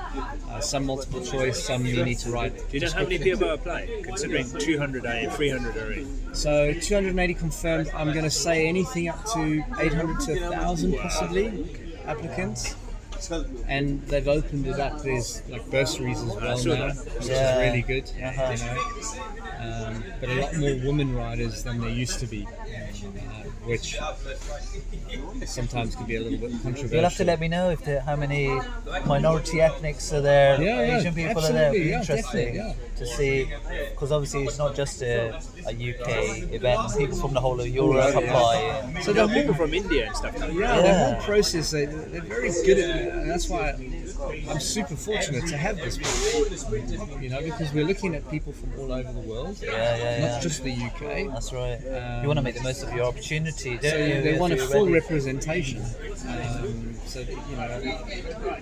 Uh, 0.49 0.59
some 0.59 0.85
multiple 0.85 1.21
choice, 1.21 1.63
some 1.63 1.85
you 1.85 2.03
need 2.03 2.19
to 2.19 2.31
write. 2.31 2.55
Do 2.69 2.77
you 2.77 2.85
know 2.85 2.91
how 2.91 3.03
many 3.03 3.19
people 3.19 3.49
apply? 3.49 4.01
Considering 4.03 4.49
200 4.57 5.05
are 5.05 5.13
in, 5.15 5.29
300 5.29 5.77
are 5.77 5.93
in. 5.93 6.35
So 6.35 6.73
280 6.73 7.33
confirmed. 7.33 7.89
I'm 7.93 8.11
going 8.11 8.25
to 8.25 8.31
say 8.31 8.67
anything 8.67 9.09
up 9.09 9.23
to 9.33 9.63
800 9.79 10.19
to 10.21 10.39
1,000 10.49 10.97
possibly 10.97 11.84
applicants. 12.07 12.75
And 13.67 14.01
they've 14.07 14.27
opened 14.27 14.67
it 14.67 14.79
up. 14.79 15.01
There's 15.01 15.41
like 15.49 15.69
bursaries 15.71 16.21
as 16.21 16.35
well 16.35 16.63
now, 16.65 16.93
which 16.93 17.29
is 17.29 17.29
really 17.29 17.81
good. 17.81 18.11
Uh-huh. 18.21 18.51
You 18.51 18.57
know, 18.65 19.44
um, 19.59 20.03
but 20.19 20.29
a 20.29 20.41
lot 20.41 20.55
more 20.57 20.75
women 20.85 21.15
riders 21.15 21.63
than 21.63 21.79
there 21.79 21.89
used 21.89 22.19
to 22.19 22.27
be 22.27 22.47
which 23.65 23.97
sometimes 25.45 25.95
can 25.95 26.05
be 26.05 26.15
a 26.15 26.21
little 26.21 26.37
bit 26.37 26.51
controversial. 26.61 26.95
You'll 26.95 27.03
have 27.03 27.15
to 27.17 27.25
let 27.25 27.39
me 27.39 27.47
know 27.47 27.69
if 27.71 27.83
the, 27.83 28.01
how 28.01 28.15
many 28.15 28.59
minority 29.05 29.61
ethnics 29.61 30.13
are 30.13 30.21
there, 30.21 30.61
yeah, 30.61 30.97
Asian 30.97 31.15
yeah, 31.15 31.27
people 31.27 31.43
are 31.43 31.51
there. 31.51 31.69
It'd 31.71 31.83
be 31.83 31.89
yeah, 31.89 31.99
interesting 31.99 32.55
yeah. 32.55 32.73
to 32.97 33.05
see, 33.05 33.51
because 33.89 34.11
obviously 34.11 34.43
it's 34.43 34.57
not 34.57 34.75
just 34.75 35.01
a, 35.01 35.41
a 35.67 35.71
UK 35.71 36.51
event. 36.53 36.81
People 36.97 37.17
from 37.17 37.33
the 37.33 37.41
whole 37.41 37.59
of 37.59 37.67
Europe 37.67 38.15
apply. 38.15 39.01
So 39.01 39.13
there 39.13 39.25
are 39.25 39.33
people 39.33 39.53
from 39.55 39.73
India 39.73 40.07
and 40.07 40.15
stuff. 40.15 40.35
Yeah, 40.37 40.47
yeah. 40.47 40.81
the 40.81 40.93
whole 40.93 41.21
process, 41.23 41.71
they, 41.71 41.85
they're 41.85 42.21
very 42.21 42.51
good 42.65 42.77
at 42.77 42.95
it, 42.95 43.13
and 43.13 43.29
that's 43.29 43.49
why 43.49 43.73
I'm 44.49 44.59
super 44.59 44.95
fortunate 44.95 45.47
to 45.47 45.57
have 45.57 45.77
this 45.77 45.97
You 47.21 47.29
know, 47.29 47.41
because 47.41 47.73
we're 47.73 47.85
looking 47.85 48.15
at 48.15 48.29
people 48.29 48.53
from 48.53 48.73
all 48.79 48.91
over 48.91 49.11
the 49.11 49.19
world. 49.19 49.57
Yeah, 49.61 49.97
yeah, 49.97 50.27
Not 50.31 50.41
just 50.41 50.63
the 50.63 50.73
UK. 50.73 51.31
That's 51.33 51.51
right. 51.53 51.75
Um, 51.75 52.21
you 52.21 52.27
want 52.27 52.37
to 52.37 52.43
make 52.43 52.55
the 52.55 52.63
most 52.63 52.83
of 52.83 52.93
your 52.93 53.05
opportunity, 53.05 53.77
so 53.81 53.97
you? 53.97 54.21
They 54.21 54.37
want 54.39 54.53
a 54.53 54.57
full 54.57 54.87
representation. 54.89 55.81
Um, 55.81 56.95
so 57.05 57.23
that, 57.23 57.29
you 57.29 57.55
know, 57.55 57.79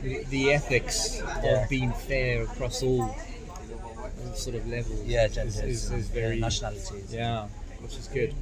the, 0.02 0.24
the 0.30 0.54
ethics 0.54 1.22
yeah. 1.22 1.64
of 1.64 1.70
being 1.70 1.92
fair 1.92 2.44
across 2.44 2.84
all, 2.84 3.02
all 3.02 4.34
sort 4.34 4.56
of 4.56 4.68
levels. 4.68 5.04
Yeah, 5.06 5.28
genders, 5.28 5.60
is, 5.60 5.86
is, 5.86 5.92
is 5.92 6.08
very 6.10 6.40
nationalities. 6.40 7.14
Yeah, 7.14 7.48
which 7.80 7.96
is 7.96 8.08
good. 8.08 8.34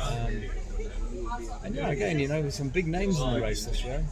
Um, 0.00 0.42
and 1.64 1.74
yeah, 1.74 1.88
again, 1.88 2.18
you 2.18 2.28
know, 2.28 2.42
there's 2.42 2.54
some 2.54 2.68
big 2.68 2.86
names 2.86 3.20
in 3.20 3.34
the 3.34 3.40
race 3.40 3.64
this 3.64 3.84
year. 3.84 4.04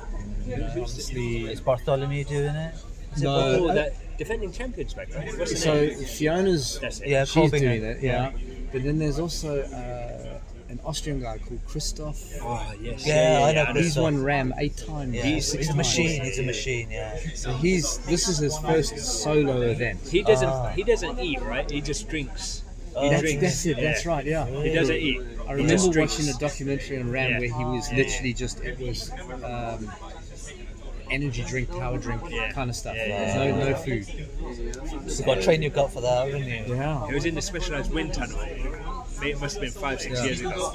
Obviously, 0.52 1.46
is 1.50 1.60
Bartholomew 1.60 2.24
doing 2.24 2.54
it? 2.54 2.74
Is 3.16 3.22
no, 3.22 3.38
it 3.38 3.60
oh, 3.60 3.74
that 3.74 4.18
defending 4.18 4.52
champions 4.52 4.94
back, 4.94 5.14
right? 5.14 5.36
What's 5.36 5.62
so 5.62 5.74
name? 5.74 6.04
Fiona's, 6.04 6.78
yeah, 7.04 7.24
she's 7.24 7.50
doing 7.50 7.64
it, 7.64 8.02
yeah. 8.02 8.30
yeah. 8.30 8.38
But 8.70 8.84
then 8.84 8.98
there's 8.98 9.18
also 9.18 9.62
uh, 9.62 10.30
an 10.70 10.78
Austrian 10.84 11.20
guy 11.20 11.38
called 11.38 11.60
Christoph. 11.66 12.22
Oh 12.40 12.72
yes, 12.80 13.04
yeah, 13.04 13.50
yeah, 13.50 13.64
I 13.64 13.72
know. 13.72 13.80
He's 13.80 13.96
won 13.96 14.22
RAAM 14.22 14.54
eight 14.58 14.76
times. 14.76 15.14
Yeah. 15.14 15.22
He's, 15.22 15.52
he's 15.52 15.70
a 15.70 15.74
machine. 15.74 16.22
He's 16.22 16.38
a 16.38 16.44
machine. 16.44 16.90
Yeah. 16.90 17.18
So 17.34 17.52
he's 17.52 17.98
this 18.06 18.28
is 18.28 18.38
his 18.38 18.56
first 18.58 18.96
solo 18.98 19.62
event. 19.62 20.00
He 20.08 20.22
doesn't 20.22 20.48
ah. 20.48 20.68
he 20.68 20.84
doesn't 20.84 21.18
eat 21.18 21.40
right. 21.42 21.68
He 21.68 21.80
just 21.80 22.08
drinks. 22.08 22.62
He 22.96 23.08
that's, 23.08 23.22
drinks. 23.22 23.42
That's 23.42 23.66
it. 23.66 23.76
That's 23.78 24.06
right. 24.06 24.24
Yeah. 24.24 24.46
He 24.46 24.72
doesn't 24.72 24.96
eat. 24.96 25.20
I 25.48 25.52
remember 25.54 26.00
watching 26.00 26.28
a 26.28 26.34
documentary 26.34 27.00
on 27.00 27.10
RAAM 27.10 27.38
where 27.38 27.48
he 27.48 27.64
was 27.64 27.92
literally 27.92 28.32
just 28.32 28.60
it 28.60 28.78
was. 28.78 29.10
Um, 29.42 29.90
energy 31.10 31.44
drink, 31.44 31.70
power 31.70 31.98
drink 31.98 32.22
yeah. 32.30 32.52
kind 32.52 32.70
of 32.70 32.76
stuff. 32.76 32.96
Yeah, 32.96 33.34
no, 33.34 33.70
no 33.70 33.74
food. 33.74 34.06
So 34.06 34.14
you've 34.14 35.26
got 35.26 35.34
to 35.36 35.42
train 35.42 35.62
your 35.62 35.70
gut 35.70 35.92
for 35.92 36.00
that, 36.00 36.26
haven't 36.26 36.46
you? 36.46 36.74
Yeah. 36.74 37.08
It 37.08 37.14
was 37.14 37.26
in 37.26 37.34
the 37.34 37.42
specialized 37.42 37.92
wind 37.92 38.14
tunnel. 38.14 38.38
It 39.22 39.38
must 39.40 39.56
have 39.56 39.62
been 39.62 39.70
five, 39.70 40.00
six 40.00 40.24
years 40.24 40.40
ago, 40.40 40.72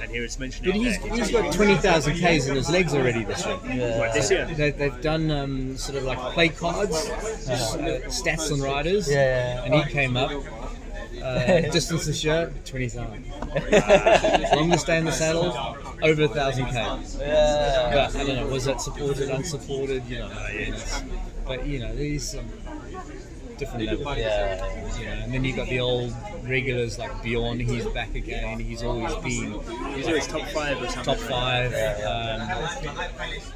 and 0.00 0.10
he 0.10 0.20
was 0.20 0.38
mentioning. 0.38 0.72
But 0.72 0.80
he's, 0.80 0.96
he's 0.96 1.30
got 1.30 1.52
twenty 1.52 1.76
thousand 1.76 2.14
k's 2.14 2.48
in 2.48 2.56
his 2.56 2.70
legs 2.70 2.94
already 2.94 3.24
this 3.24 3.44
year. 3.44 3.58
Yeah. 3.66 3.98
What, 3.98 4.14
this 4.14 4.30
year? 4.30 4.46
They, 4.46 4.70
have 4.70 5.00
done 5.02 5.30
um, 5.30 5.76
sort 5.76 5.98
of 5.98 6.04
like 6.04 6.18
play 6.32 6.48
cards, 6.48 7.10
uh, 7.10 8.00
stats 8.06 8.50
on 8.50 8.60
riders, 8.60 9.10
yeah, 9.10 9.64
and 9.64 9.74
he 9.74 9.84
came 9.90 10.16
up. 10.16 10.30
Uh, 11.22 11.60
distance 11.70 12.06
this 12.06 12.24
year, 12.24 12.52
20,000. 12.64 13.32
Uh, 13.52 14.48
longest 14.56 14.86
day 14.86 14.98
in 14.98 15.04
the 15.04 15.12
saddle, 15.12 15.52
over 16.02 16.22
a 16.24 16.28
thousand 16.28 16.66
k. 16.66 16.74
Yeah. 16.74 17.90
But 17.92 18.16
I 18.16 18.24
don't 18.24 18.36
know, 18.36 18.46
was 18.48 18.64
that 18.64 18.80
supported, 18.80 19.30
unsupported? 19.30 20.04
You 20.06 20.20
know, 20.20 20.30
but 21.46 21.66
you 21.66 21.78
know, 21.80 21.94
these 21.94 22.36
um, 22.36 22.46
different 23.58 23.86
levels. 23.86 24.16
Yeah. 24.18 24.98
You 24.98 25.06
know, 25.06 25.12
and 25.12 25.34
then 25.34 25.44
you've 25.44 25.56
got 25.56 25.68
the 25.68 25.80
old 25.80 26.14
regulars 26.44 26.98
like 26.98 27.22
Bjorn. 27.22 27.60
He's 27.60 27.86
back 27.86 28.14
again. 28.14 28.58
He's 28.58 28.82
always 28.82 29.14
been. 29.16 29.60
He's 29.94 30.06
always 30.06 30.26
top 30.26 30.46
five 30.48 30.82
or 30.82 30.88
something. 30.88 31.14
Top 31.14 31.18
five. 31.18 31.72
Um, 31.72 32.40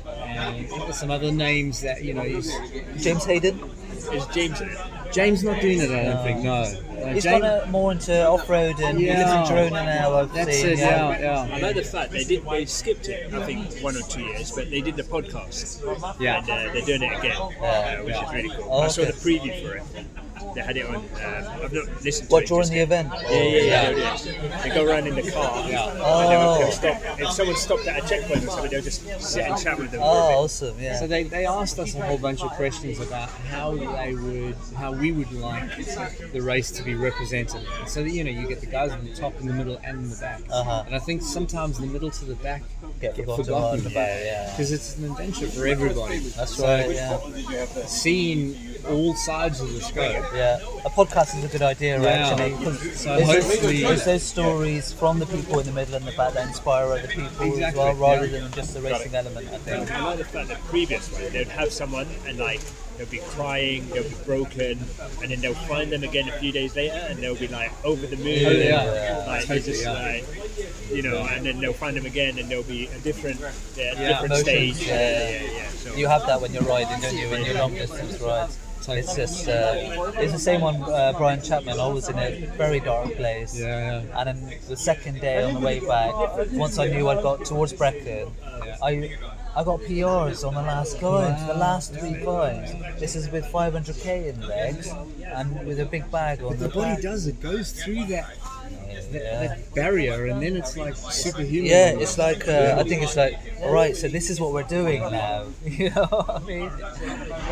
and 0.06 0.94
some 0.94 1.10
other 1.10 1.32
names 1.32 1.80
that 1.82 2.04
you 2.04 2.14
know. 2.14 2.22
He's 2.22 2.52
James 3.02 3.24
Hayden. 3.24 3.58
Is 4.12 4.26
James? 4.26 4.60
James 5.12 5.42
not 5.42 5.60
doing 5.60 5.80
it. 5.80 5.90
I 5.90 6.04
don't 6.04 6.14
no. 6.16 6.22
think. 6.22 6.42
No. 6.42 6.52
Uh, 6.52 7.12
He's 7.12 7.24
James, 7.24 7.42
gone 7.42 7.70
more 7.70 7.92
into 7.92 8.26
off 8.26 8.48
road 8.48 8.80
and 8.80 9.00
yeah. 9.00 9.12
he 9.12 9.22
lives 9.22 9.50
in 9.50 9.56
Girona 9.56 9.84
now. 9.84 10.14
I've 10.14 10.32
That's 10.32 10.56
seen. 10.56 10.70
It, 10.70 10.78
yeah, 10.78 11.18
yeah. 11.20 11.54
I 11.54 11.60
know 11.60 11.72
the 11.72 11.82
fact 11.82 12.12
they 12.12 12.24
did. 12.24 12.44
They 12.44 12.64
skipped 12.64 13.08
it. 13.08 13.32
I 13.32 13.44
think 13.44 13.72
one 13.82 13.96
or 13.96 14.02
two 14.02 14.22
years, 14.22 14.52
but 14.52 14.70
they 14.70 14.80
did 14.80 14.96
the 14.96 15.02
podcast. 15.02 15.82
Yeah, 16.20 16.38
and 16.38 16.50
uh, 16.50 16.72
they're 16.72 16.82
doing 16.82 17.02
it 17.02 17.18
again, 17.18 17.36
uh, 17.36 17.96
which 17.98 18.16
is 18.16 18.32
really 18.32 18.48
cool. 18.50 18.68
Oh, 18.70 18.80
I 18.82 18.88
saw 18.88 19.04
the 19.04 19.12
preview 19.12 19.62
for 19.62 19.76
it 19.76 20.06
they 20.54 20.60
had 20.60 20.76
it 20.76 20.86
on. 20.86 20.96
Um, 20.96 21.04
I've 21.16 21.72
not 21.72 22.04
listened 22.04 22.28
to 22.28 22.32
what, 22.32 22.44
it. 22.44 22.48
during 22.48 22.68
the 22.68 22.78
event? 22.78 23.10
Yeah, 23.12 23.30
yeah, 23.30 23.60
yeah. 23.60 23.90
yeah. 23.90 24.18
yeah. 24.24 24.62
They 24.62 24.68
go 24.70 24.84
around 24.84 25.06
in 25.06 25.14
the 25.14 25.30
car. 25.30 25.68
Yeah. 25.68 25.92
Oh. 26.00 26.62
And 26.62 26.72
stop. 26.72 27.00
If 27.18 27.30
someone 27.30 27.56
stopped 27.56 27.86
at 27.86 28.04
a 28.04 28.08
checkpoint 28.08 28.44
or 28.44 28.48
something, 28.48 28.70
they'll 28.70 28.82
just 28.82 29.02
sit 29.20 29.44
and 29.44 29.58
chat 29.60 29.78
with 29.78 29.90
them. 29.90 30.00
Oh, 30.02 30.44
awesome! 30.44 30.76
Yeah. 30.78 30.98
So 30.98 31.06
they, 31.06 31.24
they 31.24 31.46
asked 31.46 31.78
us 31.78 31.94
a 31.94 32.02
whole 32.02 32.18
bunch 32.18 32.42
of 32.42 32.50
questions 32.52 33.00
about 33.00 33.28
how 33.50 33.74
they 33.74 34.14
would, 34.14 34.56
how 34.76 34.92
we 34.92 35.12
would 35.12 35.32
like 35.32 35.76
the 36.32 36.40
race 36.40 36.70
to 36.72 36.82
be 36.82 36.94
represented. 36.94 37.62
So 37.86 38.02
that 38.02 38.10
you 38.10 38.24
know, 38.24 38.30
you 38.30 38.46
get 38.46 38.60
the 38.60 38.66
guys 38.66 38.92
in 38.92 39.04
the 39.04 39.14
top, 39.14 39.38
in 39.40 39.46
the 39.46 39.52
middle, 39.52 39.78
and 39.84 39.98
in 39.98 40.10
the 40.10 40.16
back. 40.16 40.42
Uh-huh. 40.50 40.84
And 40.86 40.94
I 40.94 40.98
think 40.98 41.22
sometimes 41.22 41.78
the 41.78 41.86
middle 41.86 42.10
to 42.10 42.24
the 42.24 42.34
back 42.36 42.62
get, 43.00 43.16
get 43.16 43.26
forgotten, 43.26 43.86
about, 43.86 43.94
yeah. 43.96 44.50
Because 44.50 44.72
it's 44.72 44.96
an 44.98 45.10
adventure 45.10 45.46
for 45.48 45.66
everybody. 45.66 46.18
That's 46.18 46.56
so 46.56 46.66
right. 46.66 46.90
Yeah. 46.90 47.18
Seeing 47.86 48.56
all 48.88 49.14
sides 49.14 49.60
of 49.60 49.72
the 49.72 49.80
scope. 49.80 50.25
Yeah, 50.34 50.58
a 50.84 50.90
podcast 50.90 51.36
is 51.38 51.44
a 51.44 51.48
good 51.48 51.62
idea, 51.62 52.00
yeah. 52.00 52.08
actually. 52.08 52.52
So 52.94 53.24
hopefully, 53.24 53.82
there's 53.82 54.04
those 54.04 54.22
stories 54.22 54.92
from 54.92 55.18
the 55.18 55.26
people 55.26 55.58
in 55.60 55.66
the 55.66 55.72
middle 55.72 55.94
and 55.94 56.06
the 56.06 56.12
back 56.12 56.34
that 56.34 56.46
inspire 56.46 56.86
other 56.86 57.08
people 57.08 57.46
exactly. 57.46 57.64
as 57.64 57.74
well, 57.74 57.94
rather 57.94 58.26
yeah. 58.26 58.40
than 58.40 58.52
just 58.52 58.74
the 58.74 58.80
racing 58.80 59.14
element. 59.14 59.48
I 59.48 59.58
think. 59.58 59.90
I 59.90 60.04
like 60.04 60.18
the 60.18 60.24
fact 60.24 60.48
that 60.48 60.62
previous 60.64 61.10
one 61.12 61.32
they'd 61.32 61.48
have 61.48 61.72
someone 61.72 62.08
and 62.26 62.38
like 62.38 62.60
they'll 62.96 63.06
be 63.06 63.18
crying, 63.18 63.88
they'll 63.90 64.02
be 64.02 64.16
broken, 64.24 64.78
and 65.22 65.30
then 65.30 65.40
they'll 65.40 65.54
find 65.54 65.92
them 65.92 66.02
again 66.02 66.28
a 66.28 66.32
few 66.38 66.52
days 66.52 66.76
later, 66.76 67.06
and 67.08 67.18
they'll 67.22 67.36
be 67.36 67.48
like 67.48 67.72
over 67.84 68.06
the 68.06 68.16
moon. 68.16 68.46
Oh, 68.46 68.50
yeah. 68.50 69.24
Like 69.26 69.42
totally, 69.42 69.60
just 69.60 69.82
yeah. 69.84 69.92
like 69.92 70.24
you 70.90 71.02
know, 71.02 71.18
and 71.30 71.44
then 71.44 71.60
they'll 71.60 71.72
find 71.72 71.96
them 71.96 72.06
again, 72.06 72.38
and 72.38 72.48
they'll 72.48 72.62
be 72.62 72.86
a 72.86 72.98
different, 73.00 73.40
yeah, 73.76 73.94
different 73.94 74.26
Emotions, 74.26 74.42
stage. 74.42 74.86
Yeah, 74.86 75.30
yeah, 75.30 75.52
yeah. 75.52 75.68
So, 75.68 75.94
you 75.94 76.06
have 76.06 76.26
that 76.26 76.40
when 76.40 76.52
you're 76.52 76.62
riding, 76.62 77.00
don't 77.00 77.16
you? 77.16 77.28
When 77.28 77.44
you're 77.44 77.54
long 77.54 77.74
distance 77.74 78.20
rides. 78.20 78.58
It's 78.88 79.16
just 79.16 79.48
uh, 79.48 80.12
it's 80.18 80.32
the 80.32 80.38
same 80.38 80.60
one 80.60 80.82
uh, 80.82 81.12
Brian 81.16 81.42
Chapman. 81.42 81.80
I 81.80 81.88
was 81.88 82.08
in 82.08 82.18
a 82.18 82.46
very 82.56 82.80
dark 82.80 83.14
place. 83.14 83.58
Yeah, 83.58 84.02
yeah. 84.02 84.20
And 84.20 84.26
then 84.28 84.58
the 84.68 84.76
second 84.76 85.20
day 85.20 85.42
on 85.42 85.54
the 85.54 85.60
way 85.60 85.80
back, 85.80 86.12
once 86.52 86.78
I 86.78 86.86
knew 86.86 87.08
I'd 87.08 87.22
got 87.22 87.44
towards 87.44 87.72
Brecon, 87.72 88.30
yeah. 88.64 88.76
I 88.82 89.16
I 89.56 89.64
got 89.64 89.80
PRs 89.80 90.46
on 90.46 90.54
the 90.54 90.60
last 90.60 90.98
climb, 90.98 91.32
wow. 91.32 91.46
the 91.46 91.54
last 91.54 91.94
three 91.94 92.22
climbs. 92.22 92.72
This 93.00 93.16
is 93.16 93.30
with 93.30 93.44
500k 93.46 94.34
in 94.34 94.46
legs 94.46 94.92
and 95.24 95.66
with 95.66 95.80
a 95.80 95.86
big 95.86 96.10
bag 96.10 96.42
on 96.42 96.50
but 96.50 96.58
the, 96.58 96.68
the 96.68 96.74
body 96.74 96.94
back. 96.94 97.02
does 97.02 97.26
it 97.26 97.40
goes 97.40 97.72
through 97.72 98.04
that 98.04 98.36
that, 99.12 99.22
that, 99.22 99.74
barrier, 99.74 100.26
and 100.26 100.42
then 100.42 100.56
it's 100.56 100.76
like 100.76 100.96
superhuman. 100.96 101.66
Yeah, 101.66 101.90
it's 101.90 102.18
like 102.18 102.46
uh, 102.48 102.76
I 102.78 102.82
think 102.84 103.02
it's 103.02 103.16
like 103.16 103.38
all 103.62 103.72
right. 103.72 103.96
So 103.96 104.08
this 104.08 104.30
is 104.30 104.40
what 104.40 104.52
we're 104.52 104.62
doing 104.64 105.00
now. 105.00 105.46
You 105.64 105.90
know 105.90 106.06
what 106.06 106.42
I 106.42 106.46
mean? 106.46 106.70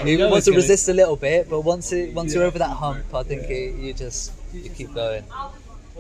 You, 0.07 0.19
want 0.29 0.45
to 0.45 0.51
gonna... 0.51 0.57
resist 0.57 0.89
a 0.89 0.95
little 0.95 1.17
bit, 1.17 1.51
but 1.51 1.61
once 1.61 1.93
it 1.93 2.15
once 2.15 2.33
yeah. 2.33 2.39
you're 2.39 2.47
over 2.47 2.59
that 2.59 2.71
hump, 2.71 3.13
I 3.15 3.23
think 3.23 3.51
it, 3.51 3.75
you 3.77 3.93
just 3.93 4.33
you 4.53 4.71
keep 4.71 4.95
going 4.95 5.25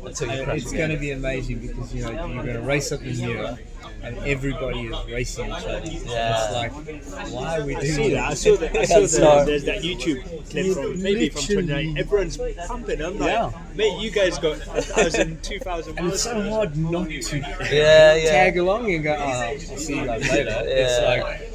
until 0.02 0.34
you 0.34 0.42
It's 0.52 0.72
going 0.72 0.90
to 0.90 0.96
be 0.96 1.12
amazing 1.12 1.58
because 1.58 1.94
you 1.94 2.02
know 2.04 2.10
you're 2.10 2.44
going 2.44 2.56
to 2.56 2.60
race 2.60 2.92
up 2.92 3.00
the 3.00 3.10
year 3.10 3.58
and 4.04 4.18
everybody 4.18 4.86
is 4.86 5.06
racing 5.10 5.46
each 5.46 5.52
other. 5.52 5.82
Yeah. 5.84 6.44
It's 6.44 6.52
like, 6.52 7.32
why 7.32 7.58
are 7.58 7.64
we 7.64 7.74
doing 7.74 7.86
see 7.86 8.14
that? 8.14 8.30
I 8.30 8.34
saw 8.34 8.56
that. 8.56 8.76
I 8.76 8.84
saw 9.06 9.40
the, 9.40 9.44
there's 9.46 9.64
that 9.64 9.82
YouTube 9.82 10.22
clip 10.50 10.74
from 10.74 11.02
maybe 11.02 11.28
from 11.28 11.42
29. 11.42 11.98
Everyone's 11.98 12.38
pumping. 12.66 13.02
I'm 13.02 13.18
like, 13.18 13.30
yeah. 13.30 13.50
mate, 13.74 14.00
you 14.00 14.10
guys 14.10 14.38
got 14.38 14.56
a 14.58 14.82
thousand, 14.82 15.42
two 15.42 15.58
thousand. 15.58 15.98
And 15.98 16.08
it's 16.08 16.22
so 16.22 16.40
hard 16.50 16.76
not 16.76 17.08
to 17.08 17.38
yeah, 17.38 18.14
yeah. 18.14 18.30
tag 18.30 18.58
along 18.58 18.92
and 18.92 19.02
go, 19.02 19.16
oh, 19.18 19.22
I'll 19.22 19.58
see 19.58 19.96
you 19.96 20.06
guys 20.06 20.30
later. 20.30 20.50
Yeah. 20.50 20.62
It's 20.64 21.02
like 21.02 21.50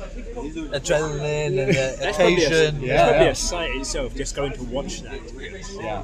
adrenaline 0.72 1.60
and 1.60 1.76
the 1.76 2.10
occasion. 2.10 2.82
yeah, 2.82 2.94
it's 2.94 3.10
probably 3.10 3.28
a 3.28 3.36
sight 3.36 3.76
itself 3.78 4.16
just 4.16 4.36
going 4.36 4.54
to 4.54 4.64
watch 4.64 5.02
that. 5.04 5.20
Yeah 5.80 6.04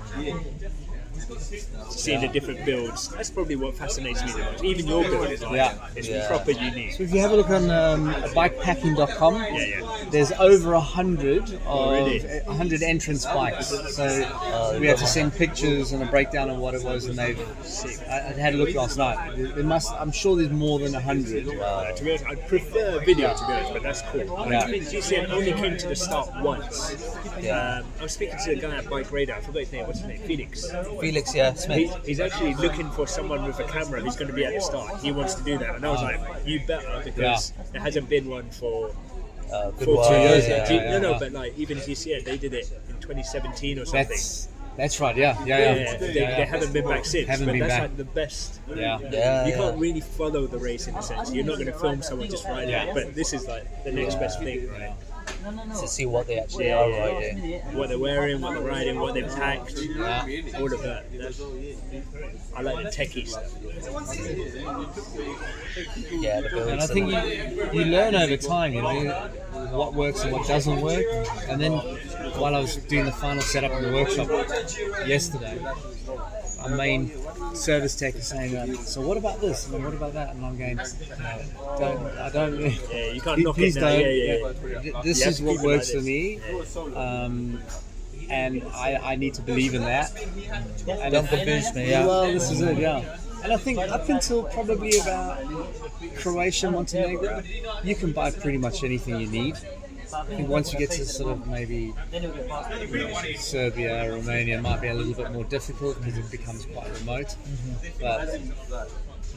seeing 1.90 2.22
yeah. 2.22 2.28
the 2.28 2.34
different 2.34 2.66
builds. 2.66 3.10
That's 3.10 3.30
probably 3.30 3.56
what 3.56 3.76
fascinates 3.76 4.24
me 4.24 4.32
the 4.32 4.40
most. 4.40 4.64
Even 4.64 4.88
your 4.88 5.04
build 5.04 5.30
is 5.30 5.42
like, 5.42 5.56
yeah. 5.56 5.88
it's 5.96 6.08
yeah. 6.08 6.28
proper 6.28 6.52
unique. 6.52 6.94
So 6.94 7.04
if 7.04 7.14
you 7.14 7.20
have 7.20 7.32
a 7.32 7.36
look 7.36 7.50
on 7.50 7.70
um, 7.70 8.14
bikepacking.com, 8.34 9.36
yeah, 9.36 9.52
yeah. 9.52 10.06
there's 10.10 10.32
over 10.34 10.74
a 10.74 10.80
hundred 10.80 11.54
of 11.66 12.58
hundred 12.58 12.84
entrance 12.84 13.26
bikes. 13.26 13.68
So 13.96 14.06
uh, 14.06 14.78
we 14.80 14.88
had 14.88 14.98
to 14.98 15.08
send 15.08 15.34
pictures 15.34 15.92
and 15.92 16.04
a 16.04 16.06
breakdown 16.06 16.50
of 16.50 16.58
what 16.58 16.74
it 16.74 16.84
was, 16.84 17.06
and 17.06 17.18
they've. 17.18 17.40
I, 18.10 18.30
I 18.30 18.34
had 18.34 18.54
a 18.54 18.58
look 18.58 18.74
last 18.74 18.98
night. 18.98 19.36
There 19.36 19.64
must. 19.64 19.92
I'm 19.94 20.12
sure 20.12 20.36
there's 20.36 20.50
more 20.50 20.80
than 20.80 20.96
a 20.96 21.02
hundred. 21.02 21.48
Uh, 21.48 21.92
to 21.92 22.04
be 22.04 22.12
honest, 22.12 22.26
I 22.26 22.36
prefer 22.36 23.00
video 23.04 23.34
to 23.34 23.48
be 23.48 23.54
honest, 23.54 23.74
but 23.74 23.84
that's 23.84 24.02
cool. 24.04 24.26
Yeah. 24.50 24.62
I 24.62 24.72
mean, 24.72 24.84
GCN 24.84 25.30
only 25.30 25.54
came 25.54 25.78
to 25.78 25.88
the 25.88 25.96
start 25.96 26.30
once. 26.42 27.16
Yeah. 27.40 27.80
Um, 27.80 27.86
I 28.00 28.04
was 28.04 28.14
speaking 28.14 28.38
to 28.44 28.56
the 28.56 28.62
guy 28.62 28.76
at 28.76 28.90
Bike 28.90 29.12
Radar. 29.12 29.38
I 29.38 29.42
forgot 29.42 29.60
his 29.60 29.72
name. 29.72 29.88
What's 29.88 30.00
his 30.00 30.08
name? 30.08 30.22
Felix. 30.22 30.72
Felix, 31.00 31.36
yeah, 31.36 31.54
Smith. 31.54 31.75
He, 31.76 31.88
he's 32.06 32.20
actually 32.20 32.56
looking 32.56 32.90
for 32.92 33.08
someone 33.08 33.46
with 33.46 33.60
a 33.60 33.64
camera 33.66 34.02
who's 34.02 34.16
going 34.16 34.28
to 34.28 34.34
be 34.34 34.46
at 34.46 34.54
the 34.54 34.62
start. 34.62 35.00
He 35.02 35.12
wants 35.12 35.36
to 35.36 35.44
do 35.44 35.58
that, 35.58 35.76
and 35.76 35.86
I 35.86 35.90
was 35.90 36.02
like, 36.02 36.20
you 36.46 36.62
better 36.66 37.02
because 37.04 37.54
yeah. 37.56 37.64
there 37.72 37.82
hasn't 37.82 38.10
been 38.10 38.30
one 38.30 38.50
for. 38.50 38.96
Uh, 39.54 39.70
for 39.74 39.86
two 39.86 39.92
years. 39.94 40.48
Yeah, 40.48 40.74
yeah, 40.74 40.98
no, 40.98 41.12
no, 41.14 41.20
but 41.20 41.32
like 41.32 41.56
even 41.56 41.78
GCN, 41.78 42.26
they 42.26 42.36
did 42.36 42.56
it 42.56 42.72
in 42.90 42.96
2017 42.96 43.78
or 43.78 43.86
something. 43.86 44.08
That's, 44.10 44.48
that's 44.76 45.00
right. 45.00 45.16
Yeah, 45.16 45.38
yeah, 45.46 45.76
yeah. 45.76 45.98
they, 45.98 46.14
they 46.14 46.46
haven't 46.46 46.74
been 46.74 46.88
back 46.88 47.06
since. 47.06 47.30
Haven't 47.30 47.46
but 47.46 47.52
been 47.54 47.62
that's 47.62 47.74
back. 47.74 47.82
like 47.82 47.98
the 47.98 48.04
best. 48.06 48.60
Yeah, 48.68 49.00
yeah. 49.12 49.48
You 49.48 49.54
can't 49.54 49.78
really 49.80 50.02
follow 50.02 50.48
the 50.48 50.58
race 50.58 50.88
in 50.88 50.96
a 50.96 51.02
sense. 51.02 51.32
You're 51.32 51.46
not 51.46 51.56
going 51.56 51.68
to 51.68 51.74
film 51.74 52.02
someone 52.02 52.30
just 52.30 52.46
riding 52.46 52.74
it, 52.74 52.94
but 52.94 53.14
this 53.16 53.34
is 53.34 53.48
like 53.48 53.84
the 53.84 53.92
next 53.92 54.16
best 54.16 54.40
thing, 54.40 54.70
right? 54.72 54.94
To 55.46 55.88
see 55.88 56.06
what 56.06 56.28
they 56.28 56.40
actually 56.40 56.68
yeah, 56.68 56.80
are 56.80 56.90
riding. 56.90 57.62
What 57.74 57.90
they're 57.90 58.00
wearing, 58.00 58.42
what 58.42 58.54
they're 58.54 58.64
riding, 58.64 59.00
what 59.00 59.14
they've 59.14 59.28
packed, 59.28 59.78
yeah. 59.80 60.26
all 60.58 60.74
of 60.74 60.82
that. 60.82 61.06
That's, 61.12 61.42
I 62.56 62.62
like 62.62 62.84
the 62.86 62.90
techie 62.90 63.28
stuff. 63.28 63.54
Yeah, 66.12 66.40
and 66.40 66.82
I 66.82 66.88
think 66.88 67.12
you, 67.12 67.80
you 67.80 67.86
learn 67.86 68.16
over 68.16 68.38
time, 68.38 68.74
you 68.74 68.82
know, 68.82 69.30
what 69.72 69.94
works 69.94 70.24
and 70.24 70.32
what 70.32 70.48
doesn't 70.48 70.82
work. 70.82 71.06
And 71.48 71.62
then 71.62 71.74
while 72.40 72.56
I 72.56 72.60
was 72.60 72.78
doing 72.78 73.06
the 73.06 73.12
final 73.12 73.42
setup 73.42 73.72
in 73.74 73.84
the 73.84 73.92
workshop 73.92 74.30
yesterday, 75.08 75.60
our 76.62 76.70
main 76.70 77.12
service 77.56 77.96
tech 77.96 78.16
is 78.16 78.28
saying, 78.28 78.56
uh, 78.56 78.76
"So 78.84 79.02
what 79.02 79.18
about 79.18 79.42
this? 79.42 79.68
And 79.68 79.84
what 79.84 79.94
about 79.94 80.14
that?" 80.14 80.36
And 80.36 80.46
I'm 80.46 80.58
going, 80.58 80.78
no, 80.78 80.86
"Don't, 81.80 82.18
I 82.18 82.30
don't. 82.30 82.60
Yeah, 82.92 83.12
you 83.12 83.22
can't 83.22 83.42
knock 83.42 83.56
please 83.56 83.78
it 83.78 83.80
don't. 83.80 84.00
Yeah, 84.00 84.08
yeah, 84.08 84.82
yeah. 84.84 85.02
This 85.04 85.26
is 85.26 85.42
what 85.42 85.62
works 85.64 85.94
like 85.94 86.02
for 86.02 86.06
me." 86.06 86.40
Um, 86.96 87.62
and 88.30 88.64
I, 88.74 88.96
I 88.96 89.16
need 89.16 89.34
to 89.36 89.42
believe 89.42 89.74
in 89.74 89.82
that. 89.82 90.12
And 90.88 91.14
don't 91.14 91.28
convince 91.28 91.74
me. 91.76 91.90
Yeah. 91.90 92.06
Well, 92.06 92.32
this 92.32 92.52
is 92.52 92.62
it. 92.62 92.78
Yeah. 92.78 93.18
And 93.44 93.54
I 93.54 93.58
think 93.58 93.78
up 93.78 94.10
until 94.10 94.44
probably 94.44 94.98
about 94.98 95.38
Croatia, 96.18 96.72
Montenegro, 96.72 97.44
you 97.84 97.96
can 97.96 98.12
buy 98.12 98.32
pretty 98.32 98.58
much 98.58 98.84
anything 98.84 99.20
you 99.20 99.28
need. 99.28 99.56
I 100.14 100.24
think 100.26 100.50
once 100.50 100.74
you 100.74 100.80
get 100.80 100.92
to 100.92 101.06
sort 101.06 101.32
of 101.32 101.48
maybe 101.48 101.94
Serbia, 103.38 104.12
Romania, 104.12 104.62
might 104.62 104.82
be 104.82 104.88
a 104.88 104.94
little 104.94 105.14
bit 105.14 105.32
more 105.32 105.44
difficult 105.46 106.00
because 106.00 106.18
it 106.18 106.32
becomes 106.32 106.66
quite 106.66 106.92
remote. 107.00 107.36
Mm-hmm. 107.36 108.02
But 108.02 108.40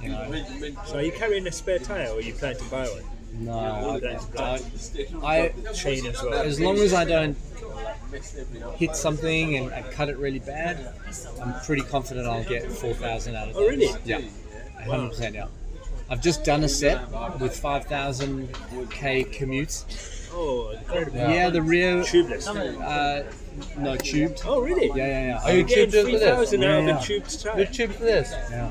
you 0.03 0.09
know, 0.11 0.83
so 0.87 0.99
are 0.99 1.03
you 1.03 1.13
carrying 1.13 1.47
a 1.47 1.53
spare 1.53 1.79
tire, 1.79 2.09
or 2.09 2.19
are 2.19 2.21
you 2.21 2.35
planning 2.35 2.59
to 2.59 2.65
buy 2.71 2.87
one? 2.87 3.05
No, 3.41 4.01
I, 4.39 4.59
I, 5.23 5.53
I 5.63 5.73
chain 5.73 6.07
as 6.07 6.23
well. 6.23 6.35
As 6.35 6.59
long 6.61 6.79
as 6.79 6.95
I 6.95 7.05
don't 7.05 7.37
hit 8.77 8.97
something 8.97 9.57
and, 9.57 9.73
and, 9.73 9.85
cut 9.93 10.09
it 10.09 10.17
really 10.17 10.39
bad, 10.39 10.95
I'm 11.43 11.55
pretty 11.61 11.83
confident 11.83 12.27
I'll 12.27 12.45
get 12.45 12.71
four 12.71 12.95
thousand 12.95 13.37
out 13.37 13.49
of 13.49 13.57
it. 13.57 13.59
Oh, 13.59 13.69
really? 13.69 13.89
Yeah, 14.05 14.21
hundred 14.87 15.11
percent. 15.11 15.35
Yeah. 15.35 15.47
I've 16.11 16.23
just 16.23 16.43
done 16.43 16.65
a 16.65 16.69
set 16.69 17.07
with 17.39 17.55
5,000 17.55 18.49
k 18.91 19.25
commutes 19.25 19.85
Oh, 20.33 20.71
incredible. 20.71 21.19
Yeah, 21.19 21.51
the 21.51 21.63
rear. 21.63 21.97
Tubeless. 22.03 22.47
Uh, 22.47 23.31
no, 23.77 23.97
tubed. 23.97 24.43
Oh, 24.45 24.61
really? 24.61 24.89
Yeah, 24.89 24.95
yeah, 24.97 25.27
yeah. 25.27 25.43
Are 25.45 25.53
you 25.53 25.65
tubed 25.65 25.93
for 25.93 26.03
this? 26.03 26.53
Yeah, 26.53 26.71
out 26.71 26.85
yeah. 26.85 26.99
tubed 26.99 27.45
You're 27.57 27.67
tubed 27.67 27.95
for 27.95 28.05
this? 28.05 28.31
Yeah. 28.51 28.71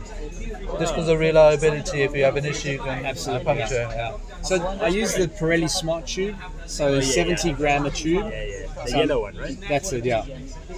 Just 0.79 0.93
because 0.93 1.09
of 1.09 1.19
reliability, 1.19 2.01
if 2.01 2.15
you 2.15 2.23
have 2.23 2.37
an 2.37 2.45
issue, 2.45 2.71
you 2.71 2.79
can 2.79 3.05
absolutely 3.05 3.45
puncture. 3.45 3.87
Yeah. 3.91 4.17
So 4.41 4.65
I 4.81 4.87
use 4.87 5.13
the 5.13 5.27
Pirelli 5.27 5.69
Smart 5.69 6.07
Tube, 6.07 6.35
so 6.65 6.87
oh, 6.87 6.93
yeah, 6.95 7.01
70 7.01 7.53
gram 7.53 7.85
a 7.85 7.91
tube. 7.91 8.25
Yeah, 8.31 8.43
yeah. 8.43 8.83
The 8.83 8.91
so 8.91 8.97
yellow 8.97 9.21
one, 9.21 9.35
right? 9.35 9.57
That's 9.67 9.91
it, 9.93 10.05
yeah. 10.05 10.21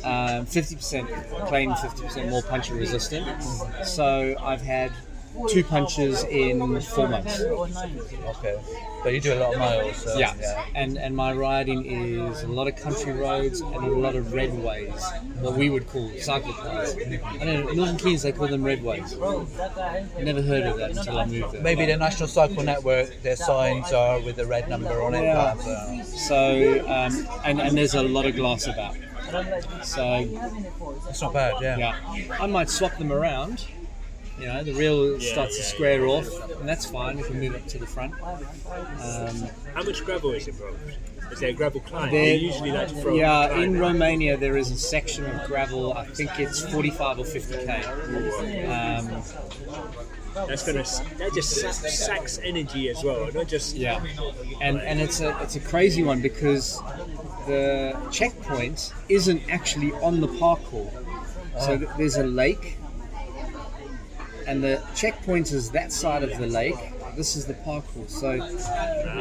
Um, 0.04 0.46
50% 0.46 1.48
claim 1.48 1.72
50% 1.72 2.30
more 2.30 2.42
puncture 2.42 2.76
resistant. 2.76 3.44
So 3.84 4.36
I've 4.42 4.62
had 4.62 4.92
two 5.48 5.64
punches 5.64 6.24
in 6.26 6.82
four 6.82 7.08
months. 7.08 7.42
Okay. 7.42 8.60
But 9.04 9.14
you 9.14 9.22
do 9.22 9.34
a 9.34 9.40
lot 9.40 9.54
of 9.54 9.60
miles. 9.60 9.96
So, 9.98 10.18
yeah. 10.18 10.34
yeah. 10.40 10.66
And 10.76 10.98
and 10.98 11.16
my 11.16 11.34
riding 11.34 11.86
is 11.86 12.44
a 12.44 12.48
lot 12.48 12.68
of 12.68 12.76
country 12.76 13.14
roads 13.14 13.62
and 13.62 13.76
a 13.76 13.92
lot 13.92 14.16
of 14.16 14.34
redways, 14.34 15.02
what 15.40 15.56
we 15.56 15.70
would 15.70 15.88
call 15.88 16.12
cycle 16.20 16.54
paths. 16.54 16.96
I 16.98 17.46
don't 17.46 17.66
know, 17.66 17.74
Milton 17.74 17.98
Keynes 17.98 18.24
they 18.24 18.32
call 18.32 18.48
them 18.48 18.64
redways. 18.64 19.16
Never 19.18 20.42
heard 20.42 20.64
of 20.64 20.78
that 20.78 20.92
until 20.98 21.18
I 21.18 21.26
moved 21.26 21.54
there. 21.54 21.62
Maybe 21.62 21.86
the 21.86 21.98
National 21.98 22.28
Cycle 22.28 22.64
Network, 22.64 23.22
their 23.22 23.38
signs 23.38 23.92
are 23.94 24.20
with 24.20 24.38
a 24.40 24.46
red 24.46 24.68
number 24.68 25.02
on 25.02 25.14
it. 25.14 25.24
Yeah. 25.24 26.04
So 26.04 26.80
um, 26.88 27.28
and 27.46 27.62
and 27.62 27.78
there's 27.78 27.96
a 27.96 28.04
lot 28.04 28.26
of 28.26 28.36
glass 28.36 28.68
about. 28.68 28.96
So 29.84 30.28
it's 31.08 31.22
not 31.22 31.34
bad. 31.34 31.54
Yeah. 31.62 31.78
Yeah. 31.78 32.38
I 32.40 32.48
might 32.48 32.70
swap 32.70 32.98
them 32.98 33.12
around 33.12 33.66
you 34.40 34.48
know, 34.48 34.64
the 34.64 34.74
reel 34.74 35.20
yeah, 35.20 35.32
starts 35.34 35.58
yeah, 35.58 35.64
to 35.64 35.70
square 35.70 36.06
yeah. 36.06 36.14
off, 36.14 36.60
and 36.60 36.68
that's 36.68 36.86
fine 36.86 37.20
if 37.20 37.30
we 37.30 37.36
move 37.36 37.56
it 37.56 37.68
to 37.68 37.78
the 37.78 37.88
front. 37.88 38.14
Um, 38.14 39.50
How 39.74 39.84
much 39.84 40.04
gravel 40.06 40.32
is 40.32 40.48
involved? 40.48 40.80
Is 41.32 41.40
there 41.40 41.50
a 41.50 41.54
gravel 41.54 41.82
climb? 41.82 42.12
There, 42.12 42.36
usually 42.36 42.72
like 42.72 42.88
to 42.90 43.16
yeah, 43.16 43.54
in 43.54 43.80
Romania 43.80 44.36
there 44.38 44.58
is 44.58 44.72
a 44.72 44.78
section 44.78 45.26
of 45.26 45.46
gravel. 45.48 45.94
I 45.94 46.06
think 46.06 46.40
it's 46.40 46.66
45 46.72 47.20
or 47.20 47.26
50 47.26 47.66
k. 47.66 47.84
Um, 48.66 49.22
that's 50.48 50.66
gonna 50.66 50.84
that 51.18 51.32
just 51.34 51.52
sacks 51.52 52.40
energy 52.44 52.90
as 52.90 53.04
well, 53.04 53.30
not 53.32 53.48
just 53.48 53.76
yeah. 53.76 54.04
And 54.62 54.80
and 54.80 55.00
it's 55.00 55.22
a 55.22 55.38
it's 55.42 55.56
a 55.56 55.60
crazy 55.60 56.04
one 56.04 56.22
because 56.22 56.82
the 57.46 57.96
checkpoint 58.12 58.94
isn't 59.10 59.42
actually 59.50 59.92
on 59.94 60.22
the 60.22 60.28
parcours. 60.40 60.92
So 61.60 61.74
oh. 61.74 61.94
there's 61.98 62.16
a 62.16 62.24
lake 62.26 62.79
and 64.50 64.64
the 64.64 64.82
checkpoint 64.96 65.52
is 65.52 65.70
that 65.72 65.92
side 65.92 66.24
of 66.24 66.36
the 66.40 66.48
lake. 66.48 66.76
This 67.16 67.36
is 67.36 67.46
the 67.46 67.54
parcours. 67.54 68.10
So 68.10 68.32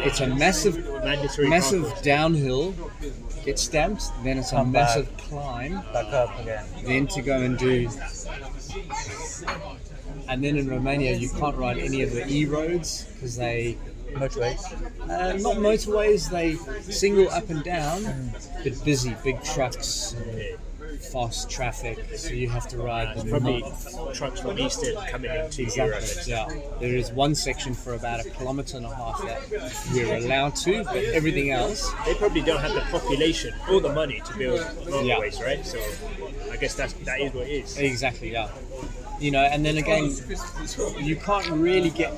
it's 0.06 0.20
a 0.20 0.26
massive, 0.26 0.76
Mandatory 1.05 1.48
massive 1.48 1.82
parcours. 1.82 2.02
downhill. 2.02 2.74
Get 3.44 3.59
stamped, 3.59 4.05
then 4.24 4.38
it's 4.38 4.52
a 4.52 4.56
Come 4.56 4.72
massive 4.72 5.06
back. 5.16 5.26
climb. 5.26 5.74
Back 5.92 6.12
up 6.12 6.38
again. 6.40 6.64
Then 6.84 7.06
to 7.09 7.22
go 7.22 7.40
and 7.42 7.59
do. 7.59 7.88
And 10.28 10.42
then 10.42 10.56
in 10.56 10.68
Romania, 10.68 11.12
you 11.14 11.28
can't 11.30 11.56
ride 11.56 11.78
any 11.78 12.02
of 12.02 12.10
the 12.12 12.26
e 12.26 12.46
roads 12.46 13.05
because 13.14 13.36
they 13.36 13.76
motorways. 14.12 14.62
Uh, 15.02 15.36
not 15.38 15.56
motorways. 15.56 16.30
They 16.30 16.56
single 16.90 17.28
up 17.30 17.48
and 17.50 17.62
down, 17.64 18.32
but 18.64 18.82
busy, 18.84 19.14
big 19.24 19.42
trucks 19.42 20.14
fast 20.98 21.50
traffic, 21.50 21.98
so 22.16 22.30
you 22.30 22.48
have 22.48 22.68
to 22.68 22.78
ride 22.78 23.16
the 23.16 23.28
probably 23.28 23.64
trucks 24.14 24.40
from 24.40 24.58
Eastern 24.58 24.96
coming 25.06 25.30
into 25.30 25.62
exactly, 25.62 26.34
Europe. 26.36 26.52
Yeah, 26.54 26.78
there 26.80 26.94
is 26.94 27.10
one 27.12 27.34
section 27.34 27.74
for 27.74 27.94
about 27.94 28.24
a 28.24 28.30
kilometre 28.30 28.76
and 28.76 28.86
a 28.86 28.94
half 28.94 29.22
that 29.22 29.84
we're 29.92 30.16
allowed 30.16 30.56
to, 30.56 30.84
but 30.84 30.96
everything 30.96 31.50
else 31.50 31.92
they 32.04 32.14
probably 32.14 32.42
don't 32.42 32.60
have 32.60 32.74
the 32.74 32.80
population 32.98 33.54
or 33.70 33.80
the 33.80 33.92
money 33.92 34.20
to 34.24 34.38
build 34.38 34.60
motorways, 34.60 35.38
yeah. 35.38 35.44
right? 35.44 35.66
So 35.66 35.78
I 36.50 36.56
guess 36.56 36.74
that's 36.74 36.92
that 36.92 37.20
is 37.20 37.32
what 37.32 37.46
it 37.46 37.64
is. 37.64 37.78
Exactly, 37.78 38.32
yeah. 38.32 38.50
You 39.20 39.30
know, 39.30 39.42
and 39.42 39.64
then 39.64 39.78
again, 39.78 40.12
you 41.00 41.16
can't 41.16 41.48
really 41.48 41.90
get 41.90 42.12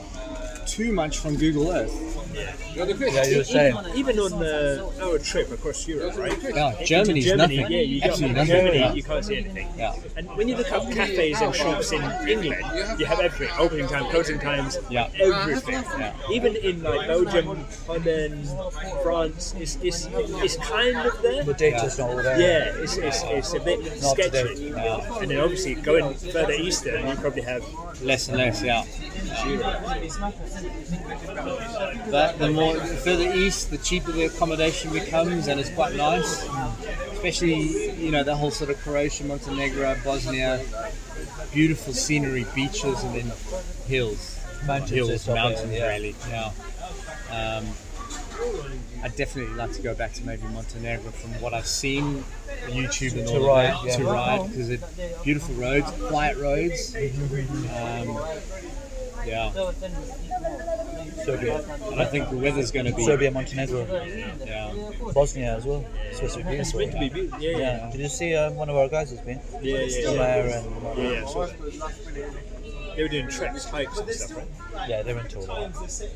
too 0.66 0.92
much 0.92 1.18
from 1.18 1.36
Google 1.36 1.70
Earth 1.70 2.10
Yeah, 2.32 2.52
Yeah, 2.74 3.24
you 3.24 3.38
were 3.38 3.44
saying. 3.44 3.76
even 3.94 4.18
on 4.18 4.38
the, 4.38 4.86
uh, 5.00 5.04
our 5.10 5.18
trip 5.18 5.50
across 5.50 5.86
Europe, 5.88 6.16
right? 6.16 6.36
Yeah, 6.42 6.74
Germany's 6.84 7.24
Germany, 7.26 7.56
nothing. 7.58 7.72
Yeah, 7.72 7.80
you 7.82 8.00
Absolutely 8.02 8.34
nothing. 8.36 8.54
Germany, 8.54 8.78
Yeah. 8.78 8.92
you 8.94 9.02
can't 9.02 9.24
see 9.24 9.36
anything. 9.38 9.68
Yeah. 9.76 9.94
And 10.16 10.28
when 10.36 10.48
you 10.48 10.56
look 10.56 10.70
up 10.72 10.90
cafes 10.90 11.40
and 11.40 11.54
shops 11.54 11.92
in 11.92 12.02
England, 12.28 12.64
you 12.98 13.06
have 13.06 13.20
everything: 13.20 13.54
opening 13.58 13.88
time, 13.88 14.04
closing 14.10 14.38
times, 14.38 14.78
Yeah. 14.90 15.08
everything. 15.18 15.82
Yeah. 15.98 16.12
Even 16.30 16.56
in 16.56 16.82
like 16.82 17.06
Belgium, 17.08 17.64
Holland, 17.86 18.48
France, 19.02 19.54
it's, 19.58 19.76
it's, 19.82 20.08
it's 20.12 20.56
kind 20.56 20.96
of 20.96 21.20
there. 21.22 21.42
The 21.44 21.54
data's 21.54 21.98
not 21.98 22.10
all 22.10 22.16
there. 22.22 22.38
Yeah, 22.40 22.82
it's, 22.82 22.96
it's, 22.96 23.22
it's 23.24 23.54
a 23.54 23.60
bit 23.60 23.80
Not 24.02 24.12
sketchy. 24.16 24.30
date. 24.30 24.58
Yeah. 24.76 25.18
And 25.20 25.30
then 25.30 25.40
obviously 25.40 25.74
going 25.74 26.14
further 26.14 26.52
eastern, 26.52 27.06
you 27.08 27.16
probably 27.16 27.42
have 27.42 27.64
Less 28.02 28.28
and 28.28 28.38
less, 28.38 28.62
yeah. 28.62 28.82
But 32.20 32.38
the 32.38 32.50
more 32.50 32.74
the 32.74 32.96
further 32.96 33.32
east, 33.32 33.70
the 33.70 33.78
cheaper 33.78 34.12
the 34.12 34.24
accommodation 34.24 34.92
becomes, 34.92 35.48
and 35.48 35.58
it's 35.58 35.70
quite 35.70 35.94
nice. 35.94 36.46
Especially, 37.12 37.94
you 37.96 38.10
know, 38.10 38.22
the 38.22 38.36
whole 38.36 38.50
sort 38.50 38.68
of 38.68 38.78
Croatia, 38.82 39.24
Montenegro, 39.24 39.96
Bosnia, 40.04 40.62
beautiful 41.50 41.94
scenery, 41.94 42.44
beaches, 42.54 43.02
and 43.04 43.14
then 43.14 43.32
hills, 43.86 44.38
Mountains 44.66 44.90
hills, 44.90 45.10
is 45.10 45.28
up 45.28 45.34
there, 45.34 45.44
mountains, 45.44 45.72
yeah. 45.72 45.88
really. 45.88 46.14
Yeah. 46.28 46.52
Um, 47.30 47.66
I'd 49.02 49.16
definitely 49.16 49.54
like 49.54 49.72
to 49.72 49.82
go 49.82 49.94
back 49.94 50.12
to 50.14 50.24
maybe 50.26 50.42
Montenegro 50.48 51.10
from 51.12 51.40
what 51.40 51.54
I've 51.54 51.66
seen 51.66 52.22
YouTube 52.66 53.18
and 53.18 53.28
To 53.28 53.38
all 53.38 53.48
ride, 53.48 53.72
that 53.72 53.84
yeah. 53.84 53.96
to 53.96 54.04
ride 54.04 54.48
because 54.48 54.68
it 54.68 54.80
beautiful 55.24 55.54
roads, 55.54 55.90
quiet 56.08 56.36
roads. 56.36 56.94
Um, 56.94 58.18
yeah, 59.26 59.50
Serbia. 61.24 61.62
and 61.90 62.00
I 62.00 62.04
think 62.04 62.30
the 62.30 62.36
weather's 62.36 62.70
going 62.70 62.86
to 62.86 62.94
be 62.94 63.04
Serbia, 63.04 63.30
Montenegro, 63.30 63.86
yeah. 64.44 64.72
Bosnia 65.12 65.56
as 65.56 65.64
well. 65.64 65.84
It's 66.06 66.16
supposed 66.16 66.38
to 66.38 66.44
be 66.44 66.56
it's 66.56 66.72
beautiful. 66.72 66.78
meant 66.80 66.92
to 66.92 66.98
be 66.98 67.08
beautiful. 67.08 67.40
Yeah, 67.40 67.50
yeah, 67.50 67.58
Yeah. 67.58 67.90
Did 67.92 68.00
you 68.00 68.08
see 68.08 68.34
um, 68.34 68.56
one 68.56 68.68
of 68.68 68.76
our 68.76 68.88
guys 68.88 69.10
has 69.10 69.20
been? 69.20 69.40
yeah, 69.62 69.78
yeah. 69.78 69.88
Still 69.88 70.14
yeah. 70.14 70.42
there 70.42 70.58
and 70.58 70.98
Yeah, 70.98 71.10
yeah, 71.10 71.26
so 71.26 71.46
they 72.96 73.02
were 73.02 73.08
doing 73.08 73.28
treks, 73.28 73.64
hikes 73.64 73.98
and 73.98 74.10
stuff, 74.10 74.36
right? 74.74 74.88
yeah, 74.88 75.02
they're 75.02 75.18
into 75.18 75.38
all 75.38 75.46
that. 75.46 76.10